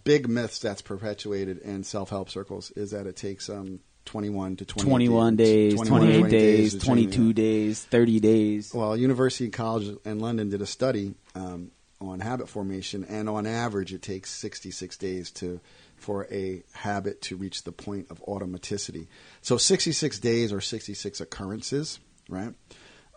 big 0.03 0.27
myths 0.27 0.59
that's 0.59 0.81
perpetuated 0.81 1.59
in 1.59 1.83
self 1.83 2.09
help 2.09 2.29
circles 2.29 2.71
is 2.71 2.91
that 2.91 3.07
it 3.07 3.15
takes 3.15 3.49
um, 3.49 3.79
twenty 4.05 4.29
one 4.29 4.55
to 4.57 4.65
28 4.65 4.89
21 4.89 5.35
days, 5.35 5.73
21 5.75 5.99
28 6.01 6.21
to 6.23 6.29
days, 6.29 6.71
to 6.73 6.79
change, 6.79 6.85
22 6.85 7.33
days, 7.33 7.83
30 7.85 8.19
days. 8.19 8.73
Well, 8.73 8.97
University 8.97 9.49
College 9.49 9.97
in 10.05 10.19
London 10.19 10.49
did 10.49 10.61
a 10.61 10.65
study 10.65 11.13
um, 11.35 11.71
on 11.99 12.19
habit 12.19 12.47
formation, 12.47 13.03
and 13.05 13.27
on 13.27 13.45
average, 13.45 13.93
it 13.93 14.01
takes 14.01 14.29
66 14.31 14.97
days 14.97 15.31
to 15.31 15.59
for 15.95 16.27
a 16.31 16.63
habit 16.73 17.21
to 17.23 17.35
reach 17.35 17.63
the 17.63 17.71
point 17.71 18.07
of 18.11 18.23
automaticity. 18.25 19.07
So, 19.41 19.57
66 19.57 20.19
days 20.19 20.53
or 20.53 20.61
66 20.61 21.21
occurrences, 21.21 21.99
right? 22.29 22.53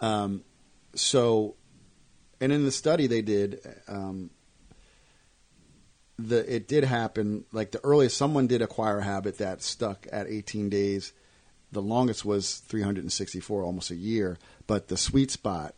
Um, 0.00 0.44
so, 0.94 1.56
and 2.40 2.52
in 2.52 2.64
the 2.64 2.70
study 2.70 3.06
they 3.06 3.20
did, 3.20 3.60
um, 3.86 4.30
the 6.18 6.54
it 6.54 6.68
did 6.68 6.84
happen. 6.84 7.44
Like 7.52 7.72
the 7.72 7.84
earliest, 7.84 8.16
someone 8.16 8.46
did 8.46 8.62
acquire 8.62 8.98
a 8.98 9.04
habit 9.04 9.38
that 9.38 9.62
stuck 9.62 10.06
at 10.10 10.26
18 10.26 10.68
days. 10.68 11.12
The 11.72 11.82
longest 11.82 12.24
was 12.24 12.58
364, 12.58 13.62
almost 13.62 13.90
a 13.90 13.94
year. 13.94 14.38
But 14.66 14.88
the 14.88 14.96
sweet 14.96 15.30
spot 15.30 15.74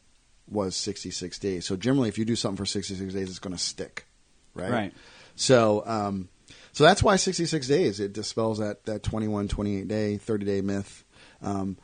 was 0.53 0.77
66 0.77 1.39
days. 1.39 1.67
So 1.67 1.77
generally, 1.77 2.09
if 2.09 2.19
you 2.19 2.25
do 2.25 2.37
something 2.37 2.57
for 2.57 2.67
66 2.67 3.13
days, 3.15 3.29
it's 3.31 3.39
going 3.39 3.57
to 3.57 3.63
stick, 3.63 4.07
right? 4.55 4.71
Right. 4.71 4.93
So, 5.35 5.83
um, 5.87 6.29
so 6.73 6.85
that's 6.85 7.03
why 7.03 7.17
66 7.17 7.67
days 7.67 8.01
it 8.01 8.13
dispels 8.13 8.59
that 8.59 8.85
that 8.85 9.03
21, 9.03 9.49
28 9.49 9.89
day, 9.89 10.17
30 10.17 10.45
day 10.47 10.61
myth. 10.61 11.05
Um, 11.43 11.77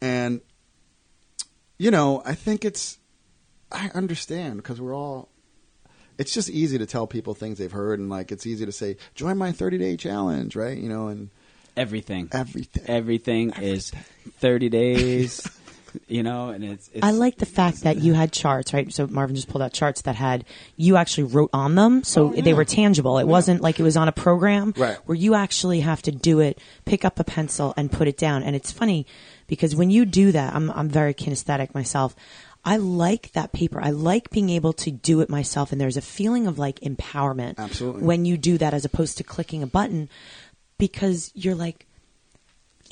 and 0.00 0.40
you 1.78 1.90
know, 1.90 2.22
I 2.24 2.34
think 2.34 2.64
it's 2.64 2.98
I 3.70 3.90
understand 3.94 4.56
because 4.56 4.80
we're 4.80 4.94
all 4.94 5.28
it's 6.18 6.32
just 6.32 6.48
easy 6.48 6.78
to 6.78 6.86
tell 6.86 7.06
people 7.06 7.34
things 7.34 7.58
they've 7.58 7.70
heard 7.72 7.98
and 7.98 8.08
like 8.08 8.30
it's 8.30 8.46
easy 8.46 8.64
to 8.64 8.72
say 8.72 8.96
join 9.14 9.36
my 9.36 9.52
30 9.52 9.78
day 9.78 9.96
challenge, 9.96 10.56
right? 10.56 10.76
You 10.78 10.88
know, 10.88 11.08
and 11.08 11.30
Everything. 11.76 12.28
everything. 12.30 12.84
Everything 12.86 13.52
is 13.60 13.90
30 14.38 14.68
days, 14.68 15.40
you 16.08 16.22
know, 16.22 16.48
and 16.50 16.64
it's. 16.64 16.88
it's 16.92 17.04
I 17.04 17.10
like 17.10 17.36
the 17.38 17.46
fact 17.46 17.82
that 17.82 17.98
you 17.98 18.12
had 18.14 18.32
charts, 18.32 18.72
right? 18.74 18.92
So 18.92 19.06
Marvin 19.06 19.36
just 19.36 19.48
pulled 19.48 19.62
out 19.62 19.72
charts 19.72 20.02
that 20.02 20.14
had 20.16 20.44
you 20.76 20.96
actually 20.96 21.24
wrote 21.24 21.50
on 21.52 21.74
them, 21.74 22.02
so 22.04 22.28
Oh, 22.28 22.34
yeah. 22.34 22.42
they 22.42 22.54
were 22.54 22.64
tangible. 22.64 23.18
It 23.18 23.26
wasn't 23.26 23.60
like 23.60 23.78
it 23.80 23.82
was 23.82 23.96
on 23.96 24.08
a 24.08 24.12
program 24.12 24.74
Right. 24.76 24.96
where 25.06 25.16
you 25.16 25.34
actually 25.34 25.80
have 25.80 26.02
to 26.02 26.10
do 26.12 26.40
it, 26.40 26.58
pick 26.84 27.04
up 27.04 27.18
a 27.20 27.24
pencil 27.24 27.74
and 27.76 27.90
put 27.92 28.08
it 28.08 28.16
down. 28.16 28.42
And 28.42 28.54
it's 28.56 28.72
funny 28.72 29.06
because 29.46 29.74
when 29.76 29.90
you 29.90 30.04
do 30.04 30.32
that, 30.32 30.54
I'm 30.54 30.70
I'm 30.70 30.88
very 30.88 31.14
kinesthetic 31.14 31.74
myself. 31.74 32.14
I 32.66 32.78
like 32.78 33.32
that 33.32 33.52
paper. 33.52 33.78
I 33.78 33.90
like 33.90 34.30
being 34.30 34.48
able 34.48 34.72
to 34.72 34.90
do 34.90 35.20
it 35.20 35.28
myself, 35.28 35.70
and 35.70 35.78
there's 35.78 35.98
a 35.98 36.00
feeling 36.02 36.46
of 36.46 36.58
like 36.58 36.80
empowerment 36.80 37.58
Absolutely. 37.58 38.02
when 38.02 38.24
you 38.24 38.38
do 38.38 38.56
that, 38.56 38.72
as 38.72 38.86
opposed 38.86 39.18
to 39.18 39.22
clicking 39.24 39.62
a 39.62 39.66
button, 39.66 40.08
because 40.78 41.30
you're 41.34 41.54
like, 41.54 41.86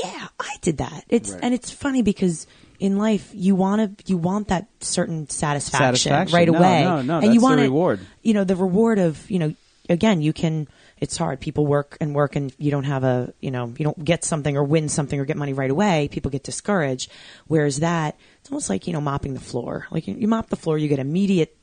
yeah, 0.03 0.29
I 0.39 0.57
did 0.61 0.79
that. 0.79 1.05
It's 1.09 1.31
Right. 1.31 1.41
and 1.43 1.55
it's 1.55 1.71
funny 1.71 2.03
because 2.03 2.47
in 2.83 2.99
life 2.99 3.31
you 3.33 3.55
want 3.55 3.99
to 3.99 4.11
you 4.11 4.17
want 4.19 4.49
that 4.49 4.67
certain 4.81 5.29
satisfaction, 5.29 6.11
Satisfaction. 6.11 6.37
right 6.37 6.49
No, 6.49 6.59
away, 6.59 6.83
no, 6.85 7.03
no, 7.03 7.19
and 7.25 7.33
you 7.33 7.39
the 7.41 7.45
want 7.45 7.61
it- 7.61 7.65
reward. 7.65 8.01
You 8.23 8.35
know 8.35 8.43
the 8.45 8.57
reward 8.57 8.99
of 8.99 9.31
you 9.31 9.39
know 9.39 9.55
again 9.89 10.21
you 10.21 10.33
can. 10.33 10.67
It's 10.99 11.17
hard. 11.17 11.41
People 11.41 11.67
work 11.67 11.97
and 12.01 12.15
work, 12.15 12.37
and 12.37 12.53
you 12.59 12.71
don't 12.71 12.85
have 12.85 13.03
a 13.05 13.33
you 13.41 13.51
know 13.51 13.73
you 13.79 13.85
don't 13.85 14.05
get 14.05 14.25
something 14.25 14.57
or 14.57 14.63
win 14.65 14.89
something 14.89 15.19
or 15.19 15.25
get 15.25 15.37
money 15.37 15.53
right 15.53 15.71
away. 15.71 16.09
People 16.13 16.31
get 16.31 16.45
discouraged. 16.45 17.11
Whereas 17.49 17.79
that 17.81 18.17
it's 18.41 18.51
almost 18.51 18.69
like 18.69 18.87
you 18.87 18.93
know 18.93 19.01
mopping 19.01 19.35
the 19.35 19.41
floor. 19.41 19.87
Like 19.91 20.07
you, 20.09 20.15
you 20.15 20.29
mop 20.29 20.49
the 20.51 20.57
floor, 20.57 20.77
you 20.79 20.89
get 20.89 20.99
immediate 21.01 21.57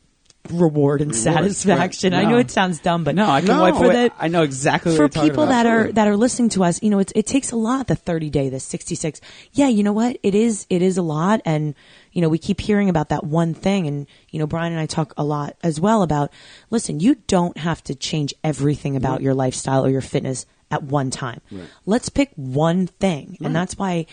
reward 0.51 1.01
and 1.01 1.15
satisfaction. 1.15 2.13
right. 2.13 2.25
I 2.25 2.29
know 2.29 2.37
it 2.37 2.49
sounds 2.49 2.79
dumb, 2.79 3.03
but 3.03 3.13
no, 3.13 3.29
I 3.29 3.41
can 3.41 3.49
No. 3.49 3.61
wipe 3.61 3.75
for 3.75 3.85
away. 3.85 4.07
the 4.07 4.13
I 4.17 4.29
know 4.29 4.41
exactly 4.43 4.91
what 4.91 4.95
for 4.97 5.03
you're 5.03 5.09
talking 5.09 5.29
people 5.29 5.43
about. 5.43 5.63
that 5.63 5.65
are 5.67 5.91
that 5.91 6.07
are 6.07 6.17
listening 6.17 6.49
to 6.49 6.63
us, 6.63 6.81
you 6.81 6.89
know, 6.89 6.99
it's, 6.99 7.13
it 7.15 7.27
takes 7.27 7.51
a 7.51 7.55
lot. 7.55 7.87
The 7.87 7.95
thirty 7.95 8.29
day, 8.29 8.49
the 8.49 8.59
sixty 8.59 8.95
six. 8.95 9.21
Yeah, 9.51 9.67
you 9.67 9.83
know 9.83 9.91
what? 9.93 10.17
It 10.23 10.33
is. 10.35 10.65
It 10.69 10.81
is 10.81 10.97
a 10.97 11.01
lot, 11.01 11.41
and 11.45 11.75
you 12.13 12.21
know, 12.21 12.29
we 12.29 12.37
keep 12.39 12.61
hearing 12.61 12.89
about 12.89 13.09
that 13.09 13.23
one 13.25 13.53
thing, 13.53 13.85
and 13.85 14.07
you 14.31 14.39
know, 14.39 14.47
Brian 14.47 14.71
and 14.73 14.81
I 14.81 14.85
talk 14.87 15.13
a 15.17 15.23
lot 15.23 15.55
as 15.61 15.79
well 15.79 16.01
about. 16.01 16.31
Listen, 16.71 16.99
you 16.99 17.15
don't 17.27 17.57
have 17.57 17.83
to 17.83 17.93
change 17.95 18.33
everything 18.43 18.95
about 18.95 19.21
your 19.21 19.33
lifestyle 19.35 19.85
or 19.85 19.89
your 19.89 20.01
fitness 20.01 20.45
at 20.71 20.83
one 20.83 21.09
time. 21.11 21.41
Let's 21.85 22.09
pick 22.09 22.31
one 22.35 22.87
thing, 22.87 23.37
and 23.41 23.55
that's 23.55 23.77
why. 23.77 24.05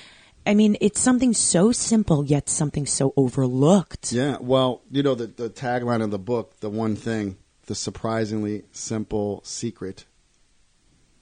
I 0.47 0.55
mean, 0.55 0.77
it's 0.81 1.01
something 1.01 1.33
so 1.33 1.73
simple 1.73 2.25
yet 2.25 2.49
something 2.49 2.87
so 2.87 3.13
overlooked. 3.17 4.13
Yeah, 4.13 4.37
well, 4.41 4.83
you 4.91 5.03
know 5.03 5.15
the 5.15 5.27
the 5.27 5.51
tagline 5.51 6.03
of 6.03 6.11
the 6.11 6.19
book, 6.19 6.61
the 6.61 6.71
one 6.71 6.97
thing, 6.97 7.37
the 7.67 7.75
surprisingly 7.75 8.63
simple 8.73 9.43
secret 9.45 10.05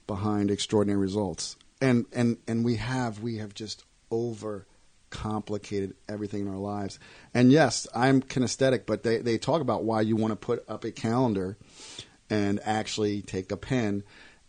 behind 0.07 0.51
extraordinary 0.51 0.99
results. 0.99 1.57
And 1.81 2.05
and 2.13 2.37
and 2.47 2.63
we 2.63 2.75
have 2.75 3.19
we 3.19 3.37
have 3.37 3.53
just 3.53 3.83
over 4.11 4.67
complicated 5.09 5.95
everything 6.07 6.41
in 6.41 6.47
our 6.47 6.57
lives. 6.59 6.99
And 7.33 7.51
yes, 7.51 7.87
I'm 7.95 8.21
kinesthetic, 8.21 8.85
but 8.85 9.03
they 9.03 9.17
they 9.17 9.37
talk 9.37 9.61
about 9.61 9.83
why 9.83 10.01
you 10.01 10.15
want 10.15 10.31
to 10.31 10.35
put 10.35 10.63
up 10.69 10.83
a 10.83 10.91
calendar 10.91 11.57
and 12.29 12.59
actually 12.63 13.21
take 13.21 13.51
a 13.51 13.57
pen 13.57 14.03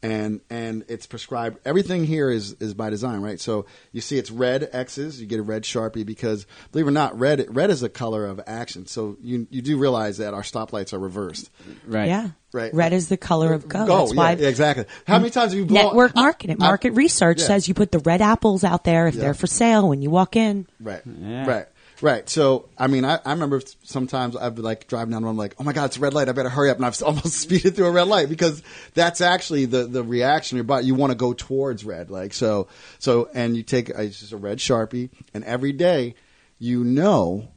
and 0.06 0.40
and 0.50 0.84
it's 0.88 1.06
prescribed. 1.06 1.58
Everything 1.64 2.04
here 2.04 2.30
is 2.30 2.52
is 2.60 2.74
by 2.74 2.90
design, 2.90 3.20
right? 3.20 3.40
So 3.40 3.66
you 3.92 4.00
see, 4.00 4.18
it's 4.18 4.30
red 4.30 4.68
X's. 4.72 5.20
You 5.20 5.26
get 5.26 5.40
a 5.40 5.42
red 5.42 5.64
sharpie 5.64 6.06
because, 6.06 6.46
believe 6.70 6.86
it 6.86 6.90
or 6.90 6.92
not, 6.92 7.18
red 7.18 7.46
red 7.54 7.70
is 7.70 7.82
a 7.82 7.88
color 7.88 8.26
of 8.26 8.40
action. 8.46 8.86
So 8.86 9.16
you 9.20 9.46
you 9.50 9.62
do 9.62 9.76
realize 9.78 10.18
that 10.18 10.32
our 10.34 10.42
stoplights 10.42 10.92
are 10.92 10.98
reversed. 10.98 11.50
Right. 11.86 12.08
Yeah. 12.08 12.28
Right. 12.52 12.72
Red 12.72 12.92
is 12.94 13.08
the 13.08 13.16
color 13.18 13.52
of 13.52 13.68
go. 13.68 13.84
Go, 13.84 13.98
That's 13.98 14.12
yeah, 14.12 14.16
why 14.18 14.32
exactly. 14.32 14.84
How 15.06 15.18
many 15.18 15.30
times 15.30 15.52
have 15.52 15.58
you 15.58 15.66
blown 15.66 15.84
network 15.86 16.12
I- 16.16 16.22
market 16.22 16.50
I- 16.52 16.54
market 16.54 16.92
research 16.92 17.40
yeah. 17.40 17.46
says 17.48 17.68
you 17.68 17.74
put 17.74 17.92
the 17.92 17.98
red 17.98 18.22
apples 18.22 18.64
out 18.64 18.84
there 18.84 19.08
if 19.08 19.14
Yeah. 19.14 19.22
they're 19.22 19.34
for 19.34 19.46
sale 19.46 19.88
when 19.88 20.00
you 20.00 20.10
walk 20.10 20.36
in. 20.36 20.66
Right. 20.80 21.02
Yeah. 21.04 21.46
Right. 21.46 21.66
Right. 22.02 22.28
So, 22.28 22.68
I 22.76 22.88
mean, 22.88 23.04
I, 23.04 23.18
I 23.24 23.32
remember 23.32 23.62
sometimes 23.82 24.36
I'd 24.36 24.54
be 24.54 24.62
like 24.62 24.86
driving 24.86 25.12
down 25.12 25.22
the 25.22 25.26
road, 25.26 25.32
I'm 25.32 25.36
like, 25.38 25.54
oh 25.58 25.64
my 25.64 25.72
God, 25.72 25.86
it's 25.86 25.96
a 25.96 26.00
red 26.00 26.12
light. 26.12 26.28
I 26.28 26.32
better 26.32 26.50
hurry 26.50 26.70
up. 26.70 26.76
And 26.76 26.84
I've 26.84 27.02
almost 27.02 27.32
speeded 27.40 27.74
through 27.74 27.86
a 27.86 27.90
red 27.90 28.08
light 28.08 28.28
because 28.28 28.62
that's 28.94 29.20
actually 29.20 29.64
the, 29.64 29.84
the 29.84 30.02
reaction 30.02 30.56
your 30.56 30.64
body. 30.64 30.86
You 30.86 30.94
want 30.94 31.12
to 31.12 31.16
go 31.16 31.32
towards 31.32 31.84
red. 31.84 32.10
Like, 32.10 32.34
so, 32.34 32.68
so, 32.98 33.30
and 33.34 33.56
you 33.56 33.62
take 33.62 33.90
uh, 33.90 34.02
it's 34.02 34.20
just 34.20 34.32
a 34.32 34.36
red 34.36 34.58
Sharpie 34.58 35.10
and 35.32 35.42
every 35.44 35.72
day 35.72 36.14
you 36.58 36.84
know 36.84 37.48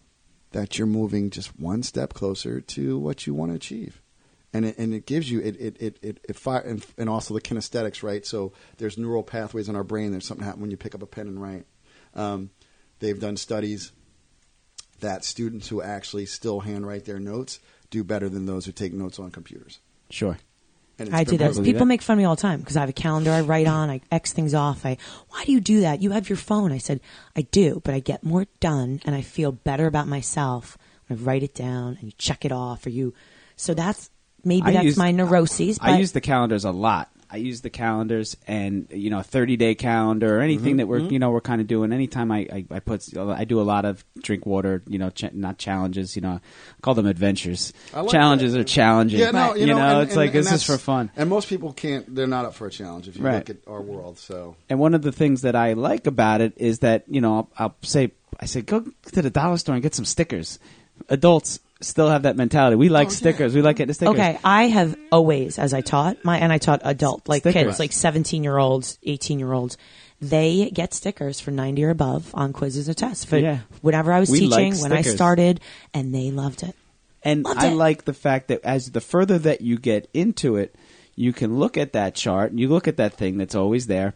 that 0.51 0.77
you're 0.77 0.87
moving 0.87 1.29
just 1.29 1.59
one 1.59 1.83
step 1.83 2.13
closer 2.13 2.59
to 2.59 2.97
what 2.97 3.27
you 3.27 3.33
want 3.33 3.51
to 3.51 3.55
achieve. 3.55 4.01
And 4.51 4.65
it, 4.65 4.77
and 4.79 4.93
it 4.95 5.05
gives 5.05 5.29
you 5.29 5.41
it 5.41 5.59
it 5.59 5.77
it 5.79 5.99
it, 6.01 6.19
it 6.27 6.35
fire 6.35 6.61
and, 6.61 6.83
and 6.97 7.07
also 7.07 7.35
the 7.35 7.41
kinesthetics 7.41 8.01
right. 8.01 8.25
So 8.25 8.53
there's 8.77 8.97
neural 8.97 9.21
pathways 9.21 9.69
in 9.69 9.75
our 9.75 9.83
brain. 9.83 10.11
There's 10.11 10.25
something 10.25 10.45
happen 10.45 10.61
when 10.61 10.71
you 10.71 10.77
pick 10.77 10.95
up 10.95 11.03
a 11.03 11.05
pen 11.05 11.27
and 11.27 11.41
write. 11.41 11.65
Um, 12.15 12.49
they've 12.97 13.19
done 13.19 13.37
studies 13.37 13.91
that 15.00 15.26
students 15.26 15.68
who 15.68 15.82
actually 15.82 16.26
still 16.26 16.62
handwrite 16.62 17.06
their 17.06 17.20
notes 17.20 17.60
do 17.89 18.04
better 18.04 18.30
than 18.30 18.45
those 18.45 18.66
who 18.66 18.72
take 18.72 18.93
notes 18.93 19.20
on 19.20 19.32
computers. 19.32 19.80
Sure. 20.10 20.38
And 21.00 21.16
I 21.16 21.24
do 21.24 21.38
been 21.38 21.54
that. 21.54 21.64
People 21.64 21.86
make 21.86 22.02
fun 22.02 22.16
of 22.16 22.18
me 22.20 22.26
all 22.26 22.36
the 22.36 22.41
time 22.41 22.60
because 22.60 22.76
I 22.76 22.82
have 22.82 22.89
a 22.89 22.93
calendar 22.93 23.32
I 23.32 23.41
write 23.41 23.68
on. 23.68 23.89
I 23.89 24.02
X 24.12 24.34
things 24.34 24.54
off. 24.54 24.86
I, 24.86 24.97
why 25.30 25.45
do 25.45 25.52
you 25.54 25.62
do 25.62 25.82
that? 25.82 26.02
You 26.02 26.12
have 26.12 26.30
your 26.30 26.38
phone. 26.38 26.72
I 26.74 26.78
said, 26.78 27.00
I 27.36 27.41
do, 27.41 27.82
but 27.84 27.93
I 27.93 28.00
get 28.00 28.24
more 28.24 28.47
done 28.60 29.02
and 29.06 29.16
I 29.16 29.22
feel 29.22 29.52
better 29.54 29.88
about 29.88 30.08
myself 30.08 30.78
when 31.08 31.18
I 31.18 31.22
write 31.22 31.43
it 31.43 31.56
down 31.56 31.95
and 32.00 32.04
you 32.04 32.12
check 32.18 32.43
it 32.43 32.52
off 32.52 32.86
or 32.86 32.89
you. 32.89 33.14
So 33.56 33.74
that's 33.74 34.10
maybe 34.43 34.68
I 34.68 34.74
that's 34.74 34.86
use- 34.86 34.97
my 34.97 35.12
neuroses. 35.12 35.80
But 35.80 35.89
I 35.89 35.97
use 36.00 36.12
the 36.12 36.22
calendars 36.22 36.66
a 36.66 36.72
lot. 36.72 37.10
I 37.32 37.38
use 37.38 37.61
the 37.61 37.69
calendars 37.69 38.36
and 38.47 38.88
you 38.91 39.09
know, 39.09 39.21
thirty 39.21 39.55
day 39.55 39.75
calendar 39.75 40.38
or 40.38 40.41
anything 40.41 40.71
mm-hmm, 40.71 40.77
that 40.77 40.88
we're 40.88 40.99
mm-hmm. 41.01 41.13
you 41.13 41.19
know 41.19 41.32
we're 41.32 41.41
kind 41.41 41.61
of 41.61 41.67
doing. 41.67 41.93
Anytime 41.93 42.32
I, 42.32 42.39
I 42.51 42.65
I 42.71 42.80
put 42.80 43.05
I 43.17 43.45
do 43.45 43.61
a 43.61 43.63
lot 43.63 43.86
of 43.86 44.03
drink 44.21 44.45
water. 44.45 44.82
You 44.88 44.97
know, 44.97 45.09
ch- 45.09 45.34
not 45.34 45.57
challenges. 45.57 46.15
You 46.15 46.23
know, 46.23 46.32
I 46.32 46.41
call 46.82 46.95
them 46.95 47.05
adventures. 47.05 47.73
Like 47.93 48.09
challenges 48.09 48.53
that. 48.53 48.59
are 48.61 48.63
challenging. 48.63 49.19
Yeah, 49.19 49.32
no, 49.32 49.55
you, 49.55 49.67
know, 49.67 49.77
and- 49.77 50.01
it's 50.03 50.11
and- 50.11 50.17
like 50.17 50.34
and 50.34 50.45
this 50.45 50.51
is 50.51 50.63
for 50.63 50.77
fun. 50.77 51.11
And 51.15 51.30
most 51.30 51.49
people 51.49 51.73
can't. 51.73 52.13
They're 52.13 52.27
not 52.27 52.45
up 52.45 52.55
for 52.55 52.67
a 52.67 52.71
challenge 52.71 53.07
if 53.07 53.17
you 53.17 53.23
Right. 53.23 53.36
look 53.36 53.49
at 53.49 53.57
our 53.67 53.82
world. 53.82 54.17
So 54.17 54.55
And 54.69 54.80
one 54.80 54.93
of 54.93 55.01
the 55.01 55.11
things 55.11 55.41
that 55.41 55.55
I 55.55 55.73
like 55.73 56.07
about 56.07 56.41
it 56.41 56.53
is 56.57 56.80
that 56.80 57.03
you 57.07 57.21
know 57.21 57.36
I'll, 57.36 57.49
I'll 57.57 57.75
say 57.84 58.11
I 58.39 58.45
say 58.45 58.61
go 58.61 58.86
to 59.11 59.21
the 59.21 59.30
dollar 59.30 59.57
store 59.57 59.75
and 59.75 59.84
get 59.84 59.93
some 59.93 60.05
stickers. 60.05 60.59
Adults 61.09 61.59
still 61.82 62.09
have 62.09 62.23
that 62.23 62.36
mentality. 62.36 62.75
We 62.75 62.89
like 62.89 63.07
Oh, 63.07 63.11
stickers. 63.11 63.55
We 63.55 63.61
like 63.61 63.77
getting 63.77 63.93
stickers. 63.93 64.13
Okay, 64.15 64.38
I 64.43 64.63
have 64.67 64.95
always, 65.11 65.57
as 65.59 65.73
I 65.73 65.82
taught 65.82 66.23
my, 66.25 66.38
and 66.38 66.51
I 66.51 66.57
taught 66.57 66.82
adult, 66.84 67.27
like 67.30 67.43
Stickers. 67.43 67.63
kids, 67.63 67.80
like 67.80 67.91
seventeen 67.91 68.43
year 68.43 68.57
olds, 68.57 68.97
eighteen 69.03 69.39
year 69.39 69.53
olds. 69.53 69.77
They 70.21 70.69
get 70.73 70.93
stickers 70.93 71.39
for 71.39 71.51
ninety 71.51 71.84
or 71.86 71.89
above 71.89 72.32
on 72.34 72.51
quizzes 72.51 72.89
or 72.89 72.93
tests 72.93 73.23
for 73.23 73.38
Yeah. 73.38 73.59
whatever 73.82 74.11
I 74.11 74.19
was 74.19 74.30
We 74.30 74.41
like 74.41 74.59
teaching 74.73 74.82
when 74.82 74.91
I 74.91 75.01
stickers. 75.01 75.15
started, 75.15 75.61
and 75.93 76.13
they 76.13 76.32
loved 76.32 76.63
it. 76.63 76.75
And 77.23 77.43
Loved 77.45 77.59
I 77.59 77.67
it. 77.67 77.75
like 77.75 78.05
the 78.05 78.13
fact 78.13 78.47
that 78.49 78.61
as 78.63 78.91
the 78.91 79.01
further 79.01 79.38
that 79.39 79.61
you 79.61 79.77
get 79.77 80.09
into 80.13 80.55
it, 80.57 80.75
you 81.15 81.32
can 81.34 81.57
look 81.59 81.77
at 81.77 81.93
that 81.93 82.15
chart, 82.15 82.51
and 82.51 82.59
you 82.59 82.67
look 82.69 82.88
at 82.88 82.97
that 82.97 83.13
thing 83.13 83.38
that's 83.38 83.55
always 83.55 83.88
there, 83.88 84.13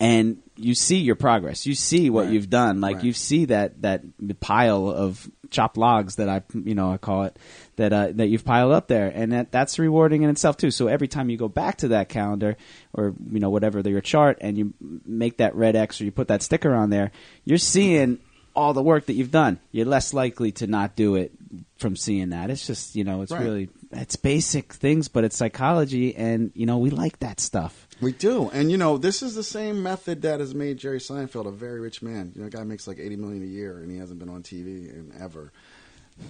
and 0.00 0.38
you 0.56 0.74
see 0.74 0.98
your 0.98 1.16
progress. 1.16 1.66
You 1.66 1.74
see 1.74 2.10
what 2.10 2.28
you've 2.28 2.50
done. 2.50 2.80
Like 2.80 3.02
you 3.02 3.12
see 3.12 3.46
that 3.46 3.82
that 3.82 4.02
pile 4.40 4.88
of 4.90 5.30
chopped 5.54 5.78
logs 5.78 6.16
that 6.16 6.28
I, 6.28 6.42
you 6.52 6.74
know, 6.74 6.92
I 6.92 6.98
call 6.98 7.22
it 7.24 7.38
that 7.76 7.92
uh, 7.92 8.08
that 8.14 8.26
you've 8.26 8.44
piled 8.44 8.72
up 8.72 8.88
there, 8.88 9.10
and 9.14 9.32
that 9.32 9.50
that's 9.50 9.78
rewarding 9.78 10.22
in 10.22 10.28
itself 10.30 10.56
too. 10.58 10.70
So 10.70 10.88
every 10.88 11.08
time 11.08 11.30
you 11.30 11.38
go 11.38 11.48
back 11.48 11.78
to 11.78 11.88
that 11.88 12.08
calendar 12.10 12.56
or 12.92 13.14
you 13.30 13.40
know 13.40 13.48
whatever 13.50 13.82
the, 13.82 13.90
your 13.90 14.02
chart, 14.02 14.38
and 14.42 14.58
you 14.58 14.74
make 15.06 15.38
that 15.38 15.54
red 15.54 15.76
X 15.76 16.00
or 16.00 16.04
you 16.04 16.10
put 16.10 16.28
that 16.28 16.42
sticker 16.42 16.74
on 16.74 16.90
there, 16.90 17.12
you're 17.44 17.56
seeing 17.58 18.18
all 18.56 18.72
the 18.74 18.82
work 18.82 19.06
that 19.06 19.14
you've 19.14 19.32
done. 19.32 19.58
You're 19.72 19.86
less 19.86 20.12
likely 20.14 20.52
to 20.52 20.66
not 20.66 20.94
do 20.94 21.16
it 21.16 21.32
from 21.78 21.96
seeing 21.96 22.30
that. 22.30 22.50
It's 22.50 22.66
just 22.66 22.94
you 22.96 23.04
know, 23.04 23.22
it's 23.22 23.32
Right. 23.32 23.42
really 23.42 23.68
it's 23.92 24.16
basic 24.16 24.72
things, 24.72 25.08
but 25.08 25.24
it's 25.24 25.36
psychology, 25.36 26.14
and 26.16 26.50
you 26.54 26.66
know, 26.66 26.78
we 26.78 26.90
like 26.90 27.20
that 27.20 27.40
stuff. 27.40 27.83
We 28.04 28.12
do. 28.12 28.48
And 28.50 28.70
you 28.70 28.76
know, 28.76 28.98
this 28.98 29.22
is 29.22 29.34
the 29.34 29.42
same 29.42 29.82
method 29.82 30.22
that 30.22 30.40
has 30.40 30.54
made 30.54 30.78
Jerry 30.78 30.98
Seinfeld 31.00 31.46
a 31.46 31.50
very 31.50 31.80
rich 31.80 32.02
man. 32.02 32.32
You 32.34 32.42
know, 32.42 32.46
a 32.46 32.50
guy 32.50 32.62
makes 32.64 32.86
like 32.86 32.98
eighty 32.98 33.16
million 33.16 33.42
a 33.42 33.46
year, 33.46 33.78
and 33.78 33.90
he 33.90 33.98
hasn't 33.98 34.18
been 34.18 34.28
on 34.28 34.42
TV 34.42 34.88
in 34.90 35.12
ever. 35.18 35.52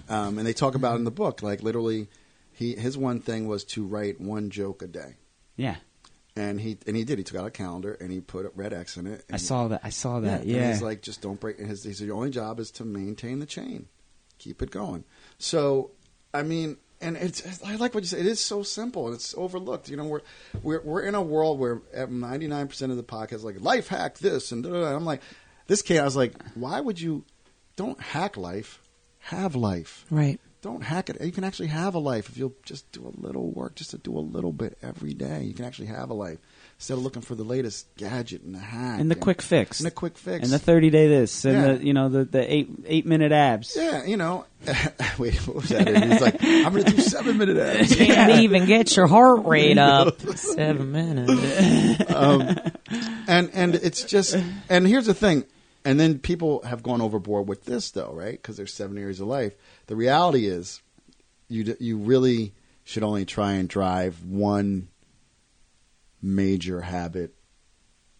Um, 0.09 0.37
and 0.39 0.47
they 0.47 0.53
talk 0.53 0.73
about 0.75 0.95
in 0.97 1.03
the 1.03 1.11
book, 1.11 1.43
like 1.43 1.61
literally, 1.61 2.07
he 2.51 2.75
his 2.75 2.97
one 2.97 3.19
thing 3.19 3.47
was 3.47 3.63
to 3.65 3.85
write 3.85 4.19
one 4.19 4.49
joke 4.49 4.81
a 4.81 4.87
day. 4.87 5.15
Yeah, 5.57 5.75
And 6.35 6.59
he 6.59 6.77
and 6.87 6.97
he 6.97 7.03
did. 7.03 7.17
He 7.19 7.23
took 7.23 7.37
out 7.39 7.45
a 7.45 7.51
calendar 7.51 7.93
and 8.01 8.11
he 8.11 8.19
put 8.19 8.45
a 8.45 8.51
red 8.55 8.73
X 8.73 8.97
in 8.97 9.05
it. 9.07 9.23
I 9.31 9.37
saw 9.37 9.67
that. 9.67 9.81
I 9.83 9.89
saw 9.89 10.15
Yeah, 10.19 10.29
that. 10.31 10.41
and 10.41 10.49
Yeah, 10.49 10.67
he's 10.71 10.81
like, 10.81 11.01
just 11.01 11.21
don't 11.21 11.39
break. 11.39 11.59
His, 11.59 11.83
his 11.83 12.01
your 12.01 12.15
only 12.15 12.31
job 12.31 12.59
is 12.59 12.71
to 12.71 12.83
maintain 12.83 13.39
the 13.39 13.45
chain, 13.45 13.87
keep 14.39 14.61
it 14.61 14.71
going. 14.71 15.03
So, 15.37 15.91
I 16.33 16.41
mean, 16.43 16.77
and 17.01 17.17
it's 17.17 17.63
I 17.63 17.75
like 17.75 17.93
what 17.93 18.03
you 18.03 18.07
said. 18.07 18.19
It 18.19 18.25
is 18.25 18.39
so 18.39 18.63
simple 18.63 19.07
and 19.07 19.15
it's 19.15 19.35
overlooked. 19.37 19.89
You 19.89 19.97
know, 19.97 20.05
we're 20.05 20.21
we're 20.63 20.81
we're 20.81 21.01
in 21.01 21.15
a 21.15 21.21
world 21.21 21.59
where 21.59 21.81
ninety 22.09 22.47
nine 22.47 22.67
percent 22.67 22.91
of 22.91 22.97
the 22.97 23.03
podcast 23.03 23.43
like 23.43 23.59
life 23.61 23.87
hack 23.87 24.17
this 24.19 24.51
and 24.51 24.63
da. 24.63 24.95
I'm 24.95 25.05
like, 25.05 25.21
this 25.67 25.81
kid. 25.81 25.99
I 25.99 26.03
was 26.03 26.15
like, 26.15 26.33
why 26.53 26.79
would 26.79 26.99
you? 26.99 27.23
Don't 27.75 27.99
hack 27.99 28.37
life. 28.37 28.81
Have 29.19 29.55
life. 29.55 30.05
Right. 30.09 30.39
Don't 30.61 30.81
hack 30.81 31.09
it. 31.09 31.21
You 31.21 31.31
can 31.31 31.43
actually 31.43 31.67
have 31.67 31.93
a 31.93 31.99
life 31.99 32.29
if 32.29 32.37
you'll 32.37 32.55
just 32.63 32.91
do 32.91 33.05
a 33.05 33.13
little 33.19 33.51
work, 33.51 33.75
just 33.75 33.91
to 33.91 33.97
do 33.97 34.17
a 34.17 34.19
little 34.19 34.53
bit 34.53 34.77
every 34.81 35.13
day. 35.13 35.43
You 35.43 35.53
can 35.53 35.65
actually 35.65 35.87
have 35.87 36.09
a 36.09 36.13
life 36.13 36.39
instead 36.77 36.93
of 36.95 37.03
looking 37.03 37.21
for 37.21 37.35
the 37.35 37.43
latest 37.43 37.87
gadget 37.95 38.41
and 38.43 38.53
the 38.55 38.59
hack 38.59 38.99
and 38.99 39.09
the 39.09 39.15
quick 39.15 39.41
fix, 39.41 39.79
and 39.79 39.87
the 39.87 39.91
quick 39.91 40.17
fix 40.17 40.43
and 40.43 40.51
the 40.53 40.59
thirty 40.59 40.89
day 40.89 41.07
this, 41.07 41.45
and 41.45 41.53
Yeah. 41.55 41.73
the 41.73 41.85
you 41.85 41.93
know 41.93 42.09
the 42.09 42.25
the 42.25 42.53
eight 42.53 42.69
eight 42.85 43.05
minute 43.05 43.31
abs. 43.31 43.75
Yeah, 43.75 44.03
you 44.05 44.17
know. 44.17 44.45
Wait, 45.19 45.35
what 45.47 45.57
was 45.57 45.69
that? 45.69 45.87
He's 45.87 46.21
like, 46.21 46.43
I'm 46.43 46.73
going 46.73 46.83
to 46.85 46.91
do 46.91 47.01
seven 47.01 47.37
minute 47.37 47.57
ads. 47.57 47.95
Can't 47.97 48.41
even 48.41 48.65
get 48.65 48.95
your 48.95 49.05
heart 49.07 49.45
rate 49.45 49.77
up. 49.77 50.19
Seven 50.21 50.91
minutes. 50.91 52.11
Um, 52.11 52.57
and 53.27 53.49
and 53.53 53.75
it's 53.75 54.03
just 54.03 54.35
and 54.69 54.87
here's 54.87 55.05
the 55.05 55.13
thing 55.13 55.45
and 55.83 55.99
then 55.99 56.17
people 56.19 56.63
have 56.63 56.81
gone 56.83 56.99
overboard 57.01 57.47
with 57.47 57.65
this 57.65 57.91
though 57.91 58.11
right 58.13 58.31
because 58.33 58.57
there's 58.57 58.73
seven 58.73 58.97
areas 58.97 59.19
of 59.19 59.27
life 59.27 59.53
the 59.87 59.95
reality 59.95 60.47
is 60.47 60.81
you 61.47 61.63
d- 61.63 61.75
you 61.79 61.97
really 61.97 62.53
should 62.83 63.03
only 63.03 63.25
try 63.25 63.53
and 63.53 63.67
drive 63.69 64.23
one 64.23 64.87
major 66.21 66.81
habit 66.81 67.33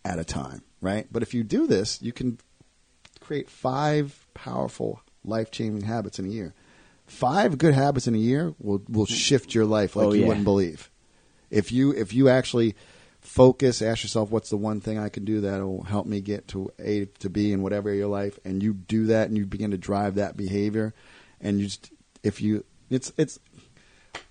at 0.03 0.19
a 0.19 0.23
time 0.25 0.61
right? 0.81 1.07
But 1.11 1.23
if 1.23 1.33
you 1.33 1.43
do 1.43 1.65
this 1.67 2.01
you 2.01 2.11
can 2.13 2.37
create 3.19 3.49
five 3.49 4.27
powerful 4.33 5.01
life-changing 5.23 5.87
habits 5.87 6.19
in 6.19 6.25
a 6.25 6.29
year. 6.29 6.53
Five 7.07 7.57
good 7.57 7.73
habits 7.73 8.07
in 8.07 8.13
a 8.15 8.19
year 8.19 8.53
will 8.59 8.83
will 8.87 9.05
shift 9.07 9.55
your 9.55 9.65
life 9.65 9.95
like 9.95 10.07
Oh, 10.07 10.13
you 10.13 10.21
yeah. 10.21 10.27
wouldn't 10.27 10.43
believe. 10.45 10.91
If 11.49 11.71
you 11.71 11.91
if 11.91 12.13
you 12.13 12.29
actually 12.29 12.75
focus 13.21 13.81
ask 13.81 14.03
yourself 14.03 14.29
what's 14.29 14.51
the 14.51 14.57
one 14.57 14.79
thing 14.79 14.99
i 14.99 15.09
can 15.09 15.25
do 15.25 15.41
that'll 15.41 15.81
help 15.85 16.05
me 16.05 16.21
get 16.21 16.47
to 16.47 16.69
a 16.77 17.05
to 17.17 17.27
b 17.27 17.51
in 17.51 17.63
whatever 17.63 17.91
your 17.91 18.05
life 18.05 18.37
and 18.45 18.61
you 18.61 18.71
do 18.71 19.07
that 19.07 19.27
and 19.27 19.35
you 19.35 19.47
begin 19.47 19.71
to 19.71 19.79
drive 19.79 20.13
that 20.13 20.37
behavior 20.37 20.93
and 21.41 21.59
you 21.59 21.65
just 21.65 21.91
if 22.21 22.39
you 22.39 22.63
it's 22.91 23.11
it's 23.17 23.39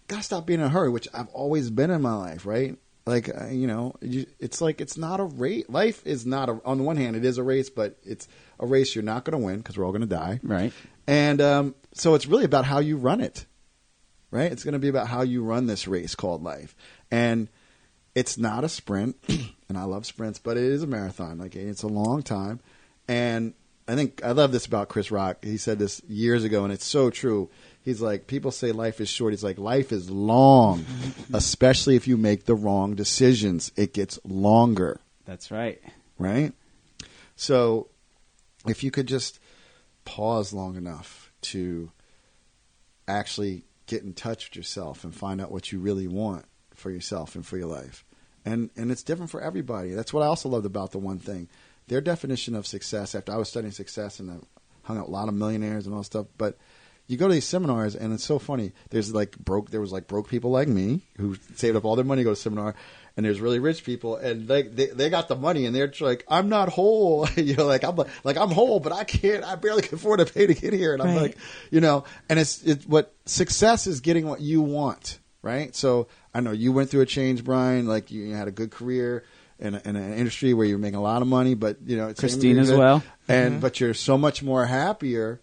gotta 0.07 0.23
stop 0.23 0.47
being 0.47 0.61
in 0.61 0.67
a 0.67 0.69
hurry 0.69 0.89
which 0.91 1.09
i've 1.13 1.27
always 1.31 1.71
been 1.71 1.91
in 1.91 2.01
my 2.03 2.15
life 2.15 2.47
right 2.47 2.79
like 3.07 3.29
uh, 3.29 3.47
you 3.49 3.67
know 3.67 3.95
you, 4.01 4.27
it's 4.41 4.61
like 4.61 4.81
it's 4.81 4.97
not 4.97 5.21
a 5.21 5.25
race 5.25 5.65
life 5.69 6.07
is 6.07 6.25
not 6.25 6.49
a 6.49 6.61
on 6.65 6.79
the 6.79 6.85
one 6.85 6.97
hand 6.97 7.17
it 7.17 7.25
is 7.25 7.37
a 7.39 7.43
race 7.43 7.69
but 7.71 7.99
it's 8.05 8.27
a 8.61 8.67
race 8.67 8.95
you're 8.95 9.05
not 9.05 9.25
going 9.25 9.39
to 9.39 9.45
win 9.45 9.59
because 9.59 9.77
we're 9.77 9.85
all 9.85 9.93
going 9.93 10.01
to 10.01 10.07
die 10.07 10.41
Right. 10.43 10.73
and 11.07 11.41
um, 11.41 11.75
so 11.93 12.15
it's 12.15 12.27
really 12.27 12.45
about 12.45 12.65
how 12.65 12.79
you 12.81 12.97
run 12.97 13.21
it, 13.21 13.45
right? 14.31 14.51
It's 14.51 14.65
going 14.65 14.73
to 14.73 14.79
be 14.81 14.89
about 14.89 15.07
how 15.09 15.23
you 15.23 15.45
run 15.45 15.67
this 15.67 15.87
race 15.87 16.15
called 16.17 16.43
life. 16.43 16.75
And 17.11 17.49
it's 18.17 18.37
not 18.39 18.65
a 18.65 18.69
sprint, 18.69 19.17
and 19.69 19.77
I 19.79 19.85
love 19.85 20.07
sprints, 20.07 20.39
but 20.41 20.57
it 20.57 20.65
is 20.65 20.83
a 20.83 20.87
marathon. 20.87 21.39
Like 21.39 21.55
it's 21.57 21.83
a 21.85 21.89
long 21.89 22.23
time. 22.23 22.59
And 23.07 23.55
I 23.87 23.95
think 23.95 24.25
I 24.25 24.33
love 24.33 24.53
this 24.53 24.67
about 24.67 24.89
Chris 24.89 25.11
Rock. 25.11 25.45
He 25.45 25.57
said 25.57 25.79
this 25.79 26.01
years 26.09 26.45
ago, 26.45 26.65
and 26.65 26.73
it's 26.73 26.87
so 26.87 27.11
true. 27.11 27.51
He's 27.83 28.01
like, 28.01 28.27
people 28.27 28.51
say 28.51 28.73
life 28.73 29.01
is 29.01 29.11
short. 29.11 29.33
He's 29.35 29.45
like, 29.45 29.59
life 29.59 29.93
is 29.93 30.11
long, 30.11 30.87
especially 31.35 31.97
if 31.97 32.09
you 32.09 32.17
make 32.17 32.47
the 32.47 32.55
wrong 32.55 32.95
decisions. 32.95 33.71
It 33.77 33.93
gets 33.93 34.19
longer 34.25 35.01
That's 35.27 35.51
right. 35.51 35.83
right? 36.19 36.53
So 37.37 37.89
if 38.67 38.83
you 38.83 38.91
could 38.91 39.07
just 39.07 39.39
pause 40.07 40.55
long 40.55 40.77
enough 40.77 41.31
to 41.43 41.91
actually 43.07 43.65
get 43.87 44.03
in 44.03 44.15
touch 44.15 44.49
with 44.49 44.57
yourself 44.57 45.05
and 45.05 45.15
find 45.15 45.43
out 45.43 45.51
what 45.53 45.71
you 45.71 45.79
really 45.79 46.09
want 46.09 46.47
for 46.75 46.91
yourself 46.91 47.35
and 47.35 47.45
for 47.45 47.59
your 47.59 47.67
life 47.69 48.03
and 48.45 48.71
and 48.77 48.91
it's 48.91 49.03
different 49.03 49.31
for 49.31 49.41
everybody. 49.41 49.93
That's 49.95 50.13
what 50.13 50.23
I 50.23 50.27
also 50.27 50.49
loved 50.49 50.67
about 50.67 50.93
the 50.93 50.99
one 50.99 51.19
thing. 51.19 51.49
Their 51.89 52.01
definition 52.01 52.55
of 52.55 52.67
success. 52.67 53.15
After 53.15 53.33
I 53.33 53.37
was 53.37 53.49
studying 53.49 53.73
success 53.73 54.21
and 54.21 54.31
I 54.31 54.35
hung 54.85 54.99
out 54.99 55.05
with 55.05 55.11
a 55.11 55.13
lot 55.13 55.29
of 55.29 55.35
millionaires 55.35 55.87
and 55.87 55.95
all 55.95 56.03
stuff, 56.03 56.27
but 56.39 56.57
you 57.07 57.19
go 57.19 57.29
to 57.29 57.35
these 57.35 57.45
seminars 57.45 57.95
and 57.95 58.13
it's 58.15 58.25
so 58.25 58.39
funny. 58.39 58.73
There's 58.91 59.13
like 59.15 59.37
broke. 59.39 59.71
There 59.71 59.81
was 59.81 59.93
like 59.93 60.07
broke 60.07 60.29
people 60.29 60.51
like 60.51 60.69
me 60.69 61.03
who 61.19 61.37
saved 61.57 61.77
up 61.77 61.85
all 61.85 61.97
their 61.97 62.05
money 62.05 62.21
to 62.21 62.25
go 62.25 62.31
to 62.31 62.37
seminar, 62.37 62.75
and 63.17 63.27
there's 63.27 63.41
really 63.43 63.59
rich 63.59 63.85
people 63.85 64.17
and 64.17 64.49
they 64.49 64.63
they, 64.63 64.87
they 64.87 65.11
got 65.11 65.29
the 65.29 65.37
money 65.37 65.67
and 65.67 65.77
they're 65.77 65.93
like, 66.01 66.25
I'm 66.29 66.49
not 66.49 66.71
whole. 66.71 67.29
you 67.37 67.55
know, 67.57 67.67
like 67.67 67.85
I'm 67.85 67.97
like 68.25 68.39
I'm 68.39 68.51
whole, 68.51 68.81
but 68.81 68.93
I 68.93 69.05
can't. 69.05 69.45
I 69.45 69.55
barely 69.57 69.83
can 69.83 69.97
afford 69.97 70.21
to 70.21 70.27
pay 70.27 70.47
to 70.47 70.55
get 70.55 70.73
here, 70.73 70.95
and 70.95 71.03
I'm 71.03 71.09
Right. 71.09 71.21
like, 71.23 71.37
you 71.71 71.83
know, 71.83 72.05
and 72.31 72.39
it's 72.39 72.63
it's 72.63 72.87
what 72.87 73.15
success 73.27 73.87
is 73.87 74.01
getting 74.01 74.27
what 74.27 74.41
you 74.41 74.63
want, 74.63 75.19
right? 75.43 75.77
So 75.77 76.09
I 76.33 76.41
know 76.41 76.53
you 76.53 76.73
went 76.73 76.89
through 76.89 77.03
a 77.03 77.07
change, 77.07 77.45
Brian. 77.45 77.87
Like 77.87 78.11
you, 78.11 78.25
you 78.25 78.35
had 78.35 78.49
a 78.49 78.53
good 78.53 78.71
career. 78.71 79.25
In, 79.59 79.75
a, 79.77 79.83
in 79.85 79.95
an 79.95 80.15
industry 80.15 80.53
where 80.53 80.67
you're 80.67 80.79
making 80.79 80.97
a 80.97 81.03
lot 81.03 81.23
of 81.23 81.29
money, 81.29 81.55
but 81.55 81.79
you 81.87 81.97
know, 81.97 82.09
it's 82.09 82.19
Christine 82.19 82.59
as 82.59 82.73
well. 82.73 83.05
and 83.29 83.61
but 83.61 83.79
you're 83.79 83.95
so 83.95 84.19
much 84.19 84.43
more 84.43 84.67
happier 84.67 85.41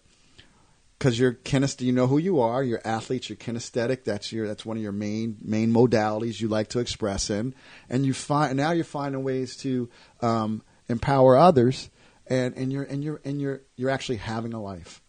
because 0.98 1.18
you're 1.18 1.32
kinest 1.32 1.80
you 1.80 1.92
know 1.92 2.06
who 2.06 2.18
you 2.18 2.38
are 2.40 2.62
you're 2.62 2.80
athletes 2.84 3.28
you're 3.28 3.36
kinesthetic 3.36 4.04
that's 4.04 4.30
your 4.30 4.46
that's 4.46 4.64
one 4.64 4.76
of 4.76 4.82
your 4.82 4.92
main 4.92 5.36
main 5.42 5.72
modalities 5.72 6.40
you 6.40 6.46
like 6.46 6.68
to 6.68 6.78
express 6.78 7.30
in. 7.30 7.54
And 7.88 8.04
you 8.04 8.12
find 8.12 8.56
now 8.56 8.72
you're 8.72 8.84
finding 8.84 9.24
ways 9.24 9.56
to 9.58 9.88
um, 10.20 10.62
empower 10.88 11.36
others 11.36 11.88
and 12.26 12.54
and 12.56 12.72
you're 12.72 12.84
and 12.84 13.02
you're 13.02 13.20
and 13.24 13.40
you're 13.40 13.62
you're 13.76 13.90
actually 13.90 14.18
having 14.18 14.52
a 14.52 14.62
life. 14.62 15.00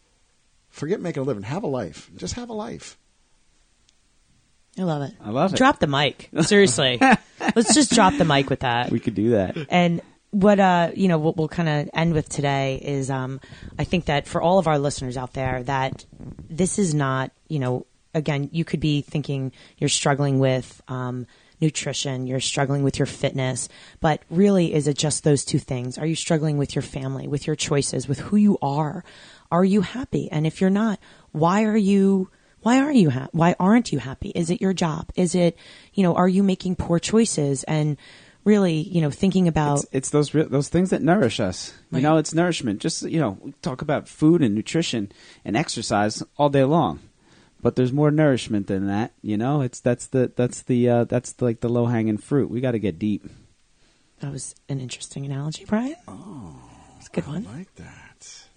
Forget 0.70 1.02
making 1.02 1.22
a 1.22 1.26
living. 1.26 1.44
Have 1.44 1.64
a 1.64 1.68
life. 1.68 2.10
Just 2.16 2.36
have 2.36 2.50
a 2.50 2.54
life 2.54 2.98
I 4.78 4.84
love 4.84 5.04
it. 5.04 5.14
I 5.22 5.30
love 5.30 5.54
it. 5.54 5.58
Drop 5.58 5.80
the 5.80 5.88
mic. 5.88 6.30
Seriously. 6.42 7.00
Let's 7.56 7.74
just 7.74 7.94
drop 7.94 8.16
the 8.18 8.26
mic 8.26 8.50
with 8.50 8.62
that. 8.62 8.92
We 8.92 9.00
could 9.00 9.16
do 9.16 9.32
that. 9.32 9.56
And 9.70 10.02
what 10.32 10.60
uh, 10.60 10.92
you 10.96 11.08
know, 11.08 11.20
what 11.20 11.38
we'll 11.38 11.48
kind 11.48 11.70
of 11.70 11.90
end 11.94 12.14
with 12.14 12.28
today 12.28 12.82
is, 12.84 13.12
um, 13.12 13.40
I 13.78 13.84
think 13.84 14.06
that 14.06 14.28
for 14.28 14.42
all 14.42 14.58
of 14.58 14.68
our 14.68 14.80
listeners 14.80 15.16
out 15.16 15.34
there, 15.34 15.62
that 15.64 16.06
this 16.50 16.80
is 16.80 16.96
not, 16.96 17.32
you 17.48 17.60
know, 17.60 17.86
again, 18.16 18.50
you 18.52 18.66
could 18.66 18.80
be 18.80 19.02
thinking 19.02 19.52
you're 19.78 19.90
struggling 19.90 20.40
with 20.40 20.82
um, 20.88 21.28
nutrition, 21.62 22.26
you're 22.26 22.40
struggling 22.40 22.84
with 22.84 22.98
your 22.98 23.06
fitness, 23.06 23.70
but 24.00 24.24
really, 24.32 24.74
is 24.74 24.88
it 24.88 24.98
just 24.98 25.24
those 25.24 25.46
two 25.46 25.60
things? 25.60 26.00
Are 26.00 26.06
you 26.06 26.16
struggling 26.16 26.58
with 26.58 26.74
your 26.74 26.82
family, 26.82 27.28
with 27.28 27.46
your 27.46 27.56
choices, 27.56 28.08
with 28.08 28.20
who 28.20 28.38
you 28.38 28.58
are? 28.62 29.04
Are 29.52 29.64
you 29.64 29.82
happy? 29.82 30.30
And 30.32 30.48
if 30.48 30.62
you're 30.62 30.72
not, 30.72 31.00
why 31.32 31.64
are 31.66 31.78
you? 31.78 32.30
Why 32.64 32.80
are 32.80 32.92
you 32.92 33.10
ha- 33.10 33.28
why 33.32 33.56
aren't 33.60 33.92
you 33.92 34.00
happy? 34.00 34.30
Is 34.30 34.50
it 34.50 34.62
your 34.62 34.74
job? 34.74 35.10
Is 35.16 35.36
it, 35.36 35.58
you 35.94 36.04
know, 36.04 36.16
are 36.16 36.28
you 36.28 36.44
making 36.44 36.78
poor 36.78 37.00
choices 37.00 37.64
and 37.66 37.98
really, 38.46 38.76
you 38.76 39.02
know, 39.02 39.12
thinking 39.12 39.48
about 39.48 39.80
It's, 39.80 39.90
it's 39.92 40.10
those 40.10 40.34
re- 40.34 40.44
those 40.44 40.70
things 40.70 40.90
that 40.90 41.02
nourish 41.02 41.40
us. 41.40 41.74
You 41.92 42.02
know, 42.02 42.18
it's 42.18 42.34
nourishment. 42.34 42.80
Just 42.80 43.04
you 43.04 43.20
know, 43.20 43.54
talk 43.62 43.82
about 43.82 44.08
food 44.08 44.42
and 44.42 44.56
nutrition 44.56 45.12
and 45.46 45.56
exercise 45.56 46.24
all 46.38 46.50
day 46.50 46.64
long, 46.64 47.00
but 47.62 47.76
there's 47.76 47.94
more 47.94 48.12
nourishment 48.12 48.68
than 48.68 48.88
that. 48.88 49.14
You 49.22 49.38
know, 49.38 49.62
it's 49.62 49.80
that's 49.80 50.08
the 50.08 50.32
that's 50.36 50.64
the 50.64 50.90
uh, 50.90 51.04
that's 51.04 51.34
the, 51.34 51.46
like 51.46 51.60
the 51.60 51.70
low 51.70 51.86
hanging 51.86 52.18
fruit. 52.18 52.50
We 52.50 52.62
got 52.62 52.72
to 52.72 52.80
get 52.80 52.98
deep. 52.98 53.30
That 54.22 54.32
was 54.32 54.56
an 54.70 54.80
interesting 54.80 55.26
analogy, 55.26 55.66
Brian. 55.66 55.96
Oh, 56.08 56.56
it's 56.98 57.10
a 57.10 57.12
good 57.12 57.28
one. 57.28 57.46
I 57.46 57.58
like 57.58 57.76
that 57.76 58.04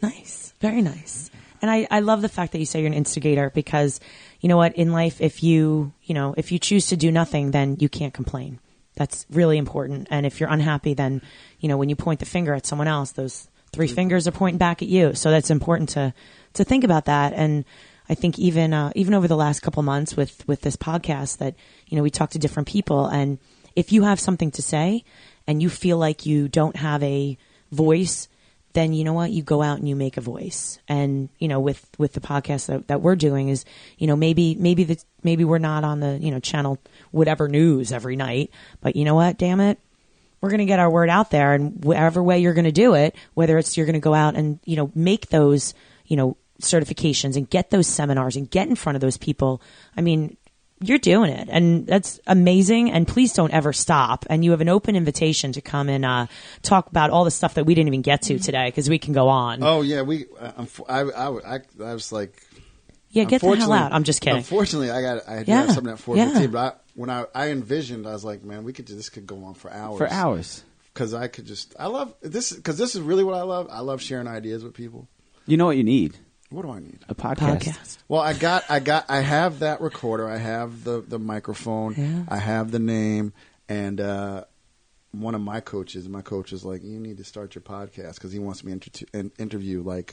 Nice, 0.02 0.52
very 0.60 0.82
nice. 0.82 1.30
And 1.66 1.74
I, 1.90 1.96
I 1.96 1.98
love 1.98 2.22
the 2.22 2.28
fact 2.28 2.52
that 2.52 2.60
you 2.60 2.64
say 2.64 2.78
you're 2.78 2.86
an 2.86 2.94
instigator 2.94 3.50
because, 3.50 3.98
you 4.40 4.48
know 4.48 4.56
what, 4.56 4.76
in 4.76 4.92
life, 4.92 5.20
if 5.20 5.42
you, 5.42 5.92
you 6.04 6.14
know, 6.14 6.32
if 6.36 6.52
you 6.52 6.60
choose 6.60 6.86
to 6.86 6.96
do 6.96 7.10
nothing, 7.10 7.50
then 7.50 7.76
you 7.80 7.88
can't 7.88 8.14
complain. 8.14 8.60
That's 8.94 9.26
really 9.30 9.58
important. 9.58 10.06
And 10.08 10.24
if 10.24 10.38
you're 10.38 10.48
unhappy, 10.48 10.94
then, 10.94 11.22
you 11.58 11.68
know, 11.68 11.76
when 11.76 11.88
you 11.88 11.96
point 11.96 12.20
the 12.20 12.26
finger 12.26 12.54
at 12.54 12.66
someone 12.66 12.86
else, 12.86 13.10
those 13.10 13.48
three 13.72 13.88
fingers 13.88 14.28
are 14.28 14.30
pointing 14.32 14.58
back 14.58 14.80
at 14.80 14.86
you. 14.86 15.14
So 15.14 15.32
that's 15.32 15.50
important 15.50 15.88
to, 15.90 16.14
to 16.54 16.62
think 16.62 16.84
about 16.84 17.06
that. 17.06 17.32
And 17.32 17.64
I 18.08 18.14
think 18.14 18.38
even, 18.38 18.72
uh, 18.72 18.92
even 18.94 19.14
over 19.14 19.26
the 19.26 19.36
last 19.36 19.58
couple 19.58 19.82
months 19.82 20.16
with, 20.16 20.46
with 20.46 20.60
this 20.60 20.76
podcast 20.76 21.38
that, 21.38 21.56
you 21.88 21.96
know, 21.96 22.04
we 22.04 22.10
talk 22.10 22.30
to 22.30 22.38
different 22.38 22.68
people 22.68 23.06
and 23.06 23.38
if 23.74 23.90
you 23.90 24.04
have 24.04 24.20
something 24.20 24.52
to 24.52 24.62
say 24.62 25.04
and 25.48 25.60
you 25.60 25.68
feel 25.68 25.98
like 25.98 26.26
you 26.26 26.46
don't 26.46 26.76
have 26.76 27.02
a 27.02 27.36
voice, 27.72 28.28
then 28.76 28.92
you 28.92 29.04
know 29.04 29.14
what? 29.14 29.30
You 29.30 29.42
go 29.42 29.62
out 29.62 29.78
and 29.78 29.88
you 29.88 29.96
make 29.96 30.18
a 30.18 30.20
voice. 30.20 30.78
And 30.86 31.30
you 31.38 31.48
know 31.48 31.58
with 31.60 31.88
with 31.98 32.12
the 32.12 32.20
podcast 32.20 32.66
that, 32.66 32.88
that 32.88 33.00
we're 33.00 33.16
doing 33.16 33.48
is 33.48 33.64
you 33.96 34.06
know 34.06 34.16
maybe 34.16 34.54
maybe 34.54 34.84
the 34.84 35.02
maybe 35.22 35.44
we're 35.44 35.58
not 35.58 35.82
on 35.82 36.00
the 36.00 36.18
you 36.18 36.30
know 36.30 36.40
channel 36.40 36.78
whatever 37.10 37.48
news 37.48 37.90
every 37.90 38.16
night 38.16 38.50
but 38.82 38.94
you 38.94 39.04
know 39.04 39.14
what? 39.14 39.38
Damn 39.38 39.60
it. 39.60 39.78
We're 40.42 40.50
going 40.50 40.58
to 40.58 40.66
get 40.66 40.78
our 40.78 40.90
word 40.90 41.08
out 41.08 41.30
there 41.30 41.54
and 41.54 41.82
whatever 41.82 42.22
way 42.22 42.38
you're 42.38 42.54
going 42.54 42.66
to 42.66 42.72
do 42.72 42.94
it 42.94 43.16
whether 43.32 43.56
it's 43.56 43.76
you're 43.76 43.86
going 43.86 43.94
to 43.94 44.00
go 44.00 44.14
out 44.14 44.36
and 44.36 44.60
you 44.64 44.76
know 44.76 44.92
make 44.94 45.28
those 45.30 45.72
you 46.04 46.16
know 46.16 46.36
certifications 46.60 47.36
and 47.36 47.48
get 47.48 47.70
those 47.70 47.86
seminars 47.86 48.36
and 48.36 48.50
get 48.50 48.68
in 48.68 48.76
front 48.76 48.96
of 48.96 49.00
those 49.00 49.16
people. 49.16 49.62
I 49.96 50.02
mean 50.02 50.36
you're 50.80 50.98
doing 50.98 51.30
it 51.30 51.48
and 51.50 51.86
that's 51.86 52.20
amazing 52.26 52.90
and 52.90 53.08
please 53.08 53.32
don't 53.32 53.52
ever 53.52 53.72
stop 53.72 54.26
and 54.28 54.44
you 54.44 54.50
have 54.50 54.60
an 54.60 54.68
open 54.68 54.94
invitation 54.94 55.52
to 55.52 55.60
come 55.62 55.88
and 55.88 56.04
uh, 56.04 56.26
talk 56.62 56.86
about 56.88 57.08
all 57.10 57.24
the 57.24 57.30
stuff 57.30 57.54
that 57.54 57.64
we 57.64 57.74
didn't 57.74 57.88
even 57.88 58.02
get 58.02 58.20
to 58.22 58.38
today 58.38 58.66
because 58.68 58.90
we 58.90 58.98
can 58.98 59.14
go 59.14 59.28
on 59.28 59.62
oh 59.62 59.80
yeah 59.80 60.02
we 60.02 60.26
uh, 60.38 60.52
unf- 60.52 60.84
I, 60.88 61.00
I, 61.00 61.56
I, 61.56 61.60
I 61.90 61.94
was 61.94 62.12
like 62.12 62.42
yeah 63.10 63.24
get 63.24 63.40
the 63.40 63.56
hell 63.56 63.72
out 63.72 63.92
i'm 63.94 64.04
just 64.04 64.20
kidding 64.20 64.36
Unfortunately, 64.38 64.90
I 64.90 65.00
got 65.00 65.26
I 65.26 65.32
had 65.36 65.46
to 65.46 65.52
Yeah, 65.52 65.60
have 65.62 65.72
something 65.72 65.92
at 65.94 65.98
four 65.98 66.16
yeah. 66.16 66.46
But 66.46 66.58
I, 66.58 66.72
when 66.94 67.08
I, 67.10 67.24
I 67.34 67.50
envisioned, 67.50 68.06
I 68.06 68.12
was 68.12 68.24
like, 68.24 68.42
man, 68.42 68.64
we 68.64 68.72
could 68.72 68.84
do- 68.84 68.94
this 68.96 69.08
could 69.08 69.26
go 69.26 69.44
on 69.44 69.54
for 69.54 69.70
hours. 69.70 69.98
For 69.98 70.08
hours. 70.10 70.64
because 70.92 71.14
I 71.14 71.28
could 71.28 71.46
just 71.46 71.74
I 71.78 71.86
love 71.86 72.14
this 72.20 72.52
because 72.52 72.76
this 72.76 72.94
is 72.94 73.00
really 73.00 73.24
what 73.24 73.34
I 73.34 73.42
love. 73.42 73.68
I 73.70 73.80
love 73.80 74.02
sharing 74.02 74.26
ideas 74.28 74.62
with 74.62 74.74
people. 74.74 75.08
You 75.46 75.56
know 75.56 75.66
what 75.66 75.76
you 75.78 75.84
need? 75.84 76.18
What 76.50 76.62
do 76.62 76.70
I 76.70 76.78
need? 76.78 77.00
A 77.08 77.14
podcast. 77.14 77.64
podcast 77.64 77.98
Well, 78.08 78.20
I 78.20 78.32
got 78.32 78.64
I 78.68 78.80
got 78.80 79.06
I 79.08 79.20
have 79.20 79.60
that 79.60 79.80
recorder. 79.80 80.28
I 80.28 80.38
have 80.38 80.84
the 80.84 81.00
the 81.00 81.18
microphone. 81.18 81.94
Yeah. 81.96 82.24
I 82.28 82.38
have 82.38 82.70
the 82.70 82.78
name 82.78 83.32
and. 83.68 84.00
uh 84.00 84.44
one 85.12 85.34
of 85.34 85.40
my 85.40 85.60
coaches, 85.60 86.06
my 86.10 86.20
coach 86.20 86.52
is 86.52 86.62
like, 86.62 86.82
you 86.84 87.00
need 87.00 87.16
to 87.16 87.24
start 87.24 87.54
your 87.54 87.62
podcast 87.62 88.16
because 88.16 88.32
he 88.32 88.38
wants 88.38 88.62
me 88.62 88.72
to 88.72 88.74
inter- 88.74 89.06
in- 89.14 89.32
interview 89.38 89.82
like 89.82 90.12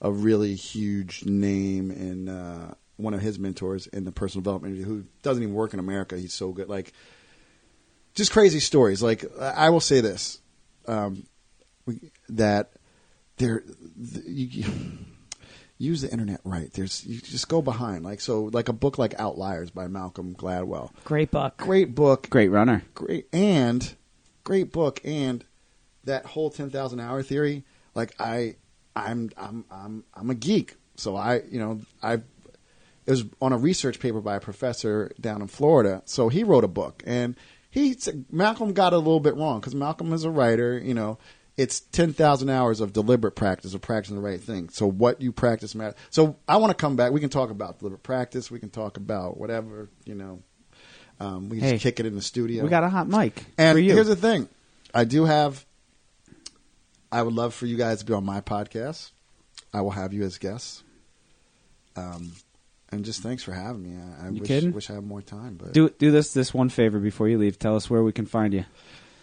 a 0.00 0.10
really 0.10 0.54
huge 0.54 1.26
name 1.26 1.90
and 1.90 2.30
uh, 2.30 2.72
one 2.96 3.12
of 3.12 3.20
his 3.20 3.38
mentors 3.38 3.86
in 3.88 4.04
the 4.04 4.12
personal 4.12 4.42
development 4.42 4.72
industry 4.74 4.94
who 4.94 5.04
doesn't 5.22 5.42
even 5.42 5.54
work 5.54 5.74
in 5.74 5.80
America. 5.80 6.16
He's 6.16 6.32
so 6.32 6.52
good. 6.52 6.68
Like, 6.68 6.94
just 8.14 8.32
crazy 8.32 8.60
stories. 8.60 9.02
Like, 9.02 9.24
I 9.38 9.66
I 9.66 9.70
will 9.70 9.80
say 9.80 10.00
this 10.00 10.40
um, 10.86 11.24
we, 11.84 12.10
that 12.30 12.72
there, 13.36 13.62
the, 13.96 14.22
you, 14.24 14.64
use 15.78 16.02
the 16.02 16.10
internet 16.10 16.40
right. 16.44 16.72
There's 16.72 17.04
you 17.06 17.20
just 17.20 17.48
go 17.48 17.62
behind. 17.62 18.04
Like 18.04 18.20
so, 18.20 18.44
like 18.52 18.68
a 18.68 18.72
book 18.72 18.98
like 18.98 19.14
Outliers 19.18 19.70
by 19.70 19.86
Malcolm 19.88 20.34
Gladwell. 20.34 20.90
great 21.04 21.30
book 21.30 21.56
Great 21.56 21.94
book 21.94 22.28
Great 22.30 22.48
runner. 22.50 22.82
great 22.94 23.28
and 23.32 23.94
great 24.44 24.72
book 24.72 25.00
and 25.04 25.44
that 26.04 26.24
whole 26.26 26.50
10,000 26.50 27.00
hour 27.00 27.22
theory 27.22 27.64
like 27.94 28.14
I 28.18 28.56
I'm 28.96 29.30
I'm 29.36 29.64
I'm 29.70 30.04
I'm 30.14 30.30
a 30.30 30.34
geek 30.34 30.76
so 30.96 31.16
I 31.16 31.42
you 31.50 31.58
know 31.58 31.80
I 32.02 32.14
it 32.14 32.22
was 33.10 33.24
on 33.42 33.52
a 33.52 33.58
research 33.58 34.00
paper 34.00 34.20
by 34.20 34.36
a 34.36 34.40
professor 34.40 35.12
down 35.20 35.42
in 35.42 35.48
Florida 35.48 36.02
so 36.06 36.28
he 36.30 36.44
wrote 36.44 36.64
a 36.64 36.68
book 36.68 37.02
and 37.06 37.36
he 37.70 37.92
said- 37.92 38.24
Malcolm 38.32 38.72
got 38.72 38.92
it 38.94 38.96
a 38.96 38.98
little 38.98 39.20
bit 39.20 39.36
wrong 39.36 39.60
cuz 39.60 39.74
Malcolm 39.74 40.12
is 40.14 40.24
a 40.24 40.30
writer 40.30 40.78
you 40.78 40.94
know 40.94 41.18
it's 41.58 41.80
10,000 41.80 42.48
hours 42.48 42.80
of 42.80 42.92
deliberate 42.94 43.32
practice 43.32 43.74
of 43.74 43.82
practicing 43.82 44.16
the 44.16 44.22
right 44.22 44.40
thing 44.40 44.68
so 44.70 44.86
what 44.86 45.20
you 45.20 45.32
practice 45.32 45.74
matters 45.74 45.96
so 46.08 46.36
I 46.48 46.56
want 46.56 46.70
to 46.70 46.74
come 46.80 46.96
back 46.96 47.12
we 47.12 47.20
can 47.20 47.28
talk 47.30 47.50
about 47.50 47.80
deliberate 47.80 48.02
practice 48.02 48.50
we 48.50 48.58
can 48.60 48.70
talk 48.70 48.96
about 48.96 49.36
whatever 49.38 49.88
you 50.06 50.14
know 50.14 50.40
um, 51.20 51.48
we 51.48 51.58
can 51.58 51.66
Hey, 51.66 51.72
just 51.74 51.82
kick 51.82 51.98
it 52.00 52.06
in 52.06 52.14
the 52.14 52.22
studio 52.22 52.62
We 52.62 52.70
got 52.70 52.84
a 52.84 52.88
hot 52.88 53.08
mic 53.08 53.44
and 53.58 53.74
for 53.74 53.80
you. 53.80 53.92
here's 53.92 54.06
the 54.06 54.16
thing, 54.16 54.48
I 54.94 55.04
do 55.04 55.24
have. 55.26 55.66
I 57.10 57.22
would 57.22 57.34
love 57.34 57.54
for 57.54 57.66
you 57.66 57.76
guys 57.76 57.98
to 58.00 58.04
be 58.04 58.12
on 58.12 58.24
my 58.24 58.40
podcast. 58.40 59.10
I 59.72 59.80
will 59.80 59.90
have 59.92 60.12
you 60.12 60.22
as 60.24 60.38
guests. 60.38 60.82
Um, 61.96 62.32
and 62.92 63.04
just 63.04 63.22
thanks 63.22 63.42
for 63.42 63.52
having 63.52 63.82
me. 63.82 63.96
I, 64.22 64.26
I 64.26 64.30
wish, 64.30 64.62
wish 64.64 64.90
I 64.90 64.94
had 64.94 65.04
more 65.04 65.22
time, 65.22 65.56
but 65.56 65.72
do 65.72 65.88
do 65.90 66.10
this 66.10 66.32
this 66.32 66.54
one 66.54 66.68
favor 66.68 66.98
before 66.98 67.28
you 67.28 67.36
leave. 67.38 67.58
Tell 67.58 67.76
us 67.76 67.90
where 67.90 68.02
we 68.02 68.12
can 68.12 68.26
find 68.26 68.54
you. 68.54 68.64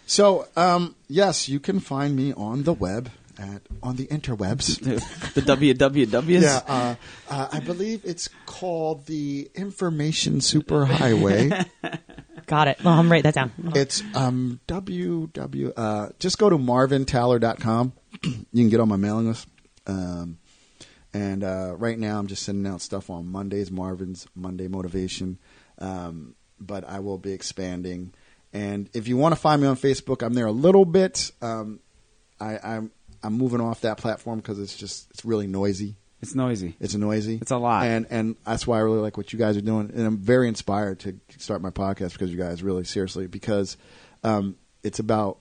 So 0.05 0.47
um, 0.55 0.95
yes, 1.07 1.49
you 1.49 1.59
can 1.59 1.79
find 1.79 2.15
me 2.15 2.33
on 2.33 2.63
the 2.63 2.73
web 2.73 3.09
at 3.37 3.61
on 3.83 3.95
the 3.95 4.07
interwebs. 4.07 4.79
the 5.33 5.41
wwws. 5.41 6.41
yeah, 6.41 6.61
uh, 6.67 6.95
uh, 7.29 7.47
I 7.51 7.59
believe 7.59 8.01
it's 8.05 8.29
called 8.45 9.05
the 9.05 9.49
Information 9.55 10.39
Superhighway. 10.39 11.65
got 12.47 12.67
it 12.67 12.77
well 12.83 12.93
i'm 12.93 13.11
write 13.11 13.23
that 13.23 13.33
down 13.33 13.51
It's 13.73 14.03
um 14.13 14.59
www. 14.67 15.73
Uh, 15.75 16.09
just 16.19 16.37
go 16.37 16.49
to 16.49 16.57
marvintaller.com. 16.57 17.93
you 18.23 18.45
can 18.53 18.69
get 18.69 18.79
on 18.79 18.87
my 18.87 18.97
mailing 18.97 19.27
list. 19.27 19.47
Um, 19.87 20.37
and 21.13 21.43
uh, 21.43 21.75
right 21.77 21.97
now, 21.97 22.19
I'm 22.19 22.27
just 22.27 22.43
sending 22.43 22.71
out 22.71 22.81
stuff 22.81 23.09
on 23.09 23.31
Mondays. 23.31 23.71
Marvin's 23.71 24.27
Monday 24.35 24.67
Motivation. 24.67 25.39
Um, 25.79 26.35
but 26.59 26.83
I 26.83 26.99
will 26.99 27.17
be 27.17 27.31
expanding, 27.31 28.13
And 28.55 28.89
if 28.93 29.09
you 29.09 29.17
want 29.17 29.35
to 29.35 29.39
find 29.39 29.61
me 29.61 29.67
on 29.67 29.75
Facebook, 29.75 30.25
I'm 30.25 30.33
there 30.33 30.45
a 30.45 30.51
little 30.51 30.85
bit. 30.85 31.29
Um, 31.41 31.81
I, 32.39 32.57
I'm 32.63 32.91
I'm 33.21 33.33
moving 33.33 33.59
off 33.59 33.81
that 33.81 33.97
platform 33.97 34.39
because 34.39 34.59
it's 34.59 34.77
just 34.77 35.11
it's 35.11 35.25
really 35.25 35.45
noisy. 35.45 35.97
It's 36.21 36.33
noisy. 36.35 36.73
It's 36.79 36.95
noisy. 36.95 37.37
It's 37.41 37.51
a 37.51 37.57
lot. 37.57 37.85
and 37.85 38.07
and 38.09 38.37
that's 38.45 38.65
why 38.65 38.77
I 38.77 38.79
really 38.79 38.99
like 38.99 39.17
what 39.17 39.33
you 39.33 39.39
guys 39.39 39.57
are 39.57 39.61
doing. 39.61 39.91
And 39.93 40.07
I'm 40.07 40.17
very 40.17 40.47
inspired 40.47 40.99
to 41.01 41.19
start 41.37 41.61
my 41.61 41.69
podcast 41.69 42.13
because 42.13 42.31
you 42.31 42.37
guys 42.37 42.63
really 42.63 42.85
seriously 42.85 43.27
because 43.27 43.75
um, 44.23 44.55
it's 44.83 44.99
about 44.99 45.39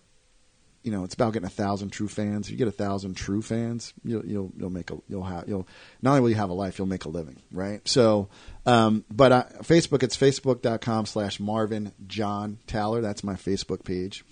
you 0.83 0.91
know 0.91 1.05
it's 1.05 1.15
about 1.15 1.35
getting 1.35 1.47
a 1.47 1.51
thousand 1.51 1.91
true 1.91 2.09
fans. 2.09 2.49
If 2.49 2.51
you 2.51 2.59
get 2.59 2.67
a 2.67 2.73
thousand 2.73 3.15
true 3.15 3.43
fans, 3.43 3.95
you'll 4.03 4.27
you'll 4.27 4.53
you'll 4.57 4.71
make 4.71 4.91
a 4.91 4.99
you'll 5.09 5.23
have 5.23 5.49
you'll 5.49 5.69
not 6.03 6.11
only 6.11 6.23
will 6.23 6.31
you 6.31 6.35
have 6.35 6.51
a 6.51 6.55
life, 6.55 6.79
you'll 6.79 6.89
make 6.89 7.05
a 7.05 7.11
living, 7.11 7.37
right? 7.53 7.87
So, 7.87 8.29
um, 8.67 9.05
but 9.11 9.33
I, 9.33 9.43
Facebook, 9.63 10.03
it's 10.03 10.17
facebook.com 10.17 11.07
slash 11.07 11.41
Marvin 11.41 11.93
John 12.07 12.59
Taller. 12.67 13.01
That's 13.01 13.25
my 13.25 13.35
Facebook 13.35 13.85
page, 13.85 14.25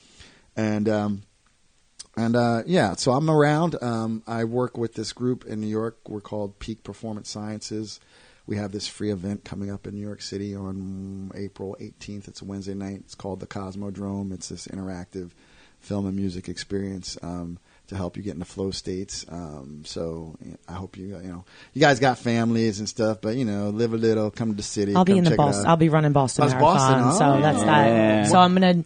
and. 0.56 0.88
Um, 0.88 1.22
and 2.14 2.36
uh, 2.36 2.62
yeah, 2.66 2.94
so 2.94 3.12
I'm 3.12 3.30
around. 3.30 3.82
Um, 3.82 4.22
I 4.26 4.44
work 4.44 4.76
with 4.76 4.92
this 4.92 5.14
group 5.14 5.46
in 5.46 5.62
New 5.62 5.66
York. 5.66 5.98
We're 6.06 6.20
called 6.20 6.58
Peak 6.58 6.84
Performance 6.84 7.30
Sciences. 7.30 8.00
We 8.46 8.56
have 8.56 8.72
this 8.72 8.86
free 8.86 9.10
event 9.10 9.44
coming 9.44 9.70
up 9.70 9.86
in 9.86 9.94
New 9.94 10.02
York 10.02 10.20
City 10.20 10.54
on 10.54 11.30
April 11.34 11.76
18th. 11.80 12.28
It's 12.28 12.42
a 12.42 12.44
Wednesday 12.44 12.74
night. 12.74 13.00
It's 13.04 13.14
called 13.14 13.40
the 13.40 13.46
Cosmodrome. 13.46 14.32
It's 14.32 14.48
this 14.48 14.66
interactive 14.66 15.30
film 15.80 16.06
and 16.06 16.16
music 16.16 16.48
experience 16.48 17.16
um, 17.22 17.58
to 17.92 17.96
help 17.98 18.16
you 18.16 18.22
get 18.22 18.34
into 18.34 18.44
flow 18.44 18.70
states. 18.70 19.24
Um, 19.28 19.82
so 19.84 20.36
I 20.68 20.72
hope 20.72 20.96
you 20.96 21.08
you 21.18 21.28
know 21.28 21.44
you 21.72 21.80
guys 21.80 22.00
got 22.00 22.18
families 22.18 22.78
and 22.80 22.88
stuff, 22.88 23.18
but 23.20 23.36
you 23.36 23.44
know 23.44 23.70
live 23.70 23.92
a 23.92 23.96
little, 23.96 24.30
come 24.30 24.50
to 24.50 24.56
the 24.56 24.62
city. 24.62 24.94
I'll 24.94 25.04
be 25.04 25.16
in 25.18 25.24
the 25.24 25.36
Boston. 25.36 25.66
I'll 25.66 25.76
be 25.76 25.88
running 25.88 26.12
Boston 26.12 26.44
it's 26.44 26.54
Marathon, 26.54 27.02
Boston. 27.02 27.18
so 27.18 27.38
Oh, 27.38 27.40
that's 27.40 27.58
yeah. 27.60 27.64
that. 27.66 28.30
So 28.30 28.38
I'm 28.38 28.52
gonna. 28.54 28.84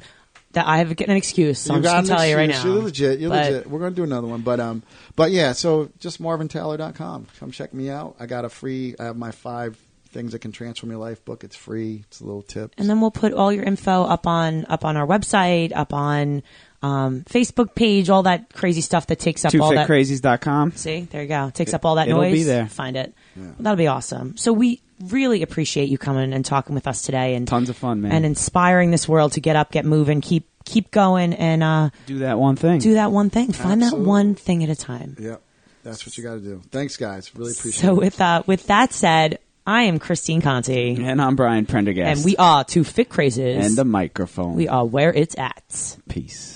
That 0.52 0.66
I 0.66 0.78
have 0.78 0.90
an 0.90 1.10
excuse. 1.10 1.58
So 1.58 1.74
I'm 1.74 1.82
just 1.82 1.94
gonna 1.94 2.06
tell 2.06 2.20
an 2.20 2.30
you 2.30 2.36
right 2.36 2.48
now. 2.48 2.64
You're 2.64 2.82
legit. 2.82 3.18
You're 3.18 3.28
But- 3.28 3.52
legit. 3.52 3.70
We're 3.70 3.78
going 3.80 3.92
to 3.92 3.96
do 3.96 4.04
another 4.04 4.26
one, 4.26 4.40
but 4.40 4.58
um, 4.58 4.82
but 5.14 5.30
yeah. 5.30 5.52
So 5.52 5.90
just 5.98 6.18
marvintaylor.com. 6.22 7.26
Come 7.38 7.50
check 7.50 7.74
me 7.74 7.90
out. 7.90 8.16
I 8.18 8.24
got 8.24 8.44
a 8.46 8.48
free. 8.48 8.94
I 8.98 9.04
have 9.04 9.16
my 9.18 9.32
five 9.32 9.76
things 10.08 10.32
that 10.32 10.38
can 10.38 10.52
transform 10.52 10.90
your 10.90 11.00
life 11.00 11.22
book. 11.26 11.44
It's 11.44 11.56
free. 11.56 12.04
It's 12.08 12.20
a 12.20 12.24
little 12.24 12.40
tip. 12.40 12.72
and 12.78 12.88
then 12.88 13.02
we'll 13.02 13.10
put 13.10 13.34
all 13.34 13.52
your 13.52 13.64
info 13.64 14.04
up 14.04 14.26
on 14.26 14.64
up 14.70 14.84
on 14.84 14.96
our 14.96 15.06
website, 15.06 15.72
up 15.76 15.92
on 15.92 16.42
um, 16.82 17.22
Facebook 17.22 17.74
page, 17.74 18.10
all 18.10 18.22
that 18.24 18.52
crazy 18.52 18.80
stuff 18.80 19.06
that 19.08 19.18
takes 19.18 19.44
up 19.44 19.54
all 19.54 19.70
that. 19.74 19.88
TwoFitCrazies.com. 19.88 20.72
See, 20.72 21.00
there 21.10 21.22
you 21.22 21.28
go. 21.28 21.50
Takes 21.50 21.74
up 21.74 21.84
all 21.84 21.96
that 21.96 22.08
It'll 22.08 22.20
noise. 22.22 22.32
be 22.32 22.42
there. 22.44 22.66
Find 22.68 22.96
it. 22.96 23.14
That'll 23.36 23.76
be 23.76 23.86
awesome. 23.86 24.36
So 24.36 24.52
we 24.52 24.80
really 25.08 25.42
appreciate 25.42 25.88
you 25.88 25.98
coming 25.98 26.32
and 26.32 26.44
talking 26.44 26.74
with 26.74 26.86
us 26.86 27.02
today, 27.02 27.34
and 27.34 27.46
Tons 27.46 27.68
of 27.68 27.76
fun, 27.76 28.00
man. 28.02 28.12
and 28.12 28.24
inspiring 28.24 28.90
this 28.90 29.08
world 29.08 29.32
to 29.32 29.40
get 29.40 29.56
up, 29.56 29.70
get 29.72 29.84
moving, 29.84 30.20
keep 30.20 30.48
keep 30.64 30.90
going, 30.90 31.32
and 31.34 31.62
uh, 31.62 31.90
do 32.06 32.18
that 32.20 32.38
one 32.38 32.56
thing. 32.56 32.78
do 32.80 32.94
that 32.94 33.12
one 33.12 33.30
thing. 33.30 33.52
Find 33.52 33.80
that 33.82 33.86
Absolutely. 33.86 34.08
one 34.08 34.34
thing 34.34 34.64
at 34.64 34.70
a 34.70 34.74
time. 34.76 35.16
Yep. 35.18 35.42
That's 35.84 36.04
what 36.04 36.16
you 36.18 36.24
got 36.24 36.34
to 36.34 36.40
do. 36.40 36.62
Thanks, 36.70 36.96
guys. 36.96 37.32
Really 37.36 37.52
appreciate 37.52 37.80
So 37.82 37.92
it. 37.92 37.98
with 37.98 38.20
uh, 38.20 38.42
with 38.46 38.66
that 38.68 38.92
said, 38.92 39.38
I 39.66 39.82
am 39.82 39.98
Christine 39.98 40.40
Conti, 40.40 40.94
And 41.04 41.20
I'm 41.22 41.36
Brian 41.36 41.66
Prendergast. 41.66 42.16
and 42.18 42.24
we 42.24 42.36
are 42.36 42.64
two 42.64 42.82
fit 42.84 43.08
crazies. 43.08 43.64
and 43.64 43.76
the 43.76 43.84
microphone. 43.84 44.54
we 44.54 44.66
are 44.68 44.84
where 44.84 45.12
it's 45.12 45.36
at. 45.38 45.96
Peace. 46.08 46.55